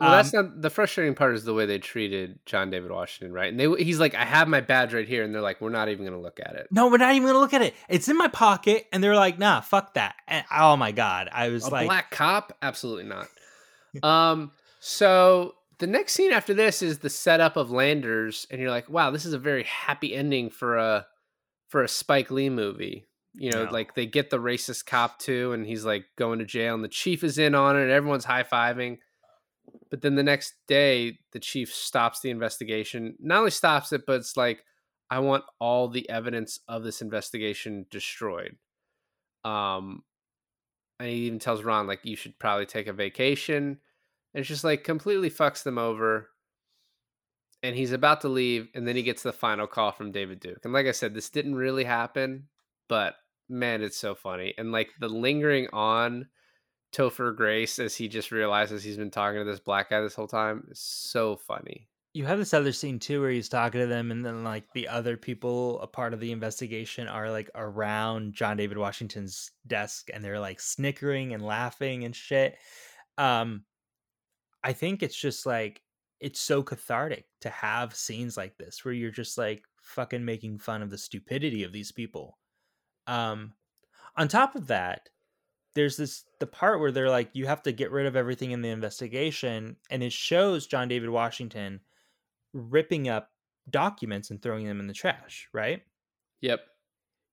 Well, 0.00 0.10
that's 0.12 0.32
Um, 0.32 0.44
not 0.46 0.62
the 0.62 0.70
frustrating 0.70 1.14
part. 1.14 1.34
Is 1.34 1.44
the 1.44 1.54
way 1.54 1.66
they 1.66 1.78
treated 1.78 2.38
John 2.46 2.70
David 2.70 2.90
Washington, 2.92 3.32
right? 3.34 3.48
And 3.50 3.58
they, 3.58 3.82
he's 3.82 3.98
like, 3.98 4.14
"I 4.14 4.24
have 4.24 4.46
my 4.46 4.60
badge 4.60 4.94
right 4.94 5.08
here," 5.08 5.24
and 5.24 5.34
they're 5.34 5.42
like, 5.42 5.60
"We're 5.60 5.70
not 5.70 5.88
even 5.88 6.04
going 6.04 6.16
to 6.16 6.22
look 6.22 6.38
at 6.38 6.54
it." 6.54 6.68
No, 6.70 6.88
we're 6.88 6.98
not 6.98 7.14
even 7.14 7.26
gonna 7.26 7.40
look 7.40 7.52
at 7.54 7.62
it. 7.62 7.74
It's 7.88 8.08
in 8.08 8.16
my 8.16 8.28
pocket, 8.28 8.86
and 8.92 9.02
they're 9.02 9.16
like, 9.16 9.38
"Nah, 9.38 9.60
fuck 9.60 9.94
that." 9.94 10.14
And, 10.28 10.44
oh 10.56 10.76
my 10.76 10.92
god, 10.92 11.28
I 11.32 11.48
was 11.48 11.64
a 11.66 11.70
like, 11.70 11.86
black 11.86 12.10
cop 12.12 12.56
absolutely 12.62 13.04
not 13.04 13.26
um 14.02 14.52
so 14.80 15.54
the 15.78 15.86
next 15.86 16.12
scene 16.12 16.30
after 16.32 16.52
this 16.54 16.82
is 16.82 16.98
the 16.98 17.10
setup 17.10 17.56
of 17.56 17.70
landers 17.70 18.46
and 18.50 18.60
you're 18.60 18.70
like 18.70 18.88
wow 18.90 19.10
this 19.10 19.24
is 19.24 19.32
a 19.32 19.38
very 19.38 19.64
happy 19.64 20.14
ending 20.14 20.50
for 20.50 20.76
a 20.76 21.06
for 21.68 21.82
a 21.82 21.88
spike 21.88 22.30
lee 22.30 22.50
movie 22.50 23.06
you 23.34 23.50
know 23.50 23.64
No. 23.64 23.70
like 23.72 23.94
they 23.94 24.04
get 24.06 24.30
the 24.30 24.38
racist 24.38 24.86
cop 24.86 25.18
too 25.18 25.52
and 25.52 25.66
he's 25.66 25.84
like 25.84 26.04
going 26.16 26.38
to 26.40 26.44
jail 26.44 26.74
and 26.74 26.84
the 26.84 26.88
chief 26.88 27.24
is 27.24 27.38
in 27.38 27.54
on 27.54 27.76
it 27.76 27.82
and 27.82 27.90
everyone's 27.90 28.24
high-fiving 28.26 28.98
but 29.90 30.02
then 30.02 30.14
the 30.14 30.22
next 30.22 30.54
day 30.66 31.18
the 31.32 31.40
chief 31.40 31.72
stops 31.72 32.20
the 32.20 32.30
investigation 32.30 33.14
not 33.20 33.38
only 33.38 33.50
stops 33.50 33.92
it 33.92 34.02
but 34.06 34.16
it's 34.16 34.36
like 34.36 34.62
i 35.10 35.18
want 35.18 35.44
all 35.58 35.88
the 35.88 36.08
evidence 36.08 36.60
of 36.68 36.82
this 36.82 37.02
investigation 37.02 37.86
destroyed 37.90 38.56
um 39.44 40.02
and 41.00 41.08
he 41.08 41.16
even 41.26 41.38
tells 41.38 41.62
Ron 41.62 41.86
like 41.86 42.00
you 42.02 42.16
should 42.16 42.38
probably 42.38 42.66
take 42.66 42.86
a 42.86 42.92
vacation. 42.92 43.78
And 44.34 44.40
it's 44.40 44.48
just 44.48 44.64
like 44.64 44.84
completely 44.84 45.30
fucks 45.30 45.62
them 45.62 45.78
over. 45.78 46.30
And 47.62 47.74
he's 47.74 47.92
about 47.92 48.20
to 48.20 48.28
leave, 48.28 48.68
and 48.74 48.86
then 48.86 48.94
he 48.94 49.02
gets 49.02 49.24
the 49.24 49.32
final 49.32 49.66
call 49.66 49.90
from 49.90 50.12
David 50.12 50.38
Duke. 50.38 50.60
And 50.62 50.72
like 50.72 50.86
I 50.86 50.92
said, 50.92 51.12
this 51.12 51.28
didn't 51.28 51.56
really 51.56 51.82
happen, 51.82 52.44
but 52.88 53.16
man, 53.48 53.82
it's 53.82 53.96
so 53.96 54.14
funny. 54.14 54.54
And 54.56 54.70
like 54.70 54.90
the 55.00 55.08
lingering 55.08 55.66
on 55.72 56.28
Topher 56.92 57.34
Grace 57.36 57.78
as 57.78 57.94
he 57.94 58.08
just 58.08 58.30
realizes 58.30 58.82
he's 58.82 58.96
been 58.96 59.10
talking 59.10 59.38
to 59.38 59.44
this 59.44 59.60
black 59.60 59.90
guy 59.90 60.00
this 60.00 60.14
whole 60.14 60.26
time 60.26 60.68
so 60.72 61.36
funny. 61.36 61.88
you 62.14 62.24
have 62.24 62.38
this 62.38 62.54
other 62.54 62.72
scene 62.72 62.98
too 62.98 63.20
where 63.20 63.30
he's 63.30 63.48
talking 63.48 63.80
to 63.80 63.86
them, 63.86 64.10
and 64.10 64.24
then 64.24 64.42
like 64.42 64.64
the 64.72 64.88
other 64.88 65.16
people 65.16 65.80
a 65.80 65.86
part 65.86 66.14
of 66.14 66.20
the 66.20 66.32
investigation 66.32 67.06
are 67.06 67.30
like 67.30 67.50
around 67.54 68.32
John 68.32 68.56
David 68.56 68.78
Washington's 68.78 69.50
desk, 69.66 70.08
and 70.12 70.24
they're 70.24 70.40
like 70.40 70.60
snickering 70.60 71.34
and 71.34 71.42
laughing 71.44 72.04
and 72.04 72.16
shit. 72.16 72.56
Um, 73.18 73.64
I 74.64 74.72
think 74.72 75.02
it's 75.02 75.16
just 75.16 75.46
like 75.46 75.82
it's 76.20 76.40
so 76.40 76.62
cathartic 76.62 77.26
to 77.42 77.50
have 77.50 77.94
scenes 77.94 78.36
like 78.36 78.56
this 78.58 78.84
where 78.84 78.94
you're 78.94 79.10
just 79.10 79.38
like 79.38 79.62
fucking 79.80 80.24
making 80.24 80.58
fun 80.58 80.82
of 80.82 80.90
the 80.90 80.98
stupidity 80.98 81.62
of 81.62 81.72
these 81.72 81.92
people. 81.92 82.38
Um, 83.06 83.52
on 84.16 84.26
top 84.26 84.56
of 84.56 84.66
that, 84.66 85.08
there's 85.78 85.96
this 85.96 86.24
the 86.40 86.46
part 86.46 86.80
where 86.80 86.90
they're 86.90 87.08
like, 87.08 87.30
you 87.34 87.46
have 87.46 87.62
to 87.62 87.70
get 87.72 87.92
rid 87.92 88.06
of 88.06 88.16
everything 88.16 88.50
in 88.50 88.62
the 88.62 88.68
investigation, 88.68 89.76
and 89.90 90.02
it 90.02 90.12
shows 90.12 90.66
John 90.66 90.88
David 90.88 91.08
Washington 91.08 91.80
ripping 92.52 93.08
up 93.08 93.30
documents 93.70 94.30
and 94.30 94.42
throwing 94.42 94.66
them 94.66 94.80
in 94.80 94.88
the 94.88 94.92
trash, 94.92 95.48
right? 95.52 95.82
Yep. 96.40 96.60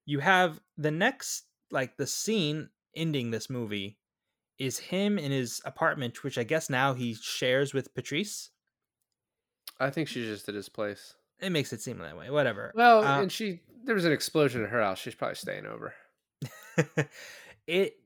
You 0.05 0.19
have 0.19 0.59
the 0.77 0.91
next 0.91 1.45
like 1.71 1.97
the 1.97 2.05
scene 2.05 2.69
ending 2.95 3.31
this 3.31 3.49
movie 3.49 3.97
is 4.59 4.77
him 4.77 5.17
in 5.17 5.31
his 5.31 5.59
apartment, 5.65 6.23
which 6.23 6.37
I 6.37 6.43
guess 6.43 6.69
now 6.69 6.93
he 6.93 7.15
shares 7.15 7.73
with 7.73 7.95
Patrice. 7.95 8.51
I 9.79 9.89
think 9.89 10.07
she's 10.07 10.27
just 10.27 10.47
at 10.47 10.53
his 10.55 10.69
place. 10.69 11.15
It 11.39 11.49
makes 11.49 11.73
it 11.73 11.81
seem 11.81 11.97
that 11.97 12.15
way. 12.15 12.29
Whatever. 12.29 12.71
Well, 12.75 13.03
Uh, 13.03 13.21
and 13.23 13.31
she 13.31 13.61
there 13.83 13.95
was 13.95 14.05
an 14.05 14.11
explosion 14.11 14.63
at 14.63 14.69
her 14.69 14.83
house. 14.83 14.99
She's 14.99 15.15
probably 15.15 15.35
staying 15.35 15.65
over. 15.65 15.95
it 17.67 17.97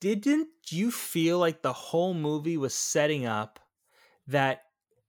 didn't 0.00 0.48
you 0.68 0.90
feel 0.90 1.38
like 1.38 1.62
the 1.62 1.72
whole 1.72 2.14
movie 2.14 2.56
was 2.56 2.74
setting 2.74 3.26
up 3.26 3.60
that 4.26 4.62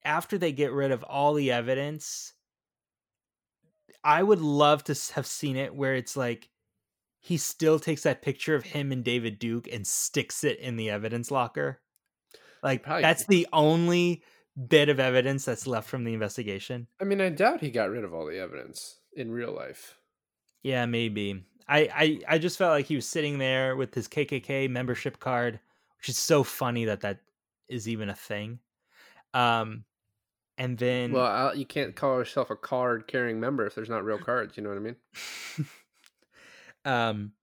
after 0.03 0.38
they 0.38 0.51
get 0.51 0.71
rid 0.71 0.91
of 0.91 1.03
all 1.03 1.34
the 1.34 1.51
evidence 1.51 2.34
i 4.03 4.21
would 4.21 4.41
love 4.41 4.84
to 4.84 4.95
have 5.13 5.25
seen 5.25 5.55
it 5.55 5.73
where 5.73 5.95
it's 5.95 6.15
like 6.15 6.49
he 7.19 7.38
still 7.38 7.80
takes 7.80 8.03
that 8.03 8.21
picture 8.21 8.55
of 8.55 8.63
him 8.63 8.91
and 8.91 9.03
david 9.03 9.39
duke 9.39 9.67
and 9.71 9.86
sticks 9.88 10.43
it 10.43 10.59
in 10.59 10.75
the 10.75 10.89
evidence 10.89 11.32
locker 11.32 11.82
like 12.61 12.84
Probably- 12.84 13.01
that's 13.01 13.25
the 13.25 13.47
only 13.53 14.23
bit 14.67 14.89
of 14.89 14.99
evidence 14.99 15.45
that's 15.45 15.67
left 15.67 15.88
from 15.89 16.03
the 16.03 16.13
investigation 16.13 16.88
I 16.99 17.03
mean, 17.03 17.21
I 17.21 17.30
doubt 17.30 17.61
he 17.61 17.69
got 17.69 17.89
rid 17.91 18.03
of 18.03 18.13
all 18.13 18.25
the 18.25 18.39
evidence 18.39 18.99
in 19.13 19.30
real 19.30 19.53
life. 19.53 19.99
Yeah, 20.63 20.88
maybe. 20.88 21.45
I, 21.68 21.80
I 21.93 22.36
I 22.36 22.38
just 22.38 22.57
felt 22.57 22.72
like 22.72 22.86
he 22.86 22.95
was 22.95 23.07
sitting 23.07 23.38
there 23.39 23.76
with 23.76 23.93
his 23.93 24.07
KKK 24.07 24.70
membership 24.70 25.20
card, 25.20 25.59
which 25.97 26.09
is 26.09 26.18
so 26.18 26.43
funny 26.43 26.86
that 26.86 27.01
that 27.01 27.22
is 27.68 27.88
even 27.88 28.09
a 28.09 28.15
thing. 28.15 28.59
Um, 29.34 29.86
and 30.57 30.78
then 30.78 31.11
Well, 31.11 31.26
i 31.26 31.53
you 31.53 31.65
can't 31.65 31.95
call 31.95 32.18
yourself 32.18 32.49
a 32.49 32.55
card 32.55 33.07
carrying 33.07 33.39
member 33.39 33.65
if 33.65 33.76
there's 33.76 33.89
not 33.89 34.03
real 34.05 34.20
cards. 34.20 34.57
You 34.57 34.63
know 34.63 34.70
what 34.70 34.78
I 34.78 34.82
mean? 34.82 34.95
um, 36.86 37.34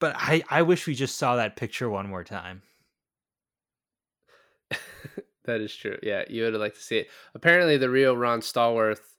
but 0.00 0.14
I 0.16 0.42
I 0.50 0.62
wish 0.62 0.86
we 0.86 0.94
just 0.94 1.16
saw 1.16 1.36
that 1.36 1.56
picture 1.56 1.88
one 1.88 2.08
more 2.08 2.24
time. 2.24 2.62
that 5.44 5.60
is 5.60 5.74
true. 5.74 5.98
Yeah, 6.02 6.24
you 6.28 6.44
would 6.44 6.54
like 6.54 6.74
to 6.74 6.80
see 6.80 6.98
it. 6.98 7.08
Apparently, 7.34 7.76
the 7.76 7.90
real 7.90 8.16
Ron 8.16 8.40
Stallworth 8.40 9.16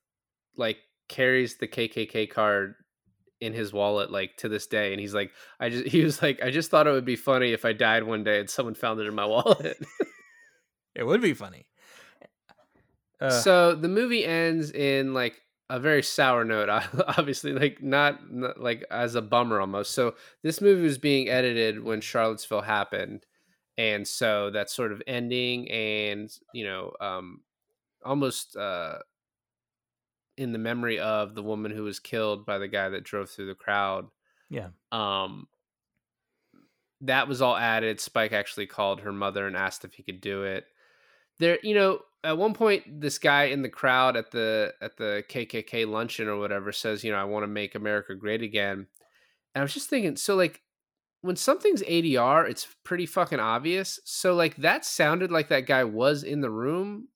like 0.55 0.79
carries 1.07 1.57
the 1.57 1.67
KKK 1.67 2.29
card 2.29 2.75
in 3.41 3.53
his 3.53 3.73
wallet 3.73 4.11
like 4.11 4.37
to 4.37 4.47
this 4.47 4.67
day, 4.67 4.93
and 4.93 5.01
he's 5.01 5.13
like, 5.13 5.31
I 5.59 5.69
just 5.69 5.87
he 5.87 6.03
was 6.03 6.21
like, 6.21 6.41
I 6.41 6.51
just 6.51 6.71
thought 6.71 6.87
it 6.87 6.91
would 6.91 7.05
be 7.05 7.15
funny 7.15 7.51
if 7.51 7.65
I 7.65 7.73
died 7.73 8.03
one 8.03 8.23
day 8.23 8.39
and 8.39 8.49
someone 8.49 8.75
found 8.75 8.99
it 8.99 9.07
in 9.07 9.15
my 9.15 9.25
wallet. 9.25 9.77
It 10.93 11.05
would 11.05 11.21
be 11.21 11.33
funny. 11.33 11.67
Uh, 13.21 13.29
so 13.29 13.75
the 13.75 13.87
movie 13.87 14.25
ends 14.25 14.71
in 14.71 15.13
like 15.13 15.41
a 15.69 15.79
very 15.79 16.03
sour 16.03 16.43
note 16.43 16.67
obviously 17.17 17.53
like 17.53 17.81
not, 17.81 18.29
not 18.29 18.59
like 18.59 18.83
as 18.91 19.15
a 19.15 19.21
bummer 19.21 19.61
almost 19.61 19.91
so 19.91 20.15
this 20.43 20.59
movie 20.59 20.81
was 20.81 20.97
being 20.97 21.29
edited 21.29 21.81
when 21.81 22.01
charlottesville 22.01 22.61
happened 22.61 23.25
and 23.77 24.05
so 24.05 24.49
that 24.49 24.69
sort 24.69 24.91
of 24.91 25.01
ending 25.07 25.71
and 25.71 26.37
you 26.53 26.65
know 26.65 26.91
um 26.99 27.39
almost 28.03 28.57
uh 28.57 28.95
in 30.41 30.51
the 30.51 30.59
memory 30.59 30.99
of 30.99 31.35
the 31.35 31.43
woman 31.43 31.71
who 31.71 31.83
was 31.83 31.99
killed 31.99 32.45
by 32.45 32.57
the 32.57 32.67
guy 32.67 32.89
that 32.89 33.03
drove 33.03 33.29
through 33.29 33.47
the 33.47 33.55
crowd 33.55 34.07
yeah, 34.49 34.67
um 34.91 35.47
that 37.01 37.27
was 37.27 37.41
all 37.41 37.57
added. 37.57 37.99
Spike 37.99 38.31
actually 38.31 38.67
called 38.67 39.01
her 39.01 39.11
mother 39.11 39.47
and 39.47 39.55
asked 39.55 39.83
if 39.83 39.93
he 39.93 40.03
could 40.03 40.21
do 40.21 40.43
it. 40.43 40.65
There 41.39 41.57
you 41.63 41.73
know 41.73 42.01
at 42.23 42.37
one 42.37 42.53
point 42.53 43.01
this 43.01 43.17
guy 43.17 43.45
in 43.45 43.63
the 43.63 43.69
crowd 43.69 44.15
at 44.15 44.29
the 44.29 44.73
at 44.79 44.95
the 44.97 45.23
kkk 45.27 45.87
luncheon 45.87 46.27
or 46.27 46.37
whatever 46.37 46.71
says 46.71 47.03
you 47.03 47.11
know 47.11 47.17
i 47.17 47.23
want 47.23 47.41
to 47.41 47.47
make 47.47 47.73
america 47.73 48.13
great 48.13 48.43
again. 48.43 48.85
And 49.55 49.61
i 49.61 49.63
was 49.63 49.73
just 49.73 49.89
thinking 49.89 50.15
so 50.17 50.35
like 50.35 50.61
when 51.21 51.35
something's 51.35 51.81
adr 51.83 52.49
it's 52.49 52.67
pretty 52.83 53.05
fucking 53.05 53.39
obvious. 53.39 53.99
So 54.03 54.35
like 54.35 54.57
that 54.57 54.85
sounded 54.85 55.31
like 55.31 55.47
that 55.47 55.65
guy 55.65 55.83
was 55.83 56.23
in 56.23 56.41
the 56.41 56.51
room 56.51 57.07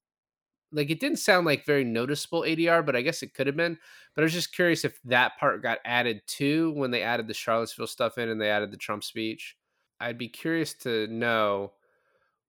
like 0.71 0.89
it 0.89 0.99
didn't 0.99 1.19
sound 1.19 1.45
like 1.45 1.65
very 1.65 1.83
noticeable 1.83 2.41
adr 2.41 2.85
but 2.85 2.95
i 2.95 3.01
guess 3.01 3.23
it 3.23 3.33
could 3.33 3.47
have 3.47 3.55
been 3.55 3.77
but 4.13 4.21
i 4.21 4.23
was 4.23 4.33
just 4.33 4.53
curious 4.53 4.83
if 4.83 4.99
that 5.03 5.37
part 5.39 5.61
got 5.61 5.79
added 5.85 6.21
too 6.27 6.71
when 6.75 6.91
they 6.91 7.01
added 7.01 7.27
the 7.27 7.33
charlottesville 7.33 7.87
stuff 7.87 8.17
in 8.17 8.29
and 8.29 8.41
they 8.41 8.49
added 8.49 8.71
the 8.71 8.77
trump 8.77 9.03
speech 9.03 9.55
i'd 9.99 10.17
be 10.17 10.27
curious 10.27 10.73
to 10.73 11.07
know 11.07 11.71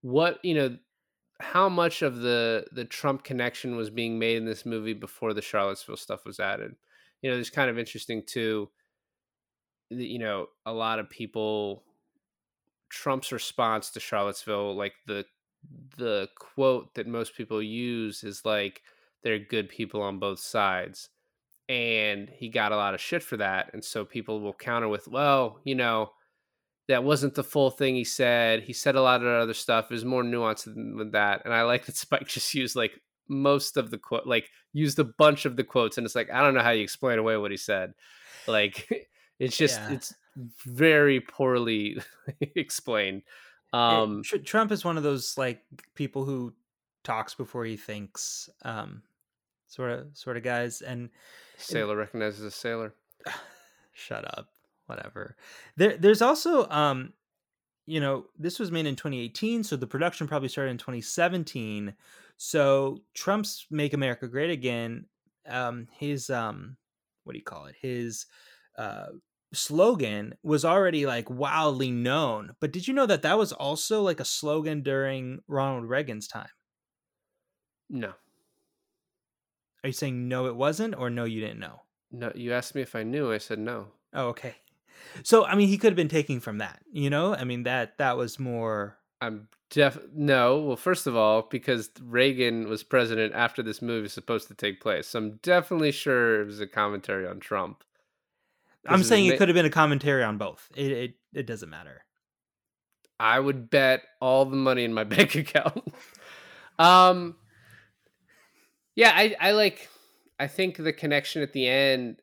what 0.03 0.39
you 0.45 0.55
know 0.55 0.77
how 1.41 1.69
much 1.69 2.03
of 2.03 2.17
the 2.17 2.67
the 2.73 2.85
trump 2.85 3.23
connection 3.23 3.77
was 3.77 3.91
being 3.91 4.19
made 4.19 4.39
in 4.39 4.47
this 4.47 4.64
movie 4.64 4.95
before 4.95 5.35
the 5.35 5.43
charlottesville 5.43 5.97
stuff 5.97 6.25
was 6.25 6.41
added 6.41 6.75
you 7.23 7.31
know, 7.31 7.39
it's 7.39 7.51
kind 7.51 7.71
of 7.71 7.79
interesting 7.79 8.23
too. 8.25 8.69
You 9.91 10.19
know, 10.19 10.47
a 10.64 10.73
lot 10.73 10.99
of 10.99 11.11
people 11.11 11.85
Trump's 12.89 13.33
response 13.33 13.91
to 13.91 14.01
Charlottesville, 14.01 14.77
like 14.77 14.95
the 15.07 15.25
the 15.97 16.29
quote 16.39 16.95
that 16.95 17.07
most 17.07 17.35
people 17.37 17.62
use 17.62 18.25
is 18.25 18.45
like 18.45 18.83
they're 19.23 19.39
good 19.39 19.69
people 19.69 20.03
on 20.03 20.19
both 20.19 20.39
sides. 20.39 21.09
And 21.69 22.29
he 22.29 22.49
got 22.49 22.71
a 22.73 22.77
lot 22.77 22.95
of 22.95 23.01
shit 23.01 23.23
for 23.25 23.37
that. 23.39 23.71
And 23.73 23.85
so 23.85 24.05
people 24.05 24.41
will 24.41 24.53
counter 24.53 24.89
with, 24.89 25.09
well, 25.09 25.59
you 25.64 25.75
know, 25.75 26.12
that 26.89 27.03
wasn't 27.03 27.35
the 27.35 27.43
full 27.43 27.71
thing 27.71 27.97
he 27.97 28.05
said. 28.05 28.62
He 28.62 28.73
said 28.73 28.95
a 28.95 29.03
lot 29.03 29.21
of 29.23 29.27
other 29.27 29.55
stuff. 29.55 29.89
There's 29.89 30.05
more 30.05 30.23
nuance 30.23 30.62
than 30.64 30.97
than 30.97 31.11
that. 31.11 31.43
And 31.45 31.53
I 31.53 31.62
like 31.62 31.87
that 31.87 31.97
Spike 31.97 32.29
just 32.29 32.55
used 32.55 32.77
like 32.77 33.01
most 33.29 33.77
of 33.77 33.91
the 33.91 33.99
quote, 33.99 34.27
like 34.27 34.49
used 34.73 34.99
a 35.01 35.05
bunch 35.05 35.45
of 35.45 35.57
the 35.57 35.64
quotes. 35.64 35.99
And 35.99 36.05
it's 36.05 36.14
like, 36.14 36.31
I 36.31 36.41
don't 36.41 36.55
know 36.55 36.62
how 36.62 36.71
you 36.71 36.85
explain 36.85 37.19
away 37.19 37.37
what 37.37 37.51
he 37.51 37.57
said. 37.57 37.95
Like, 38.47 39.09
it's 39.41 39.57
just, 39.57 39.81
Yeah. 39.81 39.95
it's 39.95 40.14
very 40.64 41.21
poorly 41.21 41.99
explained. 42.41 43.23
It- 43.77 44.03
Um, 44.03 44.22
Tr- 44.22 44.37
Trump 44.39 44.72
is 44.72 44.85
one 44.85 44.97
of 44.97 45.03
those 45.03 45.37
like 45.37 45.62
people 45.95 46.24
who 46.24 46.55
talks 47.05 47.35
before 47.35 47.64
he 47.64 47.77
thinks, 47.77 48.49
um, 48.62 49.03
sort 49.68 49.91
of 49.93 50.16
sort 50.16 50.37
of 50.37 50.43
guys. 50.43 50.83
And 50.83 51.11
sailor 51.59 51.97
recognizes 51.97 52.43
a 52.45 52.51
sailor. 52.51 52.95
shut 53.93 54.24
up, 54.39 54.51
whatever. 54.87 55.37
There, 55.77 55.97
there's 55.97 56.22
also, 56.22 56.68
um, 56.68 57.12
you 57.87 58.01
know, 58.01 58.27
this 58.39 58.59
was 58.59 58.70
made 58.70 58.87
in 58.87 58.97
2018, 58.97 59.62
so 59.64 59.77
the 59.77 59.87
production 59.87 60.27
probably 60.29 60.49
started 60.49 60.70
in 60.72 60.79
2017. 60.79 61.95
So 62.37 63.03
Trump's 63.14 63.66
"Make 63.70 63.95
America 63.95 64.29
Great 64.29 64.51
Again," 64.51 65.07
um, 65.47 65.89
his 65.93 66.29
um, 66.31 66.77
what 67.24 67.33
do 67.33 67.39
you 67.39 67.45
call 67.45 67.66
it? 67.66 67.77
His 67.81 68.27
uh, 68.77 69.07
slogan 69.57 70.34
was 70.42 70.64
already 70.64 71.07
like 71.07 71.28
wildly 71.30 71.90
known. 71.90 72.54
But 72.61 72.72
did 72.72 72.86
you 72.86 72.94
know 72.94 73.07
that 73.07 73.22
that 73.22 73.38
was 73.38 73.52
also 73.52 74.02
like 74.02 74.20
a 74.20 74.24
slogan 74.24 74.82
during 74.82 75.40
Ronald 75.48 75.88
Reagan's 75.88 76.28
time? 76.28 76.48
No, 77.88 78.12
Are 79.84 79.88
you 79.88 79.92
saying 79.92 80.28
no, 80.28 80.46
it 80.46 80.57
wasn't, 80.57 80.96
or 80.96 81.09
no, 81.11 81.24
you 81.24 81.40
didn't 81.40 81.61
know? 81.61 81.82
no. 82.11 82.32
You 82.34 82.52
asked 82.52 82.74
me 82.74 82.82
if 82.82 82.94
I 82.96 83.02
knew. 83.02 83.32
I 83.32 83.38
said 83.38 83.59
no. 83.59 83.88
Oh, 84.12 84.28
okay. 84.28 84.57
So 85.22 85.44
I 85.44 85.54
mean, 85.54 85.68
he 85.68 85.78
could 85.78 85.90
have 85.92 85.96
been 85.96 86.09
taking 86.09 86.40
from 86.40 86.59
that, 86.59 86.80
you 86.92 87.11
know. 87.11 87.34
I 87.34 87.44
mean 87.44 87.62
that 87.64 87.98
that 87.98 88.16
was 88.16 88.38
more. 88.38 88.98
I'm 89.20 89.48
def 89.70 89.98
no. 90.14 90.59
Well, 90.61 90.76
first 90.76 91.07
of 91.07 91.16
all, 91.16 91.42
because 91.50 91.90
Reagan 92.02 92.68
was 92.68 92.82
president 92.82 93.34
after 93.34 93.62
this 93.62 93.80
movie 93.80 94.02
was 94.02 94.12
supposed 94.12 94.48
to 94.48 94.54
take 94.54 94.80
place, 94.80 95.07
so 95.09 95.18
I'm 95.20 95.36
definitely 95.42 95.92
sure 95.92 96.42
it 96.42 96.46
was 96.46 96.61
a 96.61 96.66
commentary 96.66 97.26
on 97.26 97.38
Trump. 97.40 97.84
I'm 98.89 99.03
saying 99.03 99.26
it 99.26 99.39
could 99.39 99.49
have 99.49 99.55
been 99.55 99.66
a 99.66 99.70
commentary 99.70 100.22
on 100.22 100.39
both. 100.39 100.68
It 100.74 100.93
it, 100.93 101.14
it 101.34 101.47
doesn't 101.47 101.70
matter. 101.70 102.05
I 103.18 103.41
would 103.41 103.70
bet 103.70 104.03
all 104.20 104.45
the 104.45 104.57
money 104.57 104.84
in 104.84 104.93
my 104.93 105.05
bank 105.05 105.34
account. 105.34 105.93
um, 106.78 107.37
yeah, 108.95 109.12
I 109.14 109.34
I 109.41 109.53
like. 109.53 109.89
I 110.39 110.49
think 110.49 110.76
the 110.76 110.93
connection 110.93 111.43
at 111.43 111.53
the 111.53 111.66
end. 111.66 112.20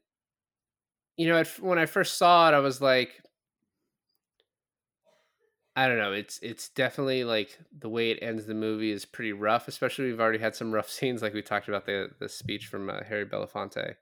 You 1.17 1.27
know, 1.27 1.37
at, 1.37 1.47
when 1.59 1.77
I 1.77 1.85
first 1.85 2.17
saw 2.17 2.49
it, 2.49 2.53
I 2.53 2.59
was 2.59 2.81
like, 2.81 3.11
I 5.75 5.87
don't 5.87 5.97
know. 5.97 6.11
It's 6.11 6.39
it's 6.41 6.69
definitely 6.69 7.23
like 7.23 7.57
the 7.77 7.89
way 7.89 8.11
it 8.11 8.19
ends 8.21 8.45
the 8.45 8.53
movie 8.53 8.91
is 8.91 9.05
pretty 9.05 9.33
rough. 9.33 9.67
Especially 9.67 10.05
we've 10.05 10.19
already 10.19 10.39
had 10.39 10.55
some 10.55 10.71
rough 10.71 10.89
scenes, 10.91 11.21
like 11.21 11.33
we 11.33 11.41
talked 11.41 11.67
about 11.67 11.85
the 11.85 12.09
the 12.19 12.29
speech 12.29 12.67
from 12.67 12.89
uh, 12.89 13.03
Harry 13.03 13.25
Belafonte. 13.25 13.95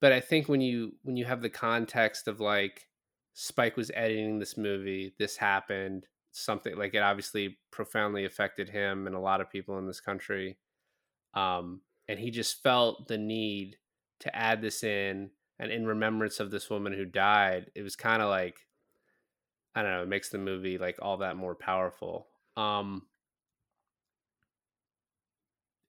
But 0.00 0.12
I 0.12 0.20
think 0.20 0.48
when 0.48 0.60
you 0.60 0.92
when 1.02 1.16
you 1.16 1.24
have 1.24 1.42
the 1.42 1.50
context 1.50 2.28
of 2.28 2.40
like 2.40 2.86
Spike 3.34 3.76
was 3.76 3.90
editing 3.94 4.38
this 4.38 4.56
movie, 4.56 5.14
this 5.18 5.36
happened, 5.36 6.06
something 6.32 6.76
like 6.76 6.94
it 6.94 7.02
obviously 7.02 7.58
profoundly 7.70 8.24
affected 8.24 8.68
him 8.68 9.06
and 9.06 9.16
a 9.16 9.20
lot 9.20 9.40
of 9.40 9.50
people 9.50 9.78
in 9.78 9.86
this 9.86 10.00
country. 10.00 10.58
Um, 11.34 11.82
and 12.08 12.18
he 12.18 12.30
just 12.30 12.62
felt 12.62 13.08
the 13.08 13.18
need 13.18 13.76
to 14.20 14.34
add 14.34 14.62
this 14.62 14.82
in 14.82 15.30
and 15.58 15.70
in 15.70 15.86
remembrance 15.86 16.40
of 16.40 16.50
this 16.50 16.70
woman 16.70 16.92
who 16.92 17.04
died. 17.04 17.70
It 17.74 17.82
was 17.82 17.96
kind 17.96 18.22
of 18.22 18.28
like 18.28 18.66
I 19.74 19.82
don't 19.82 19.92
know, 19.92 20.02
it 20.02 20.08
makes 20.08 20.30
the 20.30 20.38
movie 20.38 20.78
like 20.78 20.98
all 21.02 21.18
that 21.18 21.36
more 21.36 21.54
powerful. 21.54 22.28
Um 22.56 23.02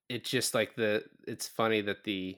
it's 0.09 0.29
just 0.29 0.55
like 0.55 0.75
the 0.75 1.03
it's 1.27 1.47
funny 1.47 1.81
that 1.81 2.03
the 2.03 2.35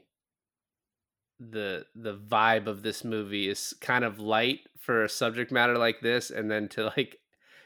the 1.50 1.86
the 1.96 2.16
vibe 2.16 2.68
of 2.68 2.84
this 2.84 3.04
movie 3.04 3.50
is 3.50 3.74
kind 3.82 4.04
of 4.04 4.20
light 4.20 4.60
for 4.78 5.04
a 5.04 5.10
subject 5.10 5.52
matter 5.52 5.78
like 5.78 6.00
this 6.02 6.30
and 6.30 6.52
then 6.52 6.68
to 6.70 6.86
like 6.98 7.18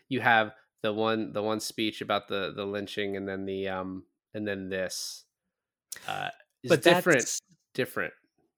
you 0.07 0.21
have 0.21 0.53
the 0.81 0.93
one 0.93 1.33
the 1.33 1.43
one 1.43 1.59
speech 1.59 2.01
about 2.01 2.27
the 2.27 2.53
the 2.55 2.65
lynching 2.65 3.17
and 3.17 3.27
then 3.27 3.45
the 3.45 3.67
um 3.67 4.03
and 4.33 4.47
then 4.47 4.69
this 4.69 5.25
uh 6.07 6.29
is 6.63 6.69
But 6.69 6.83
different 6.83 7.41
different 7.73 8.13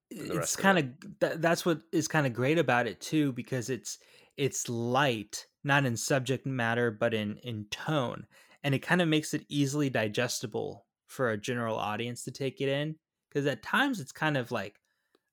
it's 0.10 0.56
kind 0.56 0.78
of 0.78 0.86
that, 1.20 1.42
that's 1.42 1.66
what 1.66 1.82
is 1.92 2.08
kind 2.08 2.28
of 2.28 2.34
great 2.34 2.60
about 2.60 2.88
it 2.88 3.02
too 3.02 3.34
because 3.34 3.70
it's 3.70 3.98
it's 4.38 4.70
light 4.70 5.48
not 5.64 5.86
in 5.86 5.98
subject 5.98 6.46
matter 6.46 6.92
but 6.92 7.14
in 7.14 7.38
in 7.44 7.66
tone 7.72 8.28
and 8.64 8.76
it 8.76 8.80
kind 8.80 9.02
of 9.02 9.08
makes 9.08 9.34
it 9.34 9.46
easily 9.50 9.90
digestible 9.90 10.86
for 11.08 11.32
a 11.32 11.38
general 11.38 11.76
audience 11.76 12.24
to 12.24 12.32
take 12.32 12.62
it 12.62 12.70
in 12.70 12.96
because 13.30 13.46
at 13.48 13.64
times 13.64 14.00
it's 14.00 14.12
kind 14.12 14.38
of 14.38 14.52
like 14.52 14.76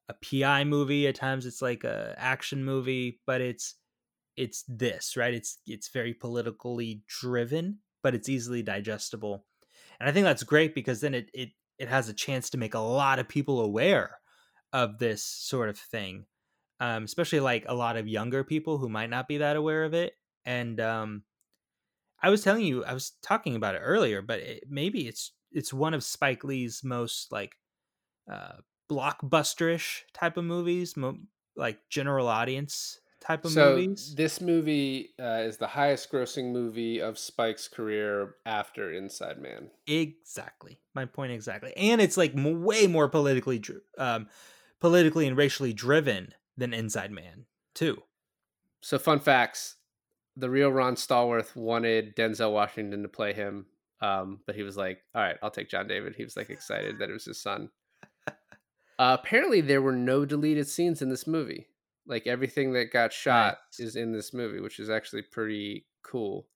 a 0.08 0.14
pi 0.14 0.64
movie 0.64 1.06
at 1.08 1.14
times 1.14 1.46
it's 1.46 1.62
like 1.62 1.84
a 1.84 2.14
action 2.18 2.64
movie 2.64 3.20
but 3.26 3.40
it's 3.40 3.76
it's 4.36 4.64
this 4.68 5.16
right? 5.16 5.34
It's 5.34 5.58
it's 5.66 5.88
very 5.88 6.14
politically 6.14 7.04
driven 7.08 7.80
but 8.02 8.14
it's 8.14 8.28
easily 8.28 8.62
digestible. 8.62 9.46
And 10.00 10.08
i 10.08 10.12
think 10.12 10.24
that's 10.24 10.42
great 10.42 10.74
because 10.74 11.00
then 11.00 11.14
it 11.14 11.30
it 11.34 11.50
it 11.78 11.88
has 11.88 12.08
a 12.08 12.14
chance 12.14 12.50
to 12.50 12.58
make 12.58 12.74
a 12.74 12.78
lot 12.78 13.18
of 13.18 13.28
people 13.28 13.60
aware 13.60 14.18
of 14.72 14.98
this 14.98 15.24
sort 15.24 15.68
of 15.68 15.78
thing 15.78 16.26
um, 16.80 17.04
especially 17.04 17.40
like 17.40 17.64
a 17.68 17.74
lot 17.74 17.96
of 17.96 18.08
younger 18.08 18.44
people 18.44 18.78
who 18.78 18.88
might 18.88 19.10
not 19.10 19.28
be 19.28 19.38
that 19.38 19.56
aware 19.56 19.84
of 19.84 19.94
it. 19.94 20.14
And 20.44 20.80
um, 20.80 21.24
i 22.22 22.30
was 22.30 22.42
telling 22.42 22.64
you 22.64 22.84
i 22.84 22.92
was 22.94 23.12
talking 23.22 23.56
about 23.56 23.74
it 23.74 23.80
earlier 23.80 24.22
but 24.22 24.40
it, 24.40 24.64
maybe 24.68 25.06
it's 25.06 25.32
it's 25.52 25.72
one 25.72 25.94
of 25.94 26.02
spike 26.02 26.44
lee's 26.44 26.82
most 26.84 27.30
like 27.32 27.56
uh, 28.30 28.56
blockbusterish 28.94 30.02
type 30.12 30.36
of 30.36 30.44
movies 30.44 30.96
mo- 30.96 31.18
like 31.56 31.78
general 31.88 32.28
audience 32.28 33.00
type 33.20 33.44
of 33.44 33.52
so 33.52 33.70
movies 33.76 34.14
this 34.16 34.40
movie 34.40 35.10
uh, 35.18 35.40
is 35.48 35.56
the 35.56 35.66
highest 35.66 36.10
grossing 36.12 36.52
movie 36.52 37.00
of 37.00 37.18
Spike's 37.18 37.68
career 37.68 38.34
after 38.44 38.92
Inside 38.92 39.38
Man. 39.40 39.70
exactly 39.86 40.80
my 40.94 41.04
point 41.06 41.32
exactly 41.32 41.72
and 41.76 42.00
it's 42.00 42.16
like 42.16 42.34
m- 42.36 42.62
way 42.62 42.86
more 42.86 43.08
politically 43.08 43.58
dri- 43.58 43.80
um, 43.98 44.28
politically 44.80 45.26
and 45.26 45.36
racially 45.36 45.72
driven 45.72 46.34
than 46.56 46.74
inside 46.74 47.10
man 47.10 47.46
too 47.74 48.02
So 48.80 48.98
fun 48.98 49.18
facts: 49.20 49.76
the 50.36 50.50
real 50.50 50.70
Ron 50.70 50.94
Stallworth 50.96 51.56
wanted 51.56 52.14
Denzel 52.16 52.52
Washington 52.52 53.02
to 53.02 53.08
play 53.08 53.32
him, 53.32 53.66
um, 54.00 54.40
but 54.46 54.54
he 54.54 54.62
was 54.62 54.76
like, 54.76 54.98
"All 55.14 55.22
right, 55.22 55.38
I'll 55.42 55.50
take 55.50 55.70
John 55.70 55.88
David." 55.88 56.14
He 56.16 56.22
was 56.24 56.36
like 56.36 56.50
excited 56.50 56.98
that 56.98 57.08
it 57.08 57.12
was 57.12 57.24
his 57.24 57.40
son. 57.40 57.70
Uh, 58.98 59.16
apparently, 59.20 59.60
there 59.60 59.82
were 59.82 59.92
no 59.96 60.24
deleted 60.24 60.68
scenes 60.68 61.02
in 61.02 61.08
this 61.08 61.26
movie. 61.26 61.66
Like 62.06 62.26
everything 62.26 62.72
that 62.74 62.92
got 62.92 63.12
shot 63.12 63.58
Nice. 63.78 63.88
is 63.88 63.96
in 63.96 64.12
this 64.12 64.34
movie, 64.34 64.60
which 64.60 64.78
is 64.78 64.90
actually 64.90 65.22
pretty 65.22 65.86
cool. 66.02 66.46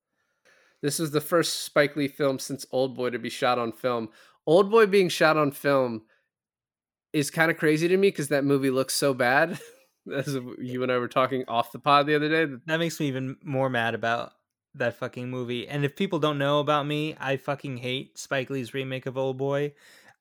This 0.83 0.99
was 0.99 1.11
the 1.11 1.21
first 1.21 1.65
Spike 1.65 1.97
Lee 1.97 2.07
film 2.09 2.39
since 2.39 2.65
Oldboy 2.67 3.13
to 3.13 3.19
be 3.19 3.31
shot 3.31 3.59
on 3.59 3.73
film. 3.73 4.11
Oldboy 4.47 4.91
being 4.91 5.09
shot 5.09 5.37
on 5.37 5.51
film 5.51 6.03
is 7.13 7.31
kind 7.31 7.51
of 7.51 7.57
crazy 7.57 7.89
to 7.89 7.97
me 7.97 8.09
because 8.09 8.29
that 8.29 8.45
movie 8.45 8.71
looks 8.71 8.95
so 8.95 9.15
bad. 9.15 9.59
As 10.15 10.39
you 10.59 10.83
and 10.83 10.93
I 10.93 10.99
were 10.99 11.09
talking 11.09 11.45
off 11.49 11.73
the 11.73 11.79
pod 11.79 12.07
the 12.07 12.15
other 12.15 12.29
day, 12.29 12.55
that 12.67 12.79
makes 12.79 13.01
me 13.01 13.09
even 13.09 13.37
more 13.43 13.69
mad 13.69 13.95
about 13.95 14.33
that 14.75 14.95
fucking 14.97 15.29
movie. 15.29 15.67
And 15.69 15.85
if 15.85 15.97
people 15.97 16.19
don't 16.19 16.39
know 16.39 16.61
about 16.61 16.87
me, 16.87 17.17
I 17.19 17.37
fucking 17.37 17.79
hate 17.79 18.19
Spike 18.19 18.49
Lee's 18.51 18.73
remake 18.73 19.07
of 19.07 19.15
Oldboy. 19.15 19.73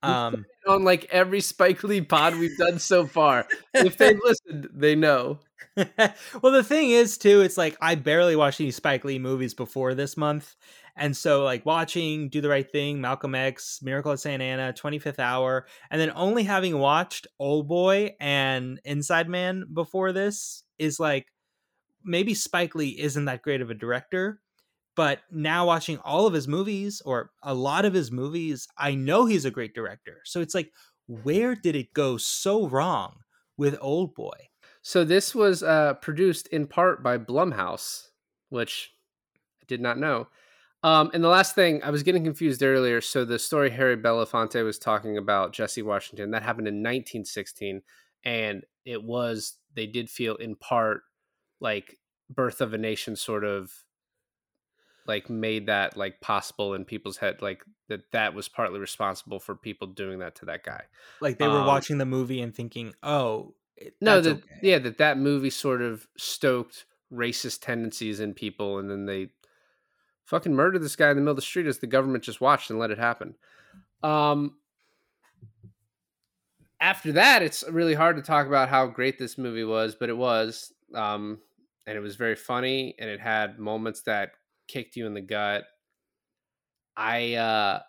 Um, 0.04 0.46
on 0.68 0.84
like 0.84 1.06
every 1.06 1.42
Spike 1.42 1.84
Lee 1.84 2.02
pod 2.02 2.36
we've 2.36 2.58
done 2.58 2.80
so 2.80 3.06
far. 3.06 3.48
if 3.74 3.98
they've 3.98 4.20
listened, 4.24 4.70
they 4.74 4.96
know. 4.96 5.40
well, 5.78 6.54
the 6.54 6.64
thing 6.64 6.92
is, 6.92 7.18
too, 7.18 7.42
it's 7.42 7.58
like 7.58 7.78
I 7.82 7.96
barely 7.96 8.36
watched 8.36 8.60
any 8.60 8.72
Spike 8.72 9.06
Lee 9.06 9.20
movies 9.20 9.54
before 9.54 9.94
this 9.94 10.18
month. 10.18 10.56
And 10.96 11.16
so, 11.16 11.44
like, 11.44 11.66
watching 11.66 12.30
Do 12.30 12.42
the 12.42 12.50
Right 12.50 12.70
Thing, 12.70 13.00
Malcolm 13.00 13.36
X, 13.36 13.82
Miracle 13.84 14.12
at 14.12 14.20
St. 14.20 14.42
Anna, 14.42 14.74
25th 14.74 15.20
Hour, 15.20 15.68
and 15.92 16.02
then 16.02 16.12
only 16.16 16.44
having 16.44 16.80
watched 16.80 17.28
Oldboy 17.40 18.14
and 18.20 18.82
Inside 18.84 19.30
Man 19.30 19.66
before 19.72 20.12
this 20.12 20.64
is 20.80 21.00
like 21.00 21.28
maybe 22.04 22.34
Spike 22.34 22.74
Lee 22.74 22.98
isn't 23.00 23.26
that 23.26 23.44
great 23.44 23.62
of 23.62 23.70
a 23.70 23.76
director. 23.76 24.42
But 24.98 25.20
now 25.30 25.68
watching 25.68 26.00
all 26.00 26.26
of 26.26 26.34
his 26.34 26.48
movies 26.48 27.04
or 27.06 27.30
a 27.44 27.54
lot 27.54 27.86
of 27.86 27.94
his 27.94 28.12
movies, 28.12 28.68
I 28.80 28.96
know 28.96 29.28
he's 29.28 29.46
a 29.46 29.52
great 29.52 29.76
director. 29.76 30.22
So 30.26 30.42
it's 30.42 30.56
like, 30.56 30.72
where 31.06 31.54
did 31.54 31.76
it 31.76 31.94
go 31.94 32.18
so 32.18 32.68
wrong 32.68 33.18
with 33.58 33.80
Oldboy? 33.80 34.32
So 34.82 35.04
this 35.04 35.36
was 35.36 35.62
uh, 35.62 35.94
produced 36.02 36.48
in 36.48 36.66
part 36.66 37.04
by 37.04 37.20
Blumhouse, 37.20 38.08
which 38.50 38.92
I 39.62 39.66
did 39.68 39.82
not 39.82 40.00
know. 40.00 40.30
Um, 40.82 41.12
and 41.14 41.24
the 41.24 41.28
last 41.28 41.54
thing, 41.54 41.84
I 41.84 41.92
was 41.92 42.02
getting 42.02 42.24
confused 42.24 42.64
earlier. 42.64 43.00
So 43.00 43.24
the 43.24 43.38
story 43.38 43.70
Harry 43.70 43.98
Belafonte 43.98 44.64
was 44.66 44.80
talking 44.80 45.20
about 45.20 45.54
Jesse 45.54 45.84
Washington 45.84 46.32
that 46.32 46.42
happened 46.42 46.68
in 46.68 46.76
1916, 46.76 47.84
and 48.26 48.64
it 48.84 49.04
was 49.04 49.58
they 49.76 49.86
did 49.86 50.10
feel 50.10 50.38
in 50.38 50.56
part 50.56 51.02
like 51.60 52.00
Birth 52.32 52.62
of 52.62 52.74
a 52.74 52.80
Nation 52.80 53.16
sort 53.16 53.44
of 53.44 53.72
like 55.08 55.30
made 55.30 55.68
that 55.68 55.98
like 55.98 56.22
possible 56.22 56.74
in 56.74 56.86
people's 56.86 57.18
head, 57.18 57.42
like 57.42 57.64
that 57.90 58.12
that 58.12 58.34
was 58.34 58.50
partly 58.50 58.80
responsible 58.80 59.40
for 59.40 59.56
people 59.56 59.88
doing 59.88 60.20
that 60.20 60.36
to 60.36 60.46
that 60.46 60.64
guy. 60.64 60.86
Like 61.20 61.38
they 61.38 61.48
were 61.48 61.62
Um, 61.62 61.62
watching 61.62 61.98
the 61.98 62.06
movie 62.06 62.42
and 62.42 62.54
thinking, 62.56 62.94
"Oh, 63.04 63.56
No, 64.02 64.22
that 64.22 64.44
okay." 64.44 64.62
yeah, 64.62 64.80
that 64.80 64.98
that 64.98 65.18
movie 65.18 65.50
sort 65.50 65.82
of 65.82 66.08
stoked 66.18 66.86
racist 67.12 67.62
tendencies 67.62 68.20
in 68.20 68.34
people, 68.34 68.78
and 68.80 68.90
then 68.90 69.06
they 69.06 69.30
fucking 70.26 70.56
murdered 70.56 70.82
this 70.84 70.96
guy 70.96 71.12
in 71.12 71.18
the 71.18 71.22
middle 71.22 71.32
of 71.32 71.38
the 71.38 71.42
street 71.44 71.68
as 71.68 71.80
the 71.80 71.88
government 71.88 72.24
just 72.24 72.42
watched 72.42 72.70
and 72.70 72.80
let 72.80 72.92
it 72.92 73.00
happen. 73.00 73.36
Um, 74.04 74.60
after 76.80 77.12
that, 77.14 77.42
it's 77.42 77.64
really 77.70 77.94
hard 77.96 78.16
to 78.18 78.22
talk 78.22 78.46
about 78.48 78.70
how 78.70 78.88
great 78.88 79.18
this 79.18 79.38
movie 79.38 79.64
was, 79.64 79.96
but 79.96 80.10
it 80.10 80.18
was, 80.18 80.74
um, 80.94 81.42
and 81.86 81.98
it 81.98 82.02
was 82.02 82.16
very 82.16 82.36
funny, 82.36 82.96
and 83.00 83.10
it 83.10 83.20
had 83.20 83.58
moments 83.58 84.04
that 84.04 84.34
kicked 84.68 84.96
you 84.96 85.06
in 85.08 85.14
the 85.14 85.22
gut. 85.22 85.66
I 86.96 87.36
uh 87.36 87.82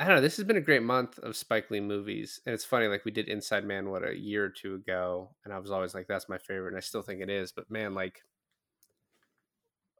I 0.00 0.06
don't 0.06 0.16
know. 0.16 0.20
This 0.20 0.36
has 0.36 0.46
been 0.46 0.56
a 0.56 0.60
great 0.60 0.82
month 0.82 1.18
of 1.18 1.36
Spike 1.36 1.70
Lee 1.70 1.80
movies, 1.80 2.40
and 2.44 2.52
it's 2.54 2.64
funny. 2.64 2.88
Like 2.88 3.04
we 3.04 3.12
did 3.12 3.28
Inside 3.28 3.64
Man 3.64 3.90
what 3.90 4.06
a 4.06 4.18
year 4.18 4.44
or 4.44 4.48
two 4.48 4.74
ago, 4.74 5.36
and 5.44 5.54
I 5.54 5.58
was 5.58 5.70
always 5.70 5.94
like, 5.94 6.08
"That's 6.08 6.28
my 6.28 6.38
favorite," 6.38 6.68
and 6.70 6.76
I 6.76 6.80
still 6.80 7.02
think 7.02 7.20
it 7.22 7.30
is. 7.30 7.52
But 7.52 7.70
man, 7.70 7.94
like, 7.94 8.22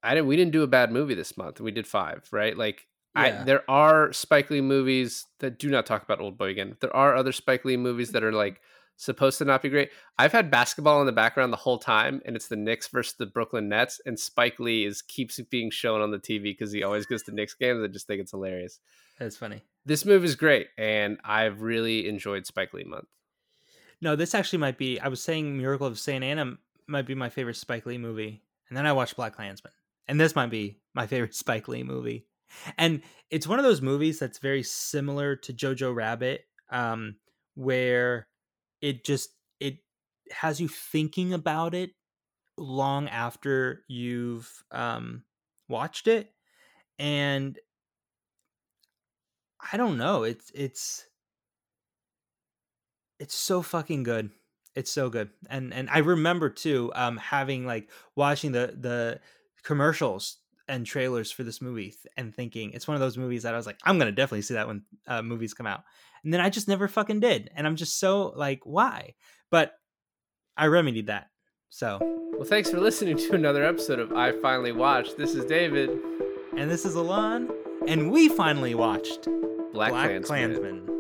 I 0.02 0.14
didn't. 0.14 0.26
We 0.26 0.36
didn't 0.36 0.52
do 0.52 0.62
a 0.62 0.66
bad 0.68 0.90
movie 0.90 1.14
this 1.14 1.36
month. 1.36 1.60
We 1.60 1.70
did 1.70 1.86
five, 1.86 2.28
right? 2.32 2.56
Like, 2.56 2.88
Yeah. 3.14 3.38
I 3.38 3.44
there 3.44 3.68
are 3.70 4.12
Spike 4.12 4.50
Lee 4.50 4.60
movies 4.60 5.26
that 5.40 5.59
do 5.59 5.70
not 5.70 5.86
talk 5.86 6.02
about 6.02 6.18
Oldboy 6.18 6.50
again. 6.50 6.76
There 6.80 6.94
are 6.96 7.14
other 7.14 7.32
Spike 7.32 7.64
Lee 7.64 7.76
movies 7.76 8.12
that 8.12 8.24
are 8.24 8.32
like 8.32 8.60
supposed 8.97 9.39
to 9.39 9.44
not 9.44 9.62
be 9.62 9.69
great. 9.69 9.90
I've 10.19 10.32
had 10.32 10.51
basketball 10.51 11.01
in 11.01 11.06
the 11.06 11.12
background 11.12 11.52
the 11.52 11.56
whole 11.56 11.78
time, 11.78 12.20
and 12.24 12.36
it's 12.36 12.48
the 12.48 12.56
Knicks 12.56 12.89
versus 12.89 13.14
the 13.14 13.27
Brooklyn 13.27 13.69
Nets, 13.69 14.01
and 14.06 14.19
Spike 14.19 14.60
Lee 14.60 14.85
is 14.85 15.02
keeps 15.02 15.40
being 15.51 15.70
shown 15.70 16.01
on 16.01 16.10
the 16.10 16.19
TV 16.19 16.43
because 16.44 16.73
he 16.73 16.82
always 16.82 17.06
goes 17.06 17.23
to 17.24 17.32
Knicks 17.32 17.55
games. 17.55 17.82
I 17.82 17.89
just 17.89 18.06
think 18.06 18.20
it's 18.20 18.31
hilarious 18.31 18.78
That's 19.19 19.36
funny. 19.36 19.62
this 19.85 20.05
movie 20.05 20.27
is 20.27 20.36
great 20.36 20.69
and 20.78 21.19
i've 21.24 21.60
really 21.62 22.09
enjoyed 22.09 22.47
spike 22.47 22.73
lee 22.73 22.85
month 22.85 23.09
No, 24.01 24.16
this 24.16 24.35
actually 24.35 24.59
might 24.59 24.78
be. 24.78 24.98
I 25.01 25.09
was 25.09 25.23
saying 25.23 25.56
Miracle 25.56 25.86
of 25.86 25.98
Saint 25.98 26.24
Anna 26.24 26.56
might 26.89 27.06
be 27.06 27.14
my 27.14 27.28
favorite 27.28 27.56
Spike 27.56 27.86
Lee 27.86 27.98
movie, 27.98 28.43
and 28.69 28.77
then 28.77 28.85
I 28.86 28.93
watched 28.93 29.16
BlacKkKlansman, 29.16 29.70
and 30.09 30.20
this 30.20 30.35
might 30.35 30.51
be 30.51 30.78
my 30.94 31.06
favorite 31.06 31.35
Spike 31.43 31.69
Lee 31.69 31.85
movie. 31.85 32.27
And 32.77 33.02
it's 33.31 33.47
one 33.47 33.59
of 33.60 33.64
those 33.64 33.81
movies 33.81 34.19
that's 34.19 34.39
very 34.39 34.62
similar 34.64 35.36
to 35.36 35.52
Jojo 35.52 35.94
Rabbit, 35.94 36.44
um, 36.70 37.14
where 37.55 38.27
it 38.82 39.04
just 39.04 39.30
it 39.60 39.78
has 40.32 40.60
you 40.60 40.68
thinking 40.68 41.32
about 41.32 41.74
it 41.74 41.92
long 42.59 43.09
after 43.09 43.84
you've 43.88 44.64
um, 44.72 45.24
watched 45.68 46.09
it, 46.09 46.34
and 46.98 47.59
I 49.72 49.76
don't 49.78 49.96
know. 49.96 50.24
It's 50.24 50.50
it's 50.54 51.06
it's 53.18 53.34
so 53.34 53.62
fucking 53.62 54.02
good. 54.02 54.30
It's 54.74 54.90
so 54.90 55.10
good. 55.10 55.30
And 55.48 55.72
and 55.74 55.88
I 55.90 55.98
remember 55.98 56.48
too 56.50 56.90
um 56.94 57.16
having 57.16 57.66
like 57.66 57.90
watching 58.16 58.52
the 58.52 58.76
the 58.78 59.20
commercials 59.62 60.38
and 60.68 60.86
trailers 60.86 61.30
for 61.30 61.42
this 61.42 61.60
movie 61.60 61.94
and 62.16 62.34
thinking 62.34 62.70
it's 62.72 62.88
one 62.88 62.94
of 62.94 63.00
those 63.00 63.18
movies 63.18 63.42
that 63.42 63.52
I 63.52 63.56
was 63.56 63.66
like 63.66 63.78
I'm 63.84 63.98
to 64.10 64.12
definitely 64.12 64.42
see 64.42 64.54
that 64.54 64.66
when 64.66 64.84
uh, 65.06 65.22
movies 65.22 65.54
come 65.54 65.66
out. 65.66 65.84
And 66.24 66.32
then 66.32 66.40
I 66.40 66.51
just 66.51 66.69
never 66.69 66.89
fucking 66.89 67.20
did. 67.20 67.51
And 67.55 67.66
I'm 67.66 67.77
just 67.77 67.99
so 67.99 68.32
like 68.36 68.61
why? 68.65 69.15
But 69.51 69.73
I 70.57 70.66
remedied 70.66 71.09
that. 71.09 71.28
So, 71.70 71.99
well 72.43 72.44
thanks 72.44 72.70
for 72.70 72.81
listening 72.81 73.16
to 73.16 73.35
another 73.35 73.62
episode 73.62 74.01
of 74.01 74.12
i 74.15 74.32
finally 74.40 74.73
watched 74.73 75.16
this 75.16 75.35
is 75.35 75.44
david 75.44 75.90
and 76.57 76.70
this 76.70 76.85
is 76.85 76.94
Alon 76.94 77.49
and 77.86 78.11
we 78.11 78.28
finally 78.28 78.74
watched 78.74 79.28
black, 79.73 79.90
Black 79.90 80.24
Klansman. 80.24 80.24
Klansman. 80.24 80.91